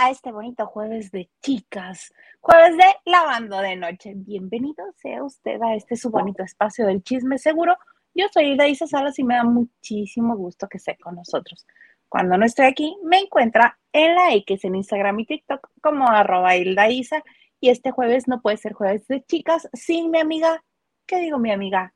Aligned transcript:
A 0.00 0.10
este 0.10 0.30
bonito 0.30 0.64
jueves 0.64 1.10
de 1.10 1.28
chicas, 1.42 2.14
jueves 2.38 2.76
de 2.76 2.84
lavando 3.04 3.58
de 3.58 3.74
noche. 3.74 4.12
Bienvenido 4.14 4.84
sea 4.94 5.24
usted 5.24 5.60
a 5.60 5.74
este 5.74 5.96
su 5.96 6.08
bonito 6.08 6.44
espacio 6.44 6.86
del 6.86 7.02
chisme 7.02 7.36
seguro. 7.36 7.76
Yo 8.14 8.26
soy 8.32 8.56
Isa 8.68 8.86
Salas 8.86 9.18
y 9.18 9.24
me 9.24 9.34
da 9.34 9.42
muchísimo 9.42 10.36
gusto 10.36 10.68
que 10.68 10.76
esté 10.76 10.96
con 10.98 11.16
nosotros. 11.16 11.66
Cuando 12.08 12.38
no 12.38 12.46
estoy 12.46 12.66
aquí, 12.66 12.96
me 13.02 13.18
encuentra 13.18 13.76
en 13.92 14.14
la 14.14 14.34
X 14.34 14.64
en 14.66 14.76
Instagram 14.76 15.18
y 15.18 15.26
TikTok 15.26 15.68
como 15.82 16.08
arroba 16.08 16.54
Isa. 16.54 17.24
Y 17.58 17.70
este 17.70 17.90
jueves 17.90 18.28
no 18.28 18.40
puede 18.40 18.56
ser 18.56 18.74
jueves 18.74 19.04
de 19.08 19.24
chicas 19.24 19.68
sin 19.72 20.12
mi 20.12 20.20
amiga. 20.20 20.62
¿Qué 21.06 21.16
digo 21.16 21.40
mi 21.40 21.50
amiga? 21.50 21.92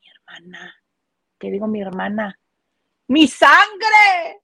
Mi 0.00 0.08
hermana. 0.10 0.74
¿Qué 1.38 1.52
digo 1.52 1.68
mi 1.68 1.80
hermana? 1.80 2.36
¡Mi 3.06 3.28
sangre! 3.28 4.43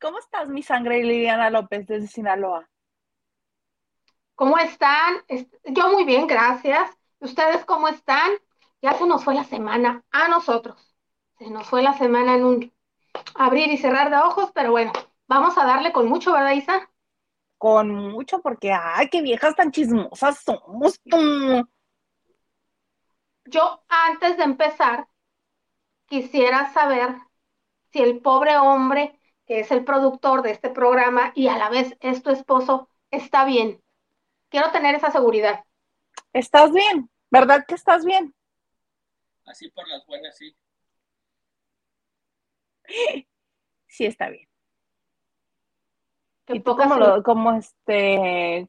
¿Cómo 0.00 0.18
estás, 0.18 0.48
mi 0.48 0.62
sangre, 0.62 1.02
Liliana 1.02 1.50
López, 1.50 1.86
desde 1.86 2.06
Sinaloa? 2.06 2.66
¿Cómo 4.34 4.56
están? 4.56 5.16
Yo 5.64 5.92
muy 5.92 6.04
bien, 6.04 6.26
gracias. 6.26 6.90
¿Ustedes 7.18 7.66
cómo 7.66 7.86
están? 7.86 8.30
Ya 8.80 8.94
se 8.94 9.06
nos 9.06 9.22
fue 9.22 9.34
la 9.34 9.44
semana 9.44 10.02
a 10.10 10.28
nosotros. 10.28 10.96
Se 11.38 11.50
nos 11.50 11.68
fue 11.68 11.82
la 11.82 11.92
semana 11.92 12.34
en 12.34 12.44
un 12.44 12.72
abrir 13.34 13.70
y 13.70 13.76
cerrar 13.76 14.08
de 14.08 14.16
ojos, 14.16 14.50
pero 14.54 14.70
bueno, 14.70 14.90
vamos 15.28 15.58
a 15.58 15.66
darle 15.66 15.92
con 15.92 16.08
mucho, 16.08 16.32
¿verdad, 16.32 16.52
Isa? 16.52 16.90
Con 17.58 17.94
mucho, 17.94 18.40
porque, 18.40 18.72
ay, 18.72 19.10
qué 19.10 19.20
viejas 19.20 19.54
tan 19.54 19.70
chismosas 19.70 20.38
somos. 20.38 20.98
Yo, 23.44 23.84
antes 23.86 24.38
de 24.38 24.44
empezar, 24.44 25.08
quisiera 26.06 26.72
saber 26.72 27.16
si 27.92 28.00
el 28.00 28.20
pobre 28.22 28.56
hombre 28.56 29.19
que 29.50 29.58
es 29.58 29.72
el 29.72 29.84
productor 29.84 30.42
de 30.42 30.52
este 30.52 30.70
programa 30.70 31.32
y 31.34 31.48
a 31.48 31.58
la 31.58 31.68
vez 31.68 31.96
es 31.98 32.22
tu 32.22 32.30
esposo, 32.30 32.88
está 33.10 33.44
bien. 33.44 33.82
Quiero 34.48 34.70
tener 34.70 34.94
esa 34.94 35.10
seguridad. 35.10 35.64
¿Estás 36.32 36.72
bien? 36.72 37.10
¿Verdad 37.32 37.64
que 37.66 37.74
estás 37.74 38.04
bien? 38.04 38.32
Así 39.44 39.68
por 39.70 39.88
las 39.88 40.06
buenas, 40.06 40.36
sí. 40.38 40.54
Sí, 43.88 44.06
está 44.06 44.30
bien. 44.30 44.48
¿Y 46.46 46.60
tú 46.60 46.76
como, 46.76 47.20
como 47.24 47.52
este, 47.54 48.68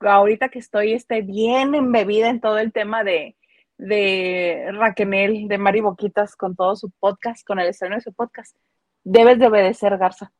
ahorita 0.00 0.48
que 0.48 0.60
estoy 0.60 0.94
este, 0.94 1.20
bien 1.20 1.74
embebida 1.74 2.30
en 2.30 2.40
todo 2.40 2.56
el 2.56 2.72
tema 2.72 3.04
de, 3.04 3.36
de 3.76 4.66
Raquel, 4.72 5.46
de 5.46 5.58
Mari 5.58 5.82
Boquitas, 5.82 6.36
con 6.36 6.56
todo 6.56 6.74
su 6.74 6.88
podcast, 6.88 7.46
con 7.46 7.60
el 7.60 7.68
estreno 7.68 7.96
de 7.96 8.00
su 8.00 8.14
podcast, 8.14 8.56
Debes 9.04 9.38
de 9.38 9.46
obedecer, 9.46 9.96
Garza. 9.98 10.32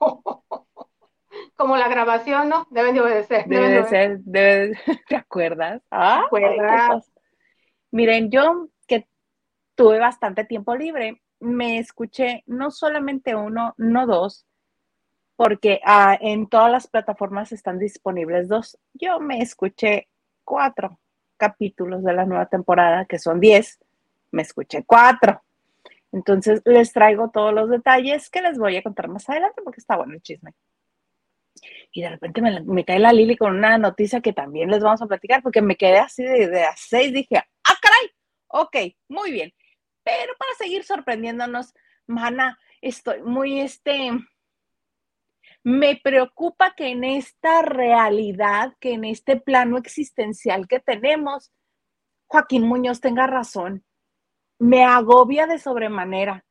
Como 1.56 1.76
la 1.76 1.88
grabación, 1.88 2.48
¿no? 2.48 2.66
Deben 2.70 2.94
de 2.94 3.00
obedecer. 3.00 3.46
Deben 3.46 3.70
de 3.70 3.84
ser, 3.84 4.18
debe, 4.20 4.78
¿te 5.08 5.16
acuerdas? 5.16 5.82
Ah, 5.90 6.24
¿Acuerdas? 6.26 7.10
Miren, 7.90 8.30
yo 8.30 8.68
que 8.86 9.08
tuve 9.74 9.98
bastante 9.98 10.44
tiempo 10.44 10.74
libre, 10.76 11.20
me 11.40 11.78
escuché 11.78 12.44
no 12.46 12.70
solamente 12.70 13.34
uno, 13.34 13.74
no 13.78 14.06
dos, 14.06 14.46
porque 15.36 15.80
ah, 15.84 16.16
en 16.20 16.48
todas 16.48 16.70
las 16.70 16.86
plataformas 16.86 17.52
están 17.52 17.78
disponibles 17.78 18.48
dos. 18.48 18.78
Yo 18.92 19.20
me 19.20 19.40
escuché 19.40 20.08
cuatro 20.44 20.98
capítulos 21.36 22.04
de 22.04 22.12
la 22.12 22.26
nueva 22.26 22.46
temporada, 22.46 23.06
que 23.06 23.18
son 23.18 23.40
diez. 23.40 23.78
Me 24.30 24.42
escuché 24.42 24.84
cuatro. 24.84 25.42
Entonces 26.12 26.62
les 26.64 26.92
traigo 26.92 27.30
todos 27.30 27.54
los 27.54 27.70
detalles 27.70 28.30
que 28.30 28.42
les 28.42 28.58
voy 28.58 28.76
a 28.76 28.82
contar 28.82 29.08
más 29.08 29.28
adelante 29.28 29.62
porque 29.62 29.80
está 29.80 29.96
bueno 29.96 30.14
el 30.14 30.22
chisme. 30.22 30.52
Y 31.92 32.02
de 32.02 32.10
repente 32.10 32.40
me, 32.40 32.84
cae 32.84 32.98
la 32.98 33.12
Lili 33.12 33.36
con 33.36 33.56
una 33.56 33.78
noticia 33.78 34.20
que 34.20 34.32
también 34.32 34.70
les 34.70 34.82
vamos 34.82 35.02
a 35.02 35.06
platicar 35.06 35.42
porque 35.42 35.62
me 35.62 35.76
quedé 35.76 35.98
así 35.98 36.22
de, 36.22 36.48
de 36.48 36.64
a 36.64 36.74
seis, 36.76 37.12
dije, 37.12 37.36
ah, 37.36 37.76
caray, 37.80 38.10
ok, 38.48 38.76
muy 39.08 39.32
bien. 39.32 39.52
Pero 40.02 40.32
para 40.38 40.54
seguir 40.54 40.84
sorprendiéndonos, 40.84 41.74
mana, 42.06 42.58
estoy 42.80 43.22
muy, 43.22 43.60
este, 43.60 44.10
me 45.62 46.00
preocupa 46.02 46.74
que 46.74 46.88
en 46.88 47.04
esta 47.04 47.62
realidad, 47.62 48.74
que 48.80 48.92
en 48.92 49.04
este 49.04 49.36
plano 49.36 49.76
existencial 49.76 50.66
que 50.66 50.80
tenemos, 50.80 51.52
Joaquín 52.26 52.66
Muñoz 52.66 53.00
tenga 53.00 53.26
razón 53.26 53.84
me 54.60 54.84
agobia 54.84 55.46
de 55.46 55.58
sobremanera. 55.58 56.44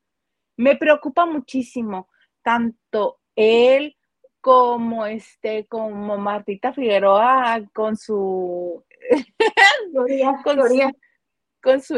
Me 0.57 0.75
preocupa 0.75 1.25
muchísimo, 1.25 2.09
tanto 2.41 3.19
él 3.35 3.95
como 4.41 5.05
este, 5.05 5.67
como 5.67 6.17
Martita 6.17 6.73
Figueroa 6.73 7.61
con 7.71 7.95
su 7.95 8.83
teoría, 9.93 10.33
con, 10.43 11.81
Su, 11.81 11.95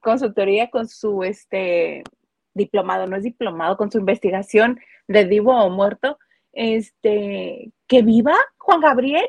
con 0.00 0.18
su, 0.18 0.32
teoría, 0.32 0.70
con 0.70 0.88
su 0.88 1.24
este 1.24 2.04
diplomado, 2.54 3.06
no 3.06 3.16
es 3.16 3.24
diplomado, 3.24 3.76
con 3.76 3.90
su 3.90 3.98
investigación 3.98 4.78
de 5.08 5.24
vivo 5.24 5.52
o 5.52 5.68
muerto, 5.68 6.18
este, 6.52 7.72
que 7.88 8.02
viva 8.02 8.36
Juan 8.58 8.80
Gabriel, 8.80 9.26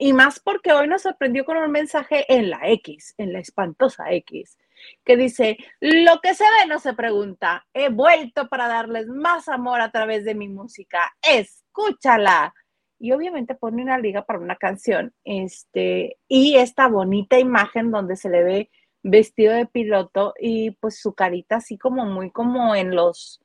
y 0.00 0.12
más 0.12 0.40
porque 0.40 0.72
hoy 0.72 0.88
nos 0.88 1.02
sorprendió 1.02 1.44
con 1.44 1.58
un 1.58 1.70
mensaje 1.70 2.24
en 2.28 2.50
la 2.50 2.68
X, 2.70 3.14
en 3.18 3.32
la 3.32 3.38
espantosa 3.38 4.10
X, 4.10 4.58
que 5.04 5.16
dice, 5.16 5.56
lo 5.80 6.20
que 6.20 6.34
se 6.34 6.44
ve 6.44 6.66
no 6.68 6.78
se 6.78 6.94
pregunta, 6.94 7.66
he 7.74 7.88
vuelto 7.88 8.48
para 8.48 8.68
darles 8.68 9.06
más 9.08 9.48
amor 9.48 9.80
a 9.80 9.90
través 9.90 10.24
de 10.24 10.34
mi 10.34 10.48
música, 10.48 11.14
escúchala. 11.22 12.54
Y 12.98 13.12
obviamente 13.12 13.54
pone 13.54 13.82
una 13.82 13.98
liga 13.98 14.24
para 14.24 14.38
una 14.38 14.56
canción, 14.56 15.12
este, 15.24 16.16
y 16.28 16.56
esta 16.56 16.88
bonita 16.88 17.38
imagen 17.38 17.90
donde 17.90 18.16
se 18.16 18.30
le 18.30 18.42
ve 18.42 18.70
vestido 19.02 19.52
de 19.52 19.66
piloto 19.66 20.34
y 20.40 20.72
pues 20.72 20.98
su 20.98 21.14
carita 21.14 21.56
así 21.56 21.78
como 21.78 22.06
muy 22.06 22.30
como 22.30 22.74
en 22.74 22.94
los 22.94 23.40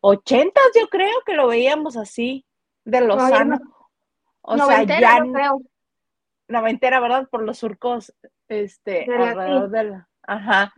ochentas, 0.00 0.64
yo 0.78 0.88
creo 0.88 1.22
que 1.24 1.34
lo 1.34 1.48
veíamos 1.48 1.96
así, 1.96 2.44
de 2.84 3.00
los 3.00 3.20
años 3.20 3.60
O 4.42 4.56
sea, 4.56 4.82
ya 4.82 5.20
no 5.20 5.60
noventera, 6.48 7.00
¿verdad? 7.00 7.28
Por 7.30 7.42
los 7.42 7.58
surcos, 7.58 8.12
este, 8.48 9.06
alrededor 9.12 9.70
de 9.70 9.84
la, 9.84 10.09
ajá, 10.34 10.72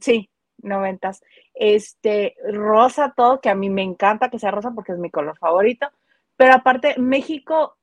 sí, 0.00 0.30
noventas. 0.58 1.22
Este, 1.54 2.34
rosa 2.52 3.12
todo, 3.16 3.40
que 3.40 3.50
a 3.50 3.54
mí 3.54 3.70
me 3.70 3.82
encanta 3.82 4.30
que 4.30 4.38
sea 4.38 4.50
rosa 4.50 4.72
porque 4.74 4.92
es 4.92 4.98
mi 4.98 5.10
color 5.10 5.36
favorito, 5.38 5.88
pero 6.36 6.54
aparte, 6.54 6.94
México 6.98 7.76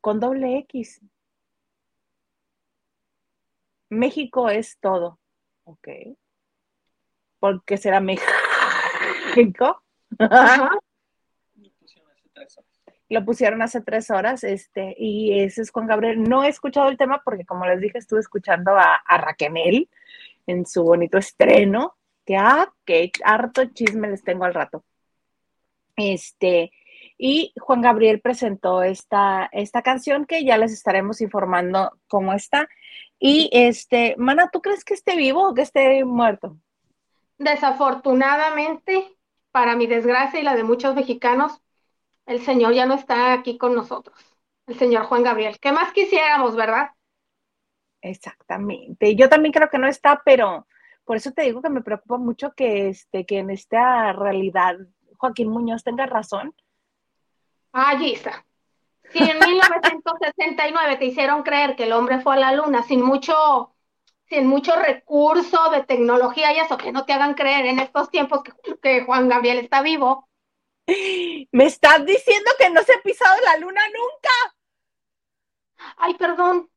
con 0.00 0.20
doble 0.20 0.58
X. 0.58 1.00
México 3.88 4.48
es 4.48 4.78
todo, 4.78 5.18
ok. 5.64 5.88
Porque 7.38 7.76
será 7.76 8.00
México. 8.00 9.82
Ajá 10.18 10.70
lo 13.12 13.24
pusieron 13.26 13.60
hace 13.60 13.82
tres 13.82 14.10
horas, 14.10 14.42
este, 14.42 14.94
y 14.96 15.40
ese 15.40 15.60
es 15.62 15.70
Juan 15.70 15.86
Gabriel. 15.86 16.22
No 16.22 16.44
he 16.44 16.48
escuchado 16.48 16.88
el 16.88 16.96
tema 16.96 17.20
porque, 17.22 17.44
como 17.44 17.66
les 17.66 17.78
dije, 17.80 17.98
estuve 17.98 18.20
escuchando 18.20 18.74
a, 18.74 18.94
a 18.94 19.18
Raquel 19.18 19.88
en 20.46 20.66
su 20.66 20.82
bonito 20.82 21.18
estreno, 21.18 21.96
que, 22.24 22.36
ah, 22.36 22.72
que 22.84 23.10
harto 23.24 23.64
chisme 23.66 24.08
les 24.08 24.22
tengo 24.22 24.44
al 24.44 24.54
rato. 24.54 24.84
Este, 25.96 26.72
y 27.18 27.52
Juan 27.60 27.80
Gabriel 27.80 28.20
presentó 28.20 28.82
esta, 28.82 29.48
esta 29.52 29.82
canción 29.82 30.26
que 30.26 30.44
ya 30.44 30.56
les 30.58 30.72
estaremos 30.72 31.20
informando 31.20 31.92
cómo 32.08 32.32
está. 32.32 32.68
Y 33.18 33.50
este, 33.52 34.14
Mana, 34.18 34.50
¿tú 34.52 34.60
crees 34.60 34.84
que 34.84 34.94
esté 34.94 35.16
vivo 35.16 35.48
o 35.48 35.54
que 35.54 35.62
esté 35.62 36.04
muerto? 36.04 36.56
Desafortunadamente, 37.38 39.16
para 39.50 39.76
mi 39.76 39.86
desgracia 39.86 40.40
y 40.40 40.42
la 40.42 40.56
de 40.56 40.64
muchos 40.64 40.94
mexicanos, 40.94 41.60
el 42.26 42.40
Señor 42.44 42.74
ya 42.74 42.86
no 42.86 42.94
está 42.94 43.32
aquí 43.32 43.58
con 43.58 43.74
nosotros, 43.74 44.16
el 44.66 44.78
Señor 44.78 45.04
Juan 45.04 45.22
Gabriel. 45.22 45.58
¿Qué 45.60 45.72
más 45.72 45.92
quisiéramos, 45.92 46.56
verdad? 46.56 46.90
Exactamente. 48.02 49.14
Yo 49.16 49.28
también 49.28 49.52
creo 49.52 49.70
que 49.70 49.78
no 49.78 49.86
está, 49.86 50.20
pero 50.24 50.66
por 51.04 51.16
eso 51.16 51.32
te 51.32 51.42
digo 51.42 51.62
que 51.62 51.70
me 51.70 51.82
preocupa 51.82 52.18
mucho 52.18 52.52
que, 52.52 52.88
este, 52.88 53.24
que 53.24 53.38
en 53.38 53.50
esta 53.50 54.12
realidad 54.12 54.76
Joaquín 55.16 55.48
Muñoz 55.48 55.84
tenga 55.84 56.04
razón. 56.04 56.54
Ay, 57.72 58.12
Isa. 58.12 58.44
Si 59.10 59.18
en 59.18 59.38
1969 59.38 60.96
te 60.96 61.06
hicieron 61.06 61.42
creer 61.42 61.76
que 61.76 61.84
el 61.84 61.92
hombre 61.92 62.20
fue 62.20 62.34
a 62.34 62.40
la 62.40 62.52
luna 62.52 62.82
sin 62.82 63.02
mucho, 63.02 63.74
sin 64.26 64.46
mucho 64.46 64.74
recurso 64.76 65.70
de 65.70 65.84
tecnología 65.84 66.52
y 66.52 66.58
eso, 66.58 66.76
que 66.76 66.92
no 66.92 67.04
te 67.04 67.12
hagan 67.12 67.34
creer 67.34 67.66
en 67.66 67.78
estos 67.78 68.10
tiempos 68.10 68.42
que 68.82 69.04
Juan 69.04 69.28
Gabriel 69.28 69.58
está 69.58 69.82
vivo, 69.82 70.28
¿Me 71.52 71.64
estás 71.66 72.04
diciendo 72.04 72.50
que 72.58 72.70
no 72.70 72.82
se 72.82 72.92
ha 72.94 73.02
pisado 73.02 73.40
la 73.42 73.56
luna 73.58 73.82
nunca? 73.88 74.56
Ay, 75.96 76.14
perdón. 76.14 76.70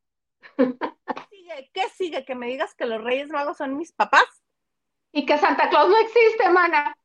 ¿Qué 1.73 1.89
sigue? 1.95 2.25
¿Que 2.25 2.35
me 2.35 2.47
digas 2.47 2.73
que 2.75 2.85
los 2.85 3.03
Reyes 3.03 3.29
Magos 3.29 3.57
son 3.57 3.77
mis 3.77 3.91
papás? 3.91 4.43
Y 5.11 5.25
que 5.25 5.37
Santa 5.37 5.69
Claus 5.69 5.89
no 5.89 5.97
existe, 5.97 6.49
mana. 6.49 6.97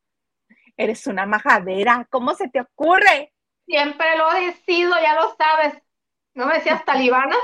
Eres 0.75 1.07
una 1.07 1.25
majadera, 1.25 2.07
¿cómo 2.09 2.33
se 2.33 2.49
te 2.49 2.61
ocurre? 2.61 3.33
Siempre 3.65 4.17
lo 4.17 4.31
he 4.33 4.53
sido, 4.65 4.93
ya 5.01 5.15
lo 5.15 5.35
sabes. 5.35 5.81
¿No 6.33 6.45
me 6.45 6.55
decías 6.55 6.83
talibana? 6.85 7.35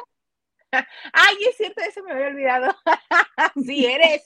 Ay, 1.13 1.35
es 1.49 1.57
cierto, 1.57 1.81
eso 1.81 2.03
me 2.03 2.11
había 2.11 2.27
olvidado. 2.27 2.75
sí 3.65 3.85
eres, 3.85 4.23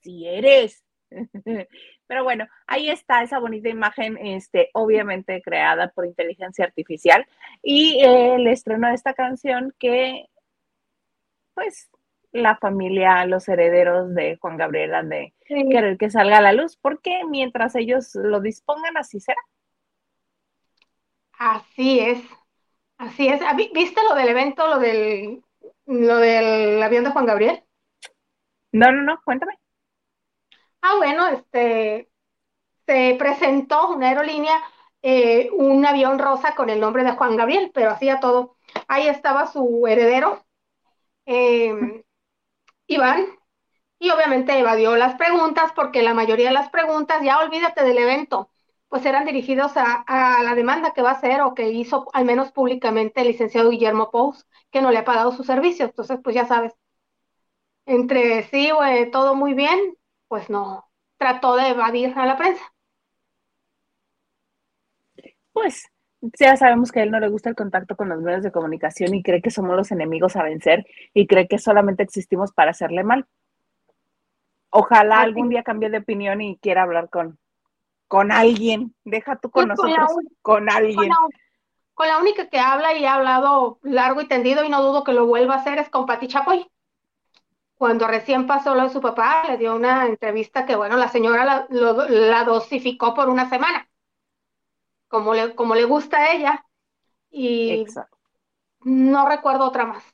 sí 0.00 0.28
eres. 0.28 0.84
Pero 2.06 2.24
bueno, 2.24 2.46
ahí 2.66 2.90
está 2.90 3.22
esa 3.22 3.38
bonita 3.38 3.68
imagen, 3.68 4.16
este, 4.18 4.70
obviamente 4.74 5.40
creada 5.42 5.88
por 5.88 6.06
inteligencia 6.06 6.64
artificial 6.64 7.26
y 7.62 8.00
el 8.02 8.46
estreno 8.48 8.88
de 8.88 8.94
esta 8.94 9.14
canción 9.14 9.74
que, 9.78 10.26
pues, 11.54 11.90
la 12.32 12.56
familia, 12.56 13.24
los 13.26 13.48
herederos 13.48 14.14
de 14.14 14.36
Juan 14.36 14.56
Gabriel 14.56 14.94
han 14.94 15.08
de 15.08 15.34
querer 15.46 15.98
que 15.98 16.10
salga 16.10 16.38
a 16.38 16.42
la 16.42 16.52
luz, 16.52 16.76
porque 16.76 17.22
mientras 17.28 17.74
ellos 17.74 18.14
lo 18.14 18.40
dispongan, 18.40 18.96
así 18.96 19.20
será. 19.20 19.40
Así 21.38 22.00
es, 22.00 22.22
así 22.98 23.28
es. 23.28 23.40
¿Viste 23.72 24.00
lo 24.08 24.14
del 24.14 24.28
evento, 24.28 24.66
lo 24.68 24.78
del, 24.78 25.42
lo 25.86 26.16
del 26.18 26.82
avión 26.82 27.04
de 27.04 27.10
Juan 27.10 27.26
Gabriel? 27.26 27.64
No, 28.72 28.92
no, 28.92 29.02
no, 29.02 29.20
cuéntame. 29.24 29.58
Ah, 30.82 30.96
bueno, 30.96 31.26
este, 31.28 32.10
se 32.86 33.16
presentó 33.18 33.90
una 33.90 34.08
aerolínea, 34.08 34.60
eh, 35.02 35.50
un 35.52 35.84
avión 35.84 36.18
rosa 36.18 36.54
con 36.54 36.70
el 36.70 36.80
nombre 36.80 37.04
de 37.04 37.12
Juan 37.12 37.36
Gabriel, 37.36 37.70
pero 37.74 37.90
hacía 37.90 38.20
todo. 38.20 38.56
Ahí 38.88 39.08
estaba 39.08 39.46
su 39.46 39.86
heredero, 39.86 40.44
em, 41.26 42.02
Iván, 42.86 43.26
y 44.00 44.10
obviamente 44.10 44.58
evadió 44.58 44.96
las 44.96 45.16
preguntas 45.16 45.72
porque 45.76 46.02
la 46.02 46.14
mayoría 46.14 46.48
de 46.48 46.54
las 46.54 46.70
preguntas, 46.70 47.22
ya 47.22 47.38
olvídate 47.40 47.84
del 47.84 47.98
evento, 47.98 48.50
pues 48.88 49.06
eran 49.06 49.26
dirigidos 49.26 49.72
a, 49.76 50.04
la 50.42 50.54
demanda 50.54 50.92
que 50.94 51.02
va 51.02 51.10
a 51.10 51.14
hacer 51.14 51.42
o 51.42 51.54
que 51.54 51.70
hizo 51.70 52.08
al 52.12 52.24
menos 52.24 52.52
públicamente 52.52 53.20
el 53.20 53.28
licenciado 53.28 53.70
Guillermo 53.70 54.10
Pous, 54.10 54.46
que 54.72 54.82
no 54.82 54.90
le 54.90 54.98
ha 54.98 55.04
pagado 55.04 55.32
su 55.32 55.44
servicio. 55.44 55.86
Entonces, 55.86 56.18
pues 56.22 56.34
ya 56.34 56.46
sabes, 56.46 56.74
entre 57.86 58.44
sí, 58.44 58.70
todo 59.12 59.34
muy 59.34 59.52
bien, 59.54 59.96
pues 60.28 60.48
no, 60.50 60.88
trató 61.18 61.56
de 61.56 61.68
evadir 61.68 62.14
a 62.16 62.26
la 62.26 62.36
prensa. 62.38 62.64
Pues 65.52 65.89
ya 66.20 66.56
sabemos 66.56 66.92
que 66.92 67.00
a 67.00 67.02
él 67.02 67.10
no 67.10 67.20
le 67.20 67.28
gusta 67.28 67.48
el 67.48 67.56
contacto 67.56 67.96
con 67.96 68.08
los 68.08 68.20
medios 68.20 68.42
de 68.42 68.52
comunicación 68.52 69.14
y 69.14 69.22
cree 69.22 69.40
que 69.40 69.50
somos 69.50 69.76
los 69.76 69.90
enemigos 69.90 70.36
a 70.36 70.42
vencer 70.42 70.86
y 71.14 71.26
cree 71.26 71.48
que 71.48 71.58
solamente 71.58 72.02
existimos 72.02 72.52
para 72.52 72.72
hacerle 72.72 73.04
mal. 73.04 73.26
Ojalá 74.70 75.20
algún 75.20 75.48
día 75.48 75.62
cambie 75.62 75.90
de 75.90 75.98
opinión 75.98 76.40
y 76.40 76.58
quiera 76.58 76.82
hablar 76.82 77.10
con, 77.10 77.38
con 78.06 78.30
alguien. 78.30 78.94
Deja 79.04 79.36
tú 79.36 79.50
con 79.50 79.68
nosotros, 79.68 80.12
con, 80.42 80.70
alguien. 80.70 81.10
Con 81.94 82.08
la, 82.08 82.18
única 82.18 82.48
que 82.48 82.58
habla 82.58 82.94
y 82.94 83.04
ha 83.04 83.14
hablado 83.14 83.78
largo 83.82 84.20
y 84.20 84.28
tendido 84.28 84.62
y 84.62 84.68
no 84.68 84.82
dudo 84.82 85.04
que 85.04 85.12
lo 85.12 85.26
vuelva 85.26 85.54
a 85.54 85.58
hacer 85.58 85.78
es 85.78 85.88
con 85.88 86.06
Pati 86.06 86.28
Chapoy 86.28 86.70
cuando 87.80 88.06
recién 88.06 88.46
pasó 88.46 88.74
lo 88.74 88.82
de 88.82 88.90
su 88.90 89.00
papá, 89.00 89.44
le 89.48 89.56
dio 89.56 89.74
una 89.74 90.04
entrevista 90.04 90.66
que, 90.66 90.76
bueno, 90.76 90.98
la 90.98 91.08
señora 91.08 91.46
la, 91.46 91.66
la 91.70 92.44
dosificó 92.44 93.14
por 93.14 93.30
una 93.30 93.48
semana, 93.48 93.88
como 95.10 95.34
le, 95.34 95.54
como 95.56 95.74
le 95.74 95.84
gusta 95.84 96.18
a 96.18 96.32
ella, 96.32 96.64
y 97.30 97.84
no 98.82 99.28
recuerdo 99.28 99.66
otra 99.66 99.84
más. 99.84 100.04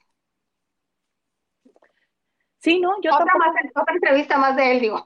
Sí, 2.59 2.81
no, 2.81 3.01
yo 3.03 3.15
otra, 3.15 3.33
más, 3.37 3.55
otra 3.75 3.95
entrevista 3.95 4.39
más 4.39 4.57
de 4.57 4.73
él, 4.73 4.81
digo. 4.81 5.05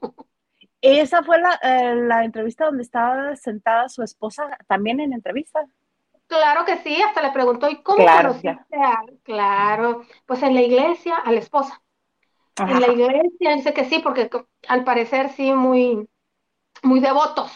Esa 0.81 1.23
fue 1.23 1.39
la, 1.39 1.59
eh, 1.63 1.95
la 1.97 2.25
entrevista 2.25 2.67
donde 2.67 2.85
estaba 2.85 3.37
sentada 3.37 3.89
su 3.91 4.03
esposa 4.03 4.57
también 4.67 5.01
en 5.01 5.13
entrevista. 5.13 5.67
Claro 6.27 6.65
que 6.65 6.79
sí, 6.79 7.03
hasta 7.03 7.21
le 7.21 7.33
preguntó, 7.33 7.69
¿y 7.69 7.83
cómo 7.83 7.99
claro, 7.99 8.29
conociste 8.29 8.77
a...? 8.77 9.03
Claro, 9.25 10.05
pues 10.25 10.43
en 10.45 10.55
la 10.55 10.63
iglesia, 10.63 11.17
a 11.17 11.33
la 11.33 11.41
esposa. 11.41 11.83
En 12.57 12.81
la 12.81 12.89
iglesia 12.89 13.55
dice 13.57 13.75
que 13.75 13.85
sí, 13.85 13.99
porque 13.99 14.31
al 14.69 14.85
parecer 14.85 15.31
sí, 15.31 15.53
muy, 15.53 16.09
muy 16.83 17.01
devotos. 17.01 17.53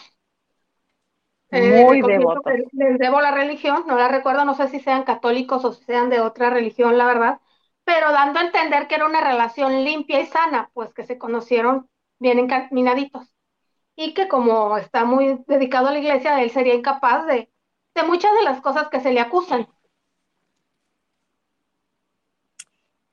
Eh, 1.51 1.83
muy 1.83 2.01
devotos. 2.01 2.53
Les 2.71 2.97
debo 2.97 3.21
la 3.21 3.31
religión, 3.31 3.83
no 3.87 3.95
la 3.97 4.07
recuerdo, 4.07 4.45
no 4.45 4.55
sé 4.55 4.67
si 4.67 4.79
sean 4.79 5.03
católicos 5.03 5.63
o 5.63 5.73
si 5.73 5.83
sean 5.85 6.09
de 6.09 6.19
otra 6.19 6.49
religión, 6.49 6.97
la 6.97 7.05
verdad, 7.05 7.39
pero 7.83 8.11
dando 8.11 8.39
a 8.39 8.43
entender 8.43 8.87
que 8.87 8.95
era 8.95 9.05
una 9.05 9.21
relación 9.21 9.83
limpia 9.83 10.21
y 10.21 10.25
sana, 10.25 10.69
pues 10.73 10.93
que 10.93 11.05
se 11.05 11.17
conocieron 11.17 11.89
bien 12.19 12.39
encaminaditos. 12.39 13.27
Y 13.95 14.13
que 14.13 14.27
como 14.27 14.77
está 14.77 15.05
muy 15.05 15.43
dedicado 15.47 15.87
a 15.87 15.91
la 15.91 15.99
iglesia, 15.99 16.41
él 16.41 16.51
sería 16.51 16.73
incapaz 16.73 17.25
de, 17.27 17.49
de 17.93 18.03
muchas 18.03 18.33
de 18.35 18.43
las 18.43 18.59
cosas 18.61 18.89
que 18.89 18.99
se 18.99 19.13
le 19.13 19.21
acusan. 19.21 19.67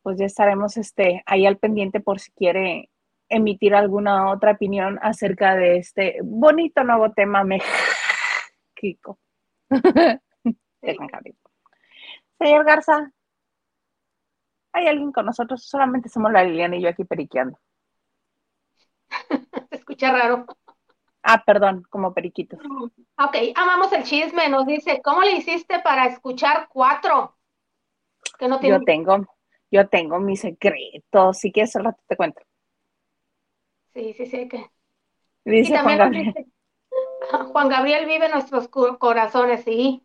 pues 0.03 0.19
ya 0.19 0.27
estaremos 0.27 0.77
este, 0.77 1.23
ahí 1.27 1.47
al 1.47 1.59
pendiente 1.59 2.01
por 2.01 2.21
si 2.21 2.33
quiere 2.33 2.91
emitir 3.29 3.75
alguna 3.75 4.31
otra 4.31 4.53
opinión 4.53 4.99
acerca 5.01 5.55
de 5.55 5.79
este 5.79 6.19
bonito 6.23 6.85
nuevo 6.85 7.13
tema 7.13 7.45
México. 8.83 9.19
Señor 12.39 12.65
Garza, 12.65 13.13
¿hay 14.73 14.87
alguien 14.89 15.13
con 15.13 15.27
nosotros? 15.27 15.65
Solamente 15.65 16.09
somos 16.09 16.33
la 16.33 16.43
Liliana 16.43 16.77
y 16.77 16.83
yo 16.83 16.89
aquí 16.89 17.05
periqueando. 17.05 17.59
Se 19.71 19.77
escucha 19.77 20.11
raro. 20.11 20.47
Ah, 21.23 21.45
perdón, 21.47 21.85
como 21.89 22.13
periquitos. 22.13 22.59
Ok, 22.61 23.37
amamos 23.55 23.93
el 23.93 24.03
chisme. 24.03 24.49
Nos 24.49 24.67
dice, 24.67 25.01
¿cómo 25.03 25.23
le 25.23 25.33
hiciste 25.33 25.79
para 25.79 26.07
escuchar 26.07 26.69
cuatro? 26.69 27.37
Que 28.39 28.49
no 28.49 28.59
tiene... 28.59 28.79
Yo 28.79 28.85
tengo, 28.85 29.27
yo 29.71 29.89
tengo 29.89 30.19
mis 30.19 30.41
secretos, 30.41 31.39
si 31.39 31.53
quieres 31.53 31.77
al 31.77 31.85
rato 31.85 32.03
te 32.09 32.17
cuento. 32.17 32.43
Sí, 33.95 34.15
sí, 34.15 34.27
sí, 34.27 34.49
que. 34.49 34.67
Dice 35.45 35.79
Juan 35.79 35.99
Gabriel. 35.99 36.52
Juan 37.53 37.69
Gabriel 37.69 38.07
vive 38.07 38.27
en 38.27 38.33
nuestros 38.33 38.69
corazones, 38.69 39.65
sí. 39.65 40.05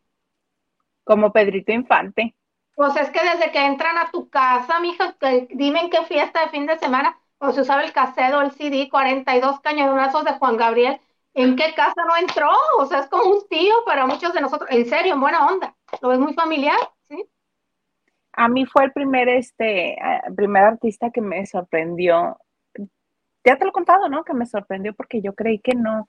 Como 1.04 1.32
Pedrito 1.32 1.72
Infante. 1.72 2.36
Pues 2.76 2.96
es 2.96 3.10
que 3.10 3.20
desde 3.24 3.52
que 3.52 3.66
entran 3.66 3.98
a 3.98 4.12
tu 4.12 4.30
casa, 4.30 4.80
mija, 4.80 5.14
que 5.20 5.48
dime 5.52 5.82
en 5.82 5.90
qué 5.90 6.04
fiesta 6.04 6.42
de 6.42 6.50
fin 6.50 6.66
de 6.66 6.78
semana, 6.78 7.18
o 7.40 7.52
se 7.52 7.62
usaba 7.62 7.84
el 7.84 7.94
casedo, 7.94 8.42
el 8.42 8.52
CD, 8.52 8.90
42 8.90 9.60
cañonazos 9.62 10.26
de 10.26 10.34
Juan 10.34 10.58
Gabriel, 10.58 11.00
¿en 11.34 11.56
qué 11.56 11.74
casa 11.76 12.04
no 12.08 12.16
entró? 12.18 12.50
O 12.80 12.86
sea, 12.86 13.00
es 13.00 13.08
como 13.08 13.32
un 13.32 13.48
tío 13.48 13.74
para 13.86 14.06
muchos 14.06 14.34
de 14.34 14.42
nosotros, 14.42 14.70
en 14.72 14.86
serio, 14.86 15.14
en 15.14 15.22
buena 15.22 15.48
onda. 15.48 15.76
¿Lo 16.02 16.10
ves 16.10 16.20
muy 16.20 16.34
familiar? 16.34 16.78
¿Sí? 17.10 17.28
a 18.38 18.48
mí 18.48 18.66
fue 18.68 18.86
el 18.86 18.92
primer, 18.92 19.28
este, 19.30 19.98
primer 20.36 20.64
artista 20.64 21.10
que 21.10 21.22
me 21.22 21.46
sorprendió. 21.48 22.38
Ya 23.44 23.58
te 23.58 23.66
lo 23.66 23.72
he 23.72 23.74
contado, 23.74 24.08
¿no? 24.10 24.24
Que 24.24 24.36
me 24.36 24.46
sorprendió 24.46 24.94
porque 24.94 25.22
yo 25.22 25.34
creí 25.34 25.60
que 25.60 25.74
no. 25.74 26.08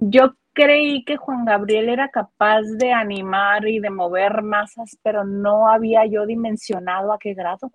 Yo 0.00 0.34
creí 0.54 1.04
que 1.04 1.16
Juan 1.16 1.44
Gabriel 1.44 1.88
era 1.88 2.08
capaz 2.08 2.62
de 2.62 2.92
animar 2.92 3.68
y 3.68 3.80
de 3.80 3.90
mover 3.90 4.42
masas, 4.42 4.98
pero 5.02 5.24
no 5.24 5.68
había 5.68 6.06
yo 6.06 6.26
dimensionado 6.26 7.12
a 7.12 7.18
qué 7.18 7.34
grado 7.34 7.70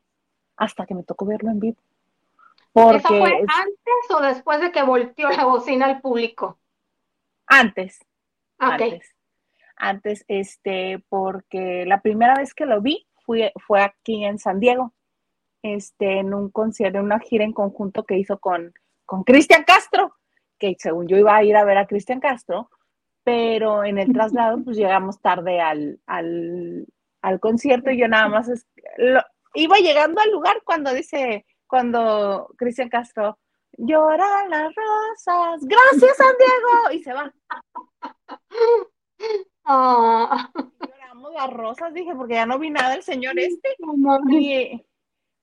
hasta 0.57 0.85
que 0.85 0.95
me 0.95 1.03
tocó 1.03 1.25
verlo 1.25 1.51
en 1.51 1.59
vivo. 1.59 1.77
Porque 2.73 2.97
¿Eso 2.97 3.07
fue 3.07 3.31
antes 3.31 4.15
o 4.15 4.21
después 4.21 4.59
de 4.59 4.71
que 4.71 4.83
volteó 4.83 5.29
la 5.29 5.45
bocina 5.45 5.85
al 5.85 6.01
público? 6.01 6.57
Antes. 7.47 7.99
Antes. 8.57 9.15
Antes, 9.77 10.25
este, 10.27 11.03
porque 11.09 11.85
la 11.85 12.01
primera 12.01 12.35
vez 12.35 12.53
que 12.53 12.65
lo 12.65 12.81
vi 12.81 13.07
fue 13.25 13.81
aquí 13.81 14.25
en 14.25 14.39
San 14.39 14.59
Diego, 14.59 14.93
este, 15.61 16.19
en 16.19 16.33
un 16.33 16.49
concierto, 16.49 16.99
en 16.99 17.05
una 17.05 17.19
gira 17.19 17.43
en 17.43 17.53
conjunto 17.53 18.03
que 18.03 18.17
hizo 18.17 18.39
con, 18.39 18.73
con 19.05 19.23
Cristian 19.23 19.63
Castro, 19.63 20.15
que 20.57 20.75
según 20.79 21.07
yo 21.07 21.17
iba 21.17 21.35
a 21.35 21.43
ir 21.43 21.55
a 21.55 21.65
ver 21.65 21.77
a 21.77 21.87
Cristian 21.87 22.19
Castro, 22.19 22.69
pero 23.23 23.83
en 23.83 23.97
el 23.97 24.13
traslado 24.13 24.63
pues 24.63 24.77
llegamos 24.77 25.19
tarde 25.19 25.59
al, 25.61 25.99
al, 26.05 26.85
al 27.21 27.39
concierto 27.39 27.89
y 27.91 27.97
yo 27.97 28.07
nada 28.07 28.27
más 28.27 28.67
iba 29.53 29.77
llegando 29.77 30.21
al 30.21 30.31
lugar 30.31 30.61
cuando 30.63 30.93
dice, 30.93 31.45
cuando 31.67 32.53
Cristian 32.57 32.89
Castro, 32.89 33.39
lloran 33.77 34.49
las 34.49 34.73
rosas, 34.73 35.65
gracias 35.65 36.17
San 36.17 36.35
Diego, 36.37 36.91
y 36.91 37.03
se 37.03 37.13
va. 37.13 37.33
Ah 39.65 40.51
las 41.35 41.51
rosas, 41.51 41.93
dije, 41.93 42.15
porque 42.15 42.35
ya 42.35 42.45
no 42.45 42.57
vi 42.57 42.69
nada 42.69 42.91
del 42.91 43.03
señor 43.03 43.37
este. 43.37 43.75
Y 44.29 44.83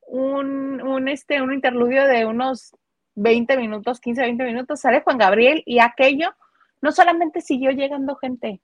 un, 0.09 0.83
un, 0.83 1.09
este, 1.09 1.41
un 1.41 1.53
interludio 1.53 2.07
de 2.07 2.27
unos 2.27 2.75
20 3.15 3.57
minutos, 3.57 4.01
15, 4.01 4.23
20 4.23 4.45
minutos, 4.45 4.81
sale 4.81 5.03
Juan 5.03 5.19
Gabriel 5.19 5.63
y 5.67 5.81
aquello 5.81 6.35
no 6.81 6.93
solamente 6.93 7.41
siguió 7.41 7.71
llegando 7.71 8.17
gente, 8.17 8.61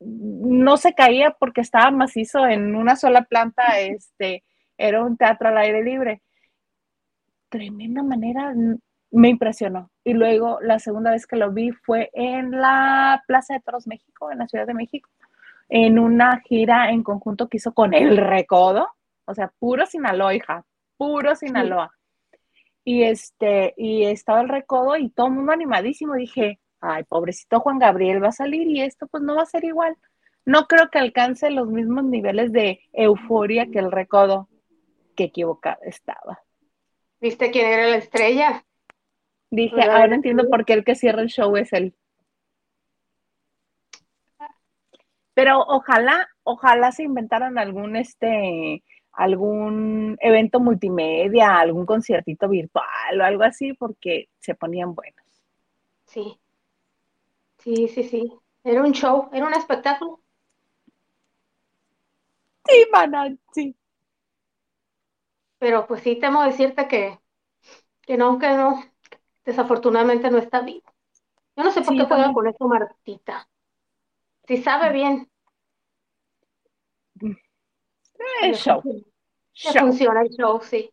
no 0.00 0.76
se 0.76 0.94
caía 0.94 1.30
porque 1.38 1.60
estaba 1.60 1.90
macizo 1.90 2.46
en 2.46 2.74
una 2.74 2.96
sola 2.96 3.22
planta, 3.22 3.62
este, 3.80 4.44
era 4.76 5.04
un 5.04 5.16
teatro 5.16 5.48
al 5.48 5.58
aire 5.58 5.82
libre. 5.82 6.22
Tremenda 7.48 8.02
manera, 8.02 8.54
me 9.10 9.28
impresionó. 9.28 9.90
y 10.04 10.14
luego 10.14 10.60
la 10.60 10.78
segunda 10.78 11.10
vez 11.10 11.26
que 11.26 11.36
lo 11.36 11.50
vi 11.50 11.72
fue 11.72 12.10
en 12.12 12.52
la 12.52 13.22
Plaza 13.26 13.54
de 13.54 13.60
Toros 13.60 13.86
México, 13.86 14.30
en 14.30 14.38
la 14.38 14.46
Ciudad 14.46 14.66
de 14.66 14.74
México, 14.74 15.10
en 15.68 15.98
una 15.98 16.40
gira 16.40 16.90
en 16.90 17.02
conjunto 17.02 17.48
que 17.48 17.56
hizo 17.56 17.72
con 17.72 17.92
El 17.92 18.16
Recodo, 18.16 18.88
o 19.24 19.34
sea, 19.34 19.52
puro 19.58 19.86
Sinaloa, 19.86 20.34
hija, 20.34 20.64
puro 20.96 21.34
Sinaloa. 21.34 21.92
Y 22.90 23.04
este, 23.04 23.72
y 23.76 24.04
estaba 24.06 24.40
el 24.40 24.48
Recodo 24.48 24.96
y 24.96 25.10
todo 25.10 25.28
el 25.28 25.34
mundo 25.34 25.52
animadísimo, 25.52 26.14
dije, 26.14 26.58
ay, 26.80 27.04
pobrecito 27.04 27.60
Juan 27.60 27.78
Gabriel 27.78 28.20
va 28.20 28.30
a 28.30 28.32
salir 28.32 28.66
y 28.66 28.80
esto 28.80 29.06
pues 29.06 29.22
no 29.22 29.36
va 29.36 29.42
a 29.42 29.46
ser 29.46 29.62
igual. 29.62 29.96
No 30.44 30.66
creo 30.66 30.90
que 30.90 30.98
alcance 30.98 31.52
los 31.52 31.68
mismos 31.68 32.02
niveles 32.02 32.50
de 32.50 32.80
euforia 32.92 33.70
que 33.70 33.78
el 33.78 33.92
Recodo, 33.92 34.48
que 35.14 35.22
equivocada 35.24 35.78
estaba. 35.82 36.42
¿Viste 37.20 37.52
quién 37.52 37.68
era 37.68 37.86
la 37.86 37.96
estrella? 37.98 38.64
Dije, 39.52 39.82
ahora 39.84 40.16
entiendo 40.16 40.50
por 40.50 40.64
qué 40.64 40.72
el 40.72 40.82
que 40.82 40.96
cierra 40.96 41.22
el 41.22 41.28
show 41.28 41.56
es 41.56 41.72
él. 41.72 41.94
Pero 45.34 45.60
ojalá, 45.60 46.28
ojalá 46.42 46.90
se 46.90 47.04
inventaran 47.04 47.56
algún 47.56 47.94
este, 47.94 48.82
algún 49.20 50.16
evento 50.20 50.60
multimedia, 50.60 51.58
algún 51.58 51.84
conciertito 51.84 52.48
virtual 52.48 53.20
o 53.20 53.24
algo 53.24 53.42
así, 53.42 53.74
porque 53.74 54.30
se 54.38 54.54
ponían 54.54 54.94
buenos. 54.94 55.44
Sí. 56.06 56.40
Sí, 57.58 57.88
sí, 57.88 58.04
sí. 58.04 58.32
Era 58.64 58.82
un 58.82 58.92
show, 58.92 59.28
era 59.32 59.46
un 59.46 59.52
espectáculo. 59.52 60.20
Sí, 62.64 62.86
mana, 62.90 63.36
sí. 63.52 63.76
Pero 65.58 65.86
pues 65.86 66.02
sí, 66.02 66.16
temo 66.18 66.42
decirte 66.42 66.88
que, 66.88 67.20
que 68.00 68.16
no, 68.16 68.38
que 68.38 68.48
no, 68.48 68.82
desafortunadamente 69.44 70.30
no 70.30 70.38
está 70.38 70.62
vivo. 70.62 70.90
Yo 71.56 71.64
no 71.64 71.70
sé 71.72 71.82
por 71.82 71.94
qué 71.94 72.04
juega 72.04 72.32
con 72.32 72.46
eso 72.46 72.66
Martita. 72.66 73.46
Si 74.48 74.62
sabe 74.62 74.94
bien. 74.94 75.30
El 78.42 78.54
show. 78.54 78.82
funciona 79.78 80.22
el 80.22 80.30
show, 80.30 80.60
sí. 80.62 80.90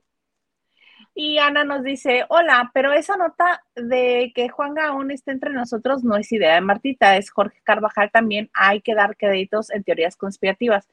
Y 1.14 1.40
Ana 1.40 1.64
nos 1.64 1.84
dice, 1.84 2.26
hola, 2.30 2.70
pero 2.74 2.94
esa 2.94 3.18
nota 3.18 3.64
de 3.76 4.32
que 4.36 4.50
Juan 4.50 4.76
Gaón 4.76 5.10
esté 5.10 5.32
entre 5.32 5.52
nosotros 5.52 6.04
no 6.04 6.16
es 6.16 6.32
idea 6.32 6.54
de 6.56 6.62
Martita, 6.62 7.18
es 7.18 7.32
Jorge 7.32 7.60
Carvajal 7.64 8.12
también, 8.12 8.52
hay 8.54 8.82
que 8.82 8.94
dar 8.94 9.18
créditos 9.18 9.72
en 9.72 9.84
teorías 9.84 10.16
conspirativas. 10.16 10.88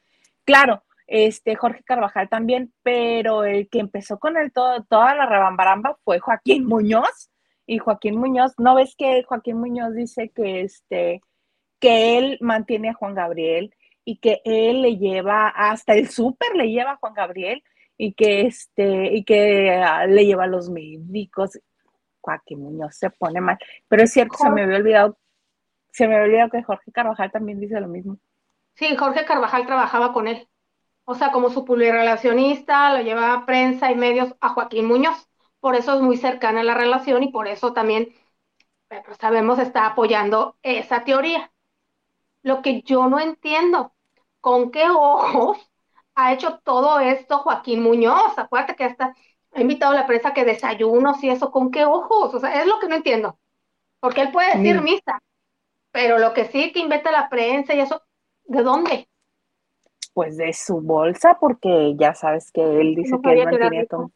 Claro, 0.45 0.83
este 1.07 1.57
Jorge 1.57 1.83
Carvajal 1.85 2.31
también, 2.31 2.73
pero 2.83 3.45
el 3.45 3.69
que 3.69 3.81
empezó 3.81 4.19
con 4.19 4.39
el 4.39 4.51
todo, 4.51 4.83
toda 4.85 5.15
la 5.15 5.27
rebambaramba 5.27 5.99
fue 6.05 6.21
Joaquín 6.21 6.65
Muñoz, 6.65 7.31
y 7.67 7.79
Joaquín 7.79 8.17
Muñoz, 8.19 8.53
¿no 8.59 8.75
ves 8.75 8.95
que 8.97 9.23
Joaquín 9.25 9.59
Muñoz 9.59 9.95
dice 9.95 10.31
que 10.31 10.63
este 10.63 11.23
que 11.81 12.19
él 12.19 12.39
mantiene 12.41 12.91
a 12.91 12.95
Juan 12.95 13.15
Gabriel 13.15 13.75
y 14.05 14.19
que 14.19 14.41
él 14.45 14.83
le 14.83 14.97
lleva 14.97 15.49
hasta 15.49 15.95
el 15.95 16.09
súper 16.09 16.55
le 16.55 16.71
lleva 16.71 16.93
a 16.93 16.97
Juan 16.97 17.15
Gabriel 17.15 17.63
y 17.97 18.13
que 18.15 18.43
este 18.43 19.15
y 19.15 19.25
que 19.25 19.71
ah, 19.71 20.07
le 20.07 20.27
lleva 20.27 20.45
a 20.45 20.49
los 20.49 20.71
médicos. 20.71 21.59
Joaquín 22.21 22.61
Muñoz 22.61 22.97
se 22.97 23.11
pone 23.11 23.41
mal, 23.43 23.59
pero 23.87 24.05
es 24.05 24.13
cierto, 24.13 24.39
se 24.39 24.49
me 24.49 24.63
había 24.63 24.77
olvidado 24.77 25.19
se 25.93 26.09
me 26.09 26.15
había 26.15 26.27
olvidado 26.27 26.51
que 26.51 26.63
Jorge 26.63 26.91
Carvajal 26.91 27.31
también 27.31 27.61
dice 27.61 27.79
lo 27.81 27.87
mismo. 27.87 28.19
Sí, 28.75 28.97
Jorge 28.97 29.25
Carvajal 29.25 29.67
trabajaba 29.67 30.13
con 30.13 30.27
él. 30.27 30.49
O 31.05 31.15
sea, 31.15 31.31
como 31.31 31.51
su 31.51 31.67
relacionista, 31.67 32.97
lo 32.97 33.03
llevaba 33.03 33.35
a 33.35 33.47
prensa 33.47 33.93
y 33.93 33.95
medios 33.95 34.35
a 34.41 34.49
Joaquín 34.49 34.87
Muñoz 34.87 35.29
por 35.65 35.77
eso 35.77 35.95
es 35.95 36.03
muy 36.03 36.19
cercana 36.19 36.63
la 36.63 36.75
relación 36.75 37.23
y 37.23 37.29
por 37.29 37.49
eso 37.49 37.73
también, 37.73 38.15
sabemos, 39.19 39.59
está 39.59 39.87
apoyando 39.87 40.59
esa 40.63 41.05
teoría. 41.05 41.51
Lo 42.43 42.61
que 42.61 42.83
yo 42.83 43.09
no 43.09 43.19
entiendo, 43.19 43.94
¿con 44.45 44.71
qué 44.71 44.91
ojos 44.91 45.57
ha 46.15 46.35
hecho 46.35 46.61
todo 46.63 47.01
esto 47.01 47.39
Joaquín 47.39 47.83
Muñoz? 47.83 48.37
Acuérdate 48.37 48.77
que 48.77 48.85
hasta 48.85 49.15
ha 49.55 49.61
invitado 49.61 49.93
a 49.93 50.01
la 50.01 50.07
prensa 50.07 50.35
que 50.35 50.45
desayunos 50.45 51.25
y 51.25 51.31
eso, 51.31 51.51
¿con 51.51 51.71
qué 51.71 51.87
ojos? 51.87 52.35
O 52.35 52.39
sea, 52.39 52.61
es 52.61 52.67
lo 52.67 52.79
que 52.79 52.89
no 52.89 52.97
entiendo. 52.97 53.39
Porque 54.01 54.21
él 54.21 54.33
puede 54.33 54.59
decir 54.59 54.83
misa, 54.83 55.23
pero 55.91 56.19
lo 56.19 56.35
que 56.35 56.45
sí 56.45 56.73
que 56.73 56.81
invita 56.81 57.09
a 57.09 57.13
la 57.13 57.31
prensa 57.31 57.73
y 57.73 57.81
eso, 57.81 58.03
¿de 58.45 58.63
dónde? 58.63 59.09
Pues 60.13 60.37
de 60.37 60.53
su 60.53 60.83
bolsa, 60.83 61.39
porque 61.41 61.95
ya 61.97 62.13
sabes 62.15 62.53
que 62.53 62.61
él 62.61 62.97
dice 62.97 63.17
que 63.23 63.33
él 63.33 63.47
mantiene 63.47 63.87
todo. 63.87 64.11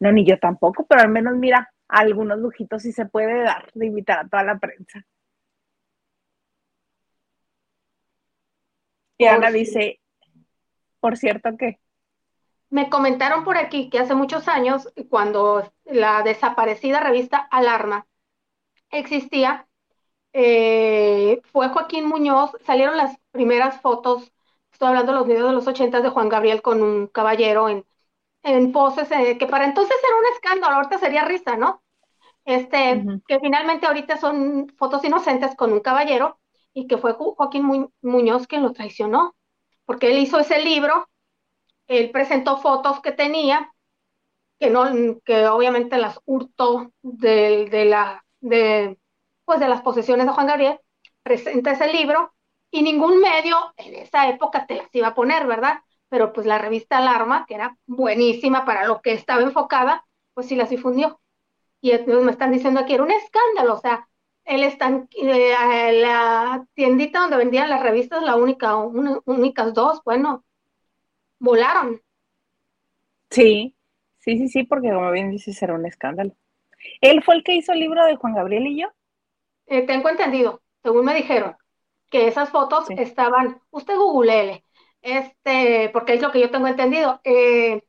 No, 0.00 0.10
ni 0.10 0.24
yo 0.24 0.36
tampoco, 0.40 0.84
pero 0.88 1.02
al 1.02 1.10
menos 1.10 1.36
mira, 1.36 1.72
algunos 1.86 2.40
lujitos 2.40 2.82
sí 2.82 2.90
se 2.90 3.06
puede 3.06 3.44
dar 3.44 3.70
de 3.72 3.86
invitar 3.86 4.18
a 4.18 4.28
toda 4.28 4.42
la 4.42 4.58
prensa. 4.58 5.04
Y 9.18 9.26
Ana 9.26 9.50
dice, 9.50 10.00
por 11.00 11.16
cierto 11.16 11.50
que... 11.58 11.78
Me 12.70 12.88
comentaron 12.88 13.44
por 13.44 13.56
aquí 13.56 13.90
que 13.90 13.98
hace 13.98 14.14
muchos 14.14 14.46
años, 14.46 14.92
cuando 15.08 15.72
la 15.84 16.22
desaparecida 16.22 17.00
revista 17.00 17.38
Alarma 17.50 18.06
existía, 18.90 19.66
eh, 20.32 21.40
fue 21.50 21.68
Joaquín 21.68 22.06
Muñoz, 22.06 22.52
salieron 22.64 22.96
las 22.96 23.16
primeras 23.30 23.80
fotos, 23.80 24.32
estoy 24.70 24.88
hablando 24.88 25.12
de 25.12 25.18
los 25.18 25.26
videos 25.26 25.48
de 25.48 25.54
los 25.54 25.66
ochentas 25.66 26.02
de 26.02 26.10
Juan 26.10 26.28
Gabriel 26.28 26.62
con 26.62 26.82
un 26.82 27.06
caballero 27.06 27.68
en, 27.68 27.84
en 28.42 28.70
poses 28.72 29.10
eh, 29.10 29.38
que 29.38 29.46
para 29.46 29.64
entonces 29.64 29.96
era 30.06 30.16
un 30.18 30.34
escándalo, 30.34 30.76
ahorita 30.76 30.98
sería 30.98 31.24
risa, 31.24 31.56
¿no? 31.56 31.82
Este, 32.44 33.04
que 33.26 33.40
finalmente 33.40 33.86
ahorita 33.86 34.16
son 34.18 34.68
fotos 34.76 35.04
inocentes 35.04 35.54
con 35.56 35.72
un 35.72 35.80
caballero 35.80 36.37
y 36.78 36.86
que 36.86 36.98
fue 36.98 37.14
Joaquín 37.14 37.90
Muñoz 38.02 38.46
quien 38.46 38.62
lo 38.62 38.72
traicionó, 38.72 39.34
porque 39.84 40.12
él 40.12 40.18
hizo 40.18 40.38
ese 40.38 40.62
libro, 40.62 41.08
él 41.88 42.10
presentó 42.10 42.58
fotos 42.58 43.00
que 43.00 43.10
tenía, 43.12 43.72
que 44.60 44.70
no, 44.70 44.84
que 45.24 45.46
obviamente 45.48 45.98
las 45.98 46.20
hurtó 46.24 46.92
de, 47.02 47.68
de 47.70 47.84
la, 47.86 48.24
de, 48.40 48.98
pues 49.44 49.58
de 49.60 49.68
las 49.68 49.82
posesiones 49.82 50.26
de 50.26 50.32
Juan 50.32 50.46
Gabriel, 50.46 50.80
presenta 51.24 51.72
ese 51.72 51.92
libro 51.92 52.32
y 52.70 52.82
ningún 52.82 53.20
medio 53.20 53.56
en 53.76 53.96
esa 53.96 54.28
época 54.28 54.66
te 54.66 54.76
las 54.76 54.94
iba 54.94 55.08
a 55.08 55.14
poner, 55.14 55.46
¿verdad? 55.48 55.80
pero 56.08 56.32
pues 56.32 56.46
la 56.46 56.58
revista 56.58 56.98
Alarma, 56.98 57.44
que 57.46 57.54
era 57.54 57.76
buenísima 57.86 58.64
para 58.64 58.86
lo 58.86 59.00
que 59.02 59.12
estaba 59.12 59.42
enfocada, 59.42 60.06
pues 60.34 60.46
sí 60.48 60.56
las 60.56 60.70
difundió. 60.70 61.20
Y 61.80 61.92
me 62.06 62.32
están 62.32 62.52
diciendo 62.52 62.80
aquí, 62.80 62.94
era 62.94 63.02
un 63.02 63.10
escándalo, 63.10 63.74
o 63.74 63.80
sea, 63.80 64.08
él 64.48 64.64
está 64.64 64.86
en 64.88 66.02
la 66.02 66.66
tiendita 66.74 67.20
donde 67.20 67.36
vendían 67.36 67.68
las 67.68 67.82
revistas, 67.82 68.22
la 68.22 68.36
única, 68.36 68.76
únicas 68.76 69.74
dos, 69.74 70.00
bueno, 70.04 70.44
volaron. 71.38 72.00
Sí, 73.30 73.76
sí, 74.18 74.38
sí, 74.38 74.48
sí, 74.48 74.64
porque 74.64 74.90
como 74.90 75.10
bien 75.10 75.30
dices, 75.30 75.62
era 75.62 75.74
un 75.74 75.84
escándalo. 75.84 76.34
¿Él 77.02 77.22
fue 77.22 77.34
el 77.36 77.44
que 77.44 77.54
hizo 77.54 77.72
el 77.72 77.80
libro 77.80 78.04
de 78.06 78.16
Juan 78.16 78.34
Gabriel 78.34 78.66
y 78.68 78.80
yo? 78.80 78.88
Eh, 79.66 79.82
tengo 79.86 80.08
entendido, 80.08 80.62
según 80.82 81.04
me 81.04 81.14
dijeron, 81.14 81.54
que 82.10 82.26
esas 82.26 82.48
fotos 82.48 82.88
estaban, 82.90 83.60
usted 83.70 83.96
googleele, 83.96 84.64
este, 85.02 85.90
porque 85.92 86.14
es 86.14 86.22
lo 86.22 86.32
que 86.32 86.40
yo 86.40 86.50
tengo 86.50 86.68
entendido. 86.68 87.20
Eh, 87.22 87.82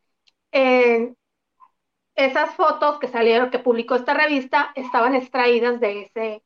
esas 2.15 2.53
fotos 2.55 2.99
que 2.99 3.07
salieron, 3.07 3.49
que 3.49 3.59
publicó 3.59 3.95
esta 3.95 4.13
revista, 4.13 4.71
estaban 4.75 5.15
extraídas 5.15 5.79
de 5.79 6.01
ese, 6.01 6.43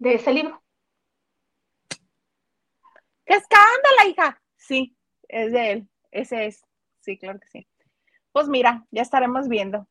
de 0.00 0.14
ese 0.14 0.32
libro. 0.32 0.60
¡Qué 3.24 3.34
escándalo, 3.34 4.08
hija! 4.08 4.42
Sí, 4.56 4.96
es 5.28 5.52
de 5.52 5.70
él. 5.70 5.88
Ese 6.10 6.46
es. 6.46 6.66
Sí, 6.98 7.16
claro 7.16 7.38
que 7.38 7.46
sí. 7.46 7.68
Pues 8.32 8.48
mira, 8.48 8.84
ya 8.90 9.02
estaremos 9.02 9.48
viendo 9.48 9.86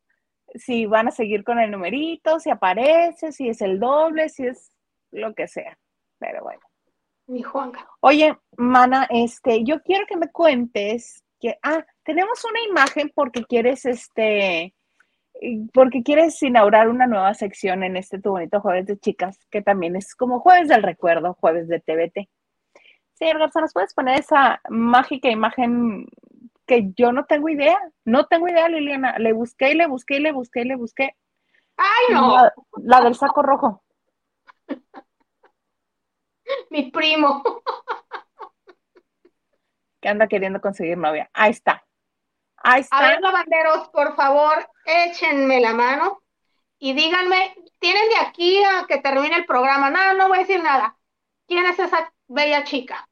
si 0.55 0.85
van 0.85 1.07
a 1.07 1.11
seguir 1.11 1.45
con 1.45 1.59
el 1.59 1.71
numerito, 1.71 2.41
si 2.41 2.49
aparece, 2.49 3.31
si 3.31 3.47
es 3.47 3.61
el 3.61 3.79
doble, 3.79 4.27
si 4.27 4.47
es 4.47 4.73
lo 5.11 5.33
que 5.33 5.47
sea. 5.47 5.77
Pero 6.17 6.43
bueno 6.43 6.69
mi 7.29 7.43
Juanca. 7.43 7.87
Oye, 8.01 8.37
Mana, 8.57 9.07
este, 9.09 9.63
yo 9.63 9.81
quiero 9.81 10.05
que 10.07 10.17
me 10.17 10.29
cuentes 10.29 11.23
que, 11.39 11.57
ah, 11.63 11.85
tenemos 12.03 12.43
una 12.43 12.59
imagen 12.67 13.11
porque 13.13 13.45
quieres, 13.45 13.85
este, 13.85 14.73
porque 15.73 16.03
quieres 16.03 16.41
inaugurar 16.43 16.89
una 16.89 17.07
nueva 17.07 17.33
sección 17.33 17.83
en 17.83 17.97
este 17.97 18.19
tu 18.19 18.31
bonito 18.31 18.59
jueves 18.61 18.85
de 18.87 18.97
chicas, 18.97 19.39
que 19.49 19.61
también 19.61 19.95
es 19.95 20.15
como 20.15 20.39
jueves 20.39 20.67
del 20.67 20.83
recuerdo, 20.83 21.33
jueves 21.39 21.67
de 21.67 21.79
TVT. 21.79 22.29
Sí, 23.13 23.25
Garza, 23.25 23.61
¿nos 23.61 23.73
puedes 23.73 23.93
poner 23.93 24.19
esa 24.19 24.61
mágica 24.69 25.29
imagen 25.29 26.07
que 26.65 26.91
yo 26.95 27.11
no 27.11 27.25
tengo 27.25 27.49
idea? 27.49 27.77
No 28.05 28.27
tengo 28.27 28.47
idea, 28.47 28.69
Liliana. 28.69 29.17
Le 29.19 29.33
busqué 29.33 29.71
y 29.71 29.75
le 29.75 29.87
busqué 29.87 30.17
y 30.17 30.19
le 30.19 30.31
busqué 30.31 30.61
y 30.61 30.65
le 30.65 30.75
busqué. 30.75 31.15
¡Ay, 31.77 32.13
no! 32.13 32.49
la 32.77 33.01
del 33.01 33.15
saco 33.15 33.41
rojo. 33.41 33.83
mi 36.69 36.91
primo. 36.91 37.43
que 40.01 40.09
anda 40.09 40.27
queriendo 40.27 40.61
conseguir 40.61 40.97
novia. 40.97 41.29
Ahí 41.33 41.51
está. 41.51 41.83
Ahí 42.57 42.81
está. 42.81 42.97
A 42.97 43.09
ver, 43.09 43.21
lavanderos, 43.21 43.89
por 43.89 44.15
favor, 44.15 44.69
échenme 44.89 45.59
la 45.59 45.73
mano. 45.73 46.21
y 46.81 46.93
díganme, 46.93 47.55
tienen 47.79 48.07
de 48.09 48.17
aquí 48.17 48.63
a 48.63 48.85
que 48.87 48.99
termine 48.99 49.35
el 49.35 49.45
programa, 49.45 49.89
nada, 49.89 50.13
no, 50.13 50.29
voy 50.29 50.37
a 50.37 50.41
decir 50.41 50.63
nada. 50.63 50.97
¿Quién 51.47 51.65
es 51.65 51.77
esa 51.77 52.13
bella 52.27 52.63
chica? 52.63 53.07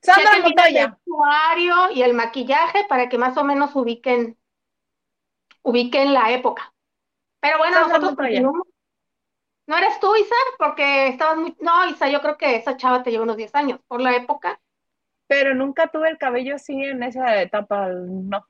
Sandra 0.00 0.34
Chequen 0.34 0.42
Montoya. 0.42 0.84
El 0.84 0.90
vestuario 0.90 1.90
y 1.90 2.02
el 2.02 2.14
maquillaje 2.14 2.84
para 2.88 3.08
que 3.08 3.18
más 3.18 3.36
o 3.36 3.44
menos 3.44 3.74
ubiquen, 3.74 4.38
ubiquen 5.62 6.14
la 6.14 6.30
época. 6.30 6.72
Pero 7.40 7.58
bueno, 7.58 7.78
Sandra 7.78 7.98
nosotros 7.98 8.16
continuamos. 8.16 8.68
¿No 9.66 9.76
eres 9.76 10.00
tú, 10.00 10.14
Isa? 10.16 10.34
Porque 10.56 11.08
estabas 11.08 11.36
muy... 11.36 11.56
No, 11.60 11.86
Isa, 11.86 12.08
yo 12.08 12.22
creo 12.22 12.38
que 12.38 12.56
esa 12.56 12.76
chava 12.76 13.02
te 13.02 13.10
lleva 13.10 13.24
unos 13.24 13.36
10 13.36 13.54
años 13.54 13.80
por 13.86 14.00
la 14.00 14.16
época. 14.16 14.60
Pero 15.26 15.54
nunca 15.54 15.88
tuve 15.88 16.08
el 16.08 16.16
cabello 16.16 16.54
así 16.54 16.72
en 16.82 17.02
esa 17.02 17.42
etapa, 17.42 17.88
no. 17.88 18.46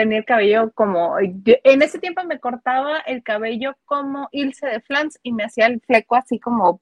Tenía 0.00 0.16
el 0.16 0.24
cabello 0.24 0.72
como, 0.72 1.18
en 1.18 1.82
ese 1.82 1.98
tiempo 1.98 2.24
me 2.24 2.40
cortaba 2.40 3.00
el 3.00 3.22
cabello 3.22 3.76
como 3.84 4.30
Ilse 4.32 4.66
de 4.66 4.80
Flans 4.80 5.18
y 5.22 5.32
me 5.32 5.44
hacía 5.44 5.66
el 5.66 5.82
fleco 5.82 6.16
así 6.16 6.40
como 6.40 6.80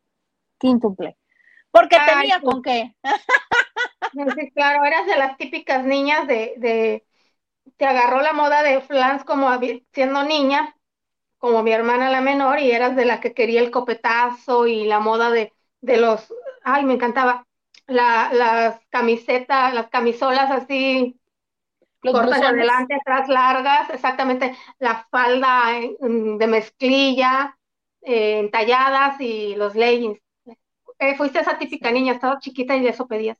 quíntuple. 0.60 1.16
Porque 1.72 1.96
Ay, 1.98 2.20
tenía 2.20 2.40
con 2.40 2.62
qué. 2.62 2.94
Sí, 4.12 4.50
claro, 4.52 4.84
eras 4.84 5.06
de 5.06 5.16
las 5.16 5.36
típicas 5.36 5.84
niñas 5.84 6.28
de, 6.28 6.54
de, 6.58 7.04
te 7.76 7.86
agarró 7.86 8.20
la 8.20 8.32
moda 8.32 8.62
de 8.62 8.80
flans 8.82 9.24
como 9.24 9.50
siendo 9.92 10.22
niña, 10.22 10.76
como 11.38 11.64
mi 11.64 11.72
hermana 11.72 12.10
la 12.10 12.20
menor, 12.20 12.60
y 12.60 12.70
eras 12.70 12.94
de 12.94 13.04
la 13.04 13.18
que 13.18 13.34
quería 13.34 13.60
el 13.60 13.72
copetazo 13.72 14.68
y 14.68 14.84
la 14.84 15.00
moda 15.00 15.30
de, 15.30 15.52
de 15.80 15.96
los, 15.96 16.32
ay, 16.62 16.84
me 16.84 16.94
encantaba, 16.94 17.48
la, 17.88 18.30
las 18.32 18.80
camisetas, 18.90 19.74
las 19.74 19.88
camisolas 19.88 20.52
así, 20.52 21.18
Los 22.02 22.14
cortas 22.14 22.42
adelante, 22.42 22.94
atrás 22.94 23.28
largas, 23.28 23.90
exactamente, 23.90 24.56
la 24.78 25.06
falda 25.10 25.80
mm, 26.00 26.38
de 26.38 26.46
mezclilla, 26.46 27.56
eh, 28.02 28.38
entalladas 28.38 29.20
y 29.20 29.56
los 29.56 29.74
leggings. 29.74 30.20
Eh, 30.98 31.16
fuiste 31.16 31.40
esa 31.40 31.58
típica 31.58 31.90
niña, 31.90 32.14
estaba 32.14 32.38
chiquita 32.38 32.76
y 32.76 32.82
de 32.82 32.90
eso 32.90 33.06
pedías. 33.06 33.38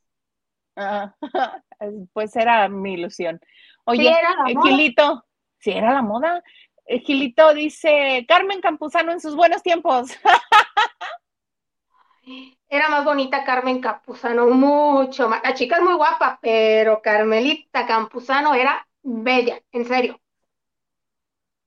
Ah, 0.77 1.15
pues 2.13 2.35
era 2.37 2.69
mi 2.69 2.95
ilusión. 2.95 3.41
Oye, 3.85 4.03
Sí, 4.03 4.09
era 4.09 4.35
la 4.35 4.55
moda. 4.55 4.63
Gilito, 4.63 5.25
si 5.59 5.71
era 5.71 5.93
la 5.93 6.03
moda. 6.03 6.43
Eh, 6.87 7.01
Gilito 7.01 7.55
dice, 7.55 8.25
Carmen 8.29 8.61
Campuzano 8.61 9.13
en 9.13 9.21
sus 9.21 9.35
buenos 9.35 9.63
tiempos. 9.63 10.11
Era 12.71 12.89
más 12.89 13.05
bonita 13.05 13.45
Carmen 13.45 13.81
Campuzano, 13.81 14.47
mucho 14.49 15.29
más. 15.29 15.43
La 15.43 15.55
chica 15.55 15.77
es 15.77 15.83
muy 15.83 15.95
guapa, 15.95 16.39
pero 16.43 17.01
Carmelita 17.03 17.87
Campuzano 17.87 18.55
era 18.55 18.87
bella, 19.03 19.61
en 19.73 19.85
serio. 19.87 20.21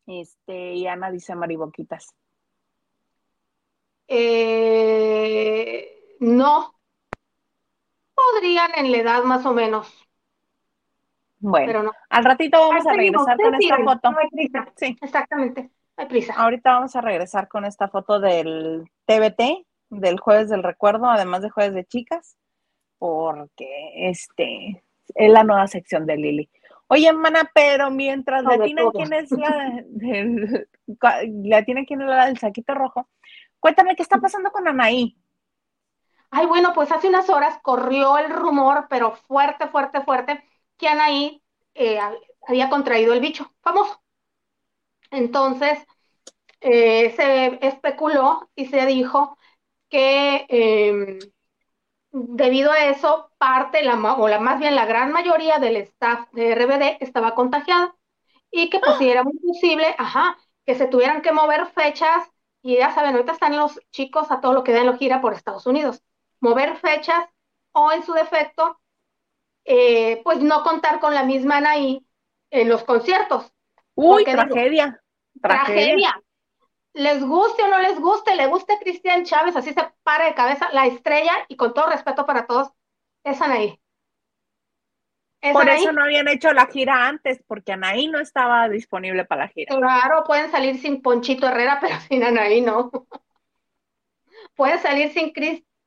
Este, 0.05 0.73
y 0.75 0.85
Ana 0.85 1.09
dice 1.09 1.33
mariboquitas. 1.35 2.13
Eh, 4.07 6.17
no. 6.19 6.75
Podrían 8.15 8.71
en 8.77 8.91
la 8.93 8.97
edad 8.99 9.23
más 9.23 9.45
o 9.45 9.51
menos, 9.53 10.07
Bueno, 11.39 11.65
pero 11.65 11.83
no. 11.83 11.91
al 12.09 12.23
ratito 12.23 12.59
vamos 12.59 12.87
a 12.87 12.91
Ahí 12.91 12.93
regresar 12.93 13.41
con 13.41 13.55
esta 13.55 13.79
foto. 13.79 14.11
No 14.11 14.19
hay 14.19 14.29
prisa. 14.29 14.67
Sí. 14.75 14.97
Exactamente, 15.01 15.63
no 15.63 15.69
hay 16.03 16.07
prisa. 16.07 16.33
Ahorita 16.35 16.73
vamos 16.73 16.95
a 16.95 17.01
regresar 17.01 17.47
con 17.47 17.65
esta 17.65 17.87
foto 17.89 18.19
del 18.19 18.89
TBT, 19.05 19.65
del 19.91 20.19
jueves 20.19 20.49
del 20.49 20.63
recuerdo, 20.63 21.07
además 21.09 21.41
de 21.41 21.49
jueves 21.49 21.75
de 21.75 21.85
chicas, 21.85 22.37
porque 22.97 24.09
este 24.09 24.83
es 25.13 25.31
la 25.31 25.43
nueva 25.43 25.67
sección 25.67 26.05
de 26.05 26.17
Lili. 26.17 26.49
Oye, 26.87 27.11
mana, 27.13 27.49
pero 27.53 27.91
mientras 27.91 28.43
le 28.43 28.55
atinan 28.55 28.85
todo. 28.85 28.91
quién 28.93 29.13
es 29.13 29.31
la 31.01 31.23
le 31.23 31.55
atinan 31.55 31.85
quién 31.85 32.01
es 32.01 32.07
la 32.07 32.25
del 32.25 32.37
saquito 32.37 32.73
rojo, 32.73 33.07
cuéntame 33.59 33.95
qué 33.95 34.03
está 34.03 34.17
pasando 34.17 34.51
con 34.51 34.67
Anaí. 34.67 35.17
Ay, 36.31 36.45
bueno, 36.45 36.73
pues 36.73 36.91
hace 36.91 37.09
unas 37.09 37.29
horas 37.29 37.59
corrió 37.61 38.17
el 38.17 38.29
rumor, 38.29 38.87
pero 38.89 39.11
fuerte, 39.11 39.67
fuerte, 39.67 40.01
fuerte, 40.01 40.43
que 40.77 40.87
Anaí 40.87 41.43
eh, 41.75 41.99
había 42.47 42.69
contraído 42.69 43.13
el 43.13 43.19
bicho 43.19 43.53
famoso. 43.61 44.01
Entonces, 45.11 45.85
eh, 46.61 47.11
se 47.15 47.65
especuló 47.65 48.49
y 48.55 48.67
se 48.67 48.85
dijo 48.85 49.37
que 49.91 50.45
eh, 50.49 51.19
debido 52.11 52.71
a 52.71 52.85
eso, 52.85 53.29
parte, 53.37 53.83
la, 53.83 53.95
o 53.95 54.27
la, 54.27 54.39
más 54.39 54.59
bien 54.59 54.75
la 54.75 54.85
gran 54.85 55.11
mayoría 55.11 55.59
del 55.59 55.75
staff 55.77 56.27
de 56.31 56.55
RBD 56.55 56.97
estaba 57.01 57.35
contagiada 57.35 57.95
y 58.49 58.69
que 58.69 58.79
pues 58.79 58.97
sí 58.97 59.09
era 59.09 59.23
muy 59.23 59.37
posible, 59.37 59.93
ajá, 59.97 60.37
que 60.65 60.75
se 60.75 60.87
tuvieran 60.87 61.21
que 61.21 61.31
mover 61.31 61.67
fechas 61.67 62.27
y 62.63 62.77
ya 62.77 62.93
saben, 62.93 63.13
ahorita 63.13 63.33
están 63.33 63.55
los 63.55 63.79
chicos 63.91 64.31
a 64.31 64.39
todo 64.39 64.53
lo 64.53 64.63
que 64.63 64.73
den 64.73 64.85
lo 64.85 64.97
gira 64.97 65.21
por 65.21 65.33
Estados 65.33 65.65
Unidos, 65.67 66.01
mover 66.39 66.77
fechas 66.77 67.25
o 67.73 67.91
en 67.91 68.03
su 68.03 68.13
defecto, 68.13 68.79
eh, 69.65 70.21
pues 70.23 70.39
no 70.39 70.63
contar 70.63 70.99
con 70.99 71.13
la 71.13 71.23
misma 71.23 71.57
Anaí 71.57 72.05
en 72.49 72.69
los 72.69 72.83
conciertos. 72.83 73.51
Uy, 73.95 74.23
digo, 74.25 74.41
tragedia, 74.41 75.01
tragedia. 75.41 76.21
Les 76.93 77.23
guste 77.23 77.63
o 77.63 77.67
no 77.67 77.79
les 77.79 77.99
guste, 77.99 78.35
le 78.35 78.47
guste 78.47 78.77
Cristian 78.79 79.23
Chávez, 79.23 79.55
así 79.55 79.73
se 79.73 79.81
para 80.03 80.25
de 80.25 80.33
cabeza, 80.33 80.69
la 80.73 80.87
estrella, 80.87 81.33
y 81.47 81.55
con 81.55 81.73
todo 81.73 81.87
respeto 81.87 82.25
para 82.25 82.45
todos, 82.45 82.69
es 83.23 83.41
Anaí. 83.41 83.79
Es 85.41 85.53
Por 85.53 85.63
Anaí. 85.63 85.81
eso 85.81 85.93
no 85.93 86.03
habían 86.03 86.27
hecho 86.27 86.51
la 86.53 86.67
gira 86.67 87.07
antes, 87.07 87.41
porque 87.47 87.71
Anaí 87.71 88.07
no 88.07 88.19
estaba 88.19 88.67
disponible 88.67 89.25
para 89.25 89.43
la 89.45 89.47
gira. 89.47 89.75
Claro, 89.75 90.23
pueden 90.25 90.51
salir 90.51 90.79
sin 90.79 91.01
Ponchito 91.01 91.47
Herrera, 91.47 91.79
pero 91.81 91.99
sin 92.01 92.23
Anaí 92.23 92.61
no. 92.61 92.91
Pueden 94.55 94.79
salir 94.79 95.13
sin 95.13 95.31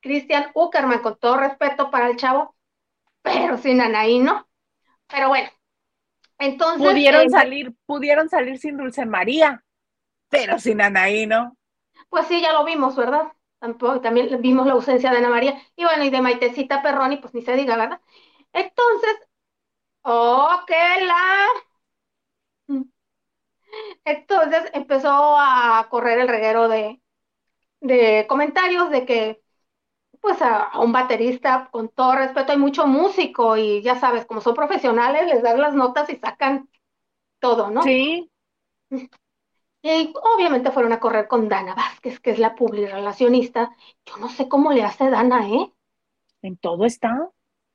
Cristian 0.01 0.51
Uckerman, 0.55 1.01
con 1.01 1.19
todo 1.19 1.37
respeto 1.37 1.91
para 1.91 2.09
el 2.09 2.17
chavo, 2.17 2.57
pero 3.23 3.59
sin 3.59 3.81
Anaí 3.81 4.19
no. 4.19 4.49
Pero 5.07 5.29
bueno, 5.29 5.51
entonces. 6.39 6.87
Pudieron 6.87 7.27
eh, 7.27 7.31
salir, 7.31 7.75
pudieron 7.87 8.29
salir 8.29 8.59
sin 8.59 8.77
Dulce 8.77 9.07
María, 9.07 9.65
pero 10.35 10.59
sin 10.59 10.81
Anaí, 10.83 11.27
¿no? 11.27 11.57
Pues 12.09 12.27
sí, 12.29 12.41
ya 12.41 12.53
lo 12.53 12.65
vimos, 12.65 12.97
¿verdad? 12.97 13.33
Tampoco, 13.59 14.01
también 14.01 14.41
vimos 14.41 14.67
la 14.67 14.73
ausencia 14.75 15.11
de 15.11 15.19
Ana 15.19 15.29
María. 15.31 15.61
Y 15.77 15.85
bueno, 15.85 16.05
y 16.05 16.11
de 16.11 16.21
Maitecita 16.21 16.83
Perroni, 16.83 17.17
pues 17.19 17.35
ni 17.35 17.43
se 17.43 17.57
diga, 17.57 17.77
¿verdad? 17.77 18.01
Entonces, 18.53 19.17
oh, 20.03 20.51
que 20.67 20.75
la. 21.07 21.49
Entonces 24.05 24.65
empezó 24.75 25.11
a 25.39 25.87
correr 25.91 26.19
el 26.21 26.29
reguero 26.29 26.69
de, 26.69 27.01
de 27.81 28.27
comentarios 28.29 28.91
de 28.91 29.07
que, 29.07 29.43
pues, 30.21 30.43
a, 30.43 30.65
a 30.65 30.81
un 30.81 30.93
baterista, 30.93 31.69
con 31.73 31.91
todo 31.91 32.17
respeto, 32.17 32.53
hay 32.53 32.59
mucho 32.59 32.87
músico 32.87 33.57
y 33.57 33.83
ya 33.83 33.97
sabes, 34.01 34.27
como 34.27 34.41
son 34.41 34.55
profesionales, 34.57 35.27
les 35.29 35.43
dan 35.43 35.61
las 35.61 35.75
notas 35.75 36.11
y 36.11 36.17
sacan 36.19 36.69
todo, 37.41 37.71
¿no? 37.71 37.83
Sí, 37.85 38.31
Y 39.85 40.13
obviamente 40.35 40.73
fueron 40.73 40.93
a 40.93 40.99
correr 40.99 41.29
con 41.29 41.49
Dana 41.49 41.77
Vázquez, 41.77 42.19
que 42.19 42.33
es 42.33 42.41
la 42.41 42.57
publirelacionista. 42.57 43.71
Yo 44.05 44.17
no 44.17 44.29
sé 44.29 44.49
cómo 44.49 44.73
le 44.73 44.83
hace 44.83 45.09
Dana, 45.11 45.49
¿eh? 45.49 45.73
en 46.43 46.57
todo 46.57 46.85
está. 46.85 47.31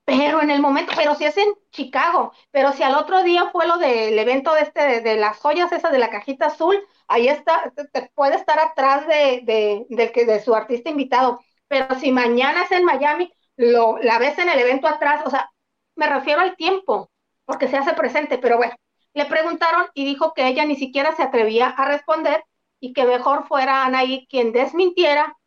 Pero 0.06 0.42
en 0.42 0.50
el 0.50 0.60
momento, 0.60 0.94
pero 0.96 1.14
si 1.14 1.26
es 1.26 1.38
en 1.38 1.54
Chicago, 1.72 2.34
pero 2.52 2.72
si 2.74 2.82
al 2.82 2.96
otro 2.96 3.22
día 3.24 3.50
fue 3.52 3.68
lo 3.68 3.78
del 3.78 4.18
evento 4.18 4.54
de 4.56 4.62
este, 4.62 4.82
de, 4.82 5.02
de 5.02 5.18
las 5.18 5.38
joyas 5.38 5.72
esa 5.72 5.92
de 5.92 6.00
la 6.00 6.10
cajita 6.10 6.48
azul, 6.48 6.76
ahí 7.08 7.28
está, 7.28 7.72
te, 7.76 7.86
te 7.88 8.12
puede 8.16 8.36
estar 8.36 8.60
atrás 8.60 9.06
de, 9.08 9.42
de, 9.44 10.26
de 10.26 10.40
su 10.44 10.56
artista 10.56 10.90
invitado. 10.90 11.40
Pero 11.68 11.94
si 12.00 12.12
mañana 12.12 12.64
es 12.64 12.72
en 12.72 12.86
Miami, 12.86 13.32
lo, 13.56 14.00
la 14.00 14.18
ves 14.18 14.40
en 14.40 14.50
el 14.50 14.58
evento 14.60 14.88
atrás, 14.88 15.22
o 15.26 15.30
sea, 15.30 15.52
me 15.96 16.08
refiero 16.08 16.42
al 16.42 16.56
tiempo, 16.56 17.12
porque 17.46 17.68
se 17.68 17.78
hace 17.78 17.94
presente, 17.94 18.40
pero 18.40 18.58
bueno, 18.58 18.74
le 19.14 19.26
preguntaron 19.26 19.88
y 19.94 20.06
dijo 20.06 20.34
que 20.34 20.48
ella 20.48 20.66
ni 20.66 20.76
siquiera 20.76 21.16
se 21.16 21.24
atrevía 21.24 21.70
a 21.70 21.86
responder 21.86 22.44
y 22.80 22.94
que 22.94 23.06
mejor 23.06 23.48
fuera 23.48 23.86
Anaí 23.86 24.28
quien 24.30 24.52
desmintiera 24.54 25.38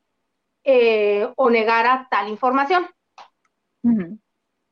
eh, 0.65 1.29
o 1.37 1.51
negara 1.51 2.09
tal 2.11 2.29
información. 2.29 2.89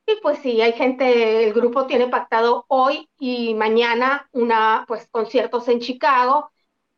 Y 0.06 0.16
pues 0.22 0.38
sí, 0.40 0.60
hay 0.60 0.72
gente, 0.72 1.44
el 1.44 1.52
grupo 1.52 1.86
tiene 1.86 2.08
pactado 2.08 2.64
hoy 2.68 3.08
y 3.18 3.54
mañana 3.54 4.28
una, 4.32 4.84
pues 4.88 5.08
conciertos 5.10 5.68
en 5.68 5.80
Chicago, 5.80 6.50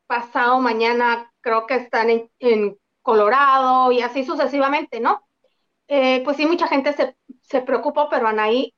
pasado 0.07 0.61
mañana 0.61 1.33
creo 1.41 1.67
que 1.67 1.77
están 1.77 2.11
en, 2.11 2.31
en 2.39 2.79
Colorado 3.03 3.93
y 3.93 4.01
así 4.03 4.25
sucesivamente, 4.25 5.01
¿no? 5.01 5.27
Eh, 5.89 6.23
pues 6.25 6.37
sí, 6.39 6.47
mucha 6.47 6.69
gente 6.69 6.93
se, 6.95 7.17
se 7.43 7.63
preocupó, 7.63 8.09
pero 8.11 8.29
Anaí, 8.29 8.75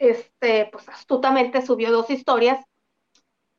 este, 0.00 0.66
pues 0.72 0.88
astutamente 0.88 1.62
subió 1.62 1.92
dos 1.92 2.10
historias 2.10 2.64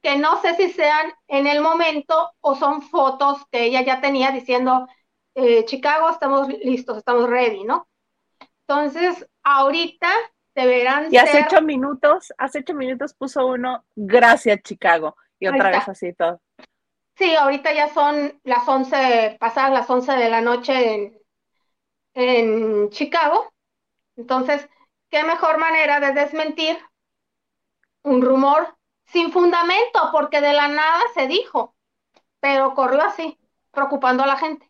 que 0.02 0.18
no 0.18 0.42
sé 0.42 0.56
si 0.56 0.72
sean 0.72 1.14
en 1.28 1.46
el 1.46 1.62
momento 1.62 2.32
o 2.42 2.56
son 2.56 2.82
fotos 2.82 3.46
que 3.52 3.66
ella 3.66 3.84
ya 3.84 4.02
tenía 4.02 4.32
diciendo, 4.32 4.88
eh, 5.36 5.64
Chicago, 5.66 6.10
estamos 6.10 6.48
listos, 6.48 6.98
estamos 6.98 7.30
ready, 7.30 7.64
¿no? 7.64 7.88
Entonces, 8.68 9.28
ahorita 9.44 10.10
deberán 10.56 11.14
Y 11.14 11.18
hace 11.18 11.34
ser, 11.34 11.46
ocho 11.46 11.62
minutos, 11.62 12.34
hace 12.38 12.60
ocho 12.60 12.74
minutos 12.74 13.14
puso 13.14 13.46
uno, 13.46 13.86
gracias 13.96 14.62
Chicago. 14.64 15.16
Y 15.40 15.48
otra 15.48 15.70
vez 15.70 15.88
así 15.88 16.14
todo. 16.14 16.42
Sí, 17.16 17.36
ahorita 17.36 17.72
ya 17.74 17.94
son 17.94 18.40
las 18.44 18.68
11, 18.68 19.38
pasadas 19.40 19.72
las 19.72 19.90
11 19.90 20.14
de 20.14 20.30
la 20.30 20.42
noche 20.42 20.94
en, 20.94 21.20
en 22.16 22.90
Chicago. 22.90 23.52
Entonces, 24.16 24.68
¿qué 25.12 25.24
mejor 25.24 25.60
manera 25.60 26.00
de 26.00 26.14
desmentir 26.14 26.78
un 28.04 28.22
rumor 28.22 28.76
sin 29.06 29.32
fundamento? 29.32 30.10
Porque 30.12 30.42
de 30.42 30.54
la 30.54 30.68
nada 30.70 31.02
se 31.14 31.28
dijo, 31.28 31.76
pero 32.40 32.74
corrió 32.74 33.02
así, 33.04 33.38
preocupando 33.72 34.24
a 34.24 34.28
la 34.28 34.38
gente. 34.38 34.68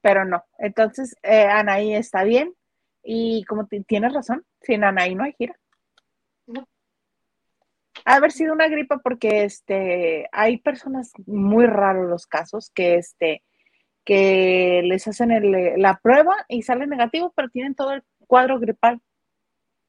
Pero 0.00 0.24
no. 0.24 0.44
Entonces, 0.58 1.16
eh, 1.22 1.44
Anaí 1.46 1.94
está 1.94 2.24
bien. 2.24 2.54
Y 3.02 3.44
como 3.44 3.66
tienes 3.66 4.12
razón, 4.12 4.44
sin 4.60 4.82
Anaí 4.82 5.14
no 5.14 5.24
hay 5.24 5.34
gira. 5.34 5.54
No. 6.46 6.66
Ha 8.06 8.16
haber 8.16 8.32
sido 8.32 8.52
una 8.52 8.68
gripa 8.68 8.98
porque 8.98 9.44
este, 9.44 10.28
hay 10.32 10.58
personas 10.58 11.12
muy 11.26 11.66
raros 11.66 12.08
los 12.10 12.26
casos 12.26 12.70
que, 12.74 12.96
este, 12.96 13.42
que 14.04 14.82
les 14.84 15.06
hacen 15.08 15.30
el- 15.30 15.80
la 15.80 15.98
prueba 16.02 16.34
y 16.48 16.62
sale 16.62 16.86
negativo, 16.86 17.32
pero 17.34 17.48
tienen 17.48 17.74
todo 17.74 17.92
el 17.92 18.04
cuadro 18.24 18.58
gripal. 18.58 19.00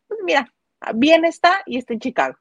Pues 0.08 0.20
mira, 0.24 0.54
bien 0.96 1.26
está 1.26 1.62
y 1.66 1.78
está 1.78 1.94
en 1.94 2.00
Chicago. 2.00 2.38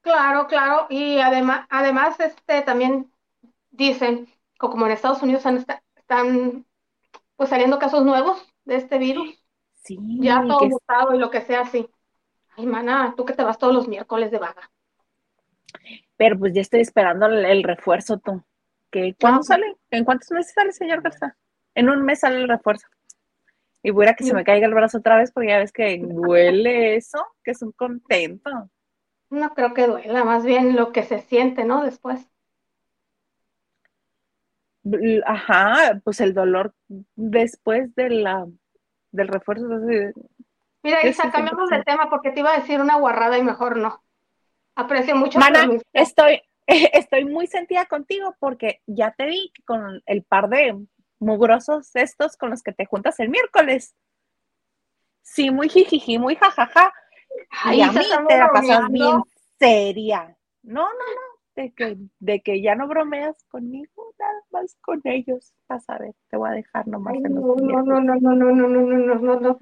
Claro, 0.00 0.46
claro. 0.46 0.86
Y 0.88 1.18
además, 1.20 1.66
además 1.70 2.18
este, 2.20 2.62
también 2.62 3.10
dicen 3.70 4.26
que 4.26 4.32
como 4.58 4.86
en 4.86 4.92
Estados 4.92 5.22
Unidos 5.22 5.44
han 5.46 5.64
están 5.96 6.64
pues 7.36 7.50
saliendo 7.50 7.78
casos 7.78 8.04
nuevos 8.04 8.42
de 8.64 8.76
este 8.76 8.98
virus, 8.98 9.42
Sí, 9.74 9.98
ya 10.20 10.42
todo 10.46 10.60
que- 10.60 10.68
mutado 10.68 11.14
y 11.14 11.18
lo 11.18 11.30
que 11.30 11.40
sea 11.42 11.62
así. 11.62 11.88
Ay, 12.56 12.66
mana, 12.66 13.14
tú 13.16 13.24
que 13.24 13.34
te 13.34 13.44
vas 13.44 13.58
todos 13.58 13.74
los 13.74 13.88
miércoles 13.88 14.30
de 14.30 14.38
vaga. 14.38 14.70
pero 16.16 16.38
pues 16.38 16.52
ya 16.54 16.60
estoy 16.62 16.80
esperando 16.80 17.26
el, 17.26 17.44
el 17.44 17.62
refuerzo 17.62 18.18
tú. 18.18 18.42
¿Qué, 18.90 19.14
¿Cuándo 19.20 19.42
sale? 19.42 19.76
¿En 19.90 20.04
cuántos 20.04 20.30
meses 20.30 20.54
sale, 20.54 20.72
señor 20.72 21.02
Garza? 21.02 21.36
En 21.74 21.88
un 21.90 22.02
mes 22.02 22.20
sale 22.20 22.36
el 22.36 22.48
refuerzo. 22.48 22.86
Y 23.86 23.92
voy 23.92 24.08
a 24.08 24.14
que 24.14 24.24
se 24.24 24.34
me 24.34 24.42
caiga 24.42 24.66
el 24.66 24.74
brazo 24.74 24.98
otra 24.98 25.16
vez 25.16 25.30
porque 25.30 25.50
ya 25.50 25.58
ves 25.58 25.70
que 25.70 25.96
duele 26.02 26.96
eso, 26.96 27.24
que 27.44 27.52
es 27.52 27.62
un 27.62 27.70
contento. 27.70 28.50
No 29.30 29.54
creo 29.54 29.74
que 29.74 29.86
duela, 29.86 30.24
más 30.24 30.44
bien 30.44 30.74
lo 30.74 30.90
que 30.90 31.04
se 31.04 31.20
siente, 31.20 31.64
¿no? 31.64 31.84
Después. 31.84 32.28
Ajá, 35.24 36.00
pues 36.02 36.20
el 36.20 36.34
dolor 36.34 36.74
después 37.14 37.94
de 37.94 38.10
la, 38.10 38.44
del 39.12 39.28
refuerzo. 39.28 39.66
entonces, 39.66 40.14
Mira, 40.82 41.06
Isa, 41.06 41.30
cambiamos 41.30 41.70
de 41.70 41.76
100%. 41.76 41.84
tema 41.84 42.10
porque 42.10 42.32
te 42.32 42.40
iba 42.40 42.54
a 42.54 42.58
decir 42.58 42.80
una 42.80 42.96
guarrada 42.96 43.38
y 43.38 43.44
mejor 43.44 43.76
no. 43.76 44.02
Aprecio 44.74 45.14
mucho 45.14 45.38
Mana, 45.38 45.68
estoy, 45.92 46.40
estoy 46.66 47.24
muy 47.24 47.46
sentida 47.46 47.86
contigo 47.86 48.34
porque 48.40 48.80
ya 48.84 49.12
te 49.12 49.26
vi 49.26 49.52
con 49.64 50.02
el 50.06 50.24
par 50.24 50.48
de 50.48 50.74
mugrosos 51.18 51.94
estos 51.94 52.36
con 52.36 52.50
los 52.50 52.62
que 52.62 52.72
te 52.72 52.86
juntas 52.86 53.18
el 53.20 53.28
miércoles. 53.30 53.94
Sí, 55.22 55.50
muy 55.50 55.68
jijiji, 55.68 56.18
muy 56.18 56.36
jajaja. 56.36 56.92
Ay, 57.50 57.78
y 57.78 57.82
a 57.82 57.92
mí 57.92 58.00
te 58.28 58.38
la 58.38 58.50
pasas 58.52 58.88
bien 58.90 59.10
bromeando. 59.10 59.28
seria. 59.58 60.36
No, 60.62 60.82
no, 60.82 60.88
no. 60.88 61.36
De 61.54 61.72
que, 61.72 61.96
de 62.18 62.40
que 62.42 62.60
ya 62.60 62.74
no 62.74 62.86
bromeas 62.86 63.42
conmigo, 63.44 64.14
nada 64.18 64.40
más 64.50 64.76
con 64.82 65.00
ellos. 65.04 65.54
Vas 65.68 65.88
a 65.88 65.98
ver, 65.98 66.14
te 66.28 66.36
voy 66.36 66.50
a 66.50 66.52
dejar 66.52 66.86
nomás 66.86 67.14
Ay, 67.14 67.22
en 67.24 67.34
los 67.34 67.44
no, 67.44 67.54
no, 67.82 68.00
no, 68.00 68.00
no, 68.00 68.14
no, 68.20 68.34
no, 68.34 68.52
no, 68.52 68.68
no, 68.68 68.96
no, 68.98 69.14
no, 69.16 69.40
no. 69.40 69.58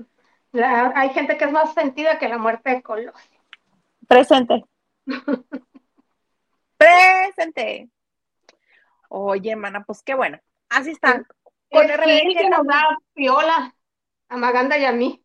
La- 0.53 0.93
hay 0.97 1.11
gente 1.11 1.37
que 1.37 1.45
es 1.45 1.53
más 1.53 1.73
sentida 1.75 2.19
que 2.19 2.29
la 2.29 2.39
muerte 2.39 2.71
de 2.71 2.83
Colosio. 2.83 3.13
Presente. 4.09 4.65
Presente. 6.77 7.89
Oye, 9.09 9.57
mana, 9.57 9.85
pues 9.85 10.03
qué 10.03 10.15
bueno. 10.15 10.39
Así 10.69 10.91
están. 10.91 11.27
Con 11.75 11.89
Gil 11.89 12.35
¿qué 12.35 12.35
que 12.43 12.51
nos 12.51 12.67
da 12.67 12.83
piola 13.15 13.75
a 14.29 14.37
Maganda 14.37 14.79
y 14.79 14.85
a 14.85 14.93
mí. 14.93 15.25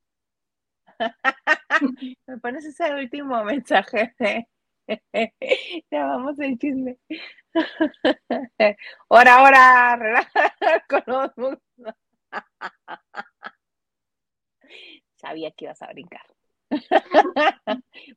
Me 2.27 2.37
pones 2.39 2.65
ese 2.65 2.93
último 2.93 3.43
mensaje. 3.43 4.13
Ya 5.91 6.05
vamos 6.05 6.39
el 6.39 6.57
chisme. 6.57 6.97
Ahora, 9.09 9.35
ahora, 9.91 10.27
con. 10.89 11.61
Sabía 15.17 15.51
que 15.51 15.65
ibas 15.65 15.81
a 15.83 15.87
brincar. 15.87 16.25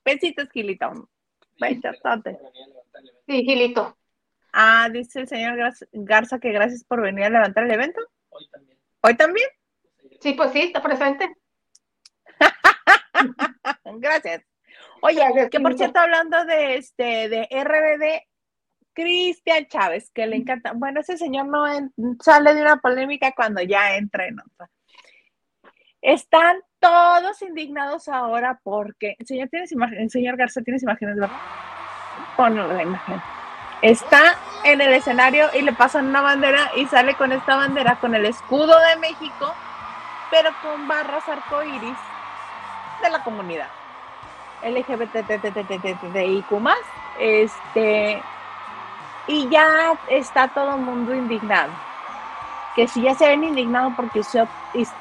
Besitos, 0.05 0.49
Gilito. 0.51 1.11
Besotote. 1.61 2.39
Sí, 3.27 3.45
Gilito. 3.45 3.99
Ah, 4.53 4.89
dice 4.93 5.21
el 5.21 5.29
señor 5.29 5.57
Gar- 5.57 5.89
Garza 5.93 6.39
que 6.39 6.53
gracias 6.53 6.85
por 6.85 7.03
venir 7.03 7.25
a 7.25 7.31
levantar 7.31 7.65
el 7.65 7.73
evento. 7.73 8.01
Hoy 8.33 8.49
también. 8.51 8.79
¿Hoy 9.03 9.17
también? 9.17 9.49
Sí, 10.21 10.33
pues 10.35 10.53
sí, 10.53 10.63
está 10.63 10.83
presente. 10.83 11.35
Gracias. 13.85 14.43
Oye, 15.03 15.17
Gracias, 15.21 15.51
que 15.51 15.61
por 15.61 15.75
cierto, 15.77 16.01
hablando 16.01 16.45
de 16.45 16.77
este 16.77 17.29
de 17.29 17.49
RBD, 17.51 18.23
Cristian 18.95 19.67
Chávez, 19.67 20.11
que 20.13 20.27
le 20.27 20.37
encanta. 20.37 20.73
Bueno, 20.75 21.01
ese 21.01 21.17
señor 21.19 21.47
no 21.47 21.67
en- 21.71 21.93
sale 22.21 22.55
de 22.55 22.63
una 22.63 22.77
polémica 22.77 23.33
cuando 23.33 23.63
ya 23.63 23.97
entra 23.97 24.27
en 24.27 24.39
otra. 24.41 24.71
Están 26.01 26.57
todos 26.79 27.41
indignados 27.43 28.09
ahora 28.09 28.61
porque, 28.63 29.17
señor, 29.25 29.49
tienes 29.49 29.73
imágenes, 29.73 30.13
señor 30.13 30.37
Garza, 30.37 30.63
tienes 30.63 30.83
imágenes, 30.83 31.17
¿verdad? 31.17 31.37
Ponlo 32.37 32.67
la 32.73 32.83
imagen. 32.83 33.21
Está 33.83 34.37
en 34.63 34.81
el 34.81 34.93
escenario 34.93 35.49
y 35.55 35.63
le 35.63 35.73
pasan 35.73 36.07
una 36.07 36.21
bandera 36.21 36.71
y 36.77 36.87
sale 36.87 37.17
con 37.17 37.33
esta 37.33 37.57
bandera, 37.57 37.97
con 37.97 38.15
el 38.15 38.27
escudo 38.27 38.79
de 38.79 38.97
México, 39.01 39.53
pero 40.31 40.51
con 40.63 40.87
barras 40.87 41.29
arcoíris 41.29 41.97
de 43.03 43.11
la 43.11 43.25
comunidad. 43.25 43.67
LGBTTTTTIQ 44.63 46.51
más, 46.61 46.79
este, 47.19 48.23
y 49.27 49.49
ya 49.49 49.99
está 50.09 50.47
todo 50.47 50.77
el 50.77 50.83
mundo 50.83 51.13
indignado. 51.13 51.73
Que 52.77 52.87
si 52.87 53.03
ya 53.03 53.17
se 53.17 53.27
ven 53.27 53.43
indignados 53.43 53.95
porque 53.97 54.21
usó, 54.21 54.47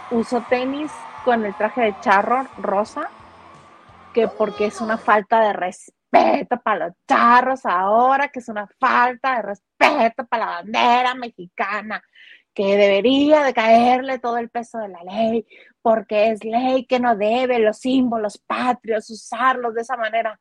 usó 0.09 0.41
tenis 0.49 0.91
con 1.23 1.45
el 1.45 1.53
traje 1.53 1.81
de 1.81 1.95
charro 2.01 2.47
rosa, 2.57 3.11
que 4.11 4.27
porque 4.27 4.65
es 4.65 4.81
una 4.81 4.97
falta 4.97 5.39
de 5.39 5.53
respeto 5.53 6.00
para 6.63 6.87
los 6.87 6.95
charros 7.07 7.65
ahora, 7.65 8.27
que 8.27 8.39
es 8.39 8.49
una 8.49 8.67
falta 8.79 9.37
de 9.37 9.41
respeto 9.41 10.25
para 10.27 10.45
la 10.45 10.51
bandera 10.51 11.15
mexicana, 11.15 12.03
que 12.53 12.75
debería 12.75 13.43
de 13.43 13.53
caerle 13.53 14.19
todo 14.19 14.37
el 14.37 14.49
peso 14.49 14.77
de 14.79 14.89
la 14.89 15.03
ley, 15.03 15.45
porque 15.81 16.29
es 16.29 16.43
ley 16.43 16.85
que 16.85 16.99
no 16.99 17.15
debe 17.15 17.59
los 17.59 17.77
símbolos 17.77 18.37
patrios 18.37 19.09
usarlos 19.09 19.73
de 19.73 19.81
esa 19.81 19.95
manera. 19.95 20.39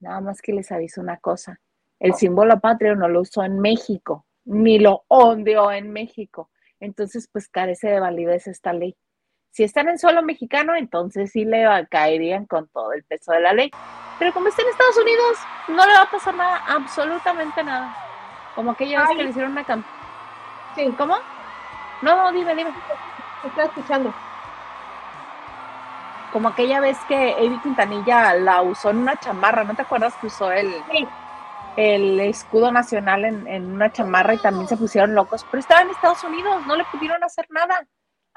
Nada 0.00 0.20
más 0.20 0.40
que 0.40 0.52
les 0.52 0.72
aviso 0.72 1.00
una 1.00 1.18
cosa, 1.18 1.60
el 1.98 2.14
símbolo 2.14 2.60
patrio 2.60 2.94
no 2.94 3.08
lo 3.08 3.22
usó 3.22 3.42
en 3.42 3.58
México, 3.58 4.26
ni 4.44 4.78
lo 4.78 5.04
ondeó 5.08 5.72
en 5.72 5.90
México. 5.90 6.50
Entonces, 6.80 7.28
pues 7.30 7.48
carece 7.48 7.88
de 7.88 8.00
validez 8.00 8.46
esta 8.46 8.72
ley. 8.72 8.96
Si 9.50 9.64
están 9.64 9.88
en 9.88 9.98
suelo 9.98 10.22
mexicano, 10.22 10.74
entonces 10.74 11.32
sí 11.32 11.44
le 11.44 11.66
caerían 11.90 12.46
con 12.46 12.68
todo 12.68 12.92
el 12.92 13.02
peso 13.04 13.32
de 13.32 13.40
la 13.40 13.52
ley. 13.52 13.70
Pero 14.18 14.32
como 14.32 14.48
está 14.48 14.62
en 14.62 14.68
Estados 14.68 14.96
Unidos, 14.98 15.38
no 15.68 15.86
le 15.86 15.92
va 15.92 16.02
a 16.02 16.10
pasar 16.10 16.34
nada, 16.34 16.62
absolutamente 16.68 17.62
nada. 17.64 17.94
Como 18.54 18.72
aquella 18.72 19.00
vez 19.00 19.08
que 19.16 19.22
le 19.22 19.30
hicieron 19.30 19.52
una 19.52 19.64
campaña. 19.64 19.94
Sí, 20.74 20.92
¿Cómo? 20.96 21.16
No, 22.02 22.14
no, 22.16 22.32
dime, 22.32 22.54
dime. 22.54 22.70
estoy 23.44 23.64
escuchando. 23.64 24.12
Como 26.32 26.48
aquella 26.48 26.80
vez 26.80 26.98
que 27.08 27.32
Eddie 27.32 27.60
Quintanilla 27.62 28.34
la 28.34 28.62
usó 28.62 28.90
en 28.90 28.98
una 28.98 29.16
chamarra, 29.18 29.64
¿no 29.64 29.74
te 29.74 29.82
acuerdas 29.82 30.14
que 30.20 30.26
usó 30.26 30.52
el, 30.52 30.70
Sí. 30.92 31.08
el 31.76 32.20
escudo 32.20 32.70
nacional 32.70 33.24
en, 33.24 33.46
en 33.46 33.72
una 33.72 33.90
chamarra 33.90 34.34
y 34.34 34.38
también 34.38 34.68
se 34.68 34.76
pusieron 34.76 35.14
locos? 35.14 35.44
Pero 35.50 35.60
estaba 35.60 35.80
en 35.82 35.90
Estados 35.90 36.22
Unidos, 36.24 36.66
no 36.66 36.76
le 36.76 36.84
pudieron 36.92 37.22
hacer 37.24 37.46
nada, 37.50 37.86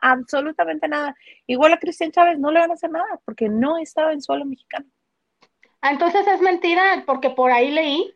absolutamente 0.01 0.87
nada. 0.87 1.15
Igual 1.47 1.73
a 1.73 1.79
Cristian 1.79 2.11
Chávez 2.11 2.39
no 2.39 2.51
le 2.51 2.59
van 2.59 2.71
a 2.71 2.73
hacer 2.73 2.89
nada 2.89 3.21
porque 3.23 3.47
no 3.47 3.77
estaba 3.77 4.11
en 4.11 4.21
suelo 4.21 4.45
mexicano. 4.45 4.85
Ah, 5.81 5.91
entonces 5.91 6.27
es 6.27 6.41
mentira, 6.41 7.03
porque 7.05 7.29
por 7.29 7.51
ahí 7.51 7.71
leí 7.71 8.13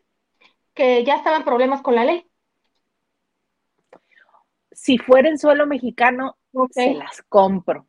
que 0.74 1.04
ya 1.04 1.16
estaban 1.16 1.44
problemas 1.44 1.80
con 1.80 1.94
la 1.94 2.04
ley. 2.04 2.28
Si 4.70 4.98
fuera 4.98 5.28
en 5.28 5.38
suelo 5.38 5.66
mexicano, 5.66 6.36
se 6.70 6.94
las 6.94 7.22
compro. 7.28 7.86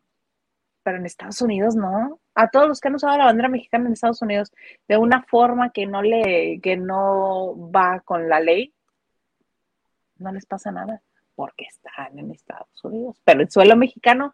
Pero 0.83 0.97
en 0.97 1.05
Estados 1.05 1.41
Unidos 1.41 1.75
no. 1.75 2.19
A 2.33 2.49
todos 2.49 2.67
los 2.67 2.79
que 2.79 2.87
han 2.87 2.95
usado 2.95 3.17
la 3.17 3.25
bandera 3.25 3.49
mexicana 3.49 3.87
en 3.87 3.93
Estados 3.93 4.21
Unidos 4.21 4.51
de 4.87 4.97
una 4.97 5.23
forma 5.23 5.71
que 5.71 5.85
no 5.85 6.01
le, 6.01 6.59
que 6.61 6.77
no 6.77 7.69
va 7.71 7.99
con 8.01 8.29
la 8.29 8.39
ley, 8.39 8.73
no 10.17 10.31
les 10.31 10.45
pasa 10.45 10.71
nada 10.71 11.01
porque 11.37 11.65
están 11.65 12.17
en 12.17 12.31
Estados 12.31 12.83
Unidos. 12.83 13.21
Pero 13.23 13.41
en 13.41 13.51
suelo 13.51 13.75
mexicano, 13.75 14.33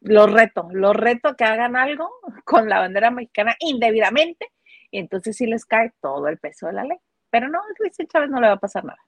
los 0.00 0.30
reto, 0.30 0.66
los 0.72 0.94
reto 0.96 1.36
que 1.36 1.44
hagan 1.44 1.76
algo 1.76 2.10
con 2.44 2.68
la 2.68 2.80
bandera 2.80 3.12
mexicana 3.12 3.54
indebidamente 3.60 4.50
y 4.90 4.98
entonces 4.98 5.36
sí 5.36 5.46
les 5.46 5.64
cae 5.64 5.92
todo 6.00 6.26
el 6.26 6.38
peso 6.38 6.66
de 6.66 6.72
la 6.72 6.82
ley. 6.82 6.98
Pero 7.30 7.48
no, 7.48 7.60
a 7.60 7.74
Cristian 7.76 8.08
Chávez 8.08 8.28
no 8.28 8.40
le 8.40 8.48
va 8.48 8.54
a 8.54 8.58
pasar 8.58 8.84
nada. 8.84 8.98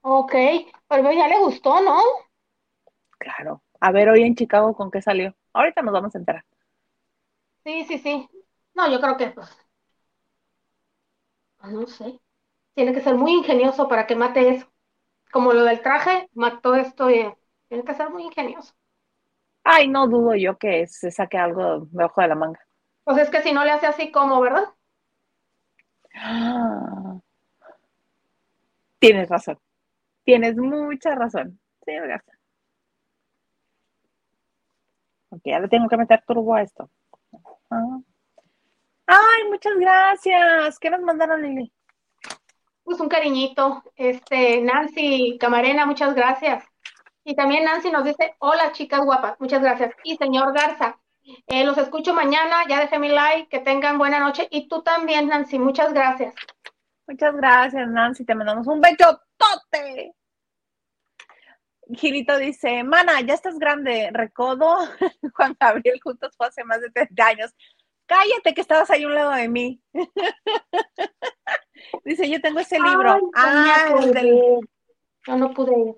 Ok, 0.00 0.32
pero 0.88 1.12
ya 1.12 1.28
le 1.28 1.38
gustó, 1.38 1.82
¿no? 1.82 2.00
Claro. 3.18 3.62
A 3.78 3.92
ver, 3.92 4.08
hoy 4.08 4.22
en 4.22 4.34
Chicago, 4.34 4.74
¿con 4.74 4.90
qué 4.90 5.02
salió? 5.02 5.36
Ahorita 5.52 5.82
nos 5.82 5.92
vamos 5.92 6.14
a 6.14 6.18
enterar. 6.18 6.44
Sí, 7.62 7.84
sí, 7.84 7.98
sí. 7.98 8.28
No, 8.74 8.90
yo 8.90 9.00
creo 9.02 9.16
que, 9.18 9.26
pues, 9.28 9.48
no 11.62 11.86
sé. 11.86 12.18
Tiene 12.74 12.94
que 12.94 13.02
ser 13.02 13.16
muy 13.16 13.32
ingenioso 13.32 13.86
para 13.86 14.06
que 14.06 14.16
mate 14.16 14.48
eso. 14.48 14.66
Como 15.30 15.52
lo 15.52 15.64
del 15.64 15.82
traje, 15.82 16.28
mató 16.34 16.74
esto 16.74 17.10
y 17.10 17.32
tiene 17.68 17.84
que 17.84 17.94
ser 17.94 18.10
muy 18.10 18.24
ingenioso. 18.24 18.74
Ay, 19.64 19.88
no 19.88 20.08
dudo 20.08 20.34
yo 20.34 20.56
que 20.56 20.86
se 20.86 21.10
saque 21.10 21.36
algo 21.36 21.86
de 21.90 22.04
ojo 22.04 22.20
de 22.22 22.28
la 22.28 22.34
manga. 22.34 22.60
Pues 23.04 23.18
es 23.18 23.30
que 23.30 23.42
si 23.42 23.52
no 23.52 23.64
le 23.64 23.70
hace 23.70 23.86
así 23.86 24.10
como, 24.10 24.40
¿verdad? 24.40 24.64
Ah. 26.14 27.18
Tienes 28.98 29.28
razón. 29.28 29.58
Tienes 30.24 30.56
mucha 30.56 31.14
razón. 31.14 31.60
Sí, 31.84 31.92
gracias. 31.92 32.36
Ok, 35.30 35.42
ya 35.44 35.60
le 35.60 35.68
tengo 35.68 35.88
que 35.88 35.96
meter 35.96 36.22
turbo 36.26 36.54
a 36.54 36.62
esto. 36.62 36.90
Ah. 37.70 37.98
Ay, 39.06 39.48
muchas 39.50 39.74
gracias. 39.78 40.78
¿Qué 40.78 40.90
nos 40.90 41.00
mandaron, 41.02 41.42
Lili? 41.42 41.72
Pues 42.88 43.00
un 43.00 43.10
cariñito. 43.10 43.82
Este, 43.96 44.62
Nancy 44.62 45.36
Camarena, 45.38 45.84
muchas 45.84 46.14
gracias. 46.14 46.64
Y 47.22 47.36
también 47.36 47.64
Nancy 47.64 47.90
nos 47.90 48.02
dice, 48.02 48.34
hola 48.38 48.72
chicas 48.72 49.02
guapas, 49.04 49.38
muchas 49.40 49.60
gracias. 49.60 49.94
Y 50.04 50.16
señor 50.16 50.54
Garza, 50.54 50.98
eh, 51.48 51.66
los 51.66 51.76
escucho 51.76 52.14
mañana, 52.14 52.64
ya 52.66 52.80
dejé 52.80 52.98
mi 52.98 53.10
like, 53.10 53.50
que 53.50 53.58
tengan 53.58 53.98
buena 53.98 54.20
noche. 54.20 54.48
Y 54.50 54.68
tú 54.68 54.82
también, 54.82 55.28
Nancy, 55.28 55.58
muchas 55.58 55.92
gracias. 55.92 56.34
Muchas 57.06 57.36
gracias, 57.36 57.86
Nancy, 57.90 58.24
te 58.24 58.34
mandamos 58.34 58.66
un 58.66 58.80
bechotote. 58.80 60.14
Gilito 61.94 62.38
dice, 62.38 62.84
mana, 62.84 63.20
ya 63.20 63.34
estás 63.34 63.58
grande, 63.58 64.08
recodo, 64.14 64.78
Juan 65.34 65.54
Gabriel 65.60 66.00
juntos 66.02 66.34
fue 66.38 66.46
hace 66.46 66.64
más 66.64 66.80
de 66.80 66.88
30 66.88 67.26
años. 67.26 67.54
Cállate 68.08 68.54
que 68.54 68.62
estabas 68.62 68.90
ahí 68.90 69.04
a 69.04 69.06
un 69.06 69.14
lado 69.14 69.32
de 69.32 69.48
mí. 69.50 69.82
dice, 72.04 72.30
yo 72.30 72.40
tengo 72.40 72.58
ese 72.58 72.80
libro. 72.80 73.30
ah, 73.34 73.94
el 74.00 74.14
del... 74.14 74.60
Yo 75.26 75.36
no 75.36 75.52
pude 75.52 75.78
ir. 75.78 75.94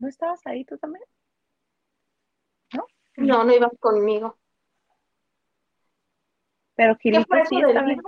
¿No 0.00 0.08
estabas 0.08 0.44
ahí 0.44 0.64
tú 0.64 0.76
también? 0.76 1.04
¿No? 2.72 2.84
No, 3.16 3.44
no 3.44 3.54
ibas 3.54 3.70
conmigo. 3.78 4.36
Pero 6.74 6.96
Gilito 6.96 7.24
sí 7.48 7.60
está 7.60 7.82
bien. 7.82 8.00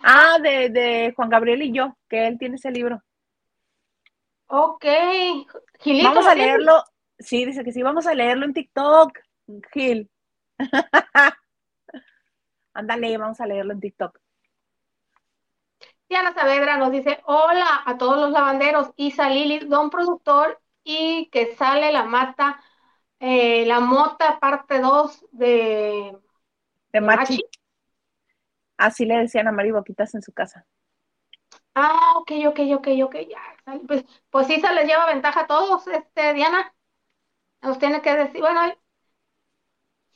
Ah, 0.00 0.38
de, 0.42 0.70
de 0.70 1.12
Juan 1.14 1.28
Gabriel 1.28 1.62
y 1.62 1.72
yo, 1.72 1.98
que 2.08 2.28
él 2.28 2.38
tiene 2.38 2.56
ese 2.56 2.70
libro. 2.70 3.02
Ok. 4.46 4.84
Gilito, 5.80 6.08
vamos 6.08 6.26
a 6.26 6.34
leerlo. 6.34 6.82
Sí, 7.18 7.44
dice 7.44 7.62
que 7.62 7.72
sí, 7.72 7.82
vamos 7.82 8.06
a 8.06 8.14
leerlo 8.14 8.46
en 8.46 8.54
TikTok, 8.54 9.18
Gil. 9.72 10.10
Ándale, 12.74 13.16
vamos 13.18 13.40
a 13.40 13.46
leerlo 13.46 13.72
en 13.72 13.80
TikTok. 13.80 14.18
Diana 16.08 16.32
Saavedra 16.32 16.78
nos 16.78 16.90
dice, 16.90 17.20
hola 17.26 17.82
a 17.84 17.98
todos 17.98 18.18
los 18.18 18.30
lavanderos, 18.30 18.92
Isa 18.96 19.28
Lili, 19.28 19.58
don 19.58 19.90
productor, 19.90 20.60
y 20.82 21.28
que 21.30 21.54
sale 21.56 21.92
la 21.92 22.04
mata, 22.04 22.60
eh, 23.20 23.66
la 23.66 23.80
mota 23.80 24.38
parte 24.40 24.80
2 24.80 25.26
de, 25.32 26.16
de 26.92 27.00
Machi. 27.00 27.44
Así 28.78 29.04
le 29.04 29.18
decían 29.18 29.48
a 29.48 29.52
Mari 29.52 29.72
Boquitas 29.72 30.14
en 30.14 30.22
su 30.22 30.32
casa. 30.32 30.64
Ah, 31.74 32.14
ok, 32.16 32.32
ok, 32.48 32.60
ok, 32.76 32.88
ok, 33.04 33.16
ya. 33.28 33.78
Pues, 33.86 34.04
pues 34.30 34.46
se 34.46 34.56
les 34.56 34.86
lleva 34.86 35.06
ventaja 35.06 35.40
a 35.40 35.46
todos, 35.46 35.86
este, 35.88 36.32
Diana. 36.32 36.74
Nos 37.60 37.78
tiene 37.78 38.00
que 38.00 38.14
decir, 38.14 38.40
bueno, 38.40 38.60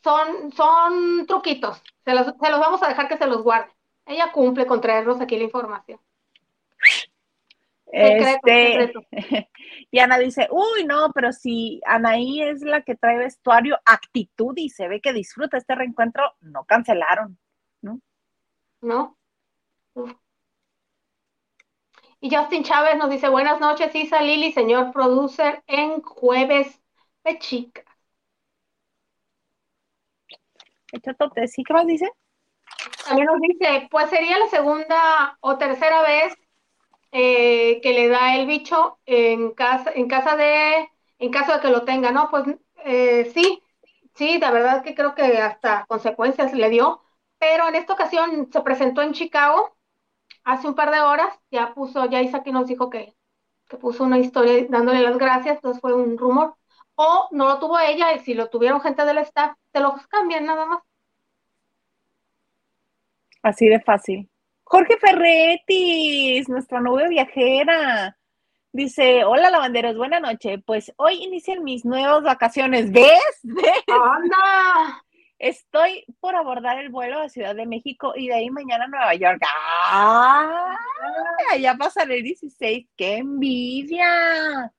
son, 0.02 0.52
son 0.52 1.26
truquitos. 1.26 1.82
Se 2.04 2.14
los, 2.14 2.26
se 2.26 2.50
los 2.50 2.60
vamos 2.60 2.82
a 2.82 2.88
dejar 2.88 3.08
que 3.08 3.16
se 3.16 3.26
los 3.26 3.42
guarde. 3.42 3.72
Ella 4.06 4.32
cumple 4.32 4.66
con 4.66 4.80
traernos 4.80 5.20
aquí 5.20 5.36
la 5.36 5.44
información. 5.44 6.00
Este, 7.92 8.90
y 9.90 9.98
Ana 9.98 10.18
dice, 10.18 10.48
uy, 10.50 10.84
no, 10.86 11.12
pero 11.12 11.30
si 11.32 11.80
Anaí 11.84 12.42
es 12.42 12.62
la 12.62 12.80
que 12.80 12.96
trae 12.96 13.18
vestuario, 13.18 13.78
actitud 13.84 14.54
y 14.56 14.70
se 14.70 14.88
ve 14.88 15.00
que 15.00 15.12
disfruta 15.12 15.58
este 15.58 15.74
reencuentro, 15.74 16.32
no 16.40 16.64
cancelaron, 16.64 17.38
¿no? 17.82 18.00
No. 18.80 19.18
Y 22.20 22.34
Justin 22.34 22.64
Chávez 22.64 22.96
nos 22.96 23.10
dice, 23.10 23.28
buenas 23.28 23.60
noches, 23.60 23.94
Isa 23.94 24.22
Lili, 24.22 24.52
señor 24.52 24.90
producer, 24.92 25.62
en 25.66 26.00
jueves 26.00 26.80
de 27.24 27.38
chicas. 30.92 31.16
¿Sí 31.50 31.64
qué 31.64 31.72
más 31.72 31.87
dice? 31.87 32.11
También 33.05 33.26
nos 33.26 33.40
dice, 33.40 33.88
pues 33.90 34.09
sería 34.11 34.38
la 34.38 34.48
segunda 34.48 35.37
o 35.40 35.59
tercera 35.59 36.02
vez 36.02 36.35
eh, 37.11 37.81
que 37.83 37.92
le 37.92 38.09
da 38.09 38.37
el 38.37 38.46
bicho 38.46 38.98
en 39.07 39.52
casa, 39.52 39.90
en 39.94 40.09
casa 40.09 40.37
de, 40.37 40.88
en 41.18 41.31
caso 41.31 41.52
de 41.52 41.61
que 41.61 41.70
lo 41.70 41.85
tenga, 41.85 42.11
¿no? 42.11 42.31
Pues 42.31 42.44
eh, 42.85 43.31
sí, 43.35 43.62
sí, 44.14 44.38
la 44.38 44.50
verdad 44.50 44.83
que 44.83 44.94
creo 44.94 45.14
que 45.14 45.38
hasta 45.38 45.85
consecuencias 45.87 46.52
le 46.55 46.68
dio, 46.70 47.02
pero 47.38 47.68
en 47.68 47.74
esta 47.74 47.92
ocasión 47.92 48.48
se 48.52 48.61
presentó 48.62 49.02
en 49.02 49.12
Chicago 49.12 49.76
hace 50.44 50.68
un 50.68 50.74
par 50.74 50.90
de 50.90 51.00
horas, 51.00 51.35
ya 51.50 51.74
puso, 51.74 52.07
ya 52.07 52.22
Isaac 52.22 52.46
nos 52.48 52.66
dijo 52.66 52.90
que, 52.90 53.14
que 53.68 53.76
puso 53.76 54.05
una 54.05 54.18
historia 54.18 54.66
dándole 54.68 55.00
las 55.00 55.18
gracias, 55.18 55.57
entonces 55.57 55.81
fue 55.81 55.92
un 55.94 56.18
rumor, 56.18 56.57
o 56.94 57.28
no 57.33 57.46
lo 57.46 57.59
tuvo 57.59 57.78
ella, 57.78 58.12
y 58.14 58.20
si 58.20 58.35
lo 58.35 58.48
tuvieron 58.48 58.81
gente 58.81 59.05
del 59.05 59.18
staff, 59.18 59.57
te 59.70 59.81
los 59.81 60.07
cambian 60.09 60.46
nada 60.46 60.66
más. 60.66 60.83
Así 63.42 63.66
de 63.68 63.81
fácil. 63.81 64.28
Jorge 64.62 64.96
Ferretis, 64.98 66.48
nuestra 66.48 66.81
nube 66.81 67.09
viajera. 67.09 68.16
Dice, 68.72 69.24
hola 69.24 69.50
lavanderos, 69.50 69.96
buena 69.96 70.18
noche. 70.18 70.59
Pues 70.59 70.92
hoy 70.96 71.22
inician 71.22 71.62
mis 71.62 71.85
nuevas 71.85 72.22
vacaciones. 72.22 72.90
¿Ves? 72.90 73.20
¿Ves? 73.42 73.85
¡Anda! 73.88 75.05
Estoy 75.38 76.05
por 76.20 76.37
abordar 76.37 76.78
el 76.78 76.88
vuelo 76.88 77.18
a 77.18 77.28
Ciudad 77.28 77.55
de 77.55 77.66
México 77.66 78.12
y 78.16 78.28
de 78.28 78.35
ahí 78.35 78.48
mañana 78.48 78.85
a 78.85 78.88
Nueva 78.88 79.14
York. 79.14 79.42
¡Ah! 79.44 80.76
Ya 81.59 81.74
pasaré 81.74 82.18
el 82.18 82.22
16. 82.22 82.87
¡Qué 82.96 83.16
envidia! 83.16 84.72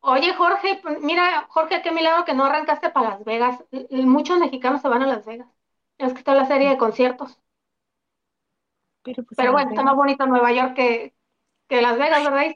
Oye, 0.00 0.32
Jorge, 0.34 0.80
pues, 0.82 1.00
mira, 1.00 1.46
Jorge, 1.48 1.82
qué 1.82 1.92
milagro 1.92 2.24
que 2.24 2.34
no 2.34 2.44
arrancaste 2.44 2.90
para 2.90 3.10
Las 3.10 3.24
Vegas. 3.24 3.62
Muchos 3.90 4.38
mexicanos 4.38 4.80
se 4.80 4.88
van 4.88 5.02
a 5.02 5.06
Las 5.06 5.26
Vegas. 5.26 5.48
Es 5.98 6.12
que 6.12 6.18
está 6.20 6.34
la 6.34 6.46
serie 6.46 6.70
de 6.70 6.78
conciertos. 6.78 7.38
Pero, 9.02 9.22
pues, 9.24 9.36
bueno, 9.50 9.70
está 9.70 9.82
más 9.82 9.96
bonito 9.96 10.26
Nueva 10.26 10.52
York 10.52 10.74
que, 10.74 11.14
que 11.68 11.82
Las 11.82 11.98
Vegas, 11.98 12.24
¿verdad? 12.24 12.54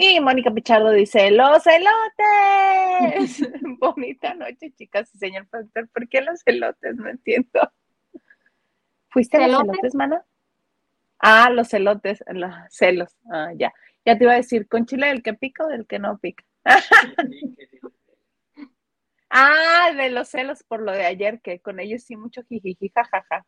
Y 0.00 0.20
Mónica 0.20 0.52
Pichardo 0.52 0.92
dice, 0.92 1.32
los 1.32 1.66
elotes. 1.66 3.42
Bonita 3.80 4.32
noche, 4.34 4.72
chicas 4.76 5.12
y 5.12 5.18
señor 5.18 5.48
pastor. 5.48 5.88
¿Por 5.88 6.08
qué 6.08 6.20
los 6.20 6.40
elotes? 6.46 6.94
No 6.94 7.08
entiendo. 7.08 7.72
¿Fuiste 9.08 9.38
a 9.38 9.48
los 9.48 9.60
elotes, 9.60 9.96
mana? 9.96 10.24
Ah, 11.18 11.50
los 11.50 11.74
elotes, 11.74 12.22
los 12.28 12.54
celos. 12.70 13.16
Ah, 13.28 13.50
ya. 13.56 13.72
Ya 14.08 14.16
te 14.16 14.24
iba 14.24 14.32
a 14.32 14.36
decir, 14.36 14.66
¿con 14.68 14.86
chile 14.86 15.08
del 15.08 15.22
que 15.22 15.34
pica 15.34 15.66
o 15.66 15.68
del 15.68 15.86
que 15.86 15.98
no 15.98 16.16
pica? 16.16 16.42
ah, 19.28 19.92
de 19.94 20.08
los 20.08 20.30
celos 20.30 20.64
por 20.66 20.80
lo 20.80 20.92
de 20.92 21.04
ayer, 21.04 21.42
que 21.42 21.60
con 21.60 21.78
ellos 21.78 22.04
sí 22.04 22.16
mucho 22.16 22.40
jijiji, 22.48 22.88
jajaja. 22.88 23.44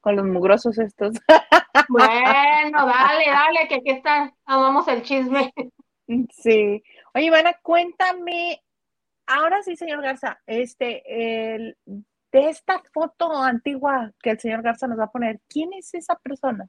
Con 0.00 0.16
los 0.16 0.26
mugrosos 0.26 0.76
estos. 0.78 1.14
bueno, 1.88 2.84
dale, 2.84 3.26
dale, 3.26 3.68
que 3.68 3.76
aquí 3.76 3.90
está, 3.90 4.34
amamos 4.44 4.88
el 4.88 5.02
chisme. 5.02 5.52
Sí. 6.32 6.82
Oye, 7.14 7.26
Ivana, 7.26 7.54
cuéntame, 7.62 8.60
ahora 9.28 9.62
sí, 9.62 9.76
señor 9.76 10.02
Garza, 10.02 10.40
este, 10.46 11.54
el, 11.54 11.76
de 11.86 12.48
esta 12.48 12.82
foto 12.92 13.40
antigua 13.40 14.10
que 14.20 14.30
el 14.30 14.40
señor 14.40 14.62
Garza 14.62 14.88
nos 14.88 14.98
va 14.98 15.04
a 15.04 15.12
poner, 15.12 15.40
¿quién 15.48 15.72
es 15.74 15.94
esa 15.94 16.16
persona? 16.16 16.68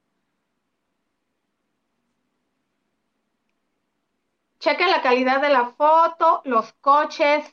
Chequen 4.63 4.89
la 4.89 5.03
calidad 5.03 5.41
de 5.41 5.49
la 5.49 5.67
foto, 5.75 6.41
los 6.45 6.73
coches, 6.81 7.45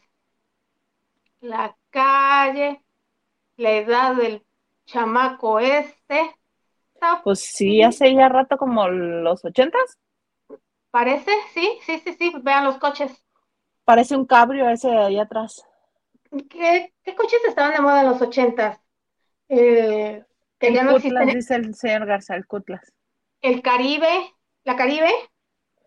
la 1.42 1.76
calle, 1.90 2.82
la 3.56 3.72
edad 3.72 4.16
del 4.16 4.46
chamaco 4.86 5.60
este. 5.60 6.36
Pues 7.22 7.40
sí, 7.40 7.82
hace 7.82 8.14
ya 8.14 8.28
rato 8.28 8.58
como 8.58 8.86
los 8.88 9.42
ochentas. 9.44 9.98
Parece, 10.92 11.32
sí, 11.52 11.80
sí, 11.84 11.98
sí, 12.04 12.14
sí, 12.16 12.32
vean 12.44 12.64
los 12.64 12.78
coches. 12.78 13.10
Parece 13.84 14.16
un 14.16 14.24
cabrio 14.24 14.70
ese 14.70 14.88
de 14.88 14.96
ahí 14.96 15.18
atrás. 15.18 15.62
¿Qué, 16.50 16.92
qué 17.04 17.14
coches 17.14 17.40
estaban 17.46 17.72
de 17.74 17.80
moda 17.80 18.00
en 18.02 18.08
los 18.08 18.20
ochentas? 18.22 18.80
eh, 19.48 20.24
que 20.58 20.72
El 20.72 20.72
ya 20.72 20.84
no 20.84 20.92
Cutlas, 20.92 21.30
existen. 21.30 21.34
dice 21.34 21.56
el 21.56 21.74
señor 21.74 22.06
Garza, 22.06 22.34
el 22.34 22.46
Cutlas. 22.46 22.94
El 23.42 23.60
Caribe, 23.60 24.08
la 24.64 24.76
Caribe, 24.76 25.10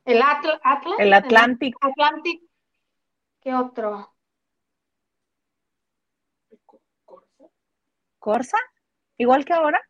el 0.05 0.21
Atl- 0.21 0.59
Atlas, 0.63 0.95
El 0.99 1.13
Atlantic. 1.13 1.75
Atlantic, 1.81 2.41
¿qué 3.41 3.53
otro? 3.53 4.13
Corsa, 8.19 8.57
igual 9.17 9.45
que 9.45 9.53
ahora. 9.53 9.81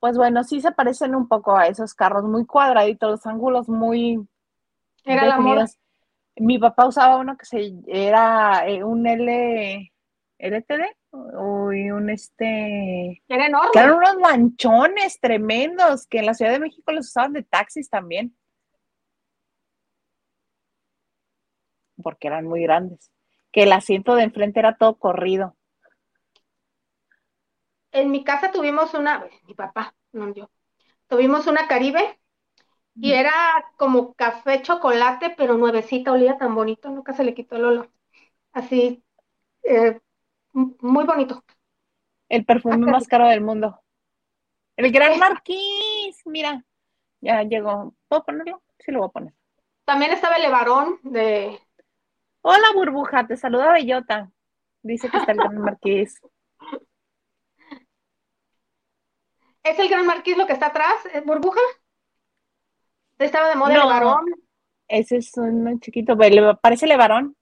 Pues 0.00 0.16
bueno, 0.16 0.42
sí 0.44 0.60
se 0.60 0.72
parecen 0.72 1.14
un 1.14 1.28
poco 1.28 1.56
a 1.56 1.66
esos 1.66 1.94
carros, 1.94 2.24
muy 2.24 2.46
cuadraditos, 2.46 3.10
los 3.10 3.26
ángulos 3.26 3.68
muy 3.68 4.26
Era 5.04 5.26
la 5.26 5.36
definidos. 5.36 5.78
Mi 6.36 6.58
papá 6.58 6.86
usaba 6.86 7.18
uno 7.18 7.36
que 7.36 7.44
se 7.44 7.74
era 7.86 8.66
eh, 8.66 8.82
un 8.82 9.06
L 9.06 9.92
LTD 10.38 10.99
o 11.12 11.72
y 11.72 11.90
un 11.90 12.10
este 12.10 13.22
Era 13.28 13.46
enorme. 13.46 13.70
que 13.72 13.78
eran 13.78 13.92
unos 13.94 14.16
manchones 14.18 15.18
tremendos 15.20 16.06
que 16.06 16.18
en 16.18 16.26
la 16.26 16.34
Ciudad 16.34 16.52
de 16.52 16.60
México 16.60 16.92
los 16.92 17.08
usaban 17.08 17.32
de 17.32 17.42
taxis 17.42 17.88
también. 17.90 18.36
Porque 22.02 22.26
eran 22.26 22.46
muy 22.46 22.62
grandes. 22.62 23.12
Que 23.52 23.62
el 23.62 23.72
asiento 23.72 24.16
de 24.16 24.24
enfrente 24.24 24.58
era 24.58 24.76
todo 24.76 24.98
corrido. 24.98 25.56
En 27.92 28.10
mi 28.10 28.22
casa 28.24 28.52
tuvimos 28.52 28.94
una, 28.94 29.26
mi 29.46 29.54
papá, 29.54 29.94
no 30.12 30.32
yo, 30.32 30.50
tuvimos 31.08 31.46
una 31.46 31.68
Caribe 31.68 32.18
y 32.96 33.12
era 33.12 33.32
como 33.78 34.14
café 34.14 34.62
chocolate, 34.62 35.34
pero 35.36 35.56
nuevecita, 35.56 36.12
olía 36.12 36.38
tan 36.38 36.54
bonito, 36.54 36.90
nunca 36.90 37.14
se 37.14 37.24
le 37.24 37.34
quitó 37.34 37.56
el 37.56 37.64
olor. 37.66 37.90
Así, 38.52 39.04
eh, 39.64 40.00
muy 40.52 41.04
bonito. 41.04 41.44
El 42.28 42.44
perfume 42.44 42.78
más 42.78 43.06
caro 43.08 43.28
del 43.28 43.40
mundo. 43.40 43.80
El 44.76 44.92
Gran 44.92 45.18
Marquís, 45.18 46.20
mira, 46.24 46.64
ya 47.20 47.42
llegó. 47.42 47.94
¿Puedo 48.08 48.24
ponerlo? 48.24 48.62
Sí, 48.78 48.92
lo 48.92 49.00
voy 49.00 49.08
a 49.08 49.12
poner. 49.12 49.34
También 49.84 50.12
estaba 50.12 50.36
el 50.36 50.42
Levarón 50.42 51.00
de, 51.02 51.58
Hola, 52.42 52.68
burbuja, 52.74 53.26
te 53.26 53.36
saluda 53.36 53.72
Bellota. 53.72 54.30
Dice 54.82 55.10
que 55.10 55.18
está 55.18 55.32
el 55.32 55.38
Gran 55.38 55.58
Marquís. 55.60 56.20
¿es 59.62 59.78
el 59.78 59.88
Gran 59.90 60.06
Marquís 60.06 60.38
lo 60.38 60.46
que 60.46 60.54
está 60.54 60.66
atrás, 60.66 60.94
eh, 61.12 61.20
burbuja? 61.20 61.60
Estaba 63.18 63.50
de 63.50 63.56
moda 63.56 63.74
el 63.74 63.78
No. 63.78 63.84
Levarón. 63.84 64.24
Ese 64.88 65.18
es 65.18 65.36
un 65.36 65.78
chiquito, 65.80 66.16
parece 66.62 66.86
Levarón. 66.86 67.36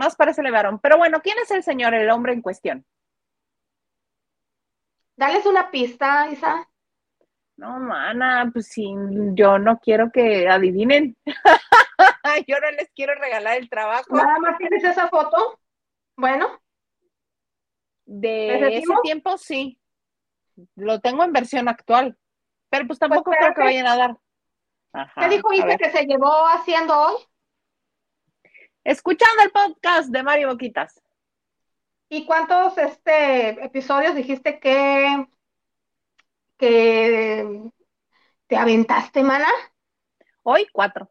Más 0.00 0.16
parece 0.16 0.42
Levarón. 0.42 0.78
Pero 0.78 0.96
bueno, 0.96 1.20
¿quién 1.20 1.36
es 1.40 1.50
el 1.50 1.62
señor, 1.62 1.92
el 1.92 2.08
hombre 2.08 2.32
en 2.32 2.40
cuestión? 2.40 2.86
Dales 5.14 5.44
una 5.44 5.70
pista, 5.70 6.26
Isa. 6.30 6.66
No, 7.56 7.78
mana, 7.78 8.48
pues 8.50 8.68
sí, 8.68 8.90
yo 9.34 9.58
no 9.58 9.78
quiero 9.78 10.10
que 10.10 10.48
adivinen. 10.48 11.18
yo 12.46 12.60
no 12.60 12.70
les 12.70 12.90
quiero 12.92 13.14
regalar 13.16 13.58
el 13.58 13.68
trabajo 13.68 14.16
Nada 14.16 14.38
más 14.38 14.56
tienes 14.56 14.82
esa 14.84 15.06
foto. 15.08 15.60
Bueno, 16.16 16.48
de 18.06 18.78
ese 18.78 18.94
tiempo, 19.02 19.36
sí. 19.36 19.78
Lo 20.76 21.00
tengo 21.00 21.24
en 21.24 21.32
versión 21.34 21.68
actual, 21.68 22.16
pero 22.70 22.86
pues 22.86 22.98
tampoco 22.98 23.32
creo 23.32 23.52
que 23.52 23.64
vayan 23.64 23.86
a 23.86 23.96
dar. 23.98 24.16
Ajá, 24.94 25.20
¿qué 25.20 25.36
dijo 25.36 25.52
Isa 25.52 25.76
que 25.76 25.90
se 25.90 26.06
llevó 26.06 26.46
haciendo 26.46 26.98
hoy? 26.98 27.16
Escuchando 28.90 29.44
el 29.44 29.52
podcast 29.52 30.08
de 30.08 30.24
Mario 30.24 30.48
Boquitas. 30.48 31.00
¿Y 32.08 32.26
cuántos 32.26 32.76
este, 32.76 33.50
episodios 33.64 34.16
dijiste 34.16 34.58
que, 34.58 35.28
que 36.58 37.70
te 38.48 38.56
aventaste, 38.56 39.22
mana? 39.22 39.46
Hoy 40.42 40.66
cuatro. 40.72 41.08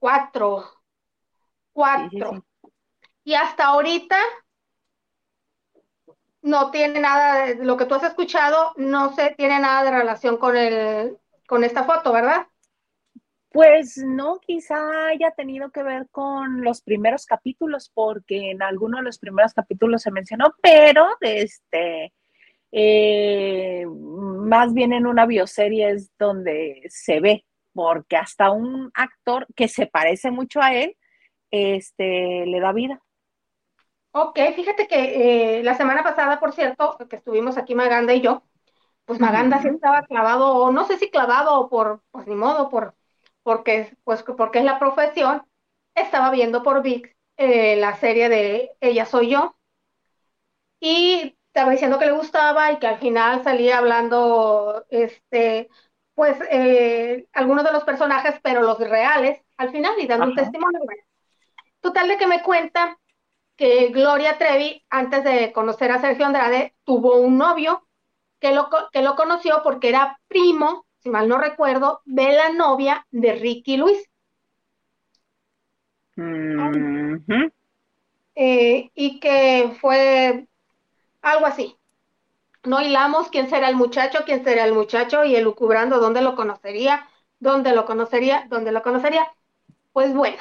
Cuatro. 0.00 0.62
Sí, 0.62 0.66
sí, 0.66 1.68
Cuatro. 1.74 2.32
sí. 2.32 2.70
Y 3.22 3.34
hasta 3.34 3.66
ahorita 3.66 4.16
no 6.42 6.72
tiene 6.72 6.98
nada, 6.98 7.46
de 7.46 7.64
lo 7.64 7.76
que 7.76 7.84
tú 7.84 7.94
has 7.94 8.02
escuchado, 8.02 8.72
no 8.76 9.14
se 9.14 9.30
tiene 9.36 9.60
nada 9.60 9.84
de 9.84 9.92
relación 9.92 10.38
con 10.38 10.56
el, 10.56 11.18
con 11.46 11.62
esta 11.62 11.84
foto, 11.84 12.12
¿verdad? 12.12 12.48
Pues 13.50 13.96
no, 13.98 14.38
quizá 14.40 15.08
haya 15.08 15.30
tenido 15.32 15.70
que 15.70 15.82
ver 15.82 16.08
con 16.10 16.62
los 16.62 16.82
primeros 16.82 17.24
capítulos, 17.26 17.90
porque 17.94 18.50
en 18.50 18.62
alguno 18.62 18.98
de 18.98 19.04
los 19.04 19.18
primeros 19.18 19.54
capítulos 19.54 20.02
se 20.02 20.10
mencionó, 20.10 20.54
pero 20.62 21.06
este, 21.20 22.12
eh, 22.72 23.86
más 23.88 24.74
bien 24.74 24.92
en 24.92 25.06
una 25.06 25.26
bioserie 25.26 25.90
es 25.92 26.12
donde 26.18 26.82
se 26.90 27.20
ve, 27.20 27.46
porque 27.74 28.16
hasta 28.16 28.50
un 28.50 28.90
actor 28.94 29.46
que 29.56 29.68
se 29.68 29.86
parece 29.86 30.30
mucho 30.30 30.60
a 30.62 30.74
él, 30.74 30.96
este, 31.50 32.46
le 32.46 32.60
da 32.60 32.72
vida. 32.72 33.02
Ok, 34.12 34.38
fíjate 34.56 34.88
que 34.88 35.58
eh, 35.60 35.62
la 35.62 35.74
semana 35.76 36.02
pasada, 36.02 36.40
por 36.40 36.52
cierto, 36.52 36.96
que 37.08 37.16
estuvimos 37.16 37.56
aquí 37.58 37.74
Maganda 37.74 38.14
y 38.14 38.20
yo, 38.20 38.42
pues 39.06 39.20
Maganda 39.20 39.60
sí 39.62 39.68
Ujú. 39.68 39.76
estaba 39.76 40.02
clavado, 40.04 40.56
o 40.56 40.72
no 40.72 40.86
sé 40.86 40.98
si 40.98 41.10
clavado 41.10 41.60
o 41.60 41.70
por, 41.70 42.02
pues 42.12 42.26
ni 42.28 42.36
modo, 42.36 42.70
por, 42.70 42.96
porque, 43.48 43.96
pues, 44.04 44.22
porque 44.22 44.58
es 44.58 44.64
la 44.66 44.78
profesión, 44.78 45.42
estaba 45.94 46.30
viendo 46.30 46.62
por 46.62 46.82
VIX 46.82 47.08
eh, 47.38 47.76
la 47.76 47.96
serie 47.96 48.28
de 48.28 48.72
Ella 48.78 49.06
Soy 49.06 49.30
Yo, 49.30 49.56
y 50.80 51.34
estaba 51.46 51.70
diciendo 51.70 51.98
que 51.98 52.04
le 52.04 52.12
gustaba 52.12 52.70
y 52.70 52.78
que 52.78 52.86
al 52.86 52.98
final 52.98 53.42
salía 53.42 53.78
hablando, 53.78 54.84
este, 54.90 55.70
pues, 56.12 56.36
eh, 56.50 57.26
algunos 57.32 57.64
de 57.64 57.72
los 57.72 57.84
personajes, 57.84 58.38
pero 58.42 58.60
los 58.60 58.78
reales, 58.80 59.40
al 59.56 59.70
final, 59.70 59.94
y 59.98 60.06
dando 60.06 60.26
un 60.26 60.34
testimonio. 60.34 60.80
Total 61.80 62.06
de 62.06 62.18
que 62.18 62.26
me 62.26 62.42
cuenta 62.42 62.98
que 63.56 63.88
Gloria 63.88 64.36
Trevi, 64.36 64.84
antes 64.90 65.24
de 65.24 65.52
conocer 65.54 65.90
a 65.90 66.02
Sergio 66.02 66.26
Andrade, 66.26 66.74
tuvo 66.84 67.16
un 67.16 67.38
novio 67.38 67.88
que 68.40 68.52
lo, 68.52 68.68
que 68.92 69.00
lo 69.00 69.16
conoció 69.16 69.62
porque 69.62 69.88
era 69.88 70.20
primo, 70.28 70.84
si 70.98 71.10
mal 71.10 71.28
no 71.28 71.38
recuerdo, 71.38 72.02
de 72.04 72.32
la 72.32 72.50
novia 72.52 73.06
de 73.10 73.34
Ricky 73.34 73.76
Luis. 73.76 73.98
Eh, 78.34 78.90
y 78.94 79.20
que 79.20 79.76
fue 79.80 80.46
algo 81.22 81.46
así. 81.46 81.76
No 82.64 82.80
hilamos 82.80 83.28
quién 83.30 83.48
será 83.50 83.68
el 83.68 83.76
muchacho, 83.76 84.20
quién 84.26 84.44
será 84.44 84.64
el 84.64 84.74
muchacho 84.74 85.24
y 85.24 85.36
elucubrando 85.36 86.00
dónde 86.00 86.22
lo 86.22 86.36
conocería, 86.36 87.08
dónde 87.40 87.72
lo 87.74 87.86
conocería, 87.86 88.46
dónde 88.48 88.72
lo 88.72 88.82
conocería. 88.82 89.32
Pues 89.92 90.14
bueno, 90.14 90.38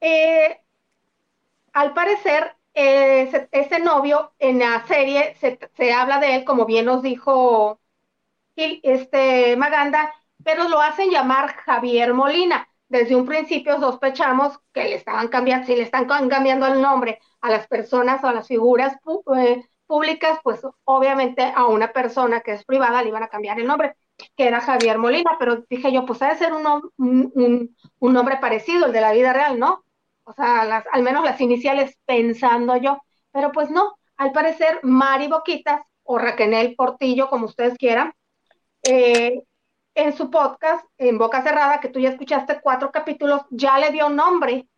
eh, 0.00 0.60
al 1.72 1.94
parecer 1.94 2.54
eh, 2.74 3.22
ese, 3.22 3.48
ese 3.52 3.80
novio 3.80 4.32
en 4.38 4.60
la 4.60 4.86
serie 4.86 5.34
se, 5.40 5.58
se 5.76 5.92
habla 5.92 6.20
de 6.20 6.36
él, 6.36 6.44
como 6.44 6.66
bien 6.66 6.86
nos 6.86 7.02
dijo 7.02 7.79
este 8.82 9.56
Maganda, 9.56 10.12
pero 10.44 10.68
lo 10.68 10.80
hacen 10.80 11.10
llamar 11.10 11.54
Javier 11.64 12.14
Molina. 12.14 12.68
Desde 12.88 13.14
un 13.14 13.26
principio 13.26 13.78
sospechamos 13.78 14.58
que 14.72 14.84
le 14.84 14.96
estaban 14.96 15.28
cambiando, 15.28 15.66
si 15.66 15.76
le 15.76 15.82
están 15.82 16.08
cam- 16.08 16.28
cambiando 16.28 16.66
el 16.66 16.80
nombre 16.82 17.20
a 17.40 17.50
las 17.50 17.66
personas 17.68 18.22
o 18.24 18.28
a 18.28 18.32
las 18.32 18.48
figuras 18.48 18.96
eh, 19.36 19.64
públicas, 19.86 20.38
pues 20.42 20.60
obviamente 20.84 21.52
a 21.54 21.66
una 21.66 21.92
persona 21.92 22.40
que 22.40 22.52
es 22.52 22.64
privada 22.64 23.02
le 23.02 23.08
iban 23.08 23.22
a 23.22 23.28
cambiar 23.28 23.58
el 23.60 23.66
nombre, 23.66 23.94
que 24.36 24.46
era 24.48 24.60
Javier 24.60 24.98
Molina, 24.98 25.36
pero 25.38 25.64
dije 25.68 25.92
yo, 25.92 26.04
pues 26.04 26.20
ha 26.22 26.28
de 26.30 26.36
ser 26.36 26.52
un, 26.52 26.62
nom- 26.64 26.90
un, 26.98 27.30
un- 27.34 27.76
un 28.00 28.12
nombre 28.12 28.38
parecido, 28.38 28.86
el 28.86 28.92
de 28.92 29.00
la 29.00 29.12
vida 29.12 29.32
real, 29.32 29.58
¿no? 29.58 29.84
O 30.24 30.32
sea, 30.32 30.84
al 30.92 31.02
menos 31.02 31.24
las 31.24 31.40
iniciales 31.40 31.96
pensando 32.06 32.76
yo, 32.76 32.98
pero 33.32 33.52
pues 33.52 33.70
no, 33.70 33.96
al 34.16 34.32
parecer 34.32 34.80
Mari 34.82 35.28
Boquitas 35.28 35.82
o 36.04 36.18
Raquel 36.18 36.74
Portillo, 36.76 37.28
como 37.28 37.46
ustedes 37.46 37.76
quieran, 37.78 38.12
eh, 38.82 39.42
en 39.94 40.16
su 40.16 40.30
podcast, 40.30 40.84
en 40.98 41.18
Boca 41.18 41.42
Cerrada, 41.42 41.80
que 41.80 41.88
tú 41.88 42.00
ya 42.00 42.10
escuchaste 42.10 42.60
cuatro 42.62 42.90
capítulos, 42.90 43.42
ya 43.50 43.78
le 43.78 43.90
dio 43.90 44.08
nombre 44.08 44.68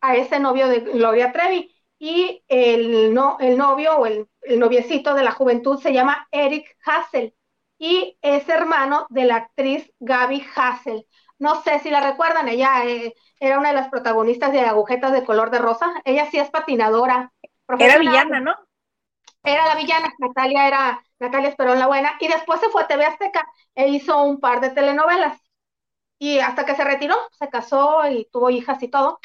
a 0.00 0.16
ese 0.16 0.38
novio 0.40 0.68
de 0.68 0.80
Gloria 0.80 1.32
Trevi. 1.32 1.74
Y 2.00 2.44
el, 2.46 3.12
no, 3.12 3.38
el 3.40 3.56
novio 3.58 3.96
o 3.96 4.06
el, 4.06 4.28
el 4.42 4.60
noviecito 4.60 5.14
de 5.14 5.24
la 5.24 5.32
juventud 5.32 5.80
se 5.80 5.92
llama 5.92 6.28
Eric 6.30 6.76
Hassel 6.84 7.34
y 7.78 8.18
es 8.22 8.48
hermano 8.48 9.06
de 9.10 9.24
la 9.24 9.36
actriz 9.36 9.92
Gaby 10.00 10.44
Hassel. 10.54 11.06
No 11.38 11.62
sé 11.62 11.78
si 11.80 11.90
la 11.90 12.00
recuerdan, 12.00 12.48
ella 12.48 12.84
eh, 12.84 13.14
era 13.38 13.58
una 13.58 13.68
de 13.68 13.76
las 13.76 13.88
protagonistas 13.88 14.52
de 14.52 14.60
Agujetas 14.60 15.12
de 15.12 15.24
color 15.24 15.50
de 15.50 15.58
rosa. 15.58 15.86
Ella 16.04 16.28
sí 16.30 16.38
es 16.38 16.50
patinadora. 16.50 17.32
Era 17.78 17.98
villana, 17.98 18.40
¿no? 18.40 18.54
Era 19.42 19.66
la 19.66 19.76
villana, 19.76 20.12
Natalia 20.18 20.66
era, 20.66 21.04
Natalia 21.18 21.48
Esperón 21.48 21.78
la 21.78 21.86
buena, 21.86 22.12
y 22.20 22.28
después 22.28 22.60
se 22.60 22.68
fue 22.70 22.82
a 22.82 22.86
TV 22.88 23.04
Azteca 23.04 23.46
e 23.74 23.88
hizo 23.88 24.22
un 24.22 24.40
par 24.40 24.60
de 24.60 24.70
telenovelas. 24.70 25.40
Y 26.18 26.40
hasta 26.40 26.66
que 26.66 26.74
se 26.74 26.84
retiró, 26.84 27.16
se 27.38 27.48
casó 27.48 28.08
y 28.10 28.28
tuvo 28.32 28.50
hijas 28.50 28.82
y 28.82 28.88
todo. 28.88 29.20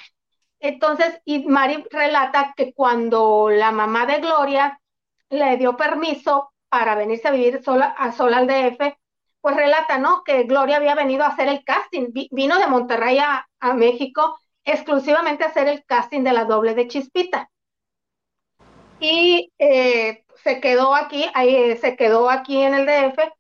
Entonces, 0.60 1.22
y 1.26 1.46
Mari 1.46 1.86
relata 1.92 2.54
que 2.56 2.74
cuando 2.74 3.50
la 3.50 3.72
mamá 3.72 4.06
de 4.06 4.20
Gloria 4.20 4.80
le 5.30 5.58
dio 5.58 5.76
permiso 5.76 6.54
para 6.70 6.96
venirse 6.96 7.28
a 7.28 7.32
vivir 7.32 7.64
sola, 7.64 7.88
a 7.98 8.12
sola 8.14 8.38
al 8.38 8.48
DF, 8.48 8.98
pues 9.42 9.58
relata, 9.58 9.98
¿no? 9.98 10.24
Que 10.24 10.44
Gloria 10.44 10.78
había 10.78 10.96
venido 10.96 11.24
a 11.26 11.28
hacer 11.28 11.50
el 11.50 11.66
casting, 11.66 12.14
vino 12.32 12.60
de 12.60 12.68
Monterrey 12.68 13.20
a, 13.20 13.46
México 13.76 14.40
exclusivamente 14.64 15.44
a 15.44 15.48
hacer 15.48 15.68
el 15.68 15.84
casting 15.86 16.22
de 16.24 16.32
la 16.32 16.46
doble 16.46 16.74
de 16.76 16.88
Chispita. 16.88 17.50
Y 19.06 19.52
eh, 19.60 20.24
se 20.44 20.62
quedó 20.62 20.96
aquí, 20.96 21.26
ahí, 21.34 21.76
se 21.78 21.98
quedó 21.98 22.30
aquí 22.30 22.62
en 22.62 22.74
el 22.74 22.86
DF. 22.86 23.34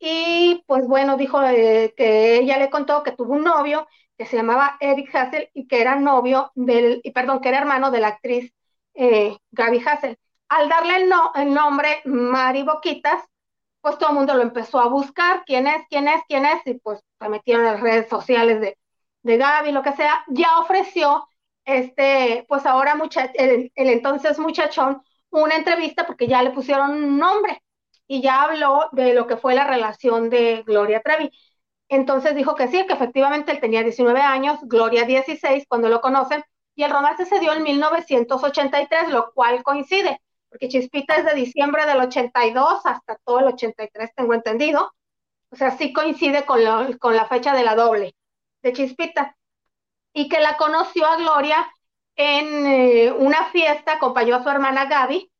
Y 0.00 0.64
pues 0.66 0.86
bueno, 0.88 1.16
dijo 1.16 1.42
eh, 1.44 1.94
que 1.96 2.38
ella 2.38 2.58
le 2.58 2.70
contó 2.70 3.02
que 3.02 3.12
tuvo 3.12 3.34
un 3.34 3.44
novio 3.44 3.88
que 4.18 4.26
se 4.26 4.36
llamaba 4.36 4.76
Eric 4.80 5.14
Hassel 5.14 5.50
y 5.54 5.66
que 5.68 5.80
era 5.82 5.96
novio 5.96 6.52
del, 6.56 7.00
y 7.04 7.12
perdón, 7.12 7.40
que 7.40 7.50
era 7.50 7.58
hermano 7.60 7.90
de 7.90 8.00
la 8.00 8.08
actriz 8.08 8.52
eh, 8.94 9.36
Gaby 9.52 9.82
Hassel. 9.86 10.18
Al 10.48 10.68
darle 10.68 10.96
el, 10.96 11.12
el 11.36 11.54
nombre 11.54 12.02
Mari 12.06 12.62
Boquitas, 12.64 13.24
pues 13.80 13.98
todo 13.98 14.10
el 14.10 14.16
mundo 14.16 14.34
lo 14.34 14.42
empezó 14.42 14.80
a 14.80 14.88
buscar, 14.88 15.44
quién 15.46 15.66
es, 15.66 15.82
quién 15.88 16.08
es, 16.08 16.22
quién 16.28 16.44
es, 16.46 16.66
y 16.66 16.74
pues 16.74 17.00
se 17.20 17.28
metieron 17.28 17.66
en 17.66 17.72
las 17.72 17.80
redes 17.80 18.08
sociales 18.08 18.60
de, 18.60 18.76
de 19.22 19.36
Gaby, 19.36 19.72
lo 19.72 19.82
que 19.82 19.92
sea, 19.94 20.24
ya 20.28 20.58
ofreció 20.60 21.26
este, 21.68 22.46
pues 22.48 22.64
ahora 22.66 22.94
mucha, 22.96 23.26
el, 23.34 23.70
entonces 23.76 24.38
muchachón 24.38 25.02
una 25.30 25.56
entrevista 25.56 26.06
porque 26.06 26.26
ya 26.26 26.42
le 26.42 26.50
pusieron 26.50 26.92
un 26.92 27.18
nombre 27.18 27.62
y 28.06 28.22
ya 28.22 28.42
habló 28.44 28.88
de 28.92 29.12
lo 29.14 29.26
que 29.26 29.36
fue 29.36 29.54
la 29.54 29.66
relación 29.66 30.30
de 30.30 30.62
Gloria 30.66 31.02
Trevi. 31.02 31.30
Entonces 31.90 32.34
dijo 32.34 32.54
que 32.54 32.68
sí, 32.68 32.86
que 32.86 32.94
efectivamente 32.94 33.52
él 33.52 33.60
tenía 33.60 33.82
19 33.82 34.20
años, 34.20 34.58
Gloria 34.62 35.04
16 35.04 35.64
cuando 35.68 35.88
lo 35.90 36.00
conocen, 36.00 36.42
y 36.74 36.84
el 36.84 36.90
romance 36.90 37.26
se 37.26 37.40
dio 37.40 37.52
en 37.52 37.62
1983, 37.62 39.08
lo 39.10 39.32
cual 39.34 39.62
coincide, 39.62 40.20
porque 40.48 40.68
Chispita 40.68 41.16
es 41.16 41.24
de 41.26 41.34
diciembre 41.34 41.84
del 41.86 42.00
82 42.00 42.80
hasta 42.86 43.16
todo 43.24 43.40
el 43.40 43.46
83, 43.48 44.10
tengo 44.14 44.34
entendido. 44.34 44.92
O 45.50 45.56
sea, 45.56 45.72
sí 45.76 45.92
coincide 45.92 46.44
con, 46.46 46.60
con 46.98 47.16
la 47.16 47.26
fecha 47.26 47.54
de 47.54 47.64
la 47.64 47.74
doble 47.74 48.14
de 48.62 48.72
Chispita. 48.72 49.36
Y 50.18 50.28
que 50.28 50.40
la 50.40 50.56
conoció 50.56 51.06
a 51.06 51.14
Gloria 51.14 51.72
en 52.16 52.66
eh, 52.66 53.12
una 53.12 53.44
fiesta, 53.52 53.92
acompañó 53.92 54.34
a 54.34 54.42
su 54.42 54.48
hermana 54.48 54.86
Gaby, 54.86 55.30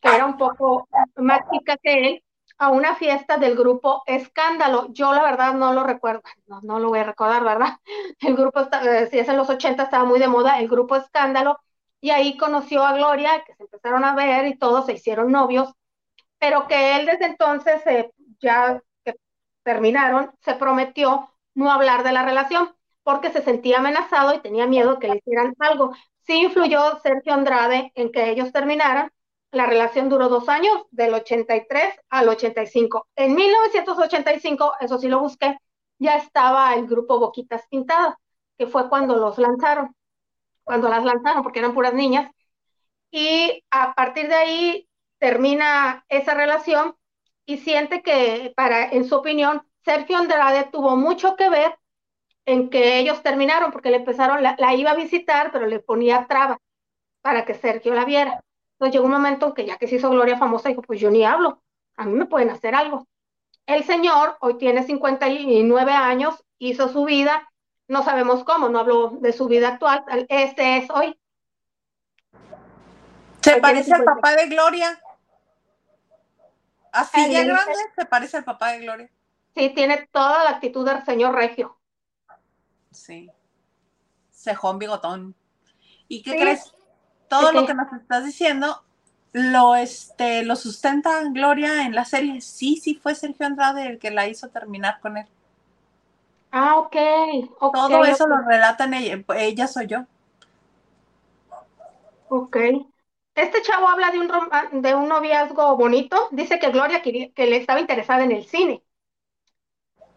que 0.00 0.08
era 0.08 0.26
un 0.26 0.36
poco 0.36 0.88
más 1.14 1.42
chica 1.52 1.76
que 1.76 2.08
él, 2.08 2.24
a 2.58 2.70
una 2.70 2.96
fiesta 2.96 3.36
del 3.36 3.54
grupo 3.54 4.02
Escándalo. 4.04 4.88
Yo 4.90 5.14
la 5.14 5.22
verdad 5.22 5.54
no 5.54 5.72
lo 5.72 5.84
recuerdo, 5.84 6.22
no, 6.48 6.60
no 6.62 6.80
lo 6.80 6.88
voy 6.88 6.98
a 6.98 7.04
recordar, 7.04 7.44
¿verdad? 7.44 7.78
El 8.18 8.34
grupo, 8.34 8.62
eh, 8.82 9.06
si 9.12 9.20
es 9.20 9.28
en 9.28 9.36
los 9.36 9.48
80, 9.48 9.84
estaba 9.84 10.04
muy 10.04 10.18
de 10.18 10.26
moda, 10.26 10.58
el 10.58 10.66
grupo 10.66 10.96
Escándalo, 10.96 11.60
y 12.00 12.10
ahí 12.10 12.36
conoció 12.36 12.84
a 12.84 12.94
Gloria, 12.94 13.44
que 13.46 13.54
se 13.54 13.62
empezaron 13.62 14.04
a 14.04 14.16
ver 14.16 14.46
y 14.46 14.58
todos 14.58 14.86
se 14.86 14.94
hicieron 14.94 15.30
novios, 15.30 15.72
pero 16.40 16.66
que 16.66 16.96
él 16.96 17.06
desde 17.06 17.26
entonces, 17.26 17.80
eh, 17.86 18.10
ya 18.40 18.82
terminaron, 19.62 20.32
se 20.40 20.54
prometió 20.54 21.30
no 21.54 21.70
hablar 21.70 22.02
de 22.02 22.12
la 22.12 22.24
relación 22.24 22.75
porque 23.06 23.30
se 23.30 23.40
sentía 23.40 23.78
amenazado 23.78 24.34
y 24.34 24.40
tenía 24.40 24.66
miedo 24.66 24.98
que 24.98 25.06
le 25.06 25.18
hicieran 25.18 25.54
algo. 25.60 25.94
Sí 26.22 26.42
influyó 26.42 26.98
Sergio 27.04 27.34
Andrade 27.34 27.92
en 27.94 28.10
que 28.10 28.30
ellos 28.30 28.50
terminaran, 28.50 29.12
la 29.52 29.66
relación 29.66 30.08
duró 30.08 30.28
dos 30.28 30.48
años, 30.48 30.82
del 30.90 31.14
83 31.14 31.94
al 32.08 32.28
85. 32.28 33.06
En 33.14 33.36
1985, 33.36 34.72
eso 34.80 34.98
sí 34.98 35.06
lo 35.06 35.20
busqué, 35.20 35.56
ya 36.00 36.16
estaba 36.16 36.74
el 36.74 36.88
grupo 36.88 37.20
Boquitas 37.20 37.62
Pintadas, 37.70 38.16
que 38.58 38.66
fue 38.66 38.88
cuando 38.88 39.14
los 39.14 39.38
lanzaron, 39.38 39.94
cuando 40.64 40.88
las 40.88 41.04
lanzaron, 41.04 41.44
porque 41.44 41.60
eran 41.60 41.74
puras 41.74 41.94
niñas. 41.94 42.28
Y 43.12 43.62
a 43.70 43.94
partir 43.94 44.26
de 44.26 44.34
ahí 44.34 44.88
termina 45.18 46.04
esa 46.08 46.34
relación 46.34 46.96
y 47.44 47.58
siente 47.58 48.02
que, 48.02 48.52
para, 48.56 48.88
en 48.90 49.08
su 49.08 49.14
opinión, 49.14 49.62
Sergio 49.84 50.16
Andrade 50.16 50.70
tuvo 50.72 50.96
mucho 50.96 51.36
que 51.36 51.48
ver 51.48 51.78
en 52.46 52.70
que 52.70 52.98
ellos 52.98 53.22
terminaron, 53.22 53.72
porque 53.72 53.90
le 53.90 53.96
empezaron, 53.96 54.42
la, 54.42 54.54
la 54.58 54.74
iba 54.74 54.92
a 54.92 54.96
visitar, 54.96 55.50
pero 55.52 55.66
le 55.66 55.80
ponía 55.80 56.26
traba 56.28 56.58
para 57.20 57.44
que 57.44 57.54
Sergio 57.54 57.92
la 57.92 58.04
viera. 58.04 58.40
Entonces 58.74 58.94
llegó 58.94 59.06
un 59.06 59.12
momento 59.12 59.48
en 59.48 59.54
que 59.54 59.66
ya 59.66 59.78
que 59.78 59.88
se 59.88 59.96
hizo 59.96 60.10
Gloria 60.10 60.38
famosa, 60.38 60.68
dijo, 60.68 60.82
pues 60.82 61.00
yo 61.00 61.10
ni 61.10 61.24
hablo, 61.24 61.60
a 61.96 62.04
mí 62.04 62.12
me 62.12 62.26
pueden 62.26 62.50
hacer 62.50 62.74
algo. 62.74 63.06
El 63.66 63.84
señor 63.84 64.36
hoy 64.40 64.58
tiene 64.58 64.84
59 64.84 65.92
años, 65.92 66.44
hizo 66.58 66.88
su 66.88 67.04
vida, 67.04 67.50
no 67.88 68.04
sabemos 68.04 68.44
cómo, 68.44 68.68
no 68.68 68.78
hablo 68.78 69.10
de 69.20 69.32
su 69.32 69.48
vida 69.48 69.68
actual, 69.70 70.04
este 70.28 70.76
es 70.76 70.90
hoy. 70.90 71.18
¿Se 73.40 73.56
parece 73.56 73.92
al 73.94 74.04
papá 74.04 74.36
de 74.36 74.46
Gloria? 74.46 75.00
Así 76.92 77.32
ya 77.32 77.44
grande, 77.44 77.74
se 77.96 78.06
parece 78.06 78.36
al 78.36 78.44
papá 78.44 78.72
de 78.72 78.80
Gloria. 78.80 79.10
Sí, 79.54 79.70
tiene 79.70 80.08
toda 80.12 80.44
la 80.44 80.50
actitud 80.50 80.86
del 80.86 81.04
señor 81.04 81.34
Regio. 81.34 81.75
Sí. 82.96 83.30
Cejón 84.30 84.78
bigotón. 84.78 85.34
¿Y 86.08 86.22
qué 86.22 86.36
crees? 86.36 86.72
todo 87.28 87.52
lo 87.52 87.66
que 87.66 87.74
nos 87.74 87.92
estás 87.92 88.24
diciendo 88.24 88.82
lo, 89.32 89.74
este, 89.74 90.44
lo 90.44 90.56
sustenta 90.56 91.22
Gloria 91.30 91.82
en 91.82 91.94
la 91.94 92.04
serie. 92.04 92.40
Sí, 92.40 92.76
sí 92.76 92.94
fue 92.94 93.14
Sergio 93.14 93.46
Andrade 93.46 93.86
el 93.86 93.98
que 93.98 94.10
la 94.10 94.26
hizo 94.26 94.48
terminar 94.48 94.98
con 95.00 95.18
él. 95.18 95.26
Ah, 96.52 96.78
ok. 96.78 96.96
todo 97.72 98.04
eso 98.04 98.26
lo 98.26 98.38
relatan 98.38 98.94
ella, 98.94 99.22
ella 99.36 99.66
soy 99.66 99.88
yo. 99.88 100.06
Ok. 102.28 102.56
Este 103.34 103.60
chavo 103.60 103.88
habla 103.88 104.10
de 104.10 104.20
un, 104.20 104.82
de 104.82 104.94
un 104.94 105.08
noviazgo 105.08 105.76
bonito. 105.76 106.28
Dice 106.30 106.58
que 106.58 106.70
Gloria 106.70 107.02
que 107.02 107.32
le 107.36 107.56
estaba 107.56 107.80
interesada 107.80 108.24
en 108.24 108.32
el 108.32 108.46
cine. 108.46 108.82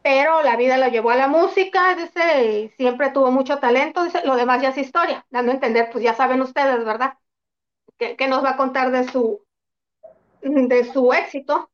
Pero 0.01 0.41
la 0.43 0.55
vida 0.55 0.77
la 0.77 0.89
llevó 0.89 1.11
a 1.11 1.15
la 1.15 1.27
música, 1.27 1.95
dice, 1.95 2.73
siempre 2.77 3.11
tuvo 3.11 3.31
mucho 3.31 3.59
talento, 3.59 4.03
dice, 4.03 4.25
lo 4.25 4.35
demás 4.35 4.61
ya 4.61 4.69
es 4.69 4.77
historia, 4.77 5.25
dando 5.29 5.51
a 5.51 5.55
entender, 5.55 5.89
pues 5.91 6.03
ya 6.03 6.13
saben 6.13 6.41
ustedes, 6.41 6.85
¿verdad? 6.85 7.15
Que, 7.97 8.27
nos 8.29 8.43
va 8.43 8.51
a 8.51 8.57
contar 8.57 8.91
de 8.91 9.03
su, 9.09 9.43
de 10.41 10.85
su 10.85 11.11
éxito, 11.11 11.69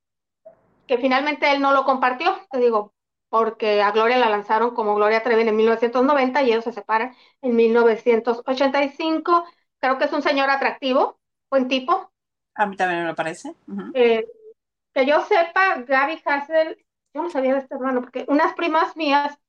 que 0.88 0.98
finalmente 0.98 1.52
él 1.52 1.62
no 1.62 1.72
lo 1.72 1.86
compartió, 1.86 2.36
te 2.50 2.58
digo, 2.58 2.94
porque 3.30 3.82
a 3.82 3.92
Gloria 3.92 4.18
la 4.18 4.30
lanzaron 4.30 4.74
como 4.74 4.96
Gloria 4.96 5.22
Trevi 5.22 5.48
en 5.48 5.56
1990 5.56 6.42
y 6.42 6.52
ellos 6.52 6.64
se 6.64 6.72
separan 6.72 7.16
en 7.42 7.56
1985. 7.56 9.46
Creo 9.80 9.98
que 9.98 10.06
es 10.06 10.14
un 10.14 10.22
señor 10.22 10.50
atractivo, 10.50 11.20
buen 11.50 11.68
tipo. 11.68 12.12
A 12.56 12.66
mí 12.66 12.78
también 12.78 13.06
me 13.06 13.14
parece. 13.14 13.54
Eh, 13.94 14.26
que 14.94 15.06
yo 15.06 15.22
sepa, 15.22 15.84
Gaby 15.86 16.22
Hassel 16.26 16.85
yo 17.16 17.24
no 17.24 17.30
sabía 17.30 17.54
de 17.54 17.62
este 17.62 17.76
hermano, 17.76 18.02
porque 18.02 18.26
unas 18.28 18.54
primas 18.56 18.96
mías 18.98 19.40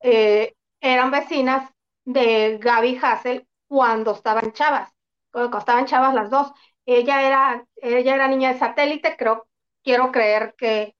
eh, 0.00 0.54
eran 0.80 1.10
vecinas 1.10 1.68
de 2.04 2.58
Gaby 2.58 2.98
Hassel 3.02 3.48
cuando 3.66 4.12
estaban 4.12 4.52
chavas, 4.52 4.92
cuando 5.32 5.58
estaban 5.58 5.86
chavas 5.86 6.14
las 6.14 6.30
dos. 6.30 6.52
Ella 6.86 7.26
era, 7.26 7.66
ella 7.76 8.14
era 8.14 8.28
niña 8.28 8.52
de 8.52 8.60
satélite, 8.60 9.16
creo, 9.18 9.48
quiero 9.82 10.12
creer 10.12 10.54
que, 10.56 10.94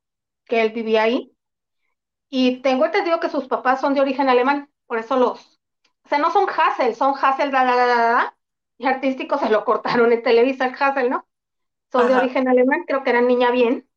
que 0.44 0.60
él 0.60 0.72
vivía 0.72 1.04
ahí. 1.04 1.32
Y 2.28 2.62
tengo 2.62 2.84
entendido 2.84 3.20
que 3.20 3.30
sus 3.30 3.46
papás 3.46 3.80
son 3.80 3.94
de 3.94 4.00
origen 4.00 4.28
alemán, 4.28 4.68
por 4.86 4.98
eso 4.98 5.16
los, 5.16 5.60
o 6.04 6.08
sea, 6.08 6.18
no 6.18 6.32
son 6.32 6.46
Hassel, 6.48 6.96
son 6.96 7.14
Hassel, 7.14 7.52
da, 7.52 7.64
da, 7.64 7.76
da, 7.76 7.86
da, 7.86 8.36
y 8.76 8.86
artísticos 8.86 9.40
se 9.40 9.50
lo 9.50 9.64
cortaron 9.64 10.12
en 10.12 10.22
Televisa 10.24 10.66
el 10.66 10.74
Hassel, 10.78 11.10
¿no? 11.10 11.28
Son 11.92 12.08
de 12.08 12.16
origen 12.16 12.48
alemán, 12.48 12.84
creo 12.86 13.04
que 13.04 13.10
eran 13.10 13.28
niña 13.28 13.50
bien 13.52 13.87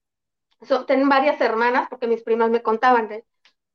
tienen 0.88 1.09
varias 1.09 1.39
hermanas, 1.41 1.88
porque 1.89 2.07
mis 2.07 2.24
primas 2.24 2.49
me 2.49 2.62
contaban 2.62 3.07
de, 3.07 3.26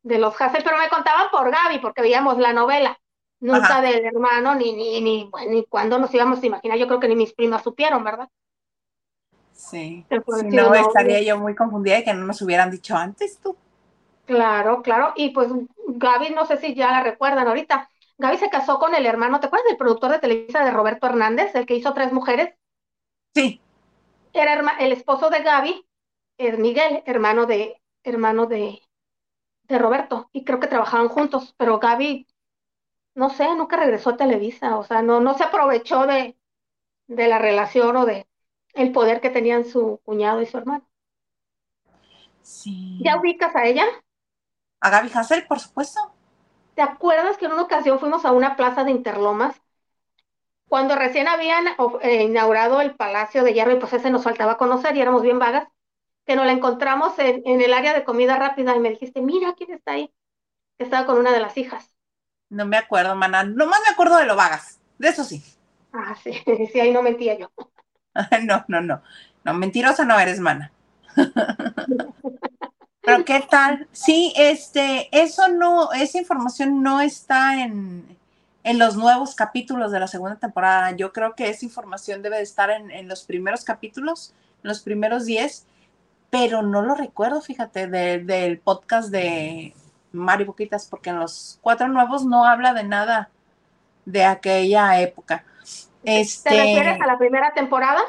de 0.03 0.19
los 0.19 0.41
Hassel, 0.41 0.63
pero 0.65 0.79
me 0.79 0.89
contaban 0.89 1.29
por 1.31 1.51
Gaby, 1.51 1.81
porque 1.81 2.03
veíamos 2.03 2.39
la 2.39 2.53
novela, 2.53 2.99
nunca 3.41 3.81
del 3.81 4.05
hermano, 4.05 4.55
ni, 4.55 4.73
ni, 4.73 5.01
ni, 5.01 5.29
bueno, 5.31 5.51
ni 5.51 5.65
cuando 5.67 5.99
nos 5.99 6.15
íbamos 6.15 6.43
a 6.43 6.47
imaginar, 6.47 6.79
yo 6.79 6.87
creo 6.87 7.01
que 7.01 7.09
ni 7.09 7.17
mis 7.17 7.35
primas 7.35 7.63
supieron, 7.63 8.05
¿verdad? 8.05 8.29
Sí, 9.53 10.05
no, 10.53 10.75
estaría 10.75 11.23
yo 11.23 11.39
muy 11.39 11.55
confundida 11.55 11.97
de 11.97 12.05
que 12.05 12.15
no 12.15 12.27
nos 12.27 12.41
hubieran 12.43 12.71
dicho 12.71 12.95
antes 12.95 13.39
tú. 13.39 13.57
Claro, 14.27 14.83
claro, 14.83 15.13
y 15.17 15.31
pues 15.31 15.49
Gaby, 15.87 16.31
no 16.31 16.47
sé 16.47 16.59
si 16.59 16.75
ya 16.75 16.91
la 16.91 17.03
recuerdan 17.03 17.49
ahorita, 17.49 17.89
Gaby 18.19 18.39
se 18.39 18.51
casó 18.51 18.79
con 18.79 18.95
el 18.95 19.07
hermano, 19.07 19.41
¿te 19.41 19.47
acuerdas 19.47 19.69
del 19.69 19.77
productor 19.77 20.11
de 20.11 20.19
Televisa 20.19 20.65
de 20.65 20.73
Roberto 20.73 21.07
Hernández, 21.07 21.55
el 21.55 21.67
que 21.67 21.75
hizo 21.77 21.95
Tres 21.95 22.13
Mujeres? 22.13 22.55
Sí. 23.35 23.61
Era 24.33 24.77
el 24.79 24.93
esposo 24.93 25.31
de 25.31 25.43
Gaby, 25.43 25.87
Miguel, 26.39 27.03
hermano 27.07 27.47
de, 27.47 27.81
hermano 28.05 28.47
de, 28.47 28.83
de 29.65 29.79
Roberto, 29.79 30.31
y 30.33 30.45
creo 30.45 30.61
que 30.61 30.69
trabajaban 30.69 31.09
juntos, 31.09 31.55
pero 31.59 31.79
Gaby, 31.79 32.27
no 33.15 33.31
sé, 33.31 33.55
nunca 33.55 33.77
regresó 33.77 34.11
a 34.11 34.17
Televisa, 34.17 34.79
o 34.79 34.85
sea, 34.85 35.03
no, 35.03 35.21
no 35.21 35.35
se 35.35 35.45
aprovechó 35.45 36.07
de, 36.07 36.37
de 37.09 37.29
la 37.29 37.39
relación 37.39 37.97
o 37.97 38.07
de 38.07 38.27
el 38.75 38.93
poder 38.93 39.21
que 39.21 39.31
tenían 39.31 39.65
su 39.65 40.01
cuñado 40.05 40.43
y 40.43 40.47
su 40.47 40.59
hermano. 40.59 40.87
Sí. 42.43 43.03
¿Ya 43.05 43.19
ubicas 43.19 43.55
a 43.57 43.65
ella? 43.67 43.85
A 44.81 44.89
Gaby 44.89 45.11
Hassel, 45.13 45.47
por 45.47 45.61
supuesto. 45.61 46.01
¿Te 46.75 46.83
acuerdas 46.83 47.39
que 47.39 47.47
en 47.47 47.53
una 47.55 47.63
ocasión 47.63 47.99
fuimos 47.99 48.25
a 48.25 48.31
una 48.31 48.55
plaza 48.55 48.85
de 48.85 48.93
Interlomas 48.93 49.61
cuando 50.69 50.95
recién 50.97 51.29
habían 51.29 51.67
eh, 52.03 52.23
inaugurado 52.25 52.81
el 52.81 52.95
Palacio 52.95 53.45
de 53.45 53.53
Hierro 53.53 53.73
y 53.73 53.81
pues 53.81 53.93
ese 53.93 54.11
nos 54.11 54.25
faltaba 54.25 54.57
conocer 54.59 54.97
y 54.97 55.01
éramos 55.01 55.23
bien 55.23 55.39
vagas, 55.39 55.69
que 56.27 56.37
nos 56.37 56.47
la 56.47 56.53
encontramos 56.53 57.19
en, 57.19 57.43
en 57.47 57.63
el 57.63 57.73
área 57.73 57.95
de 57.95 58.05
comida 58.05 58.37
rápida 58.37 58.75
y 58.75 58.81
me 58.81 58.91
dijiste, 58.91 59.21
mira 59.21 59.55
quién 59.57 59.71
está 59.73 59.93
ahí. 59.93 60.13
Estaba 60.79 61.07
con 61.07 61.19
una 61.19 61.33
de 61.33 61.41
las 61.41 61.57
hijas. 61.57 61.95
No 62.51 62.67
me 62.67 62.77
acuerdo, 62.77 63.15
mana. 63.15 63.45
Nomás 63.45 63.81
me 63.87 63.93
acuerdo 63.93 64.17
de 64.19 64.27
lo 64.27 64.37
vagas. 64.37 64.81
De 64.99 65.09
eso 65.09 65.25
sí. 65.25 65.43
Ah, 65.93 66.15
sí, 66.23 66.33
sí, 66.73 66.81
ahí 66.81 66.93
no 66.93 67.03
mentía 67.03 67.39
yo. 67.39 67.51
no, 68.43 68.65
no, 68.69 68.81
no. 68.81 69.03
No, 69.45 69.55
mentirosa 69.55 70.05
no 70.05 70.19
eres, 70.19 70.41
mana. 70.41 70.73
Pero 73.01 73.25
¿qué 73.25 73.47
tal? 73.49 73.87
Sí, 73.93 74.33
este, 74.37 75.09
eso 75.13 75.47
no, 75.47 75.93
esa 75.93 76.19
información 76.19 76.83
no 76.83 77.01
está 77.01 77.63
en, 77.63 78.19
en 78.65 78.79
los 78.81 78.97
nuevos 78.97 79.37
capítulos 79.37 79.93
de 79.93 80.01
la 80.01 80.09
segunda 80.09 80.35
temporada. 80.37 80.91
Yo 80.91 81.13
creo 81.13 81.37
que 81.37 81.49
esa 81.49 81.65
información 81.65 82.21
debe 82.23 82.39
de 82.39 82.43
estar 82.43 82.69
en, 82.71 82.91
en 82.91 83.07
los 83.07 83.23
primeros 83.23 83.63
capítulos, 83.63 84.35
en 84.65 84.69
los 84.69 84.81
primeros 84.81 85.25
10, 85.25 85.67
pero 86.31 86.63
no 86.63 86.83
lo 86.83 86.95
recuerdo, 86.95 87.41
fíjate, 87.41 87.87
de, 87.87 88.19
del 88.19 88.59
podcast 88.59 89.11
de 89.11 89.75
Mario 90.13 90.47
Boquitas, 90.47 90.87
porque 90.89 91.11
en 91.11 91.21
los 91.21 91.59
cuatro 91.61 91.89
nuevos 91.89 92.25
no 92.25 92.45
habla 92.45 92.75
de 92.75 92.85
nada 92.85 93.31
de 94.05 94.25
aquella 94.25 95.01
época. 95.01 95.45
Este, 96.03 96.51
¿Te 96.51 96.57
refieres 96.57 97.01
a 97.01 97.07
la 97.07 97.19
primera 97.19 97.53
temporada? 97.53 98.01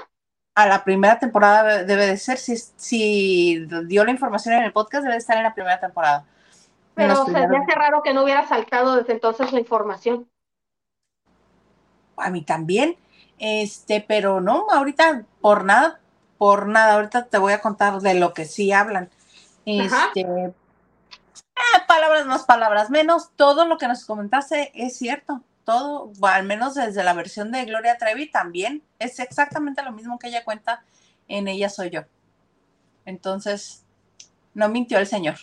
A 0.55 0.68
la 0.68 0.84
primera 0.84 1.20
temporada 1.20 1.84
debe 1.84 2.07
de 2.07 2.18
ser, 2.18 2.38
si, 2.38 2.57
si 2.57 3.68
dio 3.86 4.05
la 4.05 4.11
información 4.11 4.55
en 4.55 4.63
el 4.63 4.74
podcast, 4.74 5.03
debe 5.03 5.13
de 5.13 5.20
estar 5.20 5.38
en 5.38 5.43
la 5.43 5.53
primera 5.53 5.80
temporada. 5.80 6.26
Pero 6.93 7.26
se 7.26 7.32
me 7.47 7.57
hace 7.57 7.76
raro 7.76 8.01
que 8.01 8.13
no 8.13 8.24
hubiera 8.24 8.47
saltado 8.47 8.95
desde 8.95 9.13
entonces 9.13 9.51
la 9.53 9.59
información. 9.59 10.28
A 12.18 12.32
mí 12.32 12.41
también, 12.41 12.97
este, 13.38 14.03
pero 14.07 14.41
no, 14.41 14.65
ahorita 14.72 15.24
por 15.39 15.63
nada, 15.63 15.99
por 16.38 16.67
nada, 16.67 16.93
ahorita 16.93 17.25
te 17.25 17.38
voy 17.38 17.53
a 17.53 17.61
contar 17.61 17.99
de 17.99 18.13
lo 18.13 18.33
que 18.33 18.45
sí 18.45 18.71
hablan. 18.71 19.09
Este, 19.65 20.21
eh, 20.21 20.53
palabras 21.88 22.25
más, 22.25 22.43
palabras 22.43 22.89
menos, 22.89 23.31
todo 23.35 23.65
lo 23.65 23.77
que 23.77 23.88
nos 23.88 24.05
comentaste 24.05 24.71
es 24.73 24.97
cierto 24.97 25.43
todo, 25.67 26.13
al 26.21 26.45
menos 26.45 26.75
desde 26.75 27.03
la 27.03 27.11
versión 27.11 27.51
de 27.51 27.65
Gloria 27.65 27.97
Trevi 27.97 28.31
también, 28.31 28.83
es 28.99 29.19
exactamente 29.19 29.83
lo 29.83 29.91
mismo 29.91 30.17
que 30.17 30.29
ella 30.29 30.45
cuenta 30.45 30.81
en 31.27 31.49
Ella 31.49 31.67
Soy 31.67 31.89
Yo. 31.89 32.03
Entonces, 33.03 33.83
no 34.53 34.69
mintió 34.69 34.97
el 34.97 35.07
señor. 35.07 35.35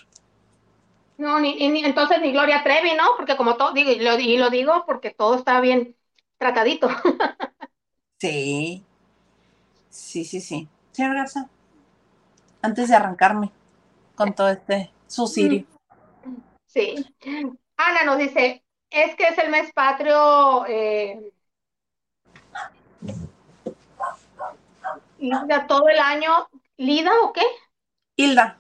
No, 1.19 1.39
ni, 1.41 1.57
ni 1.69 1.85
entonces 1.85 2.23
ni 2.23 2.33
Gloria 2.33 2.63
Trevi, 2.65 2.95
¿no? 2.97 3.05
Porque 3.19 3.37
como 3.37 3.59
todo, 3.59 3.75
digo, 3.75 3.91
y 3.91 3.99
lo, 3.99 4.19
y 4.19 4.39
lo 4.39 4.49
digo 4.49 4.85
porque 4.87 5.11
todo 5.11 5.35
está 5.35 5.61
bien 5.61 5.95
tratadito. 6.39 6.89
sí, 8.19 8.83
sí, 9.91 10.25
sí, 10.25 10.41
sí. 10.41 10.69
Señor 10.95 11.17
Garza, 11.17 11.49
antes 12.63 12.89
de 12.89 12.95
arrancarme 12.95 13.51
con 14.15 14.33
todo 14.33 14.49
este 14.49 14.93
suicidio. 15.09 15.67
Sí. 16.67 17.05
Ana 17.77 18.05
nos 18.05 18.19
dice, 18.19 18.63
es 18.91 19.17
que 19.17 19.25
es 19.25 19.39
el 19.39 19.51
mes 19.51 19.73
patrio. 19.73 20.65
Eh, 20.69 21.33
Hilda, 25.19 25.67
todo 25.67 25.89
el 25.89 25.99
año. 25.99 26.49
¿Lida 26.77 27.11
o 27.25 27.33
qué? 27.33 27.43
Hilda. 28.15 28.57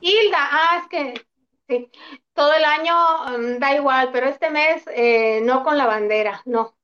Hilda, 0.00 0.38
ah, 0.50 0.82
es 0.82 0.88
que 0.88 1.26
sí. 1.68 1.88
Todo 2.32 2.52
el 2.52 2.64
año 2.64 2.96
um, 3.26 3.60
da 3.60 3.76
igual, 3.76 4.10
pero 4.12 4.26
este 4.26 4.50
mes 4.50 4.82
eh, 4.88 5.40
no 5.44 5.62
con 5.62 5.78
la 5.78 5.86
bandera, 5.86 6.42
no. 6.46 6.74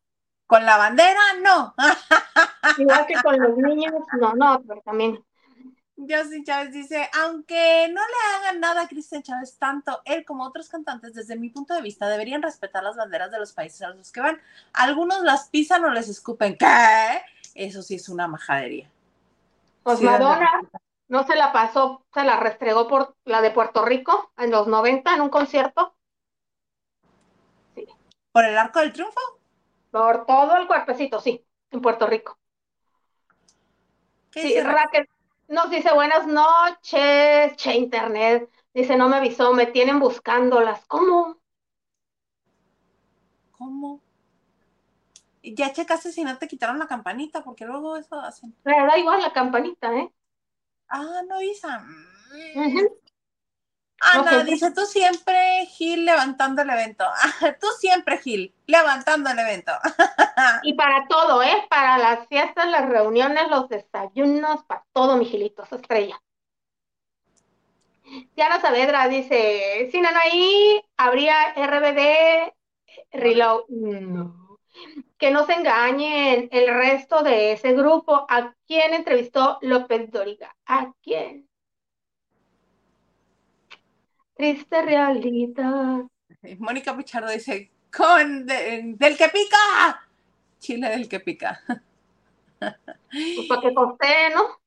¿Con 0.51 0.67
la 0.67 0.77
bandera? 0.77 1.21
No. 1.45 1.77
Igual 2.79 3.07
que 3.07 3.15
con 3.23 3.39
los 3.39 3.57
niños, 3.57 3.93
no, 4.21 4.35
no, 4.35 4.61
pero 4.67 4.81
también 4.81 5.25
Justin 5.97 6.43
Chávez 6.43 6.73
dice, 6.73 7.09
aunque 7.23 7.89
no 7.93 8.01
le 8.01 8.37
hagan 8.37 8.59
nada 8.59 8.83
a 8.83 8.89
Cristian 8.89 9.23
Chávez, 9.23 9.59
tanto 9.59 10.03
él 10.05 10.25
como 10.25 10.45
otros 10.45 10.69
cantantes, 10.69 11.15
desde 11.15 11.37
mi 11.37 11.51
punto 11.51 11.73
de 11.73 11.83
vista, 11.83 12.09
deberían 12.09 12.43
respetar 12.43 12.83
las 12.83 12.97
banderas 12.97 13.31
de 13.31 13.39
los 13.39 13.53
países 13.53 13.83
a 13.83 13.91
los 13.91 14.11
que 14.11 14.23
van. 14.23 14.41
Algunos 14.73 15.23
las 15.23 15.49
pisan 15.51 15.85
o 15.85 15.91
les 15.91 16.09
escupen. 16.09 16.59
¿Qué? 16.59 17.23
Eso 17.55 17.83
sí 17.83 17.95
es 17.95 18.09
una 18.09 18.27
majadería. 18.27 18.91
Pues 19.85 20.03
Madonna 20.03 20.63
no 21.07 21.25
se 21.29 21.37
la 21.37 21.53
pasó, 21.53 22.05
se 22.13 22.25
la 22.25 22.41
restregó 22.41 22.89
por 22.89 23.15
la 23.25 23.41
de 23.41 23.53
Puerto 23.53 23.85
Rico 23.85 24.33
en 24.37 24.51
los 24.51 24.67
90 24.67 25.15
en 25.15 25.21
un 25.21 25.31
concierto. 25.31 25.95
Sí. 27.77 27.87
¿Por 28.33 28.45
el 28.45 28.59
Arco 28.59 28.81
del 28.81 28.93
Triunfo? 28.93 29.40
Por 29.91 30.27
todo 30.27 30.57
el 30.57 30.67
cuerpecito, 30.67 31.21
sí, 31.21 31.45
en 31.71 31.81
Puerto 31.81 32.07
Rico. 32.07 32.39
sí, 34.31 34.61
Raquel, 34.61 35.09
nos 35.49 35.71
dice 35.71 35.93
buenas 35.93 36.27
noches, 36.27 37.57
che 37.57 37.75
internet. 37.75 38.49
Dice, 38.73 38.97
no 38.97 39.09
me 39.09 39.17
avisó, 39.17 39.53
me 39.53 39.67
tienen 39.67 39.99
buscándolas. 39.99 40.87
¿Cómo? 40.87 41.37
¿Cómo? 43.51 44.01
Ya 45.43 45.73
checaste 45.73 46.13
si 46.13 46.23
no 46.23 46.39
te 46.39 46.47
quitaron 46.47 46.79
la 46.79 46.87
campanita, 46.87 47.43
porque 47.43 47.65
luego 47.65 47.97
eso 47.97 48.21
hacen. 48.21 48.55
Pero 48.63 48.87
da 48.87 48.97
igual 48.97 49.21
la 49.23 49.33
campanita, 49.33 49.93
¿eh? 49.95 50.13
Ah, 50.89 51.23
no, 51.29 51.43
Isa. 51.43 51.85
Ana, 54.01 54.45
dice, 54.45 54.71
tú 54.73 54.83
siempre, 54.87 55.67
Gil, 55.67 56.07
levantando 56.07 56.63
el 56.63 56.71
evento. 56.71 57.05
tú 57.61 57.67
siempre, 57.79 58.19
Gil, 58.19 58.55
levantando 58.67 59.31
el 59.31 59.39
evento. 59.39 59.73
y 60.63 60.73
para 60.73 61.07
todo, 61.07 61.43
¿eh? 61.43 61.67
Para 61.69 61.99
las 61.99 62.27
fiestas, 62.29 62.67
las 62.71 62.89
reuniones, 62.89 63.49
los 63.51 63.69
desayunos, 63.69 64.65
para 64.65 64.85
todo, 64.93 65.17
mi 65.17 65.27
Gilito, 65.27 65.65
estrella. 65.71 66.21
Diana 68.35 68.61
Saavedra 68.61 69.07
dice, 69.09 69.89
sin 69.93 70.07
Anaí 70.07 70.83
habría 70.97 71.53
RBD 71.55 72.53
Reload. 73.13 73.65
No. 73.69 74.59
Que 75.19 75.31
no 75.31 75.45
se 75.45 75.53
engañen 75.53 76.49
el 76.51 76.75
resto 76.75 77.23
de 77.23 77.53
ese 77.53 77.75
grupo. 77.75 78.27
¿A 78.29 78.55
quién 78.67 78.95
entrevistó 78.95 79.59
López 79.61 80.11
Doriga? 80.11 80.57
¿A 80.65 80.93
quién? 81.03 81.50
Triste 84.41 84.81
realidad. 84.81 86.01
Mónica 86.61 86.97
Pichardo 86.97 87.29
dice, 87.29 87.71
con 87.95 88.47
del 88.47 88.97
que 89.19 89.29
pica. 89.29 90.09
Chile 90.59 90.89
del 90.89 91.11
que 91.11 91.21
pica. 91.21 91.61
Pues 92.59 93.47
para 93.51 93.61
que 93.61 93.75
costé, 93.75 94.31
¿no? 94.35 94.61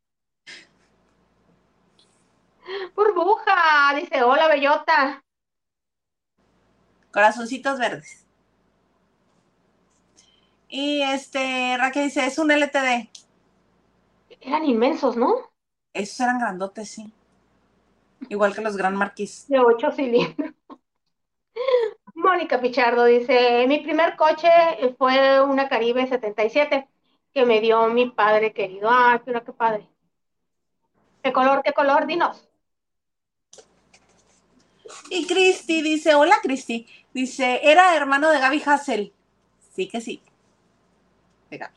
Burbuja, 2.93 3.95
dice, 3.95 4.21
hola 4.21 4.47
bellota. 4.47 5.23
Corazoncitos 7.11 7.79
verdes. 7.79 8.27
Y 10.69 11.01
este, 11.01 11.77
Raquel 11.79 12.03
dice, 12.03 12.27
es 12.27 12.37
un 12.37 12.51
LTD. 12.51 13.09
Eran 14.39 14.65
inmensos, 14.65 15.17
¿no? 15.17 15.49
Esos 15.93 16.19
eran 16.19 16.37
grandotes, 16.37 16.91
sí. 16.91 17.11
Igual 18.29 18.55
que 18.55 18.61
los 18.61 18.77
Gran 18.77 18.95
Marquis. 18.95 19.47
De 19.47 19.59
ocho 19.59 19.91
cilindros. 19.91 20.53
Mónica 22.15 22.61
Pichardo 22.61 23.05
dice, 23.05 23.65
mi 23.67 23.79
primer 23.79 24.15
coche 24.15 24.49
fue 24.97 25.41
una 25.41 25.67
Caribe 25.67 26.07
77 26.07 26.87
que 27.33 27.45
me 27.45 27.59
dio 27.59 27.87
mi 27.89 28.09
padre 28.09 28.53
querido. 28.53 28.89
Ah, 28.89 29.21
pero 29.25 29.43
qué 29.43 29.51
padre. 29.51 29.87
¿Qué 31.23 31.33
color, 31.33 31.61
qué 31.63 31.73
color? 31.73 32.05
Dinos. 32.05 32.47
Y 35.09 35.25
Cristi 35.25 35.81
dice, 35.81 36.13
hola 36.13 36.35
Cristi, 36.41 36.87
dice, 37.13 37.61
era 37.63 37.95
hermano 37.95 38.29
de 38.29 38.39
Gaby 38.39 38.61
Hassel. 38.65 39.13
Sí 39.73 39.87
que 39.87 40.01
sí. 40.01 40.21
De 41.49 41.57
Gaby. 41.57 41.73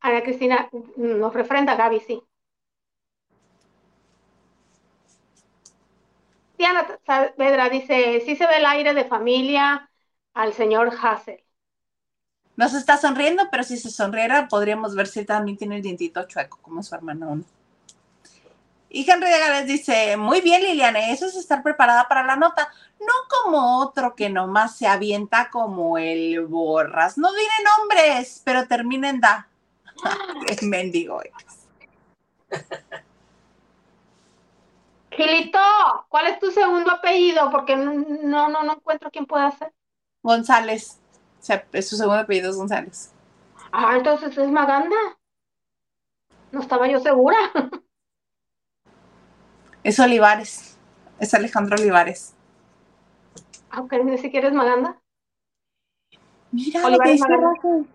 Ana 0.00 0.22
Cristina 0.22 0.68
nos 0.96 1.34
refrenda 1.34 1.74
Gaby, 1.74 2.00
sí. 2.00 2.22
Diana 6.58 6.86
Saavedra 7.06 7.68
dice, 7.68 8.22
sí 8.24 8.36
se 8.36 8.46
ve 8.46 8.58
el 8.58 8.66
aire 8.66 8.94
de 8.94 9.04
familia 9.04 9.90
al 10.34 10.52
señor 10.52 10.92
Hassel. 11.00 11.42
No 12.56 12.68
se 12.68 12.78
está 12.78 12.96
sonriendo, 12.96 13.48
pero 13.50 13.62
si 13.64 13.76
se 13.76 13.90
sonriera 13.90 14.48
podríamos 14.48 14.94
ver 14.94 15.06
si 15.06 15.24
también 15.24 15.58
tiene 15.58 15.76
el 15.76 15.82
dientito 15.82 16.26
chueco, 16.26 16.58
como 16.62 16.82
su 16.82 16.94
hermano. 16.94 17.42
Y 18.88 19.10
Henry 19.10 19.28
de 19.28 19.38
Gales 19.38 19.66
dice, 19.66 20.16
muy 20.16 20.40
bien 20.40 20.62
Liliana, 20.62 21.10
eso 21.10 21.26
es 21.26 21.36
estar 21.36 21.62
preparada 21.62 22.08
para 22.08 22.24
la 22.24 22.36
nota, 22.36 22.72
no 22.98 23.12
como 23.28 23.80
otro 23.80 24.14
que 24.14 24.30
nomás 24.30 24.78
se 24.78 24.86
avienta 24.86 25.50
como 25.50 25.98
el 25.98 26.46
borras. 26.46 27.18
No 27.18 27.30
diré 27.32 27.50
nombres, 27.78 28.40
pero 28.42 28.66
termina 28.66 29.10
en 29.10 29.20
da. 29.20 29.48
Mendigo 30.62 31.20
Gilito, 35.16 35.58
¿cuál 36.08 36.26
es 36.26 36.38
tu 36.38 36.50
segundo 36.50 36.90
apellido? 36.92 37.50
Porque 37.50 37.74
no, 37.74 38.48
no, 38.48 38.62
no 38.62 38.72
encuentro 38.74 39.10
quién 39.10 39.24
pueda 39.24 39.50
ser. 39.50 39.72
González. 40.22 41.00
O 41.40 41.42
sea, 41.42 41.66
su 41.80 41.96
segundo 41.96 42.20
apellido 42.20 42.50
es 42.50 42.56
González. 42.56 43.14
Ah, 43.72 43.94
entonces 43.96 44.36
es 44.36 44.50
Maganda. 44.50 44.96
No 46.52 46.60
estaba 46.60 46.86
yo 46.88 47.00
segura. 47.00 47.36
Es 49.82 50.00
Olivares. 50.00 50.76
Es 51.20 51.32
Alejandro 51.32 51.76
Olivares. 51.76 52.34
Aunque 53.70 54.02
ni 54.02 54.18
siquiera 54.18 54.48
es 54.48 54.52
Maganda. 54.52 55.00
Mira 56.50 56.80
lo 56.80 56.98
que 56.98 57.08
Olivares 57.10 57.52
dice. 57.62 57.86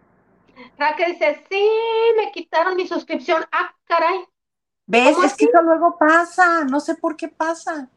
Raquel 0.77 1.11
dice, 1.11 1.45
sí, 1.49 1.69
me 2.15 2.31
quitaron 2.31 2.77
mi 2.77 2.87
suscripción. 2.87 3.43
Ah, 3.51 3.75
caray. 3.83 4.25
¿Ves? 4.91 5.15
¿Cómo 5.15 5.25
Es 5.25 5.35
que 5.35 5.45
eso 5.45 5.61
luego 5.61 5.97
pasa. 5.97 6.65
No 6.65 6.81
sé 6.81 6.95
por 6.95 7.15
qué 7.15 7.29
pasa. 7.29 7.87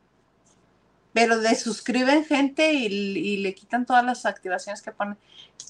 Pero 1.13 1.41
desuscriben 1.41 2.25
gente 2.25 2.73
y, 2.73 2.87
y 2.87 3.37
le 3.39 3.53
quitan 3.53 3.85
todas 3.85 4.05
las 4.05 4.25
activaciones 4.25 4.81
que 4.81 4.93
ponen. 4.93 5.19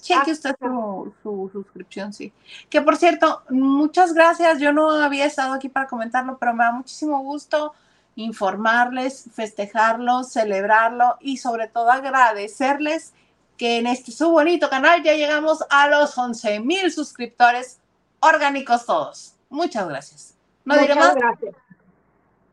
Cheque 0.03 0.31
Ah, 0.31 0.33
usted 0.33 0.55
su, 0.61 1.15
su 1.23 1.51
suscripción, 1.51 2.13
sí. 2.13 2.31
Que 2.69 2.83
por 2.83 2.99
cierto, 2.99 3.43
muchas 3.49 4.13
gracias. 4.13 4.61
Yo 4.61 4.75
no 4.75 4.91
había 4.91 5.25
estado 5.25 5.55
aquí 5.55 5.71
para 5.71 5.87
comentarlo, 5.87 6.37
pero 6.37 6.53
me 6.53 6.65
da 6.65 6.73
muchísimo 6.73 7.19
gusto 7.23 7.73
informarles, 8.17 9.25
festejarlo, 9.33 10.25
celebrarlo 10.25 11.17
y 11.21 11.39
sobre 11.39 11.69
todo 11.69 11.91
agradecerles 11.91 13.15
que 13.57 13.79
en 13.79 13.87
este 13.87 14.13
su 14.13 14.31
bonito 14.31 14.69
canal 14.69 15.03
ya 15.03 15.15
llegamos 15.15 15.65
a 15.71 15.89
los 15.89 16.19
11 16.19 16.61
mil 16.61 16.93
suscriptores 16.93 17.79
orgánicos 18.21 18.85
todos. 18.85 19.35
Muchas 19.49 19.89
gracias. 19.89 20.35
No 20.65 20.75
diré 20.79 20.95
Muchas 20.95 20.97
más 20.97 21.15
gracias. 21.17 21.55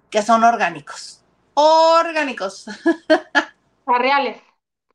que 0.10 0.22
son 0.22 0.44
orgánicos. 0.44 1.22
Orgánicos. 1.54 2.66
Reales, 3.86 4.42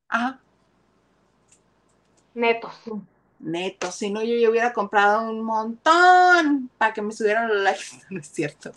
Ajá. 0.09 0.41
netos. 2.35 2.75
Neto, 3.39 3.93
si 3.93 4.11
no 4.11 4.23
yo, 4.23 4.35
yo 4.37 4.51
hubiera 4.51 4.73
comprado 4.73 5.31
un 5.31 5.43
montón 5.43 6.71
para 6.79 6.93
que 6.95 7.03
me 7.03 7.13
subieran 7.13 7.49
los 7.49 7.59
likes. 7.59 7.85
No 8.11 8.21
es 8.21 8.29
cierto. 8.29 8.73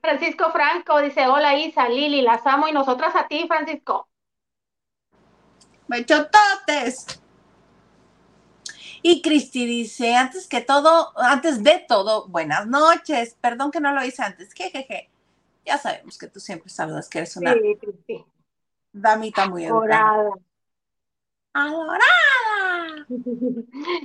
Francisco 0.00 0.50
Franco 0.52 1.00
dice, 1.00 1.26
hola 1.28 1.54
Isa, 1.56 1.88
Lili, 1.88 2.22
las 2.22 2.46
amo 2.46 2.68
y 2.68 2.72
nosotras 2.72 3.14
a 3.16 3.28
ti, 3.28 3.46
Francisco. 3.46 4.08
Bechototes. 5.88 7.06
Y 9.02 9.22
Cristi 9.22 9.66
dice, 9.66 10.14
antes 10.14 10.46
que 10.46 10.60
todo, 10.60 11.12
antes 11.18 11.62
de 11.62 11.84
todo, 11.88 12.28
buenas 12.28 12.66
noches. 12.66 13.36
Perdón 13.40 13.70
que 13.70 13.80
no 13.80 13.92
lo 13.92 14.04
hice 14.04 14.22
antes. 14.22 14.52
Jejeje. 14.52 15.10
Ya 15.64 15.78
sabemos 15.78 16.18
que 16.18 16.26
tú 16.26 16.40
siempre 16.40 16.70
saludas 16.70 17.08
que 17.08 17.18
eres 17.18 17.36
una 17.36 17.52
Sí, 17.54 17.76
sí, 18.06 18.24
damita 18.92 19.48
muy 19.48 19.64
educada. 19.64 20.12
Dorada. 20.14 20.30
Adorada. 21.52 23.06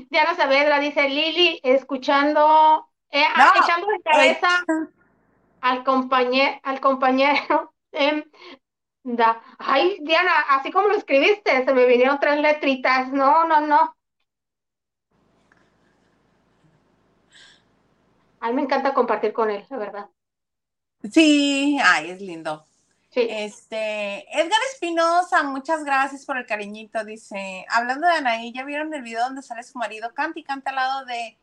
Diana 0.09 0.35
Saavedra 0.35 0.79
dice, 0.79 1.09
Lili, 1.09 1.59
escuchando, 1.63 2.87
eh, 3.11 3.23
No, 3.37 3.63
echando 3.63 3.87
de 3.87 4.01
cabeza 4.01 4.49
Eh, 4.67 4.87
al 5.61 5.83
compañero, 5.83 6.59
al 6.63 6.79
compañero. 6.79 7.73
da. 9.03 9.41
Ay, 9.57 9.97
Diana, 10.01 10.31
así 10.49 10.71
como 10.71 10.87
lo 10.87 10.95
escribiste, 10.95 11.65
se 11.65 11.73
me 11.73 11.85
vinieron 11.85 12.19
tres 12.19 12.39
letritas. 12.39 13.11
No, 13.11 13.47
no, 13.47 13.61
no. 13.61 13.94
A 18.45 18.49
mí 18.49 18.53
me 18.53 18.61
encanta 18.61 18.93
compartir 18.93 19.33
con 19.33 19.49
él, 19.49 19.65
la 19.71 19.77
verdad. 19.77 20.09
Sí, 21.11 21.79
ay, 21.83 22.11
es 22.11 22.21
lindo. 22.21 22.63
Sí. 23.09 23.25
Este, 23.27 24.19
Edgar 24.39 24.59
Espinosa, 24.71 25.41
muchas 25.41 25.83
gracias 25.83 26.27
por 26.27 26.37
el 26.37 26.45
cariñito. 26.45 27.03
Dice, 27.03 27.65
hablando 27.71 28.05
de 28.05 28.13
Anaí, 28.13 28.53
¿ya 28.53 28.63
vieron 28.63 28.93
el 28.93 29.01
video 29.01 29.23
donde 29.23 29.41
sale 29.41 29.63
su 29.63 29.79
marido? 29.79 30.13
Canta 30.13 30.37
y 30.37 30.43
canta 30.43 30.69
al 30.69 30.75
lado 30.75 31.05
de 31.05 31.39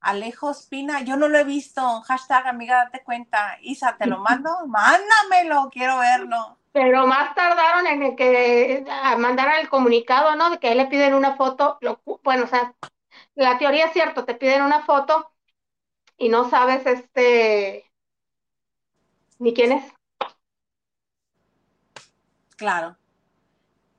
Alejo 0.00 0.50
Espina. 0.50 1.02
Yo 1.02 1.16
no 1.16 1.28
lo 1.28 1.38
he 1.38 1.44
visto. 1.44 2.00
Hashtag 2.00 2.48
amiga, 2.48 2.86
date 2.86 3.04
cuenta. 3.04 3.56
Isa, 3.62 3.96
¿te 3.96 4.06
lo 4.06 4.18
mando? 4.28 4.50
Mándamelo, 4.66 5.70
quiero 5.70 5.98
verlo. 5.98 6.58
Pero 6.72 7.06
más 7.06 7.32
tardaron 7.36 7.86
en 7.86 8.02
el 8.02 8.16
que 8.16 8.84
a 8.90 9.16
mandar 9.18 9.60
el 9.60 9.68
comunicado, 9.68 10.34
¿no? 10.34 10.50
De 10.50 10.58
que 10.58 10.74
le 10.74 10.86
piden 10.86 11.14
una 11.14 11.36
foto. 11.36 11.78
Lo, 11.80 12.00
bueno, 12.24 12.42
o 12.42 12.48
sea, 12.48 12.74
la 13.36 13.56
teoría 13.56 13.86
es 13.86 13.92
cierto, 13.92 14.24
te 14.24 14.34
piden 14.34 14.62
una 14.62 14.82
foto 14.82 15.30
y 16.18 16.28
no 16.28 16.50
sabes 16.50 16.84
este 16.84 17.90
ni 19.38 19.54
quién 19.54 19.72
es. 19.72 19.92
Claro. 22.56 22.96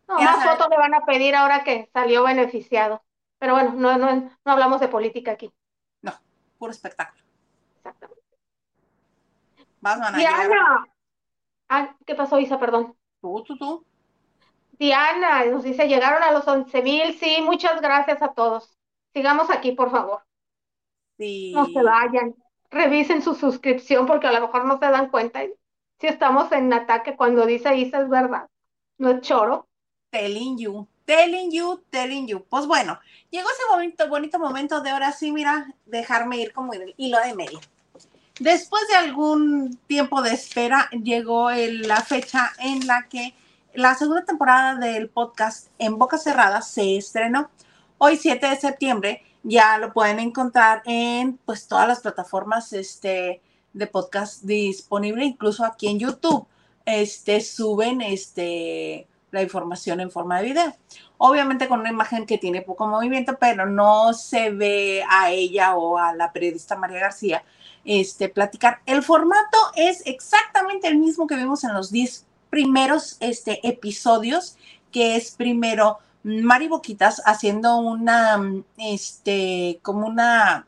No, 0.07 0.19
más 0.19 0.43
fotos 0.43 0.67
le 0.69 0.77
van 0.77 0.93
a 0.93 1.05
pedir 1.05 1.33
ahora 1.33 1.63
que 1.63 1.89
salió 1.93 2.23
beneficiado. 2.23 3.01
Pero 3.37 3.53
bueno, 3.53 3.73
no, 3.73 3.97
no, 3.97 4.31
no 4.43 4.51
hablamos 4.51 4.81
de 4.81 4.89
política 4.89 5.31
aquí. 5.31 5.51
No, 6.01 6.11
puro 6.57 6.71
espectáculo. 6.71 7.23
Exactamente. 7.77 8.23
Vas, 9.79 10.15
Diana. 10.15 10.85
Ah, 11.69 11.95
¿qué 12.05 12.15
pasó, 12.15 12.37
Isa? 12.39 12.59
Perdón. 12.59 12.97
Tú, 13.21 13.43
tú, 13.43 13.57
tú. 13.57 13.85
Diana 14.71 15.45
nos 15.45 15.63
dice, 15.63 15.87
llegaron 15.87 16.21
a 16.21 16.31
los 16.31 16.45
11 16.45 16.81
mil. 16.81 17.17
Sí, 17.17 17.41
muchas 17.41 17.79
gracias 17.79 18.21
a 18.21 18.33
todos. 18.33 18.77
Sigamos 19.13 19.49
aquí, 19.49 19.71
por 19.71 19.91
favor. 19.91 20.23
Sí. 21.19 21.51
No 21.53 21.67
se 21.67 21.83
vayan. 21.83 22.33
Revisen 22.71 23.21
su 23.21 23.35
suscripción 23.35 24.07
porque 24.07 24.25
a 24.27 24.31
lo 24.31 24.41
mejor 24.41 24.65
no 24.65 24.79
se 24.79 24.85
dan 24.85 25.09
cuenta. 25.09 25.41
Si 25.99 26.07
estamos 26.07 26.51
en 26.51 26.71
ataque 26.73 27.15
cuando 27.15 27.45
dice 27.45 27.75
Isa 27.75 28.01
es 28.01 28.09
verdad. 28.09 28.47
No 28.97 29.11
es 29.11 29.21
choro. 29.21 29.67
Telling 30.11 30.57
you, 30.57 30.87
telling 31.05 31.51
you, 31.51 31.83
telling 31.91 32.25
you. 32.27 32.43
Pues 32.49 32.65
bueno, 32.65 32.97
llegó 33.29 33.47
ese 33.49 33.63
bonito, 33.69 34.07
bonito 34.07 34.39
momento 34.39 34.81
de 34.81 34.89
ahora 34.89 35.11
sí, 35.11 35.31
mira, 35.31 35.73
dejarme 35.85 36.37
ir 36.37 36.53
como 36.53 36.73
el 36.73 36.95
hilo 36.97 37.19
de 37.19 37.35
medio. 37.35 37.59
Después 38.39 38.87
de 38.87 38.95
algún 38.95 39.77
tiempo 39.87 40.21
de 40.21 40.33
espera, 40.33 40.89
llegó 40.91 41.49
el- 41.51 41.87
la 41.87 41.97
fecha 42.01 42.51
en 42.59 42.87
la 42.87 43.07
que 43.09 43.35
la 43.73 43.93
segunda 43.95 44.23
temporada 44.23 44.75
del 44.75 45.09
podcast 45.09 45.67
En 45.77 45.97
Boca 45.97 46.17
Cerrada 46.17 46.61
se 46.61 46.97
estrenó. 46.97 47.49
Hoy, 47.97 48.15
7 48.15 48.47
de 48.47 48.55
septiembre, 48.55 49.23
ya 49.49 49.79
lo 49.79 49.91
pueden 49.91 50.19
encontrar 50.19 50.83
en 50.85 51.37
pues 51.45 51.67
todas 51.67 51.87
las 51.87 52.01
plataformas 52.01 52.71
este, 52.71 53.41
de 53.73 53.87
podcast 53.87 54.43
disponible, 54.43 55.25
incluso 55.25 55.65
aquí 55.65 55.87
en 55.87 55.99
YouTube. 55.99 56.45
Este, 56.85 57.41
suben 57.41 58.01
este, 58.01 59.07
la 59.31 59.41
información 59.41 59.99
en 59.99 60.11
forma 60.11 60.39
de 60.39 60.45
video. 60.45 60.75
Obviamente 61.17 61.67
con 61.67 61.79
una 61.79 61.89
imagen 61.89 62.27
que 62.27 62.37
tiene 62.37 62.61
poco 62.61 62.87
movimiento, 62.87 63.37
pero 63.39 63.65
no 63.65 64.13
se 64.13 64.51
ve 64.51 65.03
a 65.09 65.31
ella 65.31 65.75
o 65.75 65.97
a 65.97 66.13
la 66.13 66.31
periodista 66.31 66.75
María 66.75 66.99
García 66.99 67.43
este, 67.85 68.29
platicar. 68.29 68.81
El 68.85 69.01
formato 69.01 69.57
es 69.75 70.03
exactamente 70.05 70.87
el 70.87 70.97
mismo 70.97 71.25
que 71.25 71.35
vimos 71.35 71.63
en 71.63 71.73
los 71.73 71.91
10 71.91 72.25
primeros 72.51 73.17
este, 73.19 73.67
episodios, 73.67 74.57
que 74.91 75.15
es 75.15 75.31
primero 75.31 75.99
Mari 76.23 76.67
Boquitas 76.67 77.21
haciendo 77.25 77.77
una, 77.77 78.37
este, 78.77 79.79
como 79.81 80.07
una 80.07 80.67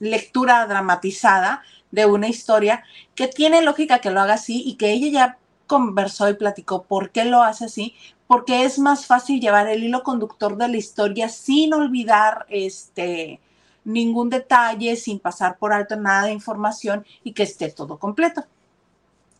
lectura 0.00 0.66
dramatizada 0.66 1.62
de 1.90 2.06
una 2.06 2.28
historia 2.28 2.84
que 3.14 3.28
tiene 3.28 3.62
lógica 3.62 4.00
que 4.00 4.10
lo 4.10 4.20
haga 4.20 4.34
así 4.34 4.62
y 4.64 4.74
que 4.74 4.92
ella 4.92 5.08
ya 5.08 5.38
conversó 5.66 6.28
y 6.28 6.34
platicó 6.34 6.82
por 6.82 7.10
qué 7.10 7.24
lo 7.24 7.42
hace 7.42 7.66
así, 7.66 7.94
porque 8.26 8.64
es 8.64 8.78
más 8.78 9.06
fácil 9.06 9.40
llevar 9.40 9.68
el 9.68 9.84
hilo 9.84 10.02
conductor 10.02 10.56
de 10.56 10.68
la 10.68 10.76
historia 10.76 11.28
sin 11.28 11.72
olvidar 11.74 12.46
este 12.48 13.40
ningún 13.84 14.30
detalle, 14.30 14.96
sin 14.96 15.18
pasar 15.18 15.58
por 15.58 15.72
alto 15.72 15.96
nada 15.96 16.24
de 16.24 16.32
información 16.32 17.04
y 17.22 17.32
que 17.32 17.42
esté 17.42 17.70
todo 17.70 17.98
completo. 17.98 18.44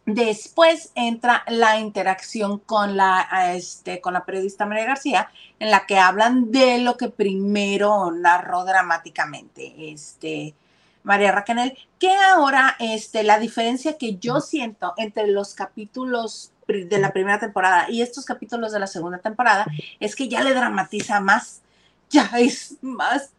Después 0.07 0.93
entra 0.95 1.45
la 1.49 1.79
interacción 1.79 2.59
con 2.59 2.97
la, 2.97 3.55
este, 3.55 4.03
con 4.03 4.13
la 4.13 4.27
periodista 4.27 4.67
María 4.67 4.85
García, 4.85 5.31
en 5.59 5.71
la 5.71 5.87
que 5.87 5.99
hablan 5.99 6.53
de 6.53 6.79
lo 6.79 6.99
que 6.99 7.09
primero 7.09 8.11
narró 8.11 8.65
dramáticamente 8.65 9.93
este, 9.93 10.55
María 11.05 11.33
Raquel, 11.33 11.79
que 11.99 12.15
ahora 12.15 12.77
este, 12.81 13.23
la 13.23 13.39
diferencia 13.39 13.97
que 13.97 14.17
yo 14.17 14.41
siento 14.41 14.93
entre 14.99 15.27
los 15.29 15.55
capítulos 15.55 16.53
de 16.67 16.99
la 16.99 17.13
primera 17.13 17.39
temporada 17.39 17.87
y 17.91 18.03
estos 18.03 18.25
capítulos 18.25 18.73
de 18.73 18.81
la 18.81 18.87
segunda 18.87 19.19
temporada 19.19 19.67
es 20.01 20.15
que 20.17 20.29
ya 20.29 20.43
le 20.43 20.53
dramatiza 20.53 21.21
más, 21.21 21.63
ya 22.11 22.31
es 22.39 22.77
más. 22.83 23.33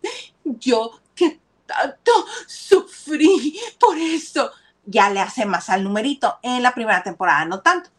Yo 0.43 0.99
que 1.13 1.39
tanto 1.65 2.11
sufrí 2.47 3.59
por 3.79 3.97
eso 3.97 4.51
ya 4.85 5.09
le 5.09 5.19
hace 5.19 5.45
más 5.45 5.69
al 5.69 5.83
numerito. 5.83 6.39
En 6.41 6.63
la 6.63 6.73
primera 6.73 7.03
temporada 7.03 7.45
no 7.45 7.59
tanto. 7.59 7.89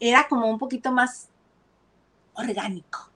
Era 0.00 0.26
como 0.28 0.48
un 0.48 0.58
poquito 0.58 0.92
más 0.92 1.28
orgánico. 2.34 3.08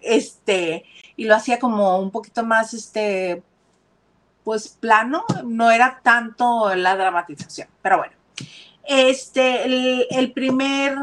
Este, 0.00 0.84
y 1.16 1.24
lo 1.24 1.34
hacía 1.34 1.58
como 1.58 1.98
un 1.98 2.10
poquito 2.10 2.44
más, 2.44 2.74
este, 2.74 3.42
pues 4.44 4.68
plano. 4.68 5.24
No 5.44 5.70
era 5.70 6.00
tanto 6.02 6.74
la 6.74 6.96
dramatización. 6.96 7.68
Pero 7.82 7.98
bueno. 7.98 8.14
Este, 8.84 9.64
el, 9.64 10.06
el 10.10 10.32
primer. 10.32 10.96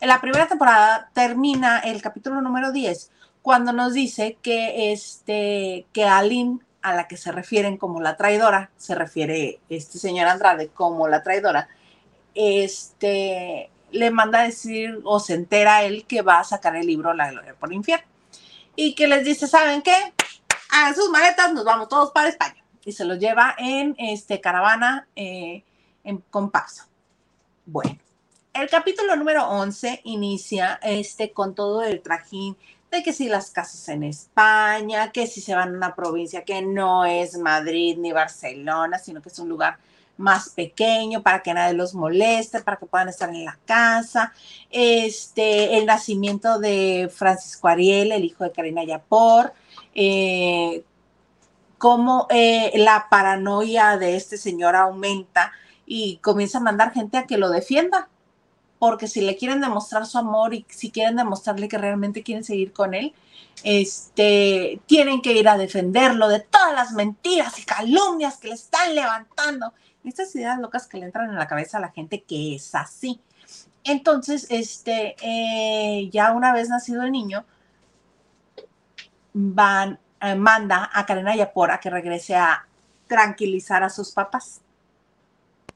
En 0.00 0.08
la 0.08 0.20
primera 0.20 0.48
temporada 0.48 1.10
termina 1.12 1.78
el 1.80 2.02
capítulo 2.02 2.40
número 2.40 2.72
10 2.72 3.10
cuando 3.42 3.72
nos 3.72 3.92
dice 3.92 4.38
que, 4.40 4.92
este, 4.92 5.86
que 5.92 6.04
Aline, 6.04 6.60
a 6.82 6.94
la 6.94 7.08
que 7.08 7.16
se 7.16 7.32
refieren 7.32 7.76
como 7.76 8.00
la 8.00 8.16
traidora, 8.16 8.70
se 8.76 8.94
refiere 8.94 9.60
este 9.68 9.98
señor 9.98 10.28
Andrade 10.28 10.68
como 10.68 11.08
la 11.08 11.22
traidora, 11.22 11.68
este, 12.34 13.70
le 13.90 14.10
manda 14.10 14.40
a 14.40 14.44
decir 14.44 15.00
o 15.04 15.20
se 15.20 15.34
entera 15.34 15.84
él 15.84 16.04
que 16.06 16.22
va 16.22 16.40
a 16.40 16.44
sacar 16.44 16.76
el 16.76 16.86
libro 16.86 17.14
La 17.14 17.30
Gloria 17.30 17.54
por 17.54 17.70
el 17.70 17.76
Infierno. 17.76 18.06
Y 18.74 18.94
que 18.94 19.06
les 19.06 19.24
dice, 19.24 19.46
¿saben 19.46 19.82
qué? 19.82 19.94
A 20.70 20.94
sus 20.94 21.10
maletas, 21.10 21.52
nos 21.52 21.64
vamos 21.64 21.88
todos 21.88 22.10
para 22.10 22.28
España. 22.28 22.64
Y 22.84 22.92
se 22.92 23.04
los 23.04 23.18
lleva 23.18 23.54
en 23.58 23.94
este, 23.98 24.40
caravana 24.40 25.06
eh, 25.14 25.62
en, 26.04 26.18
con 26.30 26.50
Bueno, 27.66 27.98
el 28.54 28.68
capítulo 28.68 29.14
número 29.16 29.46
11 29.48 30.00
inicia 30.04 30.80
este, 30.82 31.32
con 31.32 31.54
todo 31.54 31.82
el 31.82 32.02
trajín 32.02 32.56
de 32.92 33.02
que 33.02 33.12
si 33.14 33.28
las 33.28 33.50
casas 33.50 33.88
en 33.88 34.02
España, 34.02 35.10
que 35.12 35.26
si 35.26 35.40
se 35.40 35.54
van 35.54 35.70
a 35.70 35.76
una 35.76 35.94
provincia 35.94 36.44
que 36.44 36.60
no 36.60 37.06
es 37.06 37.38
Madrid 37.38 37.96
ni 37.98 38.12
Barcelona, 38.12 38.98
sino 38.98 39.22
que 39.22 39.30
es 39.30 39.38
un 39.38 39.48
lugar 39.48 39.78
más 40.18 40.50
pequeño 40.50 41.22
para 41.22 41.42
que 41.42 41.54
nadie 41.54 41.72
los 41.72 41.94
moleste, 41.94 42.60
para 42.60 42.76
que 42.76 42.84
puedan 42.84 43.08
estar 43.08 43.30
en 43.30 43.46
la 43.46 43.58
casa. 43.64 44.34
Este, 44.70 45.78
el 45.78 45.86
nacimiento 45.86 46.58
de 46.58 47.10
Francisco 47.12 47.68
Ariel, 47.68 48.12
el 48.12 48.24
hijo 48.24 48.44
de 48.44 48.52
Karina 48.52 48.84
Yapor, 48.84 49.54
eh, 49.94 50.84
cómo 51.78 52.26
eh, 52.28 52.72
la 52.76 53.06
paranoia 53.10 53.96
de 53.96 54.16
este 54.16 54.36
señor 54.36 54.76
aumenta 54.76 55.52
y 55.86 56.18
comienza 56.18 56.58
a 56.58 56.62
mandar 56.62 56.92
gente 56.92 57.16
a 57.16 57.26
que 57.26 57.38
lo 57.38 57.48
defienda, 57.48 58.08
porque 58.82 59.06
si 59.06 59.20
le 59.20 59.36
quieren 59.36 59.60
demostrar 59.60 60.06
su 60.06 60.18
amor 60.18 60.54
y 60.54 60.66
si 60.68 60.90
quieren 60.90 61.14
demostrarle 61.14 61.68
que 61.68 61.78
realmente 61.78 62.24
quieren 62.24 62.42
seguir 62.42 62.72
con 62.72 62.94
él, 62.94 63.14
este, 63.62 64.80
tienen 64.86 65.22
que 65.22 65.34
ir 65.34 65.48
a 65.48 65.56
defenderlo 65.56 66.26
de 66.26 66.40
todas 66.40 66.74
las 66.74 66.90
mentiras 66.90 67.60
y 67.60 67.64
calumnias 67.64 68.38
que 68.38 68.48
le 68.48 68.54
están 68.54 68.92
levantando. 68.92 69.72
Estas 70.02 70.34
ideas 70.34 70.58
locas 70.58 70.88
que 70.88 70.98
le 70.98 71.06
entran 71.06 71.30
en 71.30 71.36
la 71.36 71.46
cabeza 71.46 71.78
a 71.78 71.80
la 71.80 71.92
gente 71.92 72.24
que 72.24 72.56
es 72.56 72.74
así. 72.74 73.20
Entonces, 73.84 74.48
este, 74.50 75.14
eh, 75.22 76.10
ya 76.10 76.32
una 76.32 76.52
vez 76.52 76.68
nacido 76.68 77.04
el 77.04 77.12
niño, 77.12 77.44
van, 79.32 80.00
eh, 80.20 80.34
manda 80.34 80.90
a 80.92 81.06
Karen 81.06 81.36
Yapora 81.36 81.78
que 81.78 81.88
regrese 81.88 82.34
a 82.34 82.66
tranquilizar 83.06 83.84
a 83.84 83.90
sus 83.90 84.10
papás 84.10 84.60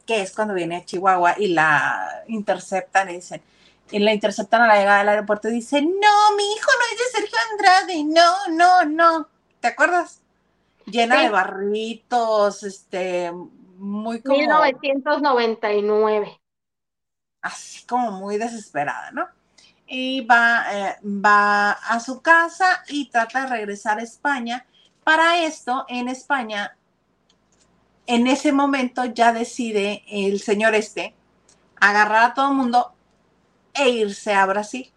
que 0.07 0.23
es 0.23 0.35
cuando 0.35 0.55
viene 0.55 0.77
a 0.77 0.85
Chihuahua 0.85 1.35
y 1.37 1.49
la 1.49 2.23
interceptan 2.29 3.11
y 3.11 3.15
dicen, 3.15 3.43
y 3.91 3.99
la 3.99 4.15
interceptan 4.15 4.63
a 4.63 4.69
la 4.69 4.79
llegada 4.79 5.01
del 5.01 5.09
aeropuerto 5.11 5.49
y 5.49 5.53
dicen, 5.53 5.85
no, 5.85 6.37
mi 6.37 6.45
hijo 6.45 6.71
no 6.79 6.85
es 6.93 6.99
de 6.99 7.05
Sergio 7.19 7.37
Andrade, 7.51 8.05
no, 8.05 8.47
no, 8.57 8.85
no. 8.85 9.29
¿Te 9.61 9.67
acuerdas? 9.69 10.23
Llena 10.87 11.21
de 11.23 11.29
barritos, 11.29 12.63
este, 12.63 13.31
muy 13.33 14.23
como... 14.23 14.39
1999. 14.39 16.41
Así 17.43 17.85
como 17.87 18.13
muy 18.13 18.39
desesperada, 18.39 19.11
¿no? 19.11 19.29
Y 19.89 20.25
va, 20.25 20.65
eh, 20.73 20.97
va 21.05 21.73
a 21.73 22.01
su 22.01 22.23
casa 22.23 22.83
y 22.89 23.09
trata 23.09 23.43
de 23.43 23.49
regresar 23.49 23.99
a 23.99 24.03
España. 24.03 24.65
Para 25.05 25.45
esto, 25.45 25.85
en 25.89 26.09
España 26.09 26.76
en 28.07 28.27
ese 28.27 28.53
momento 28.53 29.05
ya 29.05 29.33
decide 29.33 30.05
el 30.09 30.41
señor 30.41 30.75
este 30.75 31.15
agarrar 31.81 32.31
a 32.31 32.35
todo 32.35 32.49
el 32.49 32.55
mundo 32.55 32.93
e 33.75 33.91
irse 33.91 34.33
a 34.33 34.47
Brasil. 34.47 34.91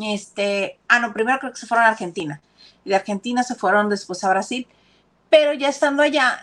Este, 0.00 0.78
ah, 0.88 1.00
no, 1.00 1.12
primero 1.12 1.38
creo 1.40 1.52
que 1.52 1.58
se 1.58 1.66
fueron 1.66 1.86
a 1.86 1.90
Argentina. 1.90 2.40
Y 2.84 2.90
de 2.90 2.96
Argentina 2.96 3.42
se 3.42 3.54
fueron 3.54 3.88
después 3.88 4.22
a 4.22 4.30
Brasil. 4.30 4.68
Pero 5.28 5.52
ya 5.52 5.68
estando 5.68 6.02
allá, 6.02 6.40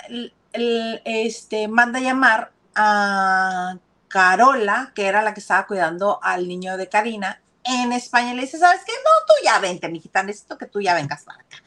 este, 0.53 1.67
manda 1.67 1.99
llamar 1.99 2.51
a 2.75 3.77
Carola, 4.07 4.91
que 4.95 5.07
era 5.07 5.21
la 5.21 5.33
que 5.33 5.39
estaba 5.39 5.67
cuidando 5.67 6.19
al 6.21 6.47
niño 6.47 6.77
de 6.77 6.89
Karina, 6.89 7.41
en 7.63 7.93
España. 7.93 8.33
Le 8.33 8.41
dice, 8.41 8.57
¿sabes 8.57 8.81
qué? 8.85 8.91
No, 8.91 9.25
tú 9.27 9.33
ya 9.45 9.59
vente, 9.59 9.89
mijita, 9.89 10.23
necesito 10.23 10.57
que 10.57 10.65
tú 10.65 10.81
ya 10.81 10.93
vengas 10.93 11.23
para 11.23 11.41
acá 11.41 11.57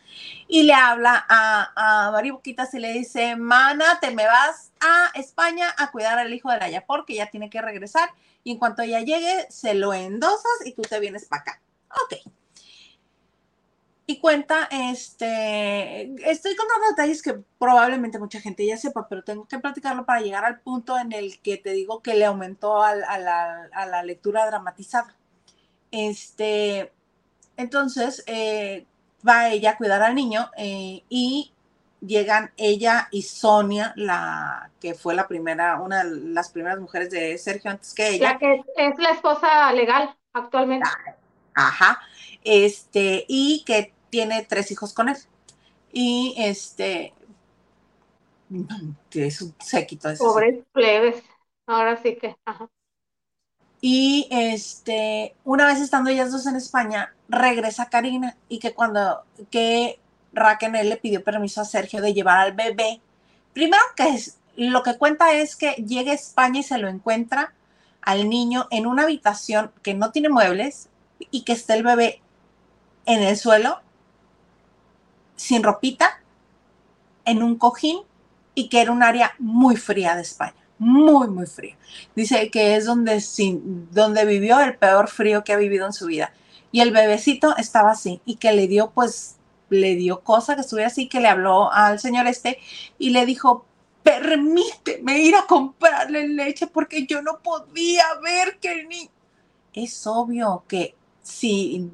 y 0.52 0.64
le 0.64 0.74
habla 0.74 1.24
a, 1.28 2.06
a 2.08 2.10
Mari 2.10 2.30
Boquitas 2.30 2.74
y 2.74 2.80
le 2.80 2.92
dice, 2.92 3.36
mana, 3.36 4.00
te 4.00 4.10
me 4.10 4.26
vas 4.26 4.72
a 4.80 5.12
España 5.14 5.72
a 5.78 5.92
cuidar 5.92 6.18
al 6.18 6.34
hijo 6.34 6.50
de 6.50 6.58
la 6.58 6.68
Yapor, 6.68 7.06
que 7.06 7.14
ya 7.14 7.30
tiene 7.30 7.48
que 7.48 7.62
regresar, 7.62 8.10
y 8.42 8.50
en 8.50 8.58
cuanto 8.58 8.82
ella 8.82 9.00
llegue, 9.00 9.46
se 9.48 9.74
lo 9.74 9.94
endosas 9.94 10.50
y 10.64 10.72
tú 10.72 10.82
te 10.82 10.98
vienes 10.98 11.26
para 11.26 11.42
acá. 11.42 11.62
Ok. 12.02 12.32
Y 14.06 14.18
cuenta, 14.18 14.68
este, 14.72 16.12
estoy 16.28 16.56
con 16.56 16.66
unos 16.66 16.96
detalles 16.96 17.22
que 17.22 17.44
probablemente 17.60 18.18
mucha 18.18 18.40
gente 18.40 18.66
ya 18.66 18.76
sepa, 18.76 19.06
pero 19.08 19.22
tengo 19.22 19.46
que 19.46 19.60
platicarlo 19.60 20.04
para 20.04 20.20
llegar 20.20 20.44
al 20.44 20.58
punto 20.58 20.98
en 20.98 21.12
el 21.12 21.40
que 21.40 21.58
te 21.58 21.70
digo 21.70 22.02
que 22.02 22.14
le 22.14 22.24
aumentó 22.24 22.82
a, 22.82 22.96
la, 22.96 23.68
a 23.72 23.86
la, 23.86 24.02
lectura 24.02 24.46
dramatizada. 24.46 25.14
Este, 25.92 26.92
entonces, 27.56 28.24
eh, 28.26 28.84
va 29.26 29.50
ella 29.50 29.72
a 29.72 29.76
cuidar 29.76 30.02
al 30.02 30.14
niño 30.14 30.50
eh, 30.56 31.02
y 31.08 31.52
llegan 32.00 32.50
ella 32.56 33.08
y 33.10 33.22
Sonia, 33.22 33.92
la 33.96 34.70
que 34.80 34.94
fue 34.94 35.14
la 35.14 35.28
primera, 35.28 35.80
una 35.80 36.04
de 36.04 36.10
las 36.32 36.50
primeras 36.50 36.80
mujeres 36.80 37.10
de 37.10 37.36
Sergio 37.38 37.70
antes 37.70 37.94
que 37.94 38.08
ella. 38.08 38.32
La 38.32 38.38
que 38.38 38.62
es 38.76 38.98
la 38.98 39.10
esposa 39.10 39.72
legal 39.72 40.14
actualmente. 40.32 40.88
Ajá. 41.54 42.00
Este, 42.42 43.24
y 43.28 43.64
que 43.64 43.92
tiene 44.08 44.44
tres 44.48 44.70
hijos 44.70 44.94
con 44.94 45.08
él. 45.08 45.16
Y 45.92 46.34
este, 46.38 47.12
es 49.12 49.42
un 49.42 49.54
séquito. 49.60 50.08
Pobres 50.18 50.64
plebes. 50.72 51.22
Ahora 51.66 51.96
sí 51.96 52.16
que, 52.16 52.36
ajá. 52.44 52.68
Y 53.80 54.28
este, 54.30 55.34
una 55.44 55.66
vez 55.66 55.80
estando 55.80 56.10
ellas 56.10 56.30
dos 56.30 56.46
en 56.46 56.56
España, 56.56 57.14
regresa 57.28 57.88
Karina 57.88 58.36
y 58.48 58.58
que 58.58 58.74
cuando 58.74 59.22
que 59.50 59.98
Raquel 60.32 60.88
le 60.88 60.96
pidió 60.96 61.24
permiso 61.24 61.62
a 61.62 61.64
Sergio 61.64 62.02
de 62.02 62.12
llevar 62.12 62.38
al 62.38 62.52
bebé, 62.52 63.00
primero 63.54 63.82
que 63.96 64.08
es, 64.10 64.38
lo 64.56 64.82
que 64.82 64.98
cuenta 64.98 65.32
es 65.32 65.56
que 65.56 65.72
llega 65.72 66.12
a 66.12 66.14
España 66.14 66.60
y 66.60 66.62
se 66.62 66.76
lo 66.76 66.88
encuentra 66.88 67.54
al 68.02 68.28
niño 68.28 68.66
en 68.70 68.86
una 68.86 69.04
habitación 69.04 69.72
que 69.82 69.94
no 69.94 70.10
tiene 70.10 70.28
muebles 70.28 70.88
y 71.30 71.42
que 71.42 71.52
está 71.52 71.74
el 71.74 71.82
bebé 71.82 72.20
en 73.06 73.22
el 73.22 73.36
suelo, 73.36 73.80
sin 75.36 75.62
ropita, 75.62 76.20
en 77.24 77.42
un 77.42 77.56
cojín 77.56 78.00
y 78.54 78.68
que 78.68 78.82
era 78.82 78.92
un 78.92 79.02
área 79.02 79.34
muy 79.38 79.76
fría 79.76 80.16
de 80.16 80.22
España 80.22 80.60
muy, 80.80 81.28
muy 81.28 81.46
frío. 81.46 81.76
Dice 82.16 82.50
que 82.50 82.74
es 82.74 82.86
donde, 82.86 83.22
donde 83.92 84.24
vivió 84.24 84.58
el 84.60 84.76
peor 84.76 85.08
frío 85.08 85.44
que 85.44 85.52
ha 85.52 85.56
vivido 85.56 85.86
en 85.86 85.92
su 85.92 86.06
vida. 86.06 86.32
Y 86.72 86.80
el 86.80 86.90
bebecito 86.90 87.54
estaba 87.58 87.90
así 87.90 88.22
y 88.24 88.36
que 88.36 88.52
le 88.52 88.66
dio, 88.66 88.90
pues, 88.90 89.36
le 89.68 89.94
dio 89.94 90.20
cosa 90.22 90.54
que 90.54 90.62
estuviera 90.62 90.88
así, 90.88 91.06
que 91.06 91.20
le 91.20 91.28
habló 91.28 91.70
al 91.70 92.00
señor 92.00 92.26
este 92.26 92.58
y 92.98 93.10
le 93.10 93.26
dijo, 93.26 93.66
permíteme 94.02 95.18
ir 95.18 95.36
a 95.36 95.46
comprarle 95.46 96.26
leche 96.28 96.66
porque 96.66 97.06
yo 97.06 97.20
no 97.20 97.40
podía 97.40 98.04
ver 98.22 98.58
que 98.58 98.84
ni... 98.86 99.10
Es 99.74 100.06
obvio 100.06 100.64
que 100.66 100.96
si 101.22 101.90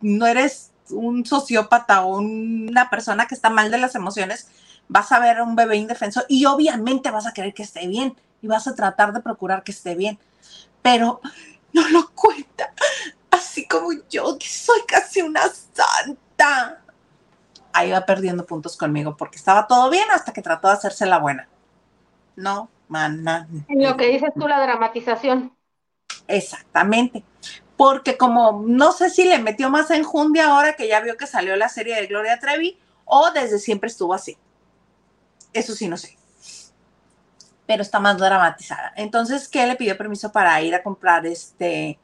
no 0.00 0.26
eres 0.26 0.72
un 0.88 1.26
sociópata 1.26 2.06
o 2.06 2.18
una 2.18 2.88
persona 2.88 3.26
que 3.26 3.34
está 3.34 3.50
mal 3.50 3.70
de 3.70 3.78
las 3.78 3.94
emociones, 3.94 4.48
vas 4.88 5.12
a 5.12 5.20
ver 5.20 5.38
a 5.38 5.44
un 5.44 5.56
bebé 5.56 5.76
indefenso 5.76 6.22
y 6.26 6.46
obviamente 6.46 7.10
vas 7.10 7.26
a 7.26 7.34
querer 7.34 7.52
que 7.52 7.62
esté 7.62 7.86
bien 7.86 8.16
y 8.42 8.46
vas 8.46 8.66
a 8.66 8.74
tratar 8.74 9.12
de 9.12 9.20
procurar 9.20 9.62
que 9.62 9.72
esté 9.72 9.94
bien. 9.94 10.18
Pero 10.82 11.20
no 11.72 11.88
lo 11.88 12.10
cuenta, 12.10 12.72
así 13.30 13.66
como 13.66 13.90
yo, 14.08 14.38
que 14.38 14.46
soy 14.46 14.80
casi 14.86 15.22
una 15.22 15.42
santa. 15.72 16.82
Ahí 17.72 17.90
va 17.90 18.04
perdiendo 18.04 18.46
puntos 18.46 18.76
conmigo 18.76 19.16
porque 19.16 19.36
estaba 19.36 19.66
todo 19.66 19.90
bien 19.90 20.10
hasta 20.10 20.32
que 20.32 20.42
trató 20.42 20.68
de 20.68 20.74
hacerse 20.74 21.06
la 21.06 21.18
buena. 21.18 21.48
No, 22.34 22.68
mana. 22.88 23.48
En 23.68 23.82
lo 23.82 23.96
que 23.96 24.08
dices 24.08 24.30
tú, 24.34 24.48
la 24.48 24.60
dramatización. 24.60 25.54
Exactamente. 26.26 27.22
Porque 27.76 28.16
como 28.16 28.64
no 28.66 28.92
sé 28.92 29.08
si 29.10 29.24
le 29.24 29.38
metió 29.38 29.70
más 29.70 29.90
enjundia 29.90 30.48
ahora 30.48 30.74
que 30.74 30.88
ya 30.88 31.00
vio 31.00 31.16
que 31.16 31.26
salió 31.26 31.56
la 31.56 31.68
serie 31.68 31.96
de 31.96 32.06
Gloria 32.06 32.38
Trevi 32.38 32.78
o 33.04 33.30
desde 33.30 33.58
siempre 33.58 33.88
estuvo 33.88 34.12
así. 34.12 34.36
Eso 35.52 35.74
sí, 35.74 35.88
no 35.88 35.96
sé 35.96 36.19
pero 37.70 37.82
está 37.82 38.00
más 38.00 38.18
dramatizada. 38.18 38.92
Entonces, 38.96 39.46
¿qué 39.46 39.64
le 39.64 39.76
pidió 39.76 39.96
permiso 39.96 40.32
para 40.32 40.60
ir 40.60 40.74
a 40.74 40.82
comprar 40.82 41.24
este, 41.24 42.00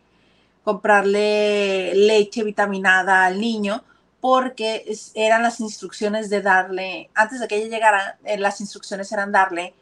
comprarle 0.62 1.92
leche 1.92 2.44
vitaminada 2.44 3.24
al 3.24 3.40
niño? 3.40 3.82
Porque 4.20 4.84
eran 5.14 5.42
las 5.42 5.58
instrucciones 5.58 6.30
de 6.30 6.40
darle, 6.40 7.10
antes 7.16 7.40
de 7.40 7.48
que 7.48 7.56
ella 7.56 7.66
llegara, 7.66 8.16
eh, 8.22 8.38
las 8.38 8.60
instrucciones 8.60 9.10
eran 9.10 9.32
darle 9.32 9.74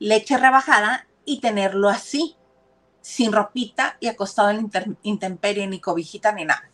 leche 0.00 0.36
rebajada 0.36 1.06
y 1.24 1.38
tenerlo 1.38 1.88
así, 1.88 2.34
sin 3.00 3.30
ropita 3.30 3.98
y 4.00 4.08
acostado 4.08 4.50
en 4.50 4.68
intemperie, 5.04 5.68
ni 5.68 5.78
cobijita, 5.78 6.32
ni 6.32 6.44
nada. 6.44 6.68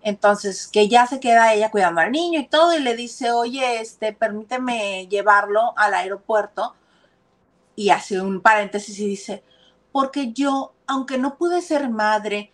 Entonces, 0.00 0.66
que 0.66 0.88
ya 0.88 1.06
se 1.06 1.20
queda 1.20 1.52
ella 1.52 1.70
cuidando 1.70 2.00
al 2.00 2.10
niño 2.10 2.40
y 2.40 2.46
todo, 2.46 2.74
y 2.74 2.80
le 2.80 2.96
dice, 2.96 3.32
oye, 3.32 3.82
este, 3.82 4.14
permíteme 4.14 5.06
llevarlo 5.08 5.74
al 5.76 5.92
aeropuerto. 5.92 6.74
Y 7.78 7.90
hace 7.90 8.20
un 8.20 8.40
paréntesis 8.40 8.98
y 8.98 9.06
dice, 9.06 9.44
porque 9.92 10.32
yo, 10.32 10.74
aunque 10.88 11.16
no 11.16 11.38
pude 11.38 11.62
ser 11.62 11.88
madre, 11.88 12.50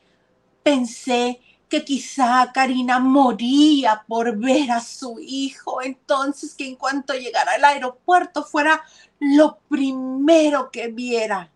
pensé 0.62 1.40
que 1.66 1.82
quizá 1.82 2.52
Karina 2.52 2.98
moría 2.98 4.04
por 4.06 4.36
ver 4.36 4.70
a 4.70 4.82
su 4.82 5.18
hijo, 5.18 5.80
entonces 5.80 6.54
que 6.54 6.68
en 6.68 6.76
cuanto 6.76 7.14
llegara 7.14 7.52
al 7.52 7.64
aeropuerto 7.64 8.44
fuera 8.44 8.84
lo 9.18 9.60
primero 9.70 10.70
que 10.70 10.88
viera. 10.88 11.50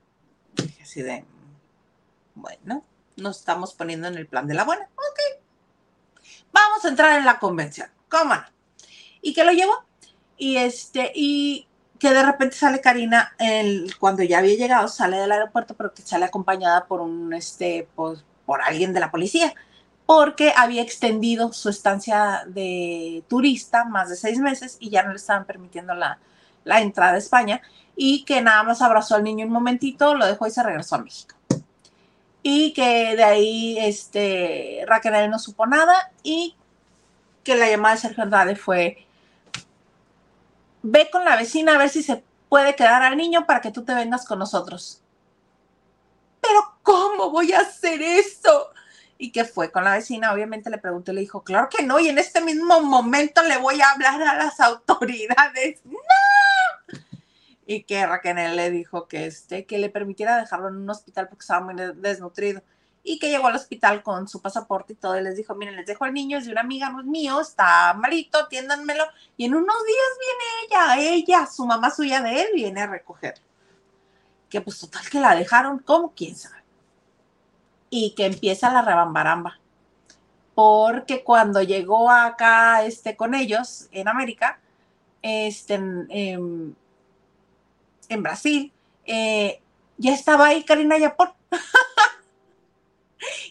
Así 0.80 1.02
de, 1.02 1.26
bueno, 2.36 2.82
nos 3.16 3.36
estamos 3.36 3.74
poniendo 3.74 4.08
en 4.08 4.14
el 4.14 4.26
plan 4.26 4.46
de 4.46 4.54
la 4.54 4.64
buena. 4.64 4.88
Ok, 4.94 5.42
vamos 6.52 6.82
a 6.86 6.88
entrar 6.88 7.18
en 7.18 7.26
la 7.26 7.38
convención. 7.38 7.90
¿Cómo 8.08 8.34
no? 8.34 8.44
Y 9.20 9.34
que 9.34 9.44
lo 9.44 9.52
llevó. 9.52 9.84
Y 10.38 10.56
este, 10.56 11.12
y 11.14 11.67
que 11.98 12.10
de 12.10 12.22
repente 12.22 12.56
sale 12.56 12.80
Karina, 12.80 13.34
el, 13.38 13.94
cuando 13.98 14.22
ya 14.22 14.38
había 14.38 14.56
llegado, 14.56 14.88
sale 14.88 15.16
del 15.16 15.32
aeropuerto, 15.32 15.74
pero 15.74 15.92
que 15.92 16.02
sale 16.02 16.24
acompañada 16.24 16.86
por 16.86 17.00
un, 17.00 17.32
este, 17.34 17.88
pues, 17.94 18.24
por 18.46 18.62
alguien 18.62 18.92
de 18.92 19.00
la 19.00 19.10
policía, 19.10 19.54
porque 20.06 20.52
había 20.56 20.82
extendido 20.82 21.52
su 21.52 21.68
estancia 21.68 22.44
de 22.46 23.22
turista 23.28 23.84
más 23.84 24.08
de 24.08 24.16
seis 24.16 24.38
meses 24.38 24.76
y 24.80 24.90
ya 24.90 25.02
no 25.02 25.10
le 25.10 25.16
estaban 25.16 25.44
permitiendo 25.44 25.94
la, 25.94 26.18
la 26.64 26.80
entrada 26.80 27.14
a 27.14 27.18
España, 27.18 27.60
y 27.96 28.24
que 28.24 28.40
nada 28.40 28.62
más 28.62 28.80
abrazó 28.80 29.16
al 29.16 29.24
niño 29.24 29.44
un 29.44 29.52
momentito, 29.52 30.14
lo 30.14 30.24
dejó 30.24 30.46
y 30.46 30.52
se 30.52 30.62
regresó 30.62 30.94
a 30.94 30.98
México. 30.98 31.34
Y 32.44 32.72
que 32.72 33.16
de 33.16 33.24
ahí 33.24 33.76
este, 33.80 34.84
Raquel 34.86 35.28
no 35.28 35.40
supo 35.40 35.66
nada 35.66 36.12
y 36.22 36.54
que 37.42 37.56
la 37.56 37.68
llamada 37.68 37.96
de 37.96 38.00
Sergio 38.00 38.22
Andrade 38.22 38.54
fue, 38.54 39.07
ve 40.82 41.08
con 41.10 41.24
la 41.24 41.36
vecina 41.36 41.74
a 41.74 41.78
ver 41.78 41.88
si 41.88 42.02
se 42.02 42.22
puede 42.48 42.74
quedar 42.74 43.02
al 43.02 43.16
niño 43.16 43.46
para 43.46 43.60
que 43.60 43.70
tú 43.70 43.84
te 43.84 43.94
vengas 43.94 44.24
con 44.24 44.38
nosotros. 44.38 45.02
Pero 46.40 46.78
¿cómo 46.82 47.30
voy 47.30 47.52
a 47.52 47.60
hacer 47.60 48.00
eso? 48.00 48.70
Y 49.18 49.32
que 49.32 49.44
fue 49.44 49.70
con 49.72 49.84
la 49.84 49.92
vecina, 49.92 50.32
obviamente 50.32 50.70
le 50.70 50.78
preguntó 50.78 51.10
y 51.10 51.16
le 51.16 51.20
dijo, 51.22 51.42
claro 51.42 51.68
que 51.68 51.82
no, 51.82 51.98
y 51.98 52.08
en 52.08 52.18
este 52.18 52.40
mismo 52.40 52.80
momento 52.80 53.42
le 53.42 53.58
voy 53.58 53.80
a 53.80 53.90
hablar 53.90 54.22
a 54.22 54.36
las 54.36 54.60
autoridades. 54.60 55.80
¡No! 55.84 55.98
y 57.70 57.82
que 57.82 58.06
Raquel 58.06 58.56
le 58.56 58.70
dijo 58.70 59.08
que, 59.08 59.26
este, 59.26 59.66
que 59.66 59.76
le 59.76 59.90
permitiera 59.90 60.38
dejarlo 60.38 60.68
en 60.68 60.76
un 60.76 60.88
hospital 60.88 61.28
porque 61.28 61.42
estaba 61.42 61.60
muy 61.60 61.74
desnutrido 61.96 62.62
y 63.08 63.18
que 63.18 63.30
llegó 63.30 63.46
al 63.46 63.56
hospital 63.56 64.02
con 64.02 64.28
su 64.28 64.42
pasaporte 64.42 64.92
y 64.92 64.96
todo 64.96 65.18
y 65.18 65.22
les 65.22 65.34
dijo, 65.34 65.54
miren, 65.54 65.76
les 65.76 65.86
dejo 65.86 66.04
al 66.04 66.12
niño, 66.12 66.36
es 66.36 66.44
de 66.44 66.52
una 66.52 66.60
amiga 66.60 66.90
no 66.90 67.02
mío, 67.02 67.40
está 67.40 67.94
malito, 67.94 68.38
atiéndanmelo 68.38 69.04
y 69.38 69.46
en 69.46 69.54
unos 69.54 69.76
días 69.86 70.08
viene 70.20 70.98
ella, 70.98 71.14
ella, 71.14 71.46
su 71.46 71.64
mamá 71.64 71.90
suya 71.90 72.20
de 72.20 72.42
él, 72.42 72.48
viene 72.54 72.82
a 72.82 72.86
recoger. 72.86 73.36
Que 74.50 74.60
pues 74.60 74.78
total 74.78 75.08
que 75.08 75.20
la 75.20 75.34
dejaron, 75.34 75.78
como 75.78 76.12
quién 76.14 76.36
sabe. 76.36 76.62
Y 77.88 78.14
que 78.14 78.26
empieza 78.26 78.70
la 78.70 78.82
rebambaramba. 78.82 79.58
Porque 80.54 81.24
cuando 81.24 81.62
llegó 81.62 82.10
acá 82.10 82.84
este, 82.84 83.16
con 83.16 83.34
ellos 83.34 83.88
en 83.90 84.08
América, 84.08 84.60
este, 85.22 85.74
em, 85.74 86.74
en 88.08 88.22
Brasil, 88.22 88.72
eh, 89.06 89.62
ya 89.96 90.12
estaba 90.12 90.48
ahí 90.48 90.62
Karina 90.64 90.98
Yapor. 90.98 91.32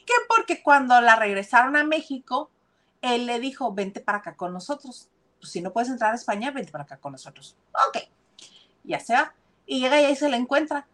que 0.08 0.14
porque 0.28 0.64
cuando 0.64 1.00
la 1.02 1.16
regresaron 1.16 1.76
a 1.78 1.84
México, 1.84 2.50
él 3.02 3.28
le 3.28 3.40
dijo, 3.40 3.74
vente 3.74 4.00
para 4.00 4.20
acá 4.20 4.36
con 4.36 4.54
nosotros. 4.54 5.10
Pues 5.40 5.52
si 5.52 5.62
no 5.62 5.72
puedes 5.72 5.90
entrar 5.90 6.14
a 6.14 6.16
España, 6.16 6.50
vente 6.50 6.72
para 6.72 6.86
acá 6.86 6.98
con 6.98 7.12
nosotros. 7.12 7.56
Ok, 7.88 8.00
ya 8.84 9.00
se 9.00 9.14
va. 9.14 9.34
Y 9.66 9.80
llega 9.80 10.02
y 10.02 10.06
ahí 10.06 10.16
se 10.16 10.30
la 10.30 10.38
encuentra. 10.38 10.88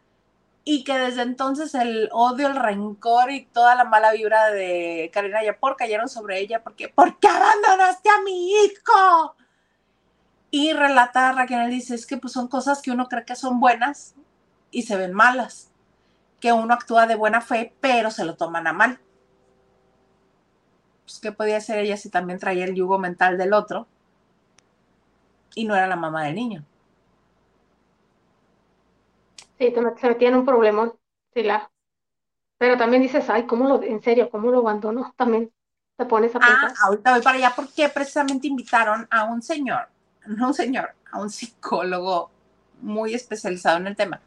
Y 0.65 0.83
que 0.83 0.97
desde 0.97 1.21
entonces 1.21 1.75
el 1.75 2.09
odio, 2.11 2.47
el 2.47 2.55
rencor 2.55 3.31
y 3.31 3.45
toda 3.45 3.75
la 3.75 3.83
mala 3.83 4.11
vibra 4.11 4.49
de 4.51 5.11
Karina 5.13 5.43
Yapor 5.43 5.75
cayeron 5.77 6.09
sobre 6.09 6.39
ella 6.39 6.63
porque, 6.63 6.89
¿por 6.89 7.19
qué 7.19 7.27
abandonaste 7.27 8.09
a 8.09 8.21
mi 8.21 8.51
hijo? 8.51 9.35
Y 10.51 10.71
relata 10.71 11.33
Raquel, 11.33 11.69
dice, 11.69 11.95
es 11.95 12.05
que 12.05 12.17
pues 12.17 12.33
son 12.33 12.47
cosas 12.47 12.81
que 12.81 12.91
uno 12.91 13.09
cree 13.09 13.25
que 13.25 13.35
son 13.35 13.59
buenas 13.59 14.15
y 14.71 14.83
se 14.83 14.95
ven 14.95 15.13
malas, 15.13 15.71
que 16.39 16.53
uno 16.53 16.73
actúa 16.73 17.07
de 17.07 17.15
buena 17.15 17.41
fe, 17.41 17.73
pero 17.81 18.11
se 18.11 18.23
lo 18.23 18.35
toman 18.35 18.67
a 18.67 18.73
mal. 18.73 18.99
Pues, 21.05 21.19
¿qué 21.19 21.31
podía 21.31 21.57
hacer 21.57 21.79
ella 21.79 21.97
si 21.97 22.09
también 22.09 22.39
traía 22.39 22.65
el 22.65 22.75
yugo 22.75 22.97
mental 22.97 23.37
del 23.37 23.53
otro? 23.53 23.87
Y 25.55 25.65
no 25.65 25.75
era 25.75 25.87
la 25.87 25.95
mamá 25.95 26.23
del 26.25 26.35
niño. 26.35 26.63
Sí, 29.59 29.73
se 29.99 30.09
metía 30.09 30.29
en 30.29 30.35
un 30.35 30.45
problema, 30.45 30.91
sí, 31.33 31.43
la. 31.43 31.69
Pero 32.57 32.77
también 32.77 33.01
dices, 33.01 33.29
ay, 33.29 33.45
¿cómo 33.45 33.67
lo, 33.67 33.83
en 33.83 34.01
serio, 34.01 34.29
cómo 34.29 34.49
lo 34.51 34.59
abandonó? 34.59 35.13
También 35.17 35.51
te 35.97 36.05
pones 36.05 36.35
a 36.35 36.39
ah, 36.41 36.47
pensar. 36.47 36.71
Ah, 36.71 36.87
ahorita 36.87 37.11
voy 37.11 37.21
para 37.21 37.37
allá 37.37 37.53
porque 37.55 37.89
precisamente 37.89 38.47
invitaron 38.47 39.07
a 39.11 39.25
un 39.25 39.41
señor 39.41 39.87
no 40.27 40.47
un 40.47 40.53
señor, 40.53 40.93
a 41.11 41.19
un 41.19 41.29
psicólogo 41.29 42.29
muy 42.81 43.13
especializado 43.13 43.77
en 43.77 43.87
el 43.87 43.95
tema. 43.95 44.19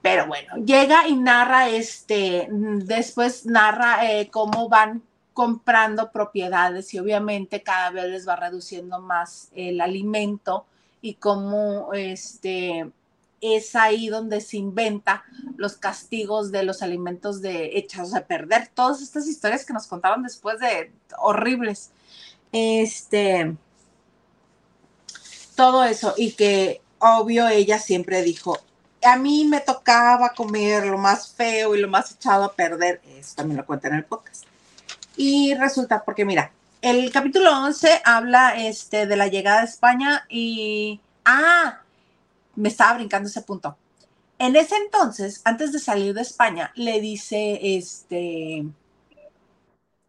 Pero 0.00 0.26
bueno, 0.26 0.56
llega 0.56 1.06
y 1.06 1.16
narra 1.16 1.68
este, 1.68 2.48
después 2.50 3.46
narra 3.46 4.10
eh, 4.10 4.30
cómo 4.30 4.68
van 4.68 5.02
comprando 5.32 6.12
propiedades 6.12 6.92
y 6.94 6.98
obviamente 6.98 7.62
cada 7.62 7.90
vez 7.90 8.06
les 8.06 8.28
va 8.28 8.36
reduciendo 8.36 9.00
más 9.00 9.48
el 9.54 9.80
alimento 9.80 10.66
y 11.00 11.14
cómo 11.14 11.92
este, 11.94 12.90
es 13.40 13.74
ahí 13.74 14.08
donde 14.08 14.40
se 14.40 14.56
inventa 14.56 15.24
los 15.56 15.76
castigos 15.76 16.52
de 16.52 16.62
los 16.62 16.82
alimentos 16.82 17.42
de 17.42 17.76
echados 17.78 18.14
a 18.14 18.26
perder. 18.26 18.68
Todas 18.72 19.02
estas 19.02 19.26
historias 19.26 19.64
que 19.64 19.72
nos 19.72 19.86
contaron 19.86 20.22
después 20.22 20.60
de 20.60 20.92
horribles. 21.18 21.90
Este, 22.52 23.56
todo 25.56 25.84
eso 25.84 26.14
y 26.16 26.32
que 26.32 26.82
obvio 26.98 27.48
ella 27.48 27.78
siempre 27.78 28.22
dijo, 28.22 28.58
a 29.04 29.16
mí 29.16 29.44
me 29.44 29.60
tocaba 29.60 30.30
comer 30.30 30.86
lo 30.86 30.98
más 30.98 31.32
feo 31.32 31.74
y 31.74 31.80
lo 31.80 31.88
más 31.88 32.12
echado 32.12 32.44
a 32.44 32.54
perder, 32.54 33.00
eso 33.18 33.34
también 33.36 33.56
lo 33.56 33.66
cuenta 33.66 33.88
en 33.88 33.94
el 33.94 34.04
podcast. 34.04 34.44
Y 35.16 35.54
resulta, 35.54 36.04
porque 36.04 36.24
mira, 36.24 36.52
el 36.80 37.10
capítulo 37.12 37.50
11 37.52 38.02
habla 38.04 38.56
este, 38.56 39.06
de 39.06 39.16
la 39.16 39.28
llegada 39.28 39.60
a 39.60 39.64
España 39.64 40.26
y, 40.28 41.00
ah, 41.24 41.80
me 42.56 42.68
estaba 42.68 42.94
brincando 42.94 43.28
ese 43.28 43.42
punto. 43.42 43.76
En 44.38 44.56
ese 44.56 44.76
entonces, 44.76 45.40
antes 45.44 45.72
de 45.72 45.78
salir 45.78 46.14
de 46.14 46.22
España, 46.22 46.72
le 46.74 47.00
dice 47.00 47.60
este, 47.62 48.64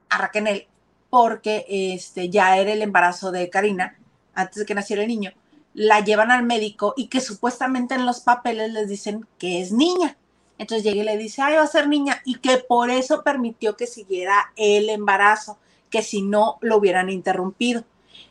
a 0.10 0.18
Raquel, 0.18 0.68
porque 1.10 1.66
este, 1.70 2.30
ya 2.30 2.58
era 2.58 2.72
el 2.72 2.82
embarazo 2.82 3.32
de 3.32 3.50
Karina, 3.50 3.96
antes 4.34 4.56
de 4.56 4.66
que 4.66 4.74
naciera 4.74 5.04
el 5.04 5.08
niño, 5.08 5.32
la 5.76 6.00
llevan 6.00 6.32
al 6.32 6.44
médico 6.44 6.94
y 6.98 7.08
que 7.08 7.22
supuestamente 7.22 7.96
en 7.96 8.06
los 8.06 8.22
papeles 8.22 8.72
les 8.72 8.90
dicen 8.90 9.28
que 9.38 9.62
es 9.62 9.72
niña. 9.72 10.18
Entonces 10.58 10.84
llega 10.84 11.02
y 11.02 11.06
le 11.06 11.18
dice, 11.18 11.42
ay, 11.42 11.56
va 11.56 11.64
a 11.64 11.68
ser 11.68 11.88
niña, 11.88 12.22
y 12.26 12.36
que 12.36 12.58
por 12.58 12.90
eso 12.90 13.24
permitió 13.24 13.76
que 13.76 13.88
siguiera 13.88 14.52
el 14.56 14.90
embarazo, 14.90 15.58
que 15.90 16.04
si 16.04 16.22
no 16.22 16.58
lo 16.62 16.78
hubieran 16.78 17.10
interrumpido. 17.10 17.84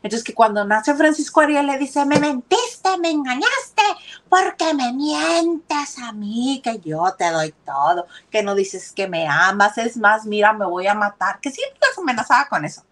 Entonces 0.03 0.25
que 0.25 0.35
cuando 0.35 0.65
nace 0.65 0.95
Francisco 0.95 1.41
Ariel 1.41 1.67
le 1.67 1.79
dice, 1.79 2.05
me 2.05 2.19
mentiste, 2.19 2.99
me 3.01 3.11
engañaste, 3.11 3.83
porque 4.29 4.75
me 4.75 4.93
mientes 4.93 5.99
a 5.99 6.13
mí, 6.13 6.61
que 6.63 6.81
yo 6.81 7.15
te 7.17 7.31
doy 7.31 7.55
todo, 7.65 8.07
que 8.31 8.43
no 8.43 8.55
dices 8.55 8.93
que 8.93 9.09
me 9.09 9.29
amas, 9.29 9.79
es 9.79 9.97
más, 9.97 10.25
mira, 10.25 10.53
me 10.53 10.67
voy 10.67 10.87
a 10.87 10.95
matar, 10.95 11.41
que 11.41 11.51
siempre 11.51 11.79
las 11.89 11.99
amenazaba 11.99 12.49
con 12.49 12.65
eso 12.65 12.83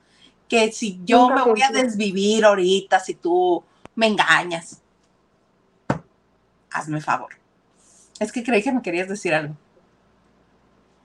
que 0.50 0.72
si 0.72 1.00
yo 1.04 1.30
me 1.30 1.42
voy 1.42 1.62
a 1.62 1.70
desvivir 1.70 2.44
ahorita, 2.44 2.98
si 2.98 3.14
tú 3.14 3.62
me 3.94 4.08
engañas. 4.08 4.82
Hazme 6.72 7.00
favor. 7.00 7.39
Es 8.20 8.30
que 8.30 8.44
creí 8.44 8.62
que 8.62 8.70
me 8.72 8.82
querías 8.82 9.08
decir 9.08 9.34
algo. 9.34 9.56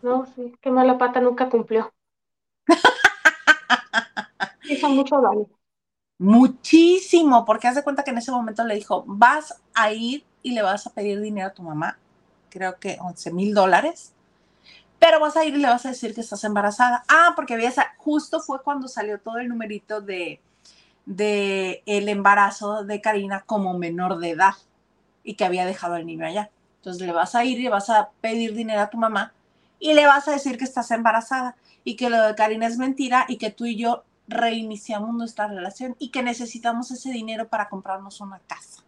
No, 0.01 0.26
sí, 0.28 0.53
qué 0.61 0.72
mala 0.72 0.97
pata 0.97 1.20
nunca 1.20 1.49
cumplió. 1.49 1.91
Hizo 4.68 4.89
mucho 4.89 5.22
daño. 5.22 5.47
Muchísimo, 6.18 7.45
porque 7.45 7.68
haz 7.68 7.76
de 7.76 7.84
cuenta 7.84 8.03
que 8.03 8.11
en 8.11 8.18
ese 8.20 8.32
momento 8.32 8.63
le 8.63 8.76
dijo, 8.76 9.03
vas 9.07 9.61
a 9.74 9.91
ir 9.91 10.24
y 10.43 10.51
le 10.51 10.61
vas 10.61 10.88
a 10.88 10.93
pedir 10.93 11.20
dinero 11.20 11.47
a 11.47 11.53
tu 11.53 11.61
mamá, 11.63 11.97
creo 12.49 12.80
que 12.80 12.97
11 13.01 13.34
mil 13.34 13.53
dólares, 13.53 14.13
pero 14.99 15.20
vas 15.20 15.36
a 15.38 15.43
ir 15.45 15.55
y 15.55 15.59
le 15.59 15.68
vas 15.68 15.86
a 15.86 15.89
decir 15.89 16.16
que 16.16 16.22
estás 16.22 16.43
embarazada. 16.45 17.03
Ah, 17.09 17.34
porque 17.36 17.55
había, 17.55 17.72
justo 17.97 18.39
fue 18.41 18.61
cuando 18.63 18.88
salió 18.88 19.20
todo 19.20 19.39
el 19.39 19.49
numerito 19.49 19.99
de, 20.01 20.39
de 21.05 21.84
el 21.86 22.07
embarazo 22.09 22.84
de 22.86 23.01
Karina 23.01 23.41
como 23.45 23.78
menor 23.78 24.20
de 24.20 24.32
edad 24.32 24.53
y 25.24 25.36
que 25.36 25.45
había 25.45 25.66
dejado 25.66 25.95
al 25.95 26.05
niño 26.05 26.26
allá. 26.26 26.49
Entonces 26.86 27.07
le 27.07 27.13
vas 27.13 27.33
a 27.33 27.43
ir 27.43 27.59
y 27.59 27.67
vas 27.67 27.89
a 27.89 28.11
pedir 28.21 28.53
dinero 28.53 28.79
a 28.79 28.91
tu 28.91 28.97
mamá 28.99 29.33
y 29.79 29.95
le 29.95 30.05
vas 30.05 30.27
a 30.27 30.33
decir 30.33 30.55
que 30.59 30.65
estás 30.65 30.91
embarazada 30.91 31.55
y 31.83 31.95
que 31.95 32.11
lo 32.11 32.21
de 32.21 32.36
Karina 32.36 32.67
es 32.67 32.77
mentira 32.77 33.25
y 33.27 33.38
que 33.38 33.49
tú 33.49 33.65
y 33.65 33.75
yo 33.75 34.03
reiniciamos 34.27 35.11
nuestra 35.15 35.47
relación 35.47 35.95
y 35.97 36.09
que 36.09 36.21
necesitamos 36.21 36.91
ese 36.91 37.09
dinero 37.09 37.47
para 37.47 37.69
comprarnos 37.69 38.21
una 38.21 38.38
casa. 38.38 38.83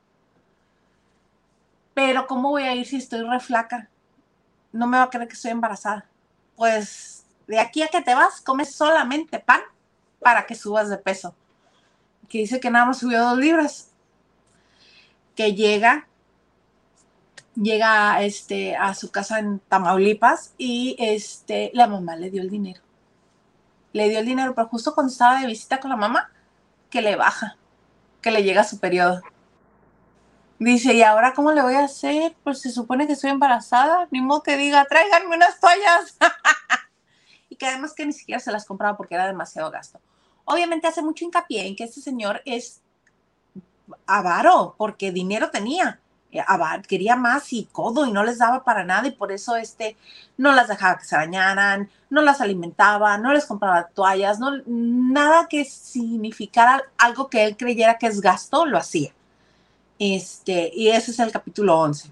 Pero 1.95 2.27
¿cómo 2.27 2.49
voy 2.49 2.65
a 2.65 2.75
ir 2.75 2.85
si 2.85 2.97
estoy 2.97 3.21
re 3.21 3.39
flaca? 3.39 3.89
No 4.71 4.85
me 4.85 4.97
va 4.97 5.05
a 5.05 5.09
creer 5.09 5.27
que 5.27 5.33
estoy 5.33 5.49
embarazada. 5.49 6.05
Pues 6.55 7.25
de 7.47 7.59
aquí 7.59 7.81
a 7.81 7.87
que 7.87 8.03
te 8.03 8.13
vas, 8.13 8.41
comes 8.41 8.75
solamente 8.75 9.39
pan 9.39 9.61
para 10.19 10.45
que 10.45 10.53
subas 10.53 10.87
de 10.89 10.99
peso. 10.99 11.33
Que 12.29 12.37
dice 12.37 12.59
que 12.59 12.69
nada 12.69 12.85
más 12.85 12.99
subió 12.99 13.23
dos 13.23 13.39
libras. 13.39 13.89
Que 15.35 15.55
llega, 15.55 16.07
llega 17.61 18.21
este, 18.21 18.75
a 18.75 18.93
su 18.93 19.11
casa 19.11 19.39
en 19.39 19.59
Tamaulipas 19.59 20.53
y 20.57 20.95
este, 20.99 21.71
la 21.73 21.87
mamá 21.87 22.15
le 22.15 22.29
dio 22.29 22.41
el 22.41 22.49
dinero 22.49 22.81
le 23.97 24.09
dio 24.09 24.19
el 24.19 24.25
dinero, 24.25 24.53
pero 24.55 24.67
justo 24.67 24.93
cuando 24.93 25.11
estaba 25.11 25.39
de 25.41 25.47
visita 25.47 25.79
con 25.79 25.89
la 25.89 25.97
mamá, 25.97 26.31
que 26.89 27.01
le 27.01 27.15
baja, 27.15 27.57
que 28.21 28.31
le 28.31 28.43
llega 28.43 28.63
su 28.63 28.79
periodo. 28.79 29.21
Dice, 30.59 30.93
¿y 30.93 31.03
ahora 31.03 31.33
cómo 31.33 31.51
le 31.51 31.61
voy 31.61 31.75
a 31.75 31.85
hacer? 31.85 32.35
Pues 32.43 32.61
se 32.61 32.71
supone 32.71 33.05
que 33.05 33.13
estoy 33.13 33.31
embarazada, 33.31 34.07
ni 34.11 34.21
modo 34.21 34.43
que 34.43 34.57
diga, 34.57 34.85
tráiganme 34.85 35.35
unas 35.35 35.59
toallas. 35.59 36.17
y 37.49 37.55
que 37.55 37.67
además 37.67 37.93
que 37.93 38.05
ni 38.05 38.13
siquiera 38.13 38.39
se 38.39 38.51
las 38.51 38.65
compraba 38.65 38.97
porque 38.97 39.15
era 39.15 39.27
demasiado 39.27 39.69
gasto. 39.71 39.99
Obviamente 40.45 40.87
hace 40.87 41.01
mucho 41.01 41.25
hincapié 41.25 41.67
en 41.67 41.75
que 41.75 41.83
este 41.83 42.01
señor 42.01 42.41
es 42.45 42.81
avaro, 44.05 44.75
porque 44.77 45.11
dinero 45.11 45.49
tenía. 45.51 45.99
Eh, 46.31 46.43
quería 46.87 47.15
más 47.15 47.53
y 47.53 47.69
codo 47.71 48.05
y 48.05 48.11
no 48.11 48.23
les 48.23 48.39
daba 48.39 48.63
para 48.63 48.83
nada 48.83 49.07
y 49.07 49.11
por 49.11 49.31
eso 49.31 49.55
este 49.55 49.95
no 50.37 50.51
las 50.51 50.67
dejaba 50.67 50.97
que 50.97 51.05
se 51.05 51.15
bañaran, 51.15 51.89
no 52.09 52.21
las 52.21 52.41
alimentaba, 52.41 53.17
no 53.17 53.33
les 53.33 53.45
compraba 53.45 53.87
toallas, 53.87 54.37
no, 54.39 54.51
nada 54.65 55.47
que 55.47 55.63
significara 55.63 56.83
algo 56.97 57.29
que 57.29 57.45
él 57.45 57.55
creyera 57.55 57.97
que 57.97 58.07
es 58.07 58.21
gasto, 58.21 58.65
lo 58.65 58.77
hacía. 58.77 59.13
Este, 59.99 60.71
y 60.73 60.89
ese 60.89 61.11
es 61.11 61.19
el 61.19 61.31
capítulo 61.31 61.79
11. 61.79 62.11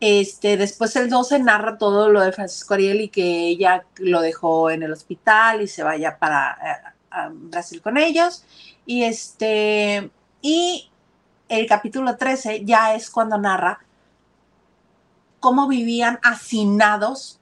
Este, 0.00 0.56
después 0.56 0.94
el 0.96 1.08
12 1.08 1.38
narra 1.38 1.78
todo 1.78 2.08
lo 2.10 2.20
de 2.20 2.32
Francisco 2.32 2.74
Ariel 2.74 3.00
y 3.00 3.08
que 3.08 3.48
ella 3.48 3.84
lo 3.96 4.20
dejó 4.20 4.70
en 4.70 4.82
el 4.82 4.92
hospital 4.92 5.62
y 5.62 5.68
se 5.68 5.82
vaya 5.82 6.18
para 6.18 6.92
eh, 7.12 7.28
Brasil 7.32 7.80
con 7.80 7.96
ellos. 7.96 8.44
Y 8.84 9.04
este, 9.04 10.10
y 10.40 10.91
el 11.52 11.66
capítulo 11.66 12.16
13 12.16 12.64
ya 12.64 12.94
es 12.94 13.10
cuando 13.10 13.36
narra 13.36 13.84
cómo 15.38 15.68
vivían 15.68 16.18
hacinados 16.22 17.40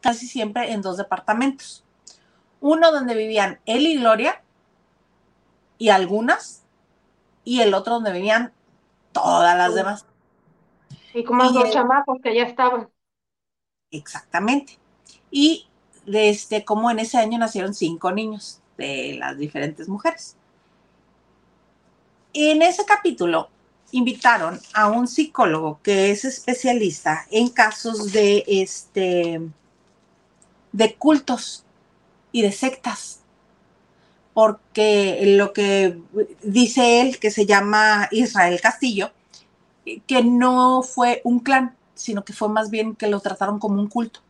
casi 0.00 0.26
siempre 0.26 0.72
en 0.72 0.80
dos 0.80 0.96
departamentos. 0.96 1.84
Uno 2.60 2.90
donde 2.90 3.14
vivían 3.14 3.60
él 3.66 3.86
y 3.86 3.98
Gloria 3.98 4.42
y 5.76 5.90
algunas, 5.90 6.64
y 7.44 7.60
el 7.60 7.74
otro 7.74 7.94
donde 7.94 8.12
vivían 8.12 8.52
todas 9.12 9.58
las 9.58 9.74
demás. 9.74 10.06
Y 11.12 11.24
como 11.24 11.50
dos 11.50 11.70
chamacos 11.70 12.18
que 12.22 12.34
ya 12.34 12.44
estaban. 12.44 12.88
Exactamente. 13.90 14.78
Y 15.30 15.68
desde 16.06 16.64
como 16.64 16.90
en 16.90 17.00
ese 17.00 17.18
año 17.18 17.38
nacieron 17.38 17.74
cinco 17.74 18.10
niños 18.10 18.62
de 18.78 19.16
las 19.18 19.36
diferentes 19.36 19.88
mujeres. 19.88 20.36
En 22.34 22.62
ese 22.62 22.84
capítulo 22.86 23.50
invitaron 23.90 24.58
a 24.72 24.88
un 24.88 25.06
psicólogo 25.06 25.80
que 25.82 26.10
es 26.10 26.24
especialista 26.24 27.26
en 27.30 27.48
casos 27.48 28.10
de 28.12 28.44
este 28.46 29.40
de 30.72 30.94
cultos 30.94 31.64
y 32.32 32.40
de 32.40 32.52
sectas. 32.52 33.20
Porque 34.32 35.34
lo 35.36 35.52
que 35.52 35.98
dice 36.42 37.02
él, 37.02 37.18
que 37.18 37.30
se 37.30 37.44
llama 37.44 38.08
Israel 38.10 38.58
Castillo, 38.62 39.10
que 40.06 40.22
no 40.22 40.82
fue 40.82 41.20
un 41.24 41.40
clan, 41.40 41.76
sino 41.94 42.24
que 42.24 42.32
fue 42.32 42.48
más 42.48 42.70
bien 42.70 42.96
que 42.96 43.08
lo 43.08 43.20
trataron 43.20 43.58
como 43.58 43.78
un 43.78 43.88
culto. 43.88 44.20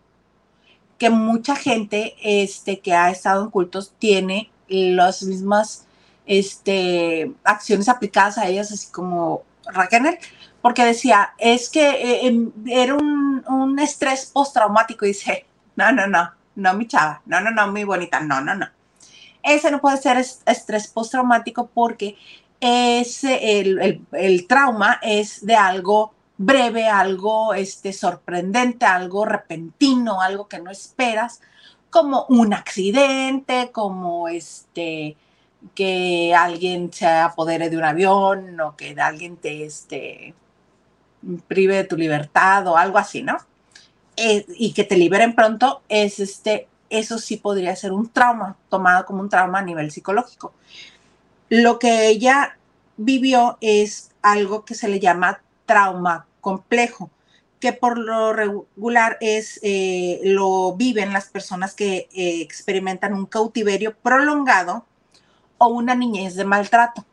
Que 0.99 1.09
mucha 1.09 1.55
gente 1.55 2.17
este, 2.21 2.81
que 2.81 2.95
ha 2.95 3.11
estado 3.11 3.45
en 3.45 3.51
cultos 3.51 3.93
tiene 4.01 4.51
las 4.69 5.23
mismas 5.23 5.87
este, 6.27 7.33
acciones 7.45 7.89
aplicadas 7.89 8.39
a 8.39 8.49
ellas, 8.49 8.73
así 8.73 8.91
como 8.91 9.43
Raquel, 9.67 10.19
porque 10.61 10.85
decía, 10.85 11.35
es 11.39 11.69
que 11.69 11.89
eh, 11.91 12.27
em, 12.27 12.53
era 12.67 12.95
un, 12.95 13.45
un 13.49 13.79
estrés 13.79 14.27
postraumático, 14.27 15.05
y 15.05 15.09
dice, 15.09 15.47
no, 15.77 15.93
no, 15.93 16.07
no, 16.07 16.31
no, 16.57 16.75
mi 16.75 16.87
chava, 16.87 17.23
no, 17.27 17.41
no, 17.41 17.51
no, 17.51 17.71
mi 17.73 17.85
bonita, 17.85 18.21
no, 18.21 18.41
no, 18.41 18.55
no. 18.55 18.67
Ese 19.43 19.71
no 19.71 19.81
puede 19.81 19.97
ser 19.97 20.19
estrés 20.19 20.87
postraumático 20.87 21.67
porque 21.67 22.17
ese, 22.61 23.61
el, 23.61 24.05
el, 24.13 24.47
trauma 24.47 25.01
es 25.03 25.45
de 25.45 25.57
algo 25.57 26.15
breve, 26.39 26.87
algo 26.87 27.55
este, 27.55 27.93
sorprendente, 27.93 28.87
algo 28.87 29.25
repentino, 29.25 30.21
algo 30.21 30.47
que 30.47 30.61
no 30.61 30.71
esperas, 30.71 31.41
como 31.91 32.25
un 32.29 32.55
accidente, 32.55 33.71
como 33.73 34.29
este, 34.29 35.17
que 35.75 36.35
alguien 36.35 36.93
se 36.93 37.07
apodere 37.07 37.71
de 37.71 37.77
un 37.77 37.85
avión 37.85 38.61
o 38.61 38.77
que 38.77 38.95
alguien 39.01 39.37
te 39.37 39.65
este, 39.65 40.35
prive 41.49 41.77
de 41.77 41.85
tu 41.85 41.97
libertad 41.97 42.67
o 42.67 42.77
algo 42.77 42.99
así, 42.99 43.23
¿no? 43.23 43.39
Eh, 44.17 44.45
y 44.57 44.73
que 44.73 44.85
te 44.85 44.97
liberen 44.97 45.35
pronto, 45.35 45.83
es 45.89 46.21
este, 46.21 46.69
eso 46.91 47.19
sí 47.19 47.39
podría 47.39 47.75
ser 47.77 47.93
un 47.93 48.11
trauma, 48.11 48.57
tomado 48.69 49.07
como 49.07 49.21
un 49.21 49.29
trauma 49.29 49.61
a 49.61 49.65
nivel 49.65 49.91
psicológico. 49.91 50.53
Lo 51.49 51.79
que 51.79 52.09
ella 52.09 52.59
vivió 52.97 53.57
es 53.61 54.11
algo 54.21 54.65
que 54.65 54.75
se 54.75 54.89
le 54.89 55.01
llama 55.01 55.43
trauma 55.65 56.27
complejo, 56.41 57.11
que 57.61 57.73
por 57.73 57.97
lo 57.97 58.33
regular 58.33 59.17
es, 59.21 59.61
eh, 59.63 60.21
lo 60.25 60.75
viven 60.75 61.13
las 61.13 61.29
personas 61.29 61.75
que 61.75 62.09
eh, 62.13 62.41
experimentan 62.43 63.15
un 63.15 63.27
cautiverio 63.27 63.95
prolongado 63.97 64.85
o 65.63 65.69
una 65.69 65.95
niñez 65.95 66.35
de 66.35 66.45
maltrato, 66.45 67.05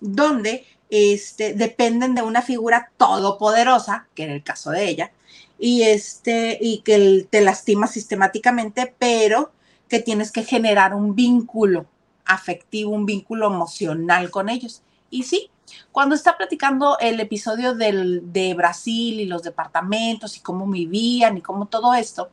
donde 0.00 0.66
este, 0.90 1.54
dependen 1.54 2.14
de 2.14 2.22
una 2.22 2.42
figura 2.42 2.90
todopoderosa, 2.96 4.06
que 4.14 4.24
en 4.24 4.30
el 4.30 4.42
caso 4.42 4.70
de 4.70 4.88
ella, 4.88 5.12
y, 5.58 5.82
este, 5.82 6.58
y 6.60 6.78
que 6.78 7.26
te 7.30 7.40
lastima 7.40 7.86
sistemáticamente, 7.86 8.94
pero 8.98 9.52
que 9.88 10.00
tienes 10.00 10.32
que 10.32 10.44
generar 10.44 10.94
un 10.94 11.14
vínculo 11.14 11.86
afectivo, 12.24 12.92
un 12.92 13.06
vínculo 13.06 13.46
emocional 13.46 14.30
con 14.30 14.48
ellos. 14.48 14.82
Y 15.10 15.24
sí, 15.24 15.50
cuando 15.90 16.14
está 16.14 16.36
platicando 16.36 16.98
el 16.98 17.20
episodio 17.20 17.74
del, 17.74 18.32
de 18.32 18.54
Brasil 18.54 19.20
y 19.20 19.26
los 19.26 19.42
departamentos 19.42 20.36
y 20.36 20.40
cómo 20.40 20.66
vivían 20.66 21.38
y 21.38 21.42
cómo 21.42 21.66
todo 21.66 21.94
esto, 21.94 22.30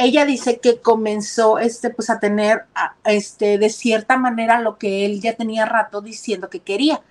ella 0.00 0.24
dice 0.24 0.60
que 0.60 0.80
comenzó 0.80 1.58
este, 1.58 1.90
pues, 1.90 2.08
a 2.08 2.18
tener 2.18 2.64
este, 3.04 3.58
de 3.58 3.68
cierta 3.68 4.16
manera 4.16 4.60
lo 4.60 4.78
que 4.78 5.04
él 5.04 5.20
ya 5.20 5.36
tenía 5.36 5.66
rato 5.66 6.00
diciendo 6.00 6.48
que 6.48 6.60
quería, 6.60 7.02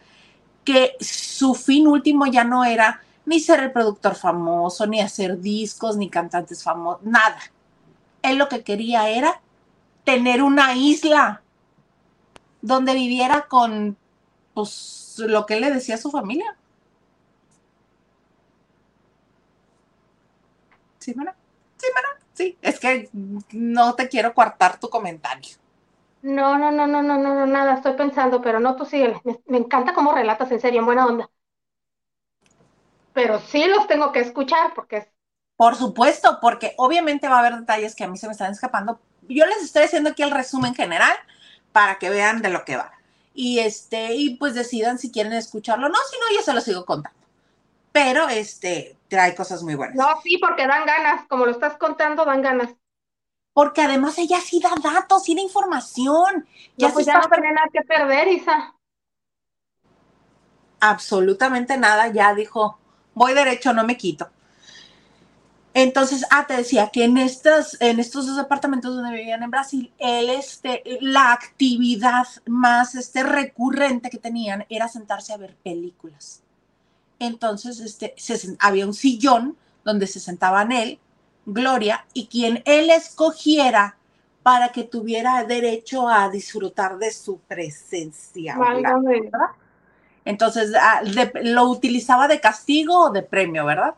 que 0.65 0.95
su 0.99 1.53
fin 1.53 1.87
último 1.87 2.25
ya 2.25 2.43
no 2.43 2.65
era 2.65 3.01
ni 3.25 3.39
ser 3.39 3.59
el 3.59 3.71
productor 3.71 4.15
famoso, 4.15 4.87
ni 4.87 5.01
hacer 5.01 5.39
discos, 5.39 5.97
ni 5.97 6.09
cantantes 6.09 6.63
famosos, 6.63 7.03
nada. 7.03 7.39
Él 8.23 8.39
lo 8.39 8.49
que 8.49 8.63
quería 8.63 9.07
era 9.09 9.39
tener 10.03 10.41
una 10.41 10.75
isla 10.75 11.43
donde 12.61 12.95
viviera 12.95 13.45
con 13.47 13.97
pues, 14.55 15.15
lo 15.19 15.45
que 15.45 15.55
él 15.55 15.61
le 15.61 15.71
decía 15.71 15.93
a 15.93 15.99
su 15.99 16.09
familia. 16.09 16.57
¿Sí, 20.97 21.13
mana? 21.13 21.35
Sí, 21.77 21.87
mana 21.93 22.18
sí, 22.39 22.57
es 22.61 22.79
que 22.79 23.09
no 23.51 23.95
te 23.95 24.07
quiero 24.07 24.33
coartar 24.33 24.79
tu 24.79 24.89
comentario. 24.89 25.57
No, 26.21 26.57
no, 26.57 26.71
no, 26.71 26.87
no, 26.87 27.01
no, 27.01 27.17
no, 27.17 27.35
no, 27.35 27.45
nada, 27.45 27.75
estoy 27.75 27.93
pensando, 27.93 28.41
pero 28.41 28.61
no, 28.61 28.77
tú 28.77 28.85
síguele. 28.85 29.21
Me, 29.45 29.57
encanta 29.57 29.93
cómo 29.93 30.13
relatas 30.13 30.49
en 30.51 30.61
serio, 30.61 30.79
en 30.79 30.85
buena 30.85 31.05
onda. 31.05 31.29
Pero 33.13 33.39
sí 33.39 33.65
los 33.67 33.87
tengo 33.87 34.13
que 34.13 34.21
escuchar 34.21 34.73
porque 34.73 34.97
es... 34.97 35.07
Por 35.57 35.75
supuesto, 35.75 36.39
porque 36.41 36.73
obviamente 36.77 37.27
va 37.27 37.35
a 37.35 37.39
haber 37.39 37.59
detalles 37.59 37.93
que 37.93 38.05
a 38.05 38.07
mí 38.07 38.17
se 38.17 38.27
me 38.27 38.31
están 38.31 38.51
escapando. 38.51 38.99
Yo 39.27 39.45
les 39.45 39.61
estoy 39.61 39.83
haciendo 39.83 40.11
aquí 40.11 40.23
el 40.23 40.31
resumen 40.31 40.73
general 40.73 41.13
para 41.73 41.99
que 41.99 42.09
vean 42.09 42.41
de 42.41 42.49
lo 42.49 42.63
que 42.63 42.77
va. 42.77 42.93
Y 43.33 43.59
este, 43.59 44.15
y 44.15 44.37
pues 44.37 44.53
decidan 44.53 44.97
si 44.97 45.11
quieren 45.11 45.33
escucharlo 45.33 45.87
o 45.87 45.89
no, 45.89 45.97
si 46.09 46.17
no, 46.17 46.37
yo 46.37 46.41
se 46.41 46.53
lo 46.53 46.61
sigo 46.61 46.85
contando 46.85 47.19
pero 47.91 48.29
este 48.29 48.95
trae 49.09 49.35
cosas 49.35 49.63
muy 49.63 49.75
buenas. 49.75 49.95
No, 49.95 50.21
sí, 50.23 50.37
porque 50.37 50.67
dan 50.67 50.85
ganas, 50.85 51.25
como 51.27 51.45
lo 51.45 51.51
estás 51.51 51.75
contando, 51.77 52.23
dan 52.23 52.41
ganas. 52.41 52.69
Porque 53.53 53.81
además 53.81 54.17
ella 54.17 54.39
sí 54.39 54.61
da 54.61 54.71
datos, 54.81 55.23
sí 55.23 55.35
da 55.35 55.41
información. 55.41 56.47
Ya 56.77 56.89
pues 56.93 57.05
ya 57.05 57.19
no 57.19 57.27
tiene 57.27 57.51
nada 57.51 57.67
que 57.73 57.81
perder, 57.81 58.27
Isa. 58.29 58.75
Absolutamente 60.79 61.77
nada, 61.77 62.07
ya 62.07 62.33
dijo, 62.33 62.79
voy 63.13 63.33
derecho, 63.33 63.73
no 63.73 63.83
me 63.83 63.97
quito. 63.97 64.29
Entonces, 65.73 66.25
ah, 66.31 66.45
te 66.47 66.55
decía 66.55 66.89
que 66.91 67.03
en, 67.03 67.17
estas, 67.17 67.77
en 67.81 67.99
estos 67.99 68.25
dos 68.27 68.37
departamentos 68.37 68.95
donde 68.95 69.15
vivían 69.15 69.43
en 69.43 69.51
Brasil, 69.51 69.93
él, 69.97 70.29
este, 70.29 70.83
la 71.01 71.31
actividad 71.31 72.27
más 72.47 72.95
este, 72.95 73.23
recurrente 73.23 74.09
que 74.09 74.17
tenían 74.17 74.65
era 74.69 74.87
sentarse 74.87 75.33
a 75.33 75.37
ver 75.37 75.55
películas. 75.57 76.43
Entonces, 77.19 77.79
este, 77.79 78.15
había 78.59 78.85
un 78.85 78.93
sillón 78.93 79.57
donde 79.83 80.07
se 80.07 80.19
sentaban 80.19 80.71
él, 80.71 80.99
Gloria, 81.45 82.05
y 82.13 82.27
quien 82.27 82.63
él 82.65 82.89
escogiera 82.89 83.97
para 84.43 84.69
que 84.69 84.83
tuviera 84.83 85.43
derecho 85.43 86.07
a 86.07 86.29
disfrutar 86.29 86.97
de 86.97 87.11
su 87.11 87.39
presencia. 87.39 88.55
Entonces, 90.25 90.71
ah, 90.79 91.01
lo 91.43 91.69
utilizaba 91.69 92.27
de 92.27 92.39
castigo 92.39 93.07
o 93.07 93.09
de 93.11 93.23
premio, 93.23 93.65
¿verdad? 93.65 93.95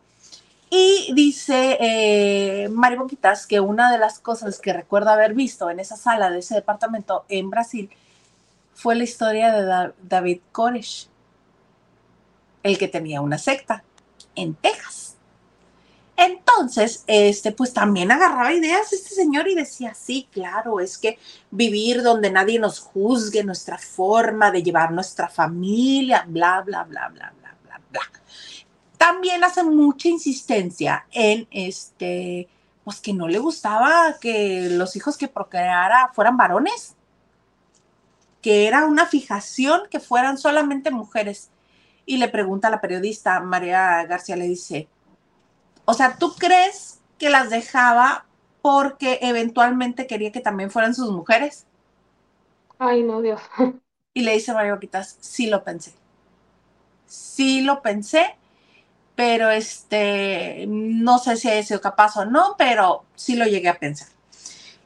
Y 0.70 1.12
dice 1.14 1.78
eh, 1.82 2.70
Mari 2.70 2.96
Boquitas 2.96 3.46
que 3.46 3.60
una 3.60 3.92
de 3.92 3.98
las 3.98 4.20
cosas 4.20 4.60
que 4.60 4.72
recuerda 4.72 5.14
haber 5.14 5.34
visto 5.34 5.70
en 5.70 5.82
esa 5.82 5.98
sala 5.98 6.32
de 6.32 6.40
ese 6.40 6.56
departamento 6.56 7.26
en 7.28 7.50
Brasil 7.50 7.90
fue 8.74 8.96
la 8.96 9.04
historia 9.04 9.52
de 9.52 9.92
David 10.02 10.40
Koresh, 10.54 11.10
el 12.64 12.78
que 12.78 12.88
tenía 12.88 13.22
una 13.22 13.38
secta 13.38 13.84
en 14.36 14.54
Texas. 14.56 15.16
Entonces, 16.18 17.04
este, 17.08 17.52
pues 17.52 17.74
también 17.74 18.12
agarraba 18.12 18.54
ideas 18.54 18.94
este 18.94 19.16
señor 19.16 19.48
y 19.48 19.56
decía, 19.56 19.96
sí, 19.96 20.28
claro, 20.32 20.80
es 20.80 20.98
que 20.98 21.18
vivir 21.50 22.04
donde 22.04 22.30
nadie 22.30 22.60
nos 22.60 22.80
juzgue 22.80 23.44
nuestra 23.44 23.78
forma 23.80 24.52
de 24.52 24.62
llevar 24.62 24.92
nuestra 24.92 25.28
familia, 25.28 26.24
bla, 26.28 26.62
bla, 26.62 26.84
bla, 26.84 27.08
bla, 27.10 27.34
bla, 27.40 27.56
bla, 27.64 27.82
bla 27.90 28.02
también 29.02 29.44
hace 29.44 29.64
mucha 29.64 30.10
insistencia 30.10 31.08
en 31.12 31.48
este, 31.50 32.48
pues 32.84 33.00
que 33.00 33.14
no 33.14 33.28
le 33.28 33.40
gustaba 33.40 34.18
que 34.22 34.70
los 34.70 34.96
hijos 34.96 35.18
que 35.18 35.28
procreara 35.28 36.12
fueran 36.14 36.38
varones, 36.38 36.96
que 38.44 38.68
era 38.68 38.86
una 38.86 39.08
fijación 39.08 39.82
que 39.90 40.00
fueran 40.00 40.38
solamente 40.38 40.92
mujeres. 40.92 41.50
Y 42.12 42.18
le 42.18 42.28
pregunta 42.28 42.68
a 42.68 42.72
la 42.72 42.82
periodista 42.82 43.40
María 43.40 44.04
García, 44.06 44.36
le 44.36 44.46
dice, 44.46 44.90
o 45.86 45.94
sea, 45.94 46.18
¿tú 46.18 46.34
crees 46.36 47.00
que 47.18 47.30
las 47.30 47.50
dejaba 47.50 48.26
porque 48.62 49.20
eventualmente 49.22 50.08
quería 50.08 50.32
que 50.34 50.42
también 50.42 50.72
fueran 50.72 50.94
sus 50.94 51.12
mujeres? 51.12 51.66
Ay, 52.80 53.04
no, 53.04 53.22
Dios. 53.22 53.42
Y 54.14 54.24
le 54.24 54.34
dice 54.34 54.54
María 54.54 54.74
Boquitas, 54.74 55.18
sí 55.22 55.48
lo 55.48 55.64
pensé. 55.64 55.94
Sí 57.06 57.62
lo 57.62 57.82
pensé 57.82 58.36
pero 59.16 59.52
este, 59.52 60.66
no 60.68 61.20
sé 61.20 61.38
si 61.38 61.48
haya 61.48 61.62
sido 61.62 61.80
capaz 61.80 62.18
o 62.18 62.26
no, 62.26 62.56
pero 62.58 63.06
sí 63.14 63.36
lo 63.36 63.46
llegué 63.46 63.70
a 63.70 63.78
pensar. 63.78 64.08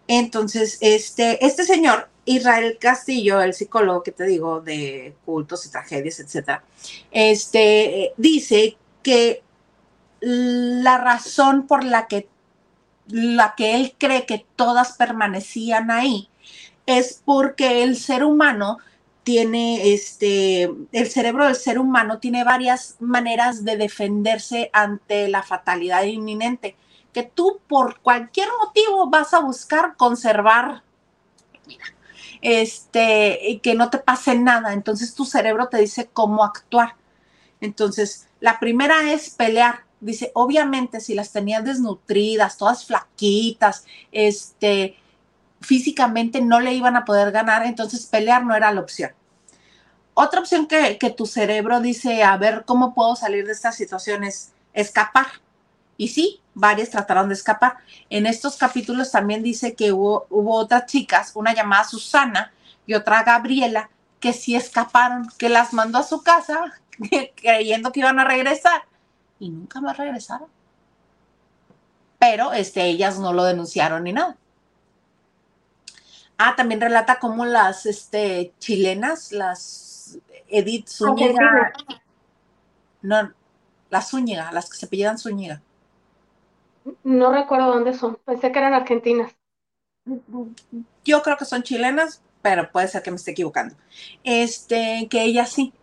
Entonces, 0.07 0.77
este, 0.81 1.43
este 1.45 1.63
señor, 1.63 2.09
Israel 2.25 2.77
Castillo, 2.79 3.41
el 3.41 3.53
psicólogo 3.53 4.03
que 4.03 4.11
te 4.11 4.25
digo 4.25 4.61
de 4.61 5.15
cultos 5.25 5.65
y 5.65 5.69
tragedias, 5.69 6.19
etcétera, 6.19 6.63
este, 7.11 8.13
dice 8.17 8.77
que 9.03 9.43
la 10.21 10.97
razón 10.97 11.67
por 11.67 11.83
la 11.83 12.07
que, 12.07 12.27
la 13.07 13.53
que 13.55 13.75
él 13.75 13.95
cree 13.97 14.25
que 14.25 14.45
todas 14.55 14.93
permanecían 14.93 15.91
ahí 15.91 16.29
es 16.85 17.21
porque 17.25 17.83
el 17.83 17.97
ser 17.97 18.23
humano 18.23 18.79
tiene 19.23 19.91
este, 19.93 20.69
el 20.91 21.07
cerebro 21.07 21.45
del 21.45 21.55
ser 21.55 21.79
humano 21.79 22.19
tiene 22.19 22.43
varias 22.43 22.95
maneras 22.99 23.65
de 23.65 23.75
defenderse 23.75 24.69
ante 24.71 25.27
la 25.29 25.41
fatalidad 25.41 26.03
inminente, 26.03 26.75
que 27.15 27.23
tú 27.23 27.61
por 27.69 28.01
cualquier 28.01 28.49
motivo 28.61 29.09
vas 29.09 29.33
a 29.33 29.39
buscar 29.39 29.95
conservar, 29.95 30.83
mira, 31.65 31.85
este, 32.41 33.61
que 33.63 33.73
no 33.73 33.89
te 33.89 33.99
pase 33.99 34.37
nada. 34.37 34.73
Entonces 34.73 35.15
tu 35.15 35.23
cerebro 35.23 35.69
te 35.69 35.77
dice 35.77 36.09
cómo 36.11 36.43
actuar. 36.43 36.95
Entonces, 37.61 38.27
la 38.41 38.59
primera 38.59 39.13
es 39.13 39.29
pelear. 39.29 39.85
Dice, 40.01 40.31
obviamente, 40.33 40.99
si 40.99 41.13
las 41.13 41.31
tenías 41.31 41.63
desnutridas, 41.63 42.57
todas 42.57 42.85
flaquitas, 42.85 43.85
este, 44.11 44.97
físicamente 45.61 46.41
no 46.41 46.59
le 46.59 46.73
iban 46.73 46.97
a 46.97 47.05
poder 47.05 47.31
ganar, 47.31 47.65
entonces 47.65 48.07
pelear 48.07 48.45
no 48.45 48.57
era 48.57 48.73
la 48.73 48.81
opción. 48.81 49.11
Otra 50.15 50.41
opción 50.41 50.67
que, 50.67 51.13
tu 51.15 51.25
cerebro 51.25 51.79
dice, 51.79 52.23
a 52.23 52.35
ver 52.35 52.65
cómo 52.65 52.93
puedo 52.93 53.15
salir 53.15 53.45
de 53.45 53.53
esta 53.53 53.71
situación 53.71 54.25
es 54.25 54.51
escapar. 54.73 55.27
Y 55.97 56.09
sí, 56.09 56.41
varias 56.53 56.89
trataron 56.89 57.29
de 57.29 57.35
escapar. 57.35 57.77
En 58.09 58.25
estos 58.25 58.57
capítulos 58.57 59.11
también 59.11 59.43
dice 59.43 59.75
que 59.75 59.91
hubo, 59.91 60.27
hubo 60.29 60.55
otras 60.55 60.85
chicas, 60.87 61.31
una 61.35 61.53
llamada 61.53 61.83
Susana 61.83 62.51
y 62.85 62.93
otra 62.93 63.23
Gabriela, 63.23 63.89
que 64.19 64.33
sí 64.33 64.55
escaparon, 64.55 65.29
que 65.37 65.49
las 65.49 65.73
mandó 65.73 65.99
a 65.99 66.03
su 66.03 66.21
casa 66.21 66.73
creyendo 67.35 67.91
que 67.91 67.99
iban 67.99 68.19
a 68.19 68.25
regresar 68.25 68.83
y 69.39 69.49
nunca 69.49 69.81
más 69.81 69.97
regresaron. 69.97 70.47
Pero 72.19 72.53
este, 72.53 72.85
ellas 72.85 73.19
no 73.19 73.33
lo 73.33 73.43
denunciaron 73.43 74.03
ni 74.03 74.13
nada. 74.13 74.37
Ah, 76.37 76.55
también 76.55 76.81
relata 76.81 77.19
cómo 77.19 77.45
las 77.45 77.85
este, 77.85 78.53
chilenas, 78.59 79.31
las 79.31 80.19
Edith 80.47 80.87
Zúñiga, 80.87 81.71
no, 83.01 83.31
las 83.89 84.09
Zúñiga, 84.09 84.51
las 84.51 84.69
que 84.69 84.77
se 84.77 84.85
apellidan 84.85 85.17
Zúñiga. 85.17 85.61
No 87.03 87.31
recuerdo 87.31 87.67
dónde 87.67 87.93
son, 87.93 88.17
pensé 88.25 88.51
que 88.51 88.59
eran 88.59 88.73
argentinas. 88.73 89.35
Yo 91.03 91.21
creo 91.23 91.37
que 91.37 91.45
son 91.45 91.63
chilenas, 91.63 92.21
pero 92.41 92.71
puede 92.71 92.87
ser 92.87 93.01
que 93.01 93.11
me 93.11 93.17
esté 93.17 93.31
equivocando. 93.31 93.75
Este, 94.23 95.07
que 95.09 95.23
ellas 95.23 95.49
sí, 95.49 95.73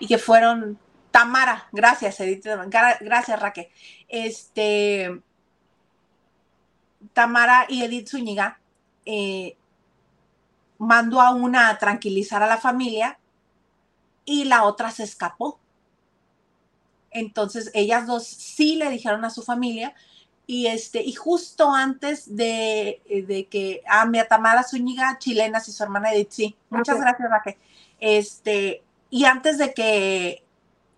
y 0.00 0.06
que 0.06 0.18
fueron 0.18 0.78
Tamara, 1.10 1.68
gracias 1.72 2.20
Edith, 2.20 2.46
gracias 3.00 3.40
Raquel. 3.40 3.68
Este, 4.08 5.22
Tamara 7.12 7.66
y 7.68 7.82
Edith 7.82 8.08
Zúñiga 8.08 8.60
eh, 9.04 9.56
mandó 10.78 11.20
a 11.20 11.30
una 11.30 11.70
a 11.70 11.78
tranquilizar 11.78 12.42
a 12.42 12.46
la 12.46 12.58
familia 12.58 13.18
y 14.24 14.44
la 14.44 14.64
otra 14.64 14.90
se 14.90 15.04
escapó. 15.04 15.58
Entonces 17.10 17.70
ellas 17.74 18.06
dos 18.06 18.26
sí 18.26 18.76
le 18.76 18.90
dijeron 18.90 19.24
a 19.24 19.30
su 19.30 19.42
familia 19.42 19.94
y 20.50 20.66
este 20.66 21.02
y 21.02 21.12
justo 21.12 21.70
antes 21.70 22.34
de, 22.34 23.02
de 23.28 23.46
que 23.50 23.82
a 23.86 24.06
mi 24.06 24.18
Tamara 24.26 24.62
Zúñiga, 24.62 25.18
chilenas 25.18 25.68
y 25.68 25.72
su 25.72 25.82
hermana 25.82 26.10
Edith, 26.14 26.30
sí, 26.30 26.56
muchas 26.70 26.98
gracias 26.98 27.30
Raquel. 27.30 27.56
Este 28.00 28.82
y 29.10 29.26
antes 29.26 29.58
de 29.58 29.74
que 29.74 30.42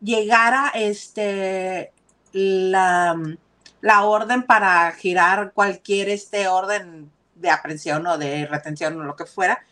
llegara 0.00 0.70
este 0.72 1.92
la, 2.30 3.20
la 3.80 4.04
orden 4.04 4.44
para 4.44 4.92
girar 4.92 5.52
cualquier 5.52 6.10
este 6.10 6.46
orden 6.46 7.10
de 7.34 7.50
aprehensión 7.50 8.06
o 8.06 8.18
de 8.18 8.46
retención 8.46 9.00
o 9.00 9.02
lo 9.02 9.16
que 9.16 9.24
fuera, 9.24 9.64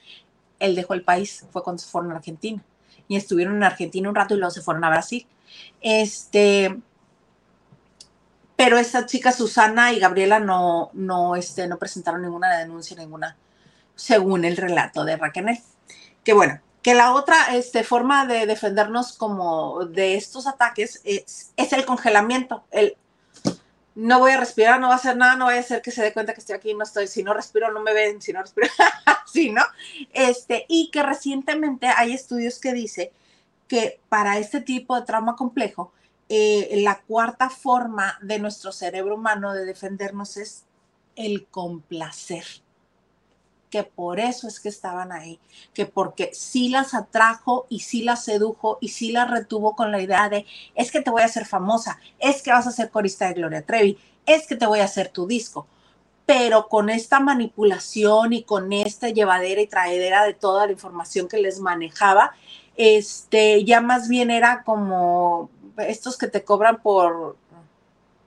él 0.59 0.75
dejó 0.75 0.95
el 0.95 1.05
país, 1.05 1.47
fue 1.53 1.63
cuando 1.63 1.81
se 1.81 1.89
fueron 1.89 2.11
a 2.11 2.17
Argentina. 2.17 2.61
Y 3.07 3.15
estuvieron 3.15 3.55
en 3.55 3.63
Argentina 3.63 4.09
un 4.09 4.17
rato 4.17 4.35
y 4.35 4.39
luego 4.39 4.51
se 4.51 4.61
fueron 4.61 4.83
a 4.83 4.91
Brasil. 4.91 5.25
Este, 5.81 6.77
pero 8.59 8.77
esta 8.77 9.07
chica 9.07 9.31
Susana 9.31 9.93
y 9.93 10.01
Gabriela 10.01 10.41
no, 10.41 10.91
no, 10.93 11.37
este, 11.37 11.69
no 11.69 11.79
presentaron 11.79 12.23
ninguna 12.23 12.59
denuncia, 12.59 12.97
ninguna, 12.97 13.37
según 13.95 14.45
el 14.45 14.57
relato 14.57 15.05
de 15.05 15.17
Raquel. 15.17 15.61
Que 16.25 16.33
bueno, 16.33 16.61
que 16.83 16.95
la 16.95 17.15
otra 17.15 17.55
este, 17.55 17.85
forma 17.85 18.27
de 18.27 18.47
defendernos 18.47 19.13
como 19.13 19.85
de 19.85 20.17
estos 20.17 20.49
ataques 20.49 21.01
es, 21.05 21.53
es 21.57 21.73
el 21.73 21.85
congelamiento, 21.85 22.65
el 22.73 22.97
no 23.95 24.19
voy 24.19 24.33
a 24.33 24.41
respirar, 24.41 24.81
no 24.81 24.89
va 24.89 24.95
a 24.95 24.97
hacer 24.97 25.17
nada, 25.17 25.37
no 25.37 25.45
voy 25.45 25.55
a 25.55 25.61
hacer 25.61 25.81
que 25.81 25.93
se 25.93 26.03
dé 26.03 26.13
cuenta 26.13 26.35
que 26.35 26.41
estoy 26.41 26.57
aquí, 26.57 26.75
no 26.75 26.83
estoy, 26.83 27.07
si 27.07 27.23
no 27.23 27.35
respiro, 27.35 27.71
no 27.71 27.81
me 27.81 27.95
ven, 27.95 28.21
si 28.21 28.33
no 28.33 28.43
respiro, 28.43 28.67
sí, 29.33 29.53
¿no? 29.53 29.63
Este, 30.13 30.67
y 30.69 30.91
que 30.91 31.05
recientemente 31.05 31.87
hay 31.87 32.13
estudios 32.13 32.59
que 32.59 32.73
dice 32.73 33.13
que 33.69 34.01
para 34.09 34.39
este 34.39 34.61
tipo 34.61 34.99
de 34.99 35.07
trauma 35.07 35.37
complejo, 35.37 35.93
eh, 36.29 36.81
la 36.83 37.01
cuarta 37.03 37.51
forma 37.51 38.19
de 38.23 38.39
nuestro 38.39 38.73
cerebro 38.73 39.15
humano 39.17 39.55
de 39.55 39.65
defendernos 39.65 40.37
es 40.37 40.65
el 41.17 41.47
complacer 41.47 42.45
que 43.69 43.83
por 43.83 44.21
eso 44.21 44.49
es 44.49 44.61
que 44.61 44.69
estaban 44.69 45.13
ahí, 45.13 45.39
que 45.75 45.87
porque 45.87 46.31
sí 46.33 46.69
las 46.69 46.95
atrajo 46.95 47.67
y 47.69 47.81
sí 47.81 48.03
las 48.03 48.25
sedujo 48.25 48.79
y 48.81 48.89
sí 48.89 49.13
las 49.13 49.31
retuvo 49.31 49.77
con 49.77 49.93
la 49.93 50.01
idea 50.01 50.29
de, 50.29 50.47
es 50.75 50.91
que 50.91 51.01
te 51.01 51.11
voy 51.11 51.23
a 51.23 51.27
hacer 51.27 51.47
famosa, 51.47 51.99
es 52.19 52.43
que 52.43 52.51
vas 52.51 52.67
a 52.67 52.73
ser 52.73 52.91
corista 52.91 53.27
de 53.29 53.35
Gloria 53.35 53.65
Trevi, 53.65 53.99
es 54.27 54.47
que 54.47 54.57
te 54.57 54.67
voy 54.67 54.81
a 54.81 54.85
hacer 54.85 55.09
tu 55.09 55.27
disco. 55.27 55.67
Pero 56.27 56.69
con 56.69 56.91
esta 56.91 57.21
manipulación 57.21 58.35
y 58.35 58.43
con 58.43 58.71
esta 58.75 59.09
llevadera 59.09 59.63
y 59.63 59.67
traedera 59.67 60.25
de 60.25 60.35
toda 60.35 60.67
la 60.67 60.73
información 60.73 61.27
que 61.27 61.39
les 61.39 61.59
manejaba, 61.61 62.33
este, 62.77 63.65
ya 63.65 63.81
más 63.81 64.09
bien 64.09 64.31
era 64.31 64.63
como 64.63 65.49
estos 65.79 66.19
que 66.19 66.27
te 66.27 66.45
cobran 66.45 66.83
por 66.83 67.37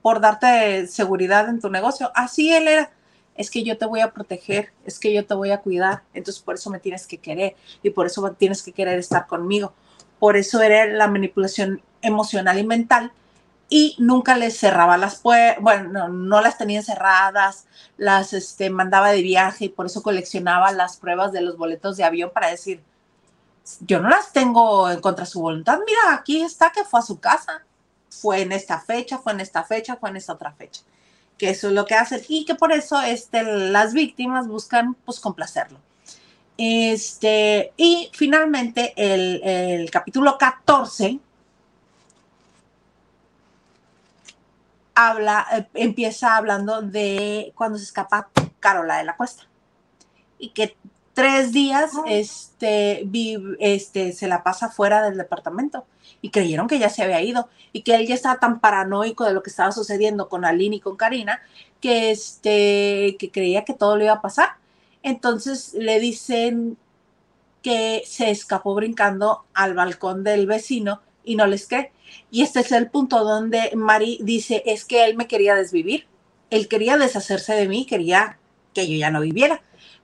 por 0.01 0.19
darte 0.19 0.87
seguridad 0.87 1.47
en 1.49 1.59
tu 1.59 1.69
negocio. 1.69 2.11
Así 2.15 2.53
él 2.53 2.67
era. 2.67 2.91
Es 3.35 3.49
que 3.49 3.63
yo 3.63 3.77
te 3.77 3.85
voy 3.85 4.01
a 4.01 4.11
proteger, 4.11 4.73
es 4.85 4.99
que 4.99 5.13
yo 5.13 5.25
te 5.25 5.33
voy 5.33 5.51
a 5.51 5.61
cuidar, 5.61 6.03
entonces 6.13 6.43
por 6.43 6.55
eso 6.55 6.69
me 6.69 6.79
tienes 6.79 7.07
que 7.07 7.17
querer 7.17 7.55
y 7.81 7.89
por 7.89 8.05
eso 8.05 8.29
tienes 8.33 8.61
que 8.61 8.73
querer 8.73 8.99
estar 8.99 9.25
conmigo. 9.25 9.73
Por 10.19 10.35
eso 10.35 10.61
era 10.61 10.85
la 10.85 11.07
manipulación 11.07 11.81
emocional 12.01 12.59
y 12.59 12.65
mental 12.65 13.11
y 13.69 13.95
nunca 13.99 14.37
les 14.37 14.59
cerraba 14.59 14.97
las 14.97 15.15
puertas, 15.15 15.63
bueno, 15.63 16.09
no, 16.09 16.41
las 16.41 16.57
tenía 16.57 16.81
cerradas, 16.81 17.67
las 17.97 18.33
este, 18.33 18.69
mandaba 18.69 19.11
de 19.11 19.21
viaje 19.21 19.65
y 19.65 19.69
por 19.69 19.85
eso 19.85 20.03
coleccionaba 20.03 20.73
las 20.73 20.97
pruebas 20.97 21.31
de 21.31 21.41
los 21.41 21.57
boletos 21.57 21.95
de 21.95 22.03
avión 22.03 22.31
para 22.33 22.49
decir, 22.49 22.83
yo 23.81 23.99
no 23.99 24.09
las 24.09 24.33
tengo 24.33 24.89
en 24.89 25.01
contra 25.01 25.25
de 25.25 25.31
su 25.31 25.41
voluntad, 25.41 25.79
mira, 25.85 26.13
aquí 26.13 26.41
está 26.41 26.71
que 26.71 26.83
fue 26.83 26.99
a 26.99 27.03
su 27.03 27.19
casa, 27.19 27.63
fue 28.09 28.41
en 28.41 28.51
esta 28.51 28.79
fecha, 28.79 29.17
fue 29.17 29.33
en 29.33 29.41
esta 29.41 29.63
fecha, 29.63 29.95
fue 29.97 30.09
en 30.09 30.17
esta 30.17 30.33
otra 30.33 30.51
fecha, 30.51 30.81
que 31.37 31.49
eso 31.49 31.67
es 31.67 31.73
lo 31.73 31.85
que 31.85 31.95
hacen 31.95 32.21
y 32.27 32.45
que 32.45 32.55
por 32.55 32.71
eso 32.71 33.01
este, 33.01 33.43
las 33.43 33.93
víctimas 33.93 34.47
buscan 34.47 34.95
pues 35.05 35.19
complacerlo. 35.19 35.79
Este, 36.57 37.73
y 37.77 38.11
finalmente 38.13 38.93
el, 38.95 39.41
el 39.43 39.89
capítulo 39.89 40.37
14 40.37 41.19
habla, 44.95 45.47
eh, 45.53 45.67
empieza 45.73 46.35
hablando 46.35 46.81
de 46.81 47.53
cuando 47.55 47.77
se 47.77 47.85
escapa 47.85 48.29
Carola 48.59 48.97
de 48.97 49.05
la 49.05 49.17
Cuesta. 49.17 49.43
Y 50.37 50.49
que 50.49 50.75
tres 51.21 51.51
días 51.51 51.91
este, 52.07 53.07
este, 53.59 54.11
se 54.11 54.27
la 54.27 54.41
pasa 54.41 54.69
fuera 54.69 55.03
del 55.03 55.17
departamento. 55.17 55.85
Y 56.23 56.31
creyeron 56.31 56.67
que 56.67 56.79
ya 56.79 56.89
se 56.89 57.03
había 57.03 57.21
ido. 57.21 57.47
Y 57.73 57.83
que 57.83 57.93
él 57.93 58.07
ya 58.07 58.15
estaba 58.15 58.39
tan 58.39 58.59
paranoico 58.59 59.23
de 59.25 59.33
lo 59.33 59.43
que 59.43 59.51
estaba 59.51 59.71
sucediendo 59.71 60.29
con 60.29 60.45
Aline 60.45 60.77
y 60.77 60.79
con 60.79 60.95
Karina, 60.95 61.39
que, 61.79 62.09
este, 62.09 63.17
que 63.19 63.29
creía 63.31 63.65
que 63.65 63.75
todo 63.75 63.97
le 63.97 64.05
iba 64.05 64.13
a 64.13 64.21
pasar. 64.21 64.49
Entonces 65.03 65.75
le 65.75 65.99
dicen 65.99 66.77
que 67.61 68.01
se 68.07 68.31
escapó 68.31 68.73
brincando 68.73 69.45
al 69.53 69.75
balcón 69.75 70.23
del 70.23 70.47
vecino 70.47 71.01
y 71.23 71.35
no 71.35 71.45
les 71.45 71.67
cree. 71.67 71.91
Y 72.31 72.41
este 72.41 72.61
es 72.61 72.71
el 72.71 72.89
punto 72.89 73.23
donde 73.23 73.71
Mari 73.75 74.19
dice, 74.23 74.63
es 74.65 74.85
que 74.85 75.05
él 75.05 75.15
me 75.15 75.27
quería 75.27 75.53
desvivir, 75.53 76.07
él 76.49 76.67
quería 76.67 76.97
deshacerse 76.97 77.53
de 77.53 77.67
mí, 77.67 77.85
quería 77.85 78.39
que 78.73 78.87
yo 78.87 78.97
ya 78.97 79.11
no 79.11 79.21
viviera, 79.21 79.61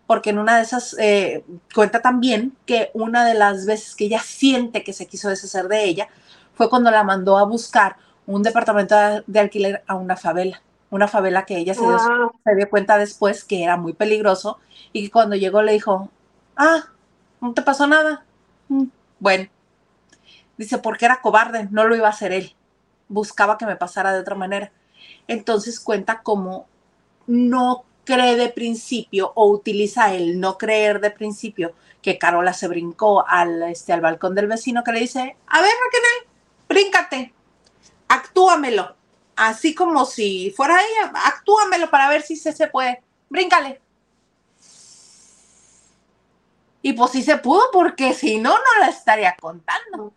porque 0.07 0.31
en 0.31 0.39
una 0.39 0.57
de 0.57 0.63
esas 0.63 0.95
eh, 0.99 1.43
cuenta 1.75 2.01
también 2.01 2.55
que 2.65 2.89
una 2.93 3.25
de 3.25 3.33
las 3.33 3.65
veces 3.65 3.95
que 3.95 4.05
ella 4.05 4.19
siente 4.19 4.83
que 4.83 4.93
se 4.93 5.05
quiso 5.05 5.29
deshacer 5.29 5.67
de 5.67 5.83
ella 5.83 6.07
fue 6.55 6.69
cuando 6.69 6.89
la 6.89 7.03
mandó 7.03 7.37
a 7.37 7.43
buscar 7.43 7.97
un 8.25 8.41
departamento 8.41 8.95
de 9.27 9.39
alquiler 9.39 9.83
a 9.85 9.95
una 9.95 10.17
favela, 10.17 10.61
una 10.89 11.07
favela 11.07 11.45
que 11.45 11.57
ella 11.57 11.73
se 11.73 11.81
dio, 11.81 11.99
se 12.43 12.55
dio 12.55 12.69
cuenta 12.69 12.97
después 12.97 13.43
que 13.43 13.63
era 13.63 13.77
muy 13.77 13.93
peligroso 13.93 14.59
y 14.93 15.03
que 15.03 15.11
cuando 15.11 15.35
llegó 15.35 15.61
le 15.61 15.73
dijo, 15.73 16.09
ah, 16.55 16.85
no 17.39 17.53
te 17.53 17.61
pasó 17.61 17.85
nada. 17.85 18.25
Mm, 18.69 18.85
bueno, 19.19 19.49
Dice, 20.57 20.79
porque 20.79 21.05
era 21.05 21.21
cobarde, 21.21 21.67
no 21.71 21.85
lo 21.85 21.95
iba 21.95 22.07
a 22.07 22.11
hacer 22.11 22.31
él. 22.31 22.55
Buscaba 23.07 23.57
que 23.57 23.65
me 23.65 23.75
pasara 23.75 24.11
de 24.11 24.19
otra 24.19 24.35
manera. 24.35 24.71
Entonces 25.27 25.79
cuenta 25.79 26.21
cómo 26.23 26.67
no 27.27 27.85
cree 28.07 28.37
de 28.37 28.47
principio 28.47 29.33
o 29.35 29.49
utiliza 29.49 30.13
el 30.13 30.39
no 30.39 30.57
creer 30.57 31.01
de 31.01 31.11
principio 31.11 31.73
que 32.01 32.17
Carola 32.17 32.53
se 32.53 32.69
brincó 32.69 33.27
al, 33.27 33.63
este, 33.63 33.91
al 33.91 33.99
balcón 33.99 34.33
del 34.33 34.47
vecino 34.47 34.81
que 34.81 34.93
le 34.93 35.01
dice, 35.01 35.35
a 35.45 35.61
ver, 35.61 35.71
Raquel, 35.83 36.29
bríncate, 36.69 37.33
actúamelo. 38.07 38.95
Así 39.35 39.75
como 39.75 40.05
si 40.05 40.53
fuera 40.55 40.79
ella, 40.81 41.11
actúamelo 41.25 41.91
para 41.91 42.09
ver 42.09 42.21
si 42.21 42.37
se, 42.37 42.53
se 42.53 42.67
puede. 42.67 43.03
Bríncale. 43.29 43.81
Y 46.81 46.93
pues 46.93 47.11
sí 47.11 47.21
se 47.21 47.37
pudo, 47.37 47.69
porque 47.73 48.13
si 48.13 48.39
no, 48.39 48.51
no 48.51 48.79
la 48.79 48.87
estaría 48.87 49.35
contando. 49.39 50.13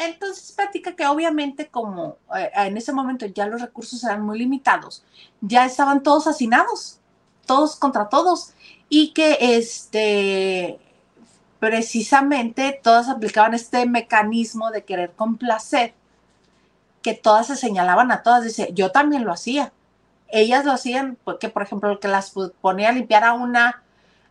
Entonces 0.00 0.52
platica 0.52 0.96
que 0.96 1.06
obviamente 1.06 1.68
como 1.68 2.16
eh, 2.34 2.50
en 2.54 2.76
ese 2.78 2.90
momento 2.90 3.26
ya 3.26 3.46
los 3.46 3.60
recursos 3.60 4.02
eran 4.02 4.22
muy 4.22 4.38
limitados, 4.38 5.04
ya 5.42 5.66
estaban 5.66 6.02
todos 6.02 6.26
hacinados, 6.26 7.00
todos 7.44 7.76
contra 7.76 8.08
todos, 8.08 8.54
y 8.88 9.12
que 9.12 9.36
este 9.40 10.80
precisamente 11.58 12.80
todas 12.82 13.10
aplicaban 13.10 13.52
este 13.52 13.84
mecanismo 13.84 14.70
de 14.70 14.84
querer 14.84 15.12
complacer, 15.12 15.92
que 17.02 17.12
todas 17.12 17.48
se 17.48 17.56
señalaban 17.56 18.10
a 18.10 18.22
todas, 18.22 18.44
dice, 18.44 18.70
yo 18.72 18.92
también 18.92 19.24
lo 19.24 19.32
hacía. 19.32 19.72
Ellas 20.28 20.64
lo 20.64 20.72
hacían 20.72 21.18
porque, 21.24 21.50
por 21.50 21.62
ejemplo, 21.62 21.90
el 21.90 21.98
que 21.98 22.08
las 22.08 22.32
ponía 22.62 22.88
a 22.88 22.92
limpiar 22.92 23.24
a 23.24 23.34
una, 23.34 23.82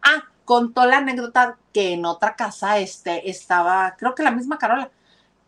ah, 0.02 0.24
contó 0.46 0.86
la 0.86 0.98
anécdota 0.98 1.58
que 1.74 1.94
en 1.94 2.06
otra 2.06 2.36
casa 2.36 2.80
este, 2.80 3.30
estaba, 3.30 3.96
creo 4.00 4.16
que 4.16 4.24
la 4.24 4.32
misma 4.32 4.58
Carola, 4.58 4.90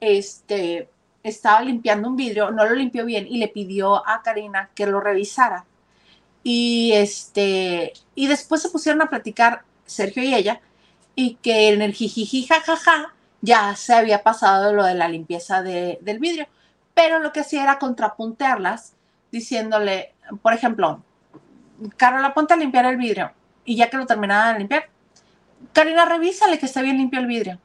este, 0.02 0.90
estaba 1.24 1.62
limpiando 1.62 2.10
un 2.10 2.18
vidrio, 2.18 2.52
no 2.52 2.66
lo 2.66 2.76
limpió 2.76 3.06
bien 3.06 3.28
y 3.28 3.38
le 3.38 3.48
pidió 3.48 4.06
a 4.08 4.22
Karina 4.22 4.70
que 4.76 4.88
lo 4.88 5.00
revisara. 5.00 5.66
Y 6.44 6.92
este, 6.94 7.94
y 8.16 8.28
después 8.28 8.62
se 8.62 8.70
pusieron 8.70 9.02
a 9.02 9.10
platicar 9.10 9.64
Sergio 9.86 10.24
y 10.24 10.34
ella, 10.34 10.60
y 11.16 11.36
que 11.36 11.70
en 11.70 11.82
el 11.82 11.94
jijiji 11.94 12.48
jajaja 12.48 13.14
ya 13.42 13.76
se 13.76 13.94
había 13.94 14.24
pasado 14.24 14.74
lo 14.74 14.84
de 14.84 14.96
la 14.96 15.08
limpieza 15.08 15.62
del 15.62 16.20
vidrio. 16.20 16.48
Pero 16.94 17.20
lo 17.20 17.32
que 17.32 17.42
hacía 17.42 17.64
era 17.64 17.80
contrapuntearlas, 17.80 18.94
diciéndole, 19.32 20.14
por 20.42 20.54
ejemplo, 20.54 21.04
Carola, 21.98 22.34
ponte 22.34 22.54
a 22.54 22.58
limpiar 22.58 22.86
el 22.86 22.98
vidrio. 22.98 23.32
Y 23.66 23.76
ya 23.76 23.90
que 23.90 23.98
lo 23.98 24.06
terminaba 24.06 24.54
de 24.54 24.60
limpiar, 24.60 24.90
Karina, 25.74 26.06
revísale 26.06 26.60
que 26.60 26.66
está 26.66 26.82
bien 26.82 26.98
limpio 26.98 27.20
el 27.20 27.28
vidrio. 27.28 27.60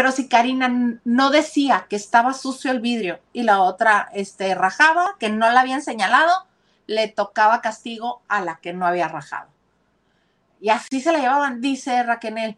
Pero 0.00 0.12
si 0.12 0.28
Karina 0.28 0.98
no 1.04 1.28
decía 1.28 1.84
que 1.90 1.96
estaba 1.96 2.32
sucio 2.32 2.70
el 2.70 2.80
vidrio 2.80 3.20
y 3.34 3.42
la 3.42 3.60
otra 3.60 4.08
este, 4.14 4.54
rajaba, 4.54 5.16
que 5.18 5.28
no 5.28 5.50
la 5.50 5.60
habían 5.60 5.82
señalado, 5.82 6.46
le 6.86 7.08
tocaba 7.08 7.60
castigo 7.60 8.22
a 8.26 8.40
la 8.40 8.60
que 8.62 8.72
no 8.72 8.86
había 8.86 9.08
rajado. 9.08 9.50
Y 10.58 10.70
así 10.70 11.02
se 11.02 11.12
la 11.12 11.18
llevaban, 11.18 11.60
dice 11.60 12.02
Raquel. 12.02 12.56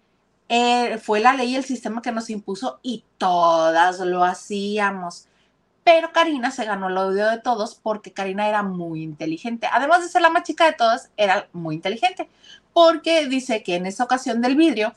Eh, 0.48 0.98
fue 0.98 1.18
la 1.18 1.32
ley 1.32 1.48
y 1.48 1.56
el 1.56 1.64
sistema 1.64 2.00
que 2.00 2.12
nos 2.12 2.30
impuso 2.30 2.78
y 2.80 3.02
todas 3.18 3.98
lo 3.98 4.22
hacíamos. 4.22 5.26
Pero 5.82 6.12
Karina 6.12 6.52
se 6.52 6.64
ganó 6.64 6.90
el 6.90 6.96
odio 6.96 7.28
de 7.28 7.38
todos 7.38 7.74
porque 7.74 8.12
Karina 8.12 8.48
era 8.48 8.62
muy 8.62 9.02
inteligente. 9.02 9.68
Además 9.72 10.02
de 10.02 10.10
ser 10.10 10.22
la 10.22 10.30
más 10.30 10.44
chica 10.44 10.66
de 10.66 10.74
todas, 10.74 11.10
era 11.16 11.48
muy 11.52 11.74
inteligente. 11.74 12.28
Porque 12.72 13.26
dice 13.26 13.64
que 13.64 13.74
en 13.74 13.86
esa 13.86 14.04
ocasión 14.04 14.40
del 14.40 14.54
vidrio, 14.54 14.94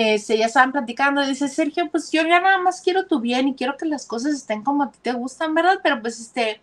este, 0.00 0.38
ya 0.38 0.46
estaban 0.46 0.70
platicando, 0.70 1.26
dice 1.26 1.48
Sergio, 1.48 1.90
pues 1.90 2.12
yo 2.12 2.22
ya 2.22 2.40
nada 2.40 2.58
más 2.58 2.80
quiero 2.82 3.06
tu 3.06 3.18
bien 3.18 3.48
y 3.48 3.56
quiero 3.56 3.76
que 3.76 3.84
las 3.84 4.06
cosas 4.06 4.32
estén 4.32 4.62
como 4.62 4.84
a 4.84 4.92
ti 4.92 4.98
te 5.02 5.12
gustan, 5.12 5.54
¿verdad? 5.56 5.80
Pero 5.82 6.00
pues 6.00 6.20
este, 6.20 6.60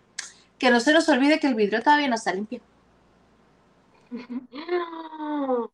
que 0.58 0.70
no 0.70 0.80
se 0.80 0.94
nos 0.94 1.06
olvide 1.10 1.38
que 1.38 1.48
el 1.48 1.54
vidrio 1.54 1.82
todavía 1.82 2.08
no 2.08 2.14
está 2.14 2.32
limpio. 2.32 2.62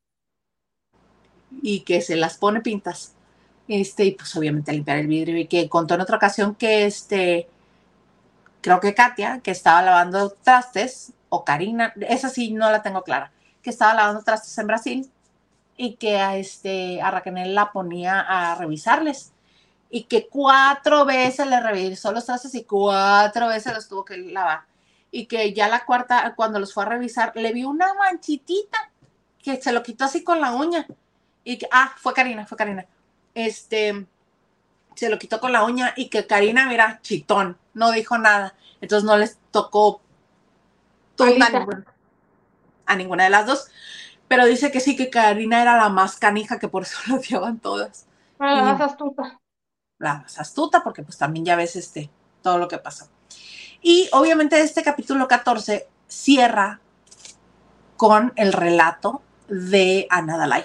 y 1.62 1.80
que 1.82 2.01
se 2.01 2.16
las 2.16 2.36
pone 2.36 2.62
pintas. 2.62 3.14
Este, 3.68 4.06
y 4.06 4.12
pues 4.12 4.34
obviamente 4.34 4.72
limpiar 4.72 4.98
el 4.98 5.06
vidrio. 5.06 5.39
Y 5.39 5.47
que 5.47 5.68
contó 5.68 5.94
en 5.94 6.01
otra 6.01 6.16
ocasión 6.16 6.56
que 6.56 6.84
este, 6.86 7.48
creo 8.60 8.80
que 8.80 8.93
Katia, 8.94 9.39
que 9.40 9.52
estaba 9.52 9.82
lavando 9.82 10.30
trastes, 10.30 11.12
o 11.28 11.44
Karina, 11.44 11.94
esa 12.09 12.28
sí 12.28 12.51
no 12.51 12.72
la 12.72 12.82
tengo 12.82 13.02
clara, 13.05 13.30
que 13.62 13.70
estaba 13.70 13.94
lavando 13.94 14.24
trastes 14.24 14.59
en 14.59 14.66
Brasil 14.66 15.12
y 15.83 15.97
que 15.97 16.17
a, 16.21 16.37
este, 16.37 17.03
a 17.03 17.11
Raquel 17.11 17.57
la 17.57 17.73
ponía 17.73 18.21
a 18.21 18.55
revisarles 18.55 19.33
y 19.91 20.05
que 20.05 20.29
cuatro 20.29 21.05
veces 21.05 21.45
le 21.49 21.59
revisó 21.59 22.13
los 22.13 22.25
trastes 22.25 22.55
y 22.55 22.63
cuatro 22.63 23.49
veces 23.49 23.75
los 23.75 23.89
tuvo 23.89 24.05
que 24.05 24.17
lavar. 24.17 24.63
Y 25.11 25.27
que 25.27 25.53
ya 25.53 25.67
la 25.67 25.85
cuarta, 25.85 26.35
cuando 26.37 26.61
los 26.61 26.73
fue 26.73 26.85
a 26.85 26.91
revisar, 26.91 27.33
le 27.35 27.53
vio 27.53 27.69
una 27.69 27.93
manchitita 27.95 28.93
que 29.43 29.61
se 29.61 29.73
lo 29.73 29.83
quitó 29.83 30.05
así 30.05 30.23
con 30.23 30.41
la 30.41 30.53
uña. 30.53 30.87
Y 31.43 31.59
que, 31.59 31.67
ah, 31.73 31.93
fue 31.97 32.15
Karina, 32.15 32.47
fue 32.47 32.57
Karina. 32.57 32.87
Este, 33.35 34.07
se 34.95 35.11
lo 35.11 35.19
quitó 35.19 35.41
con 35.41 35.51
la 35.51 35.65
uña 35.65 35.95
y 35.97 36.09
que 36.11 36.29
Karina, 36.29 36.69
mira, 36.69 37.01
chitón, 37.03 37.59
no 37.75 37.91
dijo 37.91 38.17
nada. 38.19 38.55
Entonces 38.81 39.05
no 39.05 39.17
les 39.17 39.37
tocó 39.51 40.01
a 42.87 42.95
ninguna 42.95 43.25
de 43.25 43.31
las 43.31 43.47
dos. 43.47 43.69
Pero 44.33 44.47
dice 44.47 44.73
que 44.73 44.81
sí, 44.81 44.97
que 44.97 45.11
Karina 45.11 45.61
era 45.61 45.77
la 45.77 45.91
más 45.91 46.17
canija, 46.17 46.59
que 46.59 46.67
por 46.67 46.85
eso 46.85 46.97
la 47.07 47.17
odiaban 47.17 47.59
todas. 47.59 48.07
la 48.39 48.63
más 48.63 48.81
astuta. 48.81 49.39
La 49.99 50.21
más 50.21 50.39
astuta, 50.39 50.83
porque 50.83 51.03
pues 51.03 51.19
también 51.19 51.45
ya 51.45 51.55
ves 51.55 51.77
este, 51.77 52.09
todo 52.41 52.57
lo 52.57 52.67
que 52.67 52.79
pasó. 52.79 53.11
Y 53.83 54.09
obviamente 54.13 54.59
este 54.59 54.83
capítulo 54.83 55.29
14 55.29 55.87
cierra 56.09 56.81
con 57.99 58.33
el 58.37 58.55
relato 58.55 59.21
de 59.49 60.07
Ana 60.09 60.39
Dalai. 60.39 60.65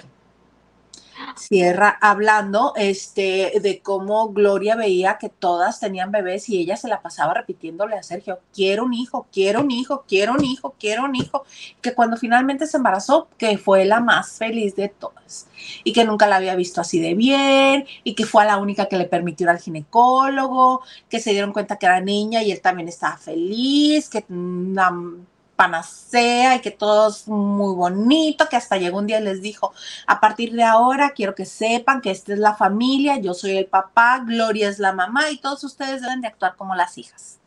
Cierra 1.36 1.98
hablando 2.00 2.72
este, 2.76 3.52
de 3.60 3.80
cómo 3.80 4.30
Gloria 4.30 4.76
veía 4.76 5.18
que 5.18 5.28
todas 5.28 5.80
tenían 5.80 6.10
bebés 6.10 6.48
y 6.48 6.58
ella 6.58 6.76
se 6.76 6.88
la 6.88 7.00
pasaba 7.00 7.34
repitiéndole 7.34 7.96
a 7.96 8.02
Sergio, 8.02 8.40
quiero 8.52 8.84
un 8.84 8.94
hijo, 8.94 9.26
quiero 9.32 9.60
un 9.60 9.70
hijo, 9.70 10.04
quiero 10.08 10.32
un 10.32 10.44
hijo, 10.44 10.74
quiero 10.78 11.04
un 11.04 11.14
hijo, 11.14 11.44
que 11.80 11.94
cuando 11.94 12.16
finalmente 12.16 12.66
se 12.66 12.76
embarazó, 12.76 13.28
que 13.38 13.58
fue 13.58 13.84
la 13.84 14.00
más 14.00 14.32
feliz 14.38 14.76
de 14.76 14.88
todas 14.88 15.48
y 15.84 15.92
que 15.92 16.04
nunca 16.04 16.26
la 16.26 16.36
había 16.36 16.54
visto 16.54 16.80
así 16.80 17.00
de 17.00 17.14
bien 17.14 17.86
y 18.04 18.14
que 18.14 18.24
fue 18.24 18.44
la 18.44 18.58
única 18.58 18.86
que 18.86 18.96
le 18.96 19.04
permitió 19.04 19.44
ir 19.44 19.50
al 19.50 19.58
ginecólogo, 19.58 20.82
que 21.08 21.20
se 21.20 21.30
dieron 21.30 21.52
cuenta 21.52 21.76
que 21.76 21.86
era 21.86 22.00
niña 22.00 22.42
y 22.42 22.52
él 22.52 22.60
también 22.60 22.88
estaba 22.88 23.16
feliz, 23.16 24.08
que 24.08 24.24
una 24.28 24.90
panacea 25.58 26.54
y 26.54 26.60
que 26.60 26.70
todo 26.70 27.08
es 27.08 27.26
muy 27.26 27.74
bonito, 27.74 28.48
que 28.48 28.54
hasta 28.54 28.76
llegó 28.76 28.98
un 28.98 29.08
día 29.08 29.18
y 29.18 29.24
les 29.24 29.42
dijo, 29.42 29.72
a 30.06 30.20
partir 30.20 30.52
de 30.52 30.62
ahora 30.62 31.10
quiero 31.10 31.34
que 31.34 31.46
sepan 31.46 32.00
que 32.00 32.12
esta 32.12 32.32
es 32.32 32.38
la 32.38 32.54
familia, 32.54 33.18
yo 33.18 33.34
soy 33.34 33.56
el 33.56 33.66
papá, 33.66 34.22
Gloria 34.24 34.68
es 34.68 34.78
la 34.78 34.92
mamá 34.92 35.30
y 35.32 35.38
todos 35.38 35.64
ustedes 35.64 36.00
deben 36.00 36.20
de 36.20 36.28
actuar 36.28 36.54
como 36.54 36.76
las 36.76 36.96
hijas. 36.96 37.40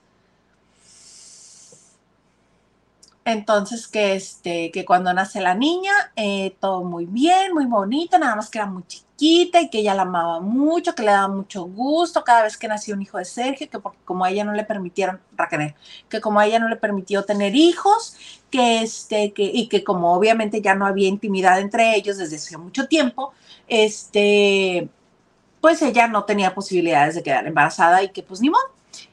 Entonces, 3.23 3.87
que, 3.87 4.15
este, 4.15 4.71
que 4.71 4.83
cuando 4.83 5.13
nace 5.13 5.39
la 5.39 5.55
niña, 5.55 5.93
eh, 6.17 6.57
todo 6.59 6.83
muy 6.83 7.05
bien, 7.05 7.53
muy 7.53 7.65
bonito, 7.65 8.19
nada 8.19 8.35
más 8.35 8.49
que 8.49 8.57
era 8.57 8.65
muy 8.67 8.83
chiquita 8.87 9.10
y 9.23 9.51
que 9.51 9.77
ella 9.77 9.93
la 9.93 10.01
amaba 10.01 10.39
mucho, 10.39 10.95
que 10.95 11.03
le 11.03 11.11
daba 11.11 11.27
mucho 11.27 11.65
gusto 11.65 12.23
cada 12.23 12.41
vez 12.41 12.57
que 12.57 12.67
nació 12.67 12.95
un 12.95 13.03
hijo 13.03 13.19
de 13.19 13.25
Sergio, 13.25 13.69
que 13.69 13.79
como 14.03 14.25
a 14.25 14.31
ella 14.31 14.43
no 14.43 14.53
le 14.53 14.63
permitieron, 14.63 15.21
Raquel, 15.37 15.75
que 16.09 16.19
como 16.19 16.39
a 16.39 16.47
ella 16.47 16.57
no 16.57 16.67
le 16.67 16.75
permitió 16.75 17.23
tener 17.23 17.55
hijos, 17.55 18.15
que 18.49 18.81
este, 18.81 19.31
que, 19.31 19.43
y 19.43 19.67
que 19.67 19.83
como 19.83 20.15
obviamente 20.15 20.59
ya 20.59 20.73
no 20.73 20.87
había 20.87 21.07
intimidad 21.07 21.59
entre 21.59 21.95
ellos 21.95 22.17
desde 22.17 22.37
hace 22.37 22.57
mucho 22.57 22.87
tiempo, 22.87 23.31
este, 23.67 24.89
pues 25.61 25.83
ella 25.83 26.07
no 26.07 26.23
tenía 26.23 26.55
posibilidades 26.55 27.13
de 27.13 27.21
quedar 27.21 27.45
embarazada 27.45 28.01
y 28.01 28.09
que 28.09 28.23
pues 28.23 28.41
ni 28.41 28.49
modo. 28.49 28.63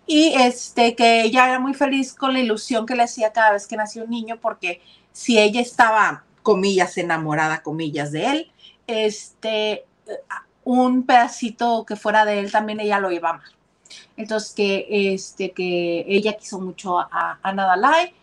Y 0.07 0.33
este 0.39 0.95
que 0.95 1.21
ella 1.21 1.49
era 1.49 1.59
muy 1.59 1.75
feliz 1.75 2.15
con 2.15 2.33
la 2.33 2.41
ilusión 2.41 2.87
que 2.87 2.95
le 2.97 3.03
hacía 3.03 3.31
cada 3.33 3.53
vez 3.53 3.67
que 3.67 3.77
nació 3.77 4.05
un 4.05 4.11
niño 4.11 4.39
porque 4.41 4.81
si 5.13 5.39
ella 5.39 5.61
estaba 5.61 6.25
comillas 6.43 6.97
enamorada 6.97 7.63
comillas 7.63 8.11
de 8.11 8.27
él 8.27 8.53
este 8.87 9.85
un 10.65 11.05
pedacito 11.05 11.85
que 11.87 11.97
fuera 11.97 12.25
de 12.25 12.41
él 12.41 12.53
también 12.53 12.81
ella 12.81 12.99
lo 13.01 13.11
iba 13.11 13.31
a 13.31 13.33
amar 13.35 13.49
entonces 14.17 14.53
que 14.55 14.87
este 15.15 15.53
que 15.53 16.05
ella 16.09 16.35
quiso 16.35 16.61
mucho 16.61 16.99
a, 16.99 17.39
a 17.43 17.53
Nadalai 17.53 18.15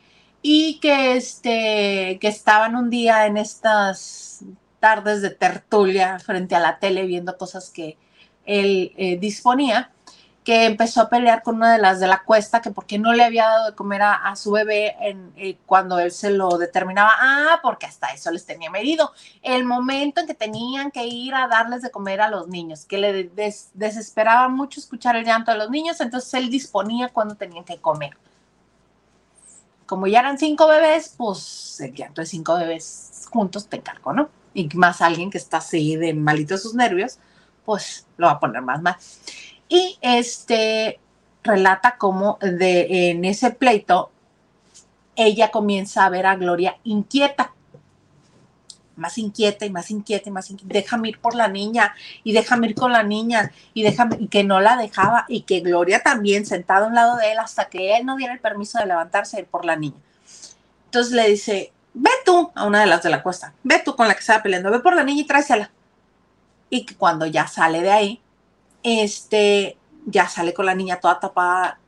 y 0.42 0.80
que 0.80 1.16
este 1.16 2.20
que 2.20 2.28
estaban 2.28 2.76
un 2.76 2.90
día 2.90 3.26
en 3.26 3.38
estas 3.38 4.44
tardes 4.80 5.24
de 5.24 5.32
tertulia 5.32 6.20
frente 6.20 6.54
a 6.54 6.60
la 6.60 6.78
tele 6.78 7.08
viendo 7.08 7.38
cosas 7.38 7.72
que 7.72 7.98
él 8.46 8.94
eh, 8.98 9.18
disponía 9.18 9.92
que 10.46 10.66
empezó 10.66 11.02
a 11.02 11.10
pelear 11.10 11.42
con 11.42 11.56
una 11.56 11.74
de 11.74 11.80
las 11.80 12.00
de 12.00 12.06
la 12.06 12.24
cuesta, 12.24 12.62
que 12.62 12.70
porque 12.70 13.00
no 13.00 13.14
le 13.14 13.24
había 13.24 13.48
dado 13.48 13.66
de 13.72 13.76
comer 13.76 14.04
a, 14.04 14.36
su 14.36 14.52
bebé 14.52 14.96
eh, 15.02 15.58
cuando 15.66 15.98
él 15.98 16.12
se 16.12 16.30
lo 16.30 16.60
determinaba. 16.60 17.12
Ah, 17.20 17.60
porque 17.64 17.88
hasta 17.88 18.14
eso 18.14 18.30
les 18.32 18.46
tenía 18.46 18.70
medido. 18.70 19.12
El 19.42 19.66
momento 19.66 20.22
en 20.22 20.28
que 20.28 20.36
tenían 20.36 20.92
que 20.92 21.08
ir 21.08 21.34
a 21.34 21.48
darles 21.48 21.82
de 21.82 21.90
comer 21.90 22.22
a 22.22 22.30
los 22.30 22.48
niños, 22.48 22.86
que 22.86 23.00
le 23.00 23.32
desesperaba 23.74 24.48
mucho 24.48 24.80
escuchar 24.80 25.16
el 25.16 25.26
llanto 25.26 25.52
de 25.52 25.58
los 25.58 25.72
niños, 25.72 26.00
entonces 26.00 26.32
él 26.36 26.52
disponía 26.52 27.10
cuando 27.10 27.34
tenían 27.34 27.64
que 27.64 27.78
comer. 27.78 28.16
Como 29.88 30.06
ya 30.06 30.20
eran 30.20 30.38
cinco 30.38 30.68
bebés, 30.68 31.16
pues 31.18 31.82
el 31.82 31.94
llanto 31.96 32.22
de 32.22 32.28
cinco 32.28 32.56
bebés 32.56 33.26
juntos 33.32 33.68
te 33.68 33.78
encargo, 33.78 34.14
¿no? 34.14 34.30
Y 34.54 34.70
más 34.76 35.02
alguien 35.02 35.32
que 35.32 35.40
está 35.40 35.58
así 35.58 35.96
de 35.96 36.14
malito 36.14 36.56
sus 36.60 36.76
nervios, 36.76 37.18
pues 37.66 38.06
lo 38.18 38.28
va 38.28 38.34
a 38.34 38.40
poner 38.40 38.62
más 38.62 38.80
mal. 38.84 38.96
Y 39.68 39.98
este 40.02 41.00
relata 41.44 41.98
cómo 41.98 42.38
de, 42.42 43.10
en 43.10 43.26
ese 43.26 43.52
pleito 43.52 44.12
ella 45.16 45.52
comienza 45.52 46.06
a 46.06 46.10
ver 46.10 46.26
a 46.26 46.36
Gloria 46.36 46.78
inquieta, 46.84 47.54
más 48.96 49.18
inquieta 49.18 49.66
y 49.66 49.70
más 49.70 49.92
inquieta 49.92 50.30
y 50.30 50.32
más 50.32 50.50
inquieta. 50.50 50.74
Déjame 50.74 51.10
ir 51.10 51.20
por 51.20 51.36
la 51.36 51.48
niña 51.48 51.96
y 52.24 52.34
déjame 52.34 52.68
ir 52.68 52.76
con 52.76 52.92
la 52.92 53.04
niña 53.04 53.52
y 53.74 53.84
déjame 53.84 54.18
y 54.20 54.28
que 54.28 54.44
no 54.44 54.60
la 54.60 54.78
dejaba 54.78 55.26
y 55.28 55.42
que 55.42 55.62
Gloria 55.62 56.02
también 56.04 56.46
sentada 56.46 56.86
a 56.86 56.90
un 56.90 56.96
lado 56.96 57.18
de 57.18 57.32
él 57.32 57.40
hasta 57.40 57.66
que 57.66 57.96
él 57.98 58.06
no 58.06 58.18
diera 58.18 58.34
el 58.34 58.40
permiso 58.40 58.80
de 58.80 58.88
levantarse 58.88 59.40
ir 59.40 59.46
por 59.46 59.66
la 59.66 59.76
niña. 59.76 59.98
Entonces 60.86 61.14
le 61.14 61.30
dice, 61.30 61.74
ve 61.94 62.12
tú 62.26 62.52
a 62.56 62.66
una 62.66 62.82
de 62.82 62.88
las 62.88 63.04
de 63.04 63.10
la 63.10 63.24
cuesta, 63.24 63.54
ve 63.64 63.82
tú 63.84 63.96
con 63.96 64.08
la 64.08 64.14
que 64.14 64.22
estaba 64.22 64.44
peleando, 64.44 64.72
ve 64.72 64.80
por 64.80 64.96
la 64.96 65.04
niña 65.04 65.22
y 65.22 65.26
tráesela. 65.26 65.72
Y 66.70 66.86
que 66.86 66.96
cuando 66.96 67.26
ya 67.26 67.48
sale 67.48 67.82
de 67.82 67.92
ahí, 67.92 68.22
este, 68.86 69.80
ya 70.06 70.30
sale 70.30 70.54
con 70.54 70.68
la 70.68 70.76
niña 70.76 71.00
toda 71.00 71.20
tapada 71.20 71.80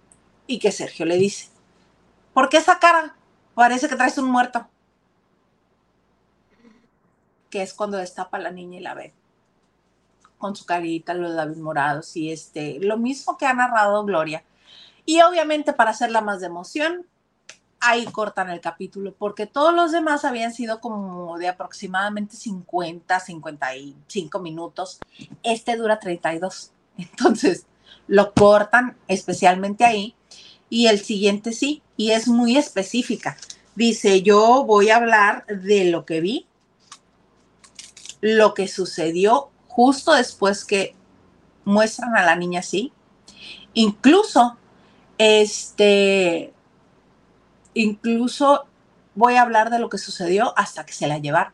y 0.48 0.57
que 0.57 0.72
Sergio 0.72 1.06
le 1.06 1.18
dice, 1.18 1.49
¿por 2.34 2.49
qué 2.49 2.57
esa 2.57 2.80
cara? 2.80 3.15
Parece 3.53 3.88
que 3.88 3.95
traes 3.95 4.18
un 4.18 4.30
muerto. 4.30 4.68
Que 7.52 7.61
es 7.61 7.74
cuando 7.74 7.98
destapa 7.98 8.38
a 8.38 8.41
la 8.41 8.52
niña 8.52 8.80
y 8.80 8.82
la 8.82 8.95
ve 8.95 9.14
con 10.40 10.56
su 10.56 10.65
carita, 10.65 11.14
los 11.14 11.32
labios 11.32 11.57
morados 11.57 12.15
y 12.15 12.32
este, 12.32 12.80
lo 12.80 12.98
mismo 12.98 13.38
que 13.38 13.45
ha 13.45 13.53
narrado 13.53 14.03
Gloria. 14.03 14.44
Y 15.06 15.22
obviamente 15.22 15.74
para 15.74 15.91
hacerla 15.91 16.22
más 16.22 16.41
de 16.41 16.48
emoción, 16.48 17.06
ahí 17.80 18.06
cortan 18.06 18.49
el 18.49 18.60
capítulo, 18.60 19.14
porque 19.14 19.45
todos 19.45 19.74
los 19.74 19.91
demás 19.91 20.26
habían 20.26 20.53
sido 20.53 20.82
como 20.82 21.38
de 21.38 21.48
aproximadamente 21.48 22.36
50, 22.36 23.19
55 23.19 24.40
minutos. 24.40 24.99
Este 25.44 25.76
dura 25.78 25.99
32. 25.99 26.72
Entonces, 26.98 27.65
lo 28.07 28.34
cortan 28.34 28.98
especialmente 29.07 29.86
ahí 29.86 30.15
y 30.69 30.88
el 30.88 30.99
siguiente 30.99 31.53
sí, 31.53 31.82
y 31.95 32.11
es 32.11 32.28
muy 32.28 32.57
específica. 32.57 33.38
Dice, 33.76 34.22
yo 34.22 34.64
voy 34.65 34.90
a 34.90 34.98
hablar 34.98 35.45
de 35.45 35.86
lo 35.86 36.06
que 36.06 36.19
vi, 36.19 36.48
lo 38.22 38.53
que 38.53 38.68
sucedió 38.68 39.49
justo 39.68 40.14
después 40.14 40.65
que 40.65 40.95
muestran 41.64 42.15
a 42.18 42.24
la 42.24 42.36
niña 42.36 42.61
así. 42.61 42.91
Incluso, 43.74 44.57
este, 45.18 46.53
incluso 47.74 48.65
voy 49.15 49.36
a 49.36 49.44
hablar 49.44 49.69
de 49.69 49.80
lo 49.80 49.90
que 49.90 49.98
sucedió 49.98 50.53
hasta 50.57 50.86
que 50.86 50.94
se 50.94 51.07
la 51.07 51.19
llevaron. 51.19 51.53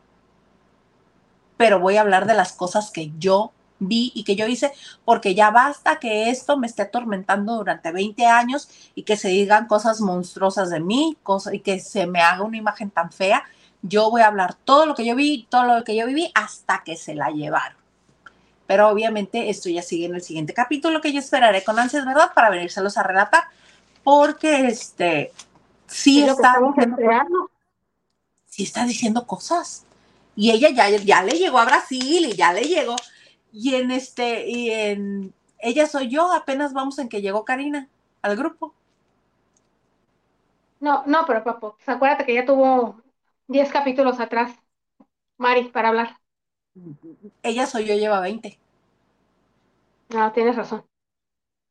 Pero 1.58 1.80
voy 1.80 1.98
a 1.98 2.02
hablar 2.02 2.26
de 2.26 2.34
las 2.34 2.54
cosas 2.54 2.92
que 2.92 3.12
yo 3.20 3.52
vi 3.80 4.12
y 4.16 4.24
que 4.24 4.36
yo 4.36 4.48
hice, 4.48 4.72
porque 5.06 5.36
ya 5.36 5.52
basta 5.52 6.00
que 6.00 6.30
esto 6.30 6.58
me 6.58 6.68
esté 6.68 6.84
atormentando 6.84 7.56
durante 7.56 7.92
20 7.92 8.26
años 8.26 8.70
y 8.96 9.04
que 9.04 9.18
se 9.18 9.30
digan 9.30 9.68
cosas 9.68 10.02
monstruosas 10.02 10.70
de 10.70 10.80
mí 10.80 11.18
cosas, 11.24 11.54
y 11.54 11.60
que 11.60 11.80
se 11.80 12.08
me 12.08 12.22
haga 12.22 12.44
una 12.44 12.58
imagen 12.58 12.90
tan 12.90 13.12
fea. 13.12 13.44
Yo 13.82 14.10
voy 14.10 14.22
a 14.22 14.28
hablar 14.28 14.54
todo 14.54 14.86
lo 14.86 14.96
que 14.96 15.06
yo 15.06 15.16
vi, 15.16 15.46
todo 15.50 15.64
lo 15.64 15.84
que 15.84 15.96
yo 15.96 16.06
viví 16.06 16.32
hasta 16.34 16.84
que 16.86 16.96
se 16.96 17.16
la 17.16 17.30
llevaron. 17.30 17.78
Pero 18.66 18.90
obviamente 18.90 19.50
esto 19.50 19.70
ya 19.70 19.82
sigue 19.82 20.06
en 20.06 20.16
el 20.16 20.22
siguiente 20.22 20.54
capítulo 20.54 21.02
que 21.02 21.12
yo 21.12 21.20
esperaré 21.20 21.64
con 21.64 21.78
ansias, 21.78 22.06
¿verdad? 22.06 22.32
Para 22.34 22.50
venírselos 22.50 22.98
a 22.98 23.04
relatar, 23.04 23.44
porque 24.04 24.68
este 24.68 25.34
sí 25.86 26.24
está, 26.24 26.56
sí 28.46 28.64
está 28.64 28.86
diciendo 28.86 29.28
cosas. 29.28 29.84
Y 30.36 30.52
ella 30.52 30.70
ya, 30.70 30.90
ya 30.90 31.24
le 31.24 31.38
llegó 31.38 31.60
a 31.60 31.66
Brasil 31.66 32.26
y 32.26 32.34
ya 32.36 32.54
le 32.54 32.62
llegó 32.64 32.96
y 33.54 33.76
en 33.76 33.92
este, 33.92 34.50
y 34.50 34.72
en 34.72 35.34
Ella 35.60 35.86
soy 35.86 36.10
yo, 36.10 36.34
apenas 36.34 36.74
vamos 36.74 36.98
en 36.98 37.08
que 37.08 37.22
llegó 37.22 37.46
Karina 37.46 37.88
al 38.24 38.36
grupo. 38.36 38.74
No, 40.80 41.04
no, 41.06 41.24
pero 41.26 41.44
papo, 41.44 41.76
pues 41.78 41.88
acuérdate 41.88 42.26
que 42.26 42.34
ya 42.34 42.46
tuvo 42.46 43.00
10 43.48 43.72
capítulos 43.72 44.20
atrás, 44.20 44.52
Mari, 45.38 45.70
para 45.70 45.90
hablar. 45.90 46.18
Ella 47.44 47.68
soy 47.68 47.86
yo, 47.86 47.96
lleva 47.96 48.20
20. 48.20 48.60
No, 50.10 50.32
tienes 50.32 50.56
razón. 50.56 50.84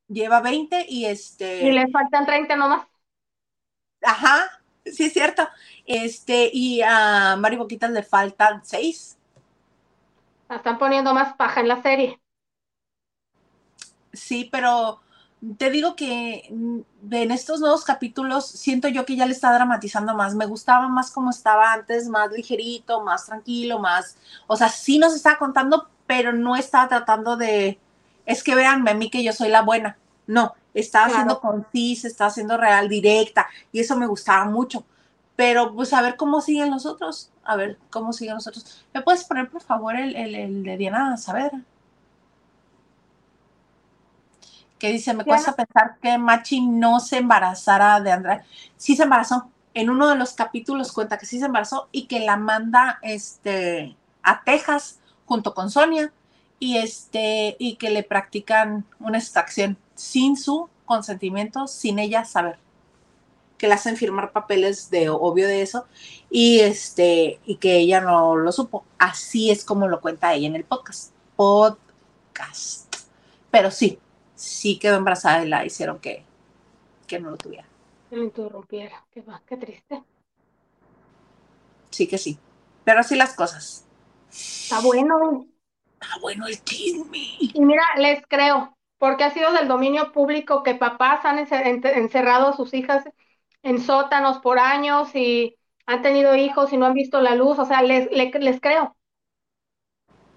Lleva 0.09 0.40
20 0.40 0.86
y 0.88 1.06
este. 1.06 1.64
Y 1.64 1.72
le 1.72 1.90
faltan 1.90 2.24
30 2.24 2.56
nomás. 2.56 2.86
Ajá, 4.02 4.62
sí 4.84 5.04
es 5.04 5.12
cierto. 5.12 5.48
Este, 5.84 6.50
y 6.52 6.80
a 6.82 7.36
Mari 7.36 7.56
Boquitas 7.56 7.90
le 7.90 8.02
faltan 8.02 8.64
6 8.64 9.18
están 10.56 10.78
poniendo 10.78 11.14
más 11.14 11.34
paja 11.34 11.60
en 11.60 11.68
la 11.68 11.82
serie. 11.82 12.20
Sí, 14.12 14.48
pero 14.50 15.00
te 15.58 15.70
digo 15.70 15.96
que 15.96 16.46
en 16.46 17.30
estos 17.30 17.60
nuevos 17.60 17.84
capítulos 17.84 18.46
siento 18.46 18.88
yo 18.88 19.04
que 19.04 19.16
ya 19.16 19.26
le 19.26 19.32
está 19.32 19.52
dramatizando 19.52 20.14
más. 20.14 20.34
Me 20.34 20.46
gustaba 20.46 20.88
más 20.88 21.10
como 21.10 21.30
estaba 21.30 21.72
antes, 21.72 22.08
más 22.08 22.30
ligerito, 22.30 23.02
más 23.02 23.26
tranquilo, 23.26 23.78
más. 23.78 24.16
O 24.46 24.56
sea, 24.56 24.68
sí 24.68 24.98
nos 24.98 25.14
estaba 25.14 25.38
contando, 25.38 25.88
pero 26.06 26.32
no 26.32 26.56
estaba 26.56 26.88
tratando 26.88 27.36
de. 27.36 27.80
Es 28.24 28.44
que 28.44 28.54
véanme 28.54 28.92
a 28.92 28.94
mí 28.94 29.10
que 29.10 29.24
yo 29.24 29.32
soy 29.32 29.48
la 29.48 29.62
buena. 29.62 29.96
No, 30.26 30.54
estaba 30.74 31.10
siendo 31.10 31.40
concisa, 31.40 32.06
estaba 32.06 32.30
siendo 32.30 32.56
real, 32.56 32.88
directa, 32.88 33.48
y 33.72 33.80
eso 33.80 33.96
me 33.96 34.06
gustaba 34.06 34.44
mucho. 34.44 34.84
Pero 35.36 35.74
pues 35.74 35.92
a 35.92 36.02
ver 36.02 36.16
cómo 36.16 36.40
siguen 36.40 36.70
los 36.70 36.86
otros, 36.86 37.30
a 37.44 37.56
ver 37.56 37.78
cómo 37.90 38.12
siguen 38.12 38.34
los 38.34 38.46
otros. 38.46 38.84
¿Me 38.92 39.02
puedes 39.02 39.24
poner 39.24 39.48
por 39.48 39.62
favor 39.62 39.96
el, 39.96 40.14
el, 40.14 40.34
el 40.34 40.62
de 40.62 40.76
Diana 40.76 41.16
Saavedra? 41.16 41.62
Que 44.78 44.92
dice, 44.92 45.14
me 45.14 45.24
cuesta 45.24 45.54
pensar 45.54 45.96
que 46.02 46.18
Machi 46.18 46.60
no 46.60 47.00
se 47.00 47.18
embarazara 47.18 48.00
de 48.00 48.12
Andrea. 48.12 48.44
Sí 48.76 48.96
se 48.96 49.04
embarazó. 49.04 49.48
En 49.74 49.88
uno 49.88 50.09
de 50.09 50.16
los 50.16 50.34
capítulos 50.34 50.92
cuenta 50.92 51.16
que 51.16 51.24
sí 51.24 51.38
se 51.38 51.46
embarazó 51.46 51.88
y 51.92 52.06
que 52.06 52.20
la 52.20 52.36
manda 52.36 52.98
este, 53.00 53.96
a 54.22 54.42
Texas 54.44 54.98
junto 55.24 55.54
con 55.54 55.70
Sonia 55.70 56.12
y, 56.59 56.76
este, 56.76 57.56
y 57.59 57.76
que 57.76 57.90
le 57.90 58.02
practican 58.02 58.84
una 59.00 59.18
extracción 59.18 59.78
sin 59.94 60.36
su 60.36 60.68
consentimiento, 60.84 61.68
sin 61.68 61.98
ella 61.98 62.24
saber 62.24 62.59
que 63.62 63.68
le 63.68 63.74
hacen 63.74 63.97
firmar 63.97 64.32
papeles 64.32 64.90
de 64.90 65.09
obvio 65.09 65.47
de 65.47 65.62
eso 65.62 65.86
y 66.28 66.59
este 66.59 67.39
y 67.47 67.59
que 67.59 67.76
ella 67.76 68.01
no 68.01 68.34
lo 68.34 68.51
supo. 68.51 68.84
Así 68.98 69.52
es 69.52 69.64
como 69.64 69.86
lo 69.86 70.01
cuenta 70.01 70.34
ella 70.34 70.48
en 70.48 70.56
el 70.56 70.64
podcast. 70.64 71.14
Podcast. 71.36 72.93
Pero 73.52 73.70
sí, 73.70 74.01
sí 74.34 74.80
quedó 74.80 74.97
embarazada 74.97 75.44
y 75.44 75.48
la 75.48 75.64
hicieron 75.64 76.01
que, 76.01 76.24
que 77.06 77.20
no 77.20 77.30
lo 77.30 77.36
tuviera. 77.36 77.64
Que 78.10 78.16
lo 78.16 78.24
interrumpiera. 78.24 79.05
Qué, 79.12 79.22
qué 79.47 79.56
triste. 79.56 80.02
Sí 81.90 82.09
que 82.09 82.18
sí. 82.18 82.40
Pero 82.82 82.98
así 82.98 83.14
las 83.14 83.34
cosas. 83.34 83.86
Está 84.28 84.80
bueno. 84.80 85.47
Está 86.01 86.18
bueno 86.20 86.48
el 86.48 86.60
chisme. 86.64 87.36
Y 87.39 87.60
mira, 87.60 87.84
les 87.97 88.26
creo, 88.26 88.76
porque 88.98 89.22
ha 89.22 89.30
sido 89.30 89.52
del 89.52 89.68
dominio 89.68 90.10
público 90.10 90.64
que 90.64 90.74
papás 90.74 91.24
han 91.24 91.39
encerrado 91.39 92.48
a 92.48 92.56
sus 92.56 92.74
hijas 92.74 93.05
en 93.62 93.80
sótanos 93.80 94.39
por 94.39 94.59
años 94.59 95.14
y 95.14 95.56
han 95.86 96.02
tenido 96.02 96.34
hijos 96.34 96.72
y 96.72 96.76
no 96.76 96.86
han 96.86 96.94
visto 96.94 97.20
la 97.20 97.34
luz, 97.34 97.59
o 97.59 97.64
sea, 97.64 97.82
les, 97.82 98.10
les, 98.10 98.60
creo. 98.60 98.97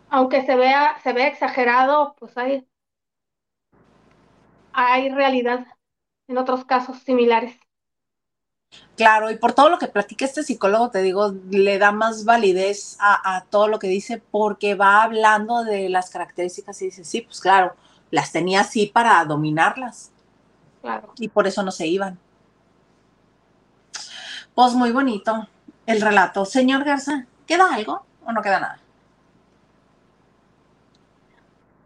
Aunque 0.10 0.46
se 0.46 0.56
vea, 0.56 0.98
se 1.04 1.14
vea 1.14 1.28
exagerado, 1.28 2.16
pues 2.20 2.38
hay, 2.38 2.68
hay 4.74 5.10
realidad 5.10 5.66
en 6.28 6.38
otros 6.38 6.66
casos 6.66 7.00
similares. 7.00 7.58
Claro, 8.98 9.30
y 9.30 9.38
por 9.38 9.54
todo 9.54 9.70
lo 9.70 9.78
que 9.78 9.88
platica 9.88 10.26
este 10.26 10.44
psicólogo, 10.44 10.90
te 10.90 11.02
digo, 11.02 11.34
le 11.50 11.78
da 11.78 11.92
más 11.92 12.26
validez 12.26 12.98
a, 13.00 13.36
a, 13.36 13.46
todo 13.46 13.68
lo 13.68 13.80
que 13.80 13.88
dice 13.88 14.22
porque 14.32 14.76
va 14.76 15.04
hablando 15.04 15.64
de 15.64 15.90
las 15.90 16.10
características 16.10 16.82
y 16.82 16.86
dice, 16.86 17.04
sí, 17.04 17.22
pues 17.22 17.40
claro, 17.40 17.76
las 18.12 18.32
tenía 18.32 18.62
así 18.62 18.88
para 18.88 19.24
dominarlas. 19.26 20.12
Claro. 20.82 21.14
Y 21.18 21.30
por 21.30 21.48
eso 21.48 21.64
no 21.64 21.72
se 21.72 21.88
iban. 21.88 22.20
Pues 24.56 24.74
muy 24.74 24.92
bonito 24.92 25.48
el 25.86 26.02
relato. 26.02 26.46
Señor 26.46 26.86
Garza, 26.86 27.26
¿queda 27.46 27.74
algo 27.74 28.06
o 28.26 28.32
no 28.32 28.42
queda 28.42 28.60
nada? 28.62 28.80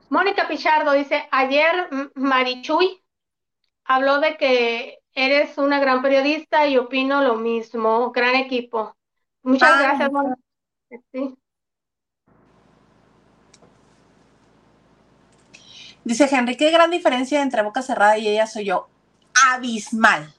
Mónica 0.10 0.48
Pichardo 0.48 0.94
dice, 0.94 1.28
ayer 1.32 1.90
Marichuy 2.16 3.02
habló 3.86 4.20
de 4.20 4.38
que 4.38 5.00
eres 5.14 5.58
una 5.58 5.80
gran 5.80 6.02
periodista 6.02 6.68
y 6.68 6.78
opino 6.78 7.22
lo 7.22 7.36
mismo. 7.36 8.12
Gran 8.12 8.36
equipo. 8.36 8.96
Muchas 9.44 9.80
gracias, 9.80 10.12
Mónica. 10.12 10.38
Sí. 11.12 11.36
Dice 16.04 16.28
Henry, 16.32 16.56
qué 16.56 16.72
gran 16.72 16.90
diferencia 16.90 17.42
entre 17.42 17.62
boca 17.62 17.82
cerrada 17.82 18.18
y 18.18 18.28
ella 18.28 18.48
soy 18.48 18.66
yo. 18.66 18.88
Abismal. 19.52 20.34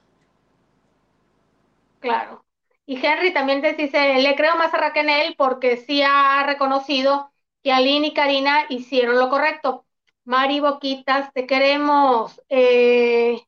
Claro. 2.01 2.45
Y 2.87 3.05
Henry 3.05 3.33
también 3.33 3.63
te 3.63 3.75
dice, 3.75 4.15
le 4.19 4.35
creo 4.35 4.57
más 4.57 4.75
a 4.75 4.79
Raquel 4.79 5.35
porque 5.37 5.77
sí 5.77 6.03
ha 6.03 6.43
reconocido 6.45 7.31
que 7.63 7.73
Aline 7.73 8.09
y 8.09 8.15
Karina 8.15 8.65
hicieron 8.69 9.17
lo 9.17 9.29
correcto. 9.29 9.87
Mari 10.25 10.61
Boquitas, 10.61 11.33
te 11.33 11.47
queremos. 11.47 12.41
Eh... 12.49 13.41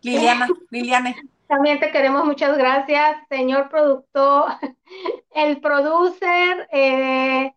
Liliana, 0.00 0.48
Liliana. 0.70 1.14
También 1.46 1.80
te 1.80 1.90
queremos, 1.90 2.24
muchas 2.24 2.56
gracias, 2.56 3.18
señor 3.28 3.68
productor. 3.68 4.52
El 5.30 5.60
producer 5.60 6.68
eh, 6.72 7.54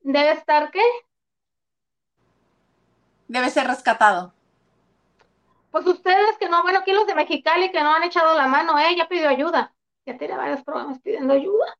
debe 0.00 0.32
estar, 0.32 0.70
¿qué? 0.70 0.82
Debe 3.26 3.50
ser 3.50 3.66
rescatado. 3.66 4.32
Pues 5.70 5.86
ustedes 5.86 6.36
que 6.38 6.48
no, 6.48 6.62
bueno, 6.62 6.80
aquí 6.80 6.92
los 6.92 7.06
de 7.06 7.14
Mexicali 7.14 7.70
que 7.70 7.82
no 7.82 7.94
han 7.94 8.04
echado 8.04 8.36
la 8.36 8.46
mano, 8.46 8.78
¿eh? 8.78 8.94
Ya 8.96 9.08
pidió 9.08 9.28
ayuda. 9.28 9.74
Ya 10.06 10.16
tiene 10.16 10.36
varios 10.36 10.62
programas 10.62 10.98
pidiendo 11.00 11.34
ayuda. 11.34 11.76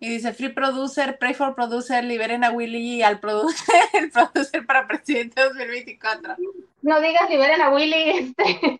Y 0.00 0.08
dice 0.08 0.34
Free 0.34 0.50
Producer, 0.50 1.18
Pray 1.18 1.34
for 1.34 1.54
Producer, 1.54 2.04
liberen 2.04 2.44
a 2.44 2.50
Willy 2.50 2.96
y 2.96 3.02
al 3.02 3.20
producer, 3.20 3.74
el 3.94 4.10
producer 4.10 4.66
para 4.66 4.86
presidente 4.86 5.40
2024. 5.42 6.36
No 6.82 7.00
digas 7.00 7.30
liberen 7.30 7.62
a 7.62 7.70
Willy, 7.70 8.10
este, 8.10 8.78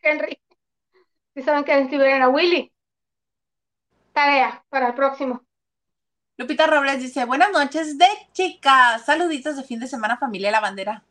Henry. 0.00 0.38
Si 1.34 1.42
saben 1.42 1.64
que 1.64 1.78
es 1.78 1.90
liberen 1.90 2.22
a 2.22 2.28
Willy. 2.28 2.72
Tarea 4.12 4.64
para 4.70 4.88
el 4.88 4.94
próximo. 4.94 5.44
Lupita 6.38 6.66
Robles 6.66 7.00
dice, 7.00 7.24
buenas 7.24 7.50
noches 7.50 7.98
de 7.98 8.06
chicas, 8.32 9.04
saluditos 9.04 9.56
de 9.56 9.64
fin 9.64 9.80
de 9.80 9.88
semana 9.88 10.16
familia 10.16 10.52
La 10.52 10.60
Bandera. 10.60 11.04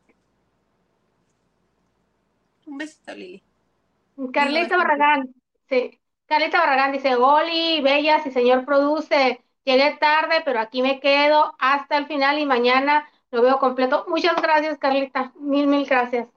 Un 2.68 2.76
besito, 2.76 3.14
Lili. 3.14 3.42
Carlita 4.32 4.76
Barragán, 4.76 5.34
sí. 5.68 5.98
Carlita 6.26 6.60
Barragán 6.60 6.92
dice, 6.92 7.16
Oli, 7.16 7.80
bellas 7.80 8.26
y 8.26 8.30
señor 8.30 8.66
produce, 8.66 9.42
llegué 9.64 9.96
tarde, 9.98 10.42
pero 10.44 10.60
aquí 10.60 10.82
me 10.82 11.00
quedo 11.00 11.54
hasta 11.58 11.96
el 11.96 12.06
final 12.06 12.38
y 12.38 12.44
mañana 12.44 13.08
lo 13.30 13.40
veo 13.40 13.58
completo. 13.58 14.04
Muchas 14.08 14.36
gracias, 14.42 14.78
Carlita. 14.78 15.32
Mil, 15.36 15.66
mil 15.66 15.86
gracias. 15.86 16.28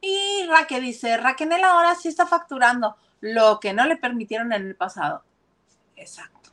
Y 0.00 0.46
Raquel 0.48 0.82
dice, 0.82 1.16
Raquel 1.18 1.52
ahora 1.64 1.94
sí 1.94 2.08
está 2.08 2.26
facturando 2.26 2.96
lo 3.20 3.60
que 3.60 3.74
no 3.74 3.84
le 3.84 3.96
permitieron 3.96 4.52
en 4.52 4.68
el 4.68 4.76
pasado. 4.76 5.22
Exacto. 5.96 6.50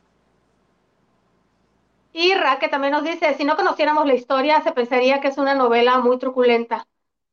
Y 2.12 2.34
Raquel 2.34 2.70
también 2.70 2.92
nos 2.92 3.04
dice, 3.04 3.34
si 3.34 3.44
no 3.44 3.56
conociéramos 3.56 4.06
la 4.06 4.14
historia, 4.14 4.62
se 4.62 4.72
pensaría 4.72 5.20
que 5.20 5.28
es 5.28 5.38
una 5.38 5.54
novela 5.54 5.98
muy 6.00 6.18
truculenta. 6.18 6.86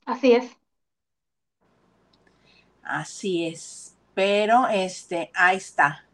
Así 0.06 0.34
es. 0.34 0.58
Así 2.84 3.48
es. 3.48 3.96
Pero 4.14 4.68
este, 4.68 5.32
ahí 5.34 5.58
está. 5.58 6.06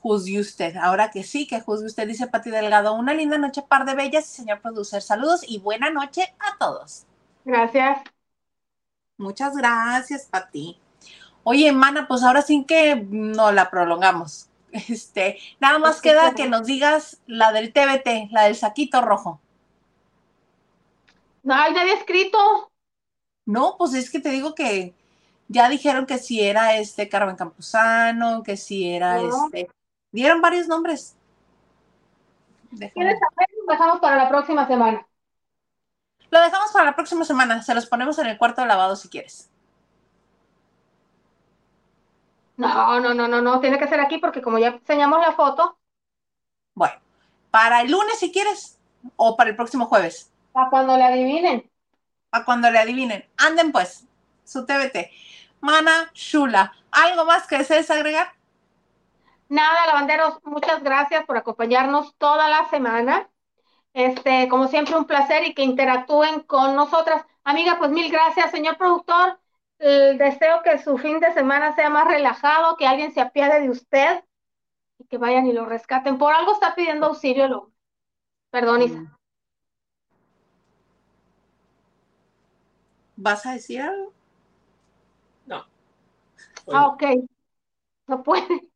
Juzgue 0.00 0.40
usted. 0.40 0.76
Ahora 0.76 1.10
que 1.10 1.22
sí, 1.24 1.46
que 1.46 1.60
juzgue 1.60 1.86
usted, 1.86 2.06
dice 2.06 2.26
Pati 2.26 2.50
Delgado. 2.50 2.94
Una 2.94 3.14
linda 3.14 3.38
noche, 3.38 3.62
par 3.62 3.86
de 3.86 3.94
bellas, 3.94 4.26
señor 4.26 4.60
producer. 4.60 5.00
Saludos 5.02 5.42
y 5.46 5.58
buena 5.58 5.90
noche 5.90 6.34
a 6.38 6.58
todos. 6.58 7.06
Gracias. 7.44 8.00
Muchas 9.16 9.56
gracias, 9.56 10.26
Pati. 10.26 10.78
Oye, 11.44 11.72
Mana, 11.72 12.08
pues 12.08 12.22
ahora 12.22 12.42
sí 12.42 12.64
que 12.66 12.96
no 13.10 13.52
la 13.52 13.70
prolongamos. 13.70 14.48
Este, 14.88 15.38
nada 15.60 15.78
más 15.78 16.00
queda 16.00 16.34
que 16.34 16.48
nos 16.48 16.66
digas 16.66 17.22
la 17.26 17.52
del 17.52 17.72
TBT, 17.72 18.32
la 18.32 18.44
del 18.44 18.56
saquito 18.56 19.00
rojo. 19.02 19.40
No, 21.44 21.54
ya 21.72 21.82
había 21.82 21.94
escrito. 21.94 22.72
No, 23.46 23.76
pues 23.78 23.94
es 23.94 24.10
que 24.10 24.18
te 24.18 24.30
digo 24.30 24.54
que 24.54 24.94
ya 25.48 25.68
dijeron 25.68 26.06
que 26.06 26.18
si 26.18 26.42
era 26.42 26.76
este 26.76 27.08
Carmen 27.08 27.36
Campuzano, 27.36 28.42
que 28.42 28.56
si 28.56 28.90
era 28.90 29.20
este. 29.20 29.68
Dieron 30.10 30.40
varios 30.40 30.66
nombres. 30.68 31.16
¿Quieres 32.70 32.92
saber? 33.18 33.48
Lo 33.66 33.72
dejamos 33.72 34.00
para 34.00 34.16
la 34.16 34.28
próxima 34.28 34.66
semana. 34.66 35.06
Lo 36.30 36.40
dejamos 36.40 36.72
para 36.72 36.86
la 36.86 36.96
próxima 36.96 37.24
semana. 37.24 37.62
Se 37.62 37.74
los 37.74 37.86
ponemos 37.86 38.18
en 38.18 38.26
el 38.26 38.38
cuarto 38.38 38.62
de 38.62 38.66
lavado 38.66 38.96
si 38.96 39.08
quieres. 39.08 39.50
No, 42.56 43.00
no, 43.00 43.12
no, 43.12 43.28
no, 43.28 43.42
no. 43.42 43.60
Tiene 43.60 43.78
que 43.78 43.88
ser 43.88 44.00
aquí 44.00 44.18
porque 44.18 44.40
como 44.40 44.58
ya 44.58 44.68
enseñamos 44.68 45.20
la 45.20 45.32
foto. 45.32 45.76
Bueno, 46.74 46.94
para 47.50 47.82
el 47.82 47.90
lunes 47.90 48.18
si 48.18 48.32
quieres 48.32 48.78
o 49.16 49.36
para 49.36 49.50
el 49.50 49.56
próximo 49.56 49.86
jueves. 49.86 50.33
A 50.54 50.70
cuando 50.70 50.96
le 50.96 51.04
adivinen. 51.04 51.70
A 52.30 52.44
cuando 52.44 52.70
le 52.70 52.78
adivinen. 52.78 53.24
Anden 53.36 53.72
pues, 53.72 54.06
su 54.44 54.64
TBT. 54.64 55.10
Mana 55.60 56.10
Shula, 56.14 56.72
¿algo 56.90 57.24
más 57.24 57.46
que 57.46 57.58
desees 57.58 57.90
agregar? 57.90 58.32
Nada, 59.48 59.86
lavanderos, 59.86 60.38
muchas 60.44 60.82
gracias 60.82 61.24
por 61.26 61.36
acompañarnos 61.36 62.14
toda 62.16 62.48
la 62.48 62.68
semana. 62.70 63.28
Este, 63.92 64.48
como 64.48 64.68
siempre, 64.68 64.96
un 64.96 65.06
placer 65.06 65.46
y 65.46 65.54
que 65.54 65.62
interactúen 65.62 66.40
con 66.40 66.74
nosotras. 66.74 67.24
Amiga, 67.44 67.78
pues 67.78 67.90
mil 67.90 68.10
gracias, 68.10 68.50
señor 68.50 68.76
productor. 68.76 69.38
deseo 69.78 70.62
que 70.62 70.78
su 70.78 70.98
fin 70.98 71.20
de 71.20 71.32
semana 71.32 71.74
sea 71.74 71.90
más 71.90 72.06
relajado, 72.06 72.76
que 72.76 72.86
alguien 72.86 73.12
se 73.12 73.20
apiade 73.20 73.60
de 73.60 73.70
usted 73.70 74.24
y 74.98 75.06
que 75.06 75.18
vayan 75.18 75.46
y 75.46 75.52
lo 75.52 75.66
rescaten. 75.66 76.18
Por 76.18 76.32
algo 76.32 76.52
está 76.52 76.74
pidiendo 76.74 77.06
auxilio 77.06 77.48
lo 77.48 77.72
Perdón, 78.50 78.82
Isa. 78.82 79.13
¿Vas 83.16 83.46
a 83.46 83.52
decir 83.52 83.80
algo? 83.80 84.12
Ah, 86.72 86.88
ok. 86.88 87.02
No 88.06 88.22
puede. 88.22 88.68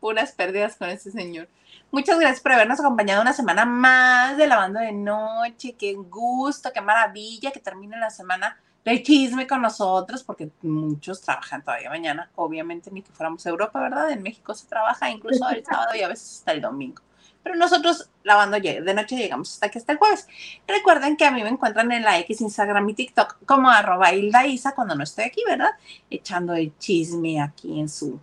Puras 0.00 0.32
pérdidas 0.32 0.76
con 0.76 0.88
ese 0.88 1.10
señor. 1.10 1.48
Muchas 1.90 2.18
gracias 2.18 2.40
por 2.40 2.52
habernos 2.52 2.80
acompañado 2.80 3.22
una 3.22 3.32
semana 3.32 3.64
más 3.64 4.36
de 4.36 4.46
Lavando 4.46 4.80
de 4.80 4.92
Noche. 4.92 5.74
Qué 5.78 5.94
gusto, 5.94 6.70
qué 6.72 6.80
maravilla 6.80 7.52
que 7.52 7.60
termine 7.60 7.98
la 7.98 8.10
semana 8.10 8.58
del 8.84 9.02
chisme 9.02 9.46
con 9.46 9.62
nosotros, 9.62 10.24
porque 10.24 10.50
muchos 10.62 11.20
trabajan 11.20 11.62
todavía 11.62 11.90
mañana. 11.90 12.30
Obviamente, 12.34 12.90
ni 12.90 13.02
que 13.02 13.12
fuéramos 13.12 13.46
a 13.46 13.50
Europa, 13.50 13.80
¿verdad? 13.80 14.10
En 14.10 14.22
México 14.22 14.54
se 14.54 14.66
trabaja 14.66 15.10
incluso 15.10 15.48
el 15.50 15.64
sábado 15.64 15.94
y 15.94 16.02
a 16.02 16.08
veces 16.08 16.38
hasta 16.38 16.52
el 16.52 16.60
domingo. 16.60 17.02
Pero 17.42 17.56
nosotros 17.56 18.08
lavando 18.22 18.58
de 18.60 18.94
noche 18.94 19.16
llegamos 19.16 19.52
hasta 19.52 19.66
aquí 19.66 19.78
hasta 19.78 19.92
el 19.92 19.98
jueves. 19.98 20.26
Recuerden 20.66 21.16
que 21.16 21.24
a 21.24 21.30
mí 21.30 21.42
me 21.42 21.48
encuentran 21.48 21.90
en 21.92 22.02
la 22.02 22.18
X, 22.20 22.40
Instagram 22.40 22.88
y 22.90 22.94
TikTok 22.94 23.44
como 23.44 23.68
arroba 23.70 24.12
Hilda 24.12 24.46
Isa 24.46 24.74
cuando 24.74 24.94
no 24.94 25.02
estoy 25.02 25.24
aquí, 25.24 25.42
¿verdad? 25.46 25.70
Echando 26.10 26.54
el 26.54 26.76
chisme 26.78 27.40
aquí 27.40 27.80
en 27.80 27.88
su 27.88 28.20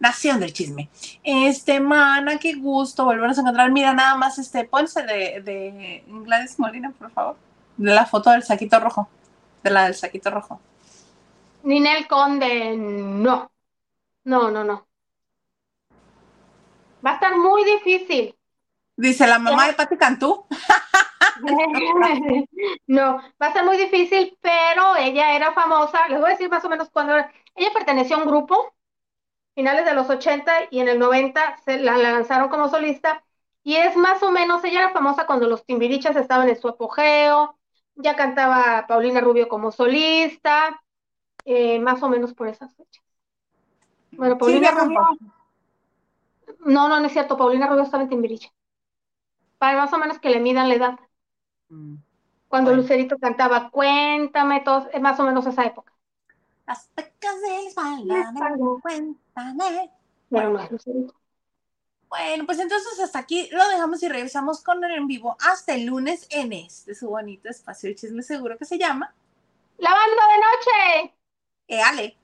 Nación 0.00 0.40
del 0.40 0.52
Chisme. 0.52 0.90
Este, 1.22 1.80
mana, 1.80 2.38
qué 2.38 2.54
gusto 2.54 3.04
volvernos 3.04 3.38
a 3.38 3.40
encontrar. 3.40 3.70
Mira, 3.70 3.94
nada 3.94 4.16
más, 4.16 4.38
este, 4.38 4.64
pónse 4.64 5.02
de, 5.02 5.40
de 5.40 6.04
Gladys 6.06 6.58
Molina, 6.58 6.90
por 6.90 7.10
favor. 7.10 7.36
De 7.76 7.92
la 7.92 8.04
foto 8.04 8.30
del 8.30 8.42
saquito 8.42 8.78
rojo. 8.80 9.08
De 9.62 9.70
la 9.70 9.84
del 9.84 9.94
saquito 9.94 10.30
rojo. 10.30 10.60
Ninel 11.62 12.06
Conde, 12.06 12.76
no. 12.76 13.50
No, 14.24 14.50
no, 14.50 14.64
no. 14.64 14.86
Va 17.04 17.10
a 17.10 17.14
estar 17.14 17.36
muy 17.36 17.64
difícil. 17.64 18.34
Dice 18.96 19.26
la 19.26 19.38
mamá 19.38 19.66
de 19.66 19.74
Pati 19.74 19.96
Cantú. 19.96 20.46
no, 22.86 23.16
va 23.42 23.46
a 23.46 23.52
ser 23.52 23.64
muy 23.64 23.76
difícil, 23.76 24.38
pero 24.40 24.96
ella 24.96 25.34
era 25.34 25.52
famosa. 25.52 26.08
Les 26.08 26.20
voy 26.20 26.28
a 26.28 26.32
decir 26.32 26.48
más 26.48 26.64
o 26.64 26.68
menos 26.68 26.90
cuando 26.90 27.14
Ella 27.54 27.70
perteneció 27.74 28.16
a 28.16 28.20
un 28.20 28.26
grupo 28.26 28.72
finales 29.54 29.84
de 29.84 29.94
los 29.94 30.08
80 30.08 30.52
y 30.70 30.80
en 30.80 30.88
el 30.88 30.98
90 30.98 31.58
se 31.64 31.78
la, 31.78 31.98
lanzaron 31.98 32.48
como 32.48 32.68
solista. 32.68 33.24
Y 33.62 33.76
es 33.76 33.96
más 33.96 34.22
o 34.22 34.30
menos, 34.30 34.62
ella 34.64 34.80
era 34.80 34.90
famosa 34.90 35.26
cuando 35.26 35.48
los 35.48 35.64
Timbirichas 35.64 36.16
estaban 36.16 36.48
en 36.48 36.60
su 36.60 36.68
apogeo, 36.68 37.56
ya 37.94 38.14
cantaba 38.14 38.86
Paulina 38.86 39.20
Rubio 39.20 39.48
como 39.48 39.72
solista, 39.72 40.82
eh, 41.44 41.78
más 41.78 42.02
o 42.02 42.08
menos 42.08 42.34
por 42.34 42.48
esas 42.48 42.74
fechas. 42.74 43.02
Bueno, 44.12 44.36
Paulina 44.36 44.70
Rubio. 44.70 45.00
No, 46.60 46.88
no, 46.88 47.00
no 47.00 47.06
es 47.06 47.12
cierto, 47.12 47.36
Paulina 47.36 47.66
Rubio 47.66 47.82
estaba 47.82 48.02
en 48.02 48.08
Timbiriche. 48.08 48.52
Para 49.58 49.78
más 49.78 49.92
o 49.92 49.98
menos 49.98 50.18
que 50.18 50.30
le 50.30 50.40
midan 50.40 50.68
la 50.68 50.74
edad. 50.74 50.98
Mm. 51.68 51.96
Cuando 52.48 52.74
Lucerito 52.74 53.18
cantaba 53.18 53.70
Cuéntame, 53.70 54.60
todo, 54.60 54.88
es 54.92 55.00
más 55.00 55.18
o 55.18 55.24
menos 55.24 55.46
esa 55.46 55.64
época. 55.64 55.92
Las 56.66 56.88
pecas 56.94 57.40
del 57.40 57.66
espalda, 57.66 58.32
cuéntame. 58.80 59.90
Bueno, 60.30 60.68
bueno, 62.08 62.46
pues 62.46 62.60
entonces 62.60 63.00
hasta 63.00 63.18
aquí 63.18 63.48
lo 63.50 63.68
dejamos 63.68 64.02
y 64.02 64.08
regresamos 64.08 64.62
con 64.62 64.82
el 64.84 64.92
en 64.92 65.08
vivo 65.08 65.36
hasta 65.40 65.74
el 65.74 65.86
lunes 65.86 66.28
en 66.30 66.52
este 66.52 66.94
su 66.94 67.08
bonito 67.08 67.48
espacio 67.48 67.88
de 67.88 67.96
chisme 67.96 68.22
seguro 68.22 68.56
que 68.56 68.64
se 68.64 68.78
llama 68.78 69.12
La 69.78 69.90
banda 69.90 70.22
de 70.28 70.38
noche. 70.38 71.14
Eh, 71.66 71.82
Ale. 71.82 72.16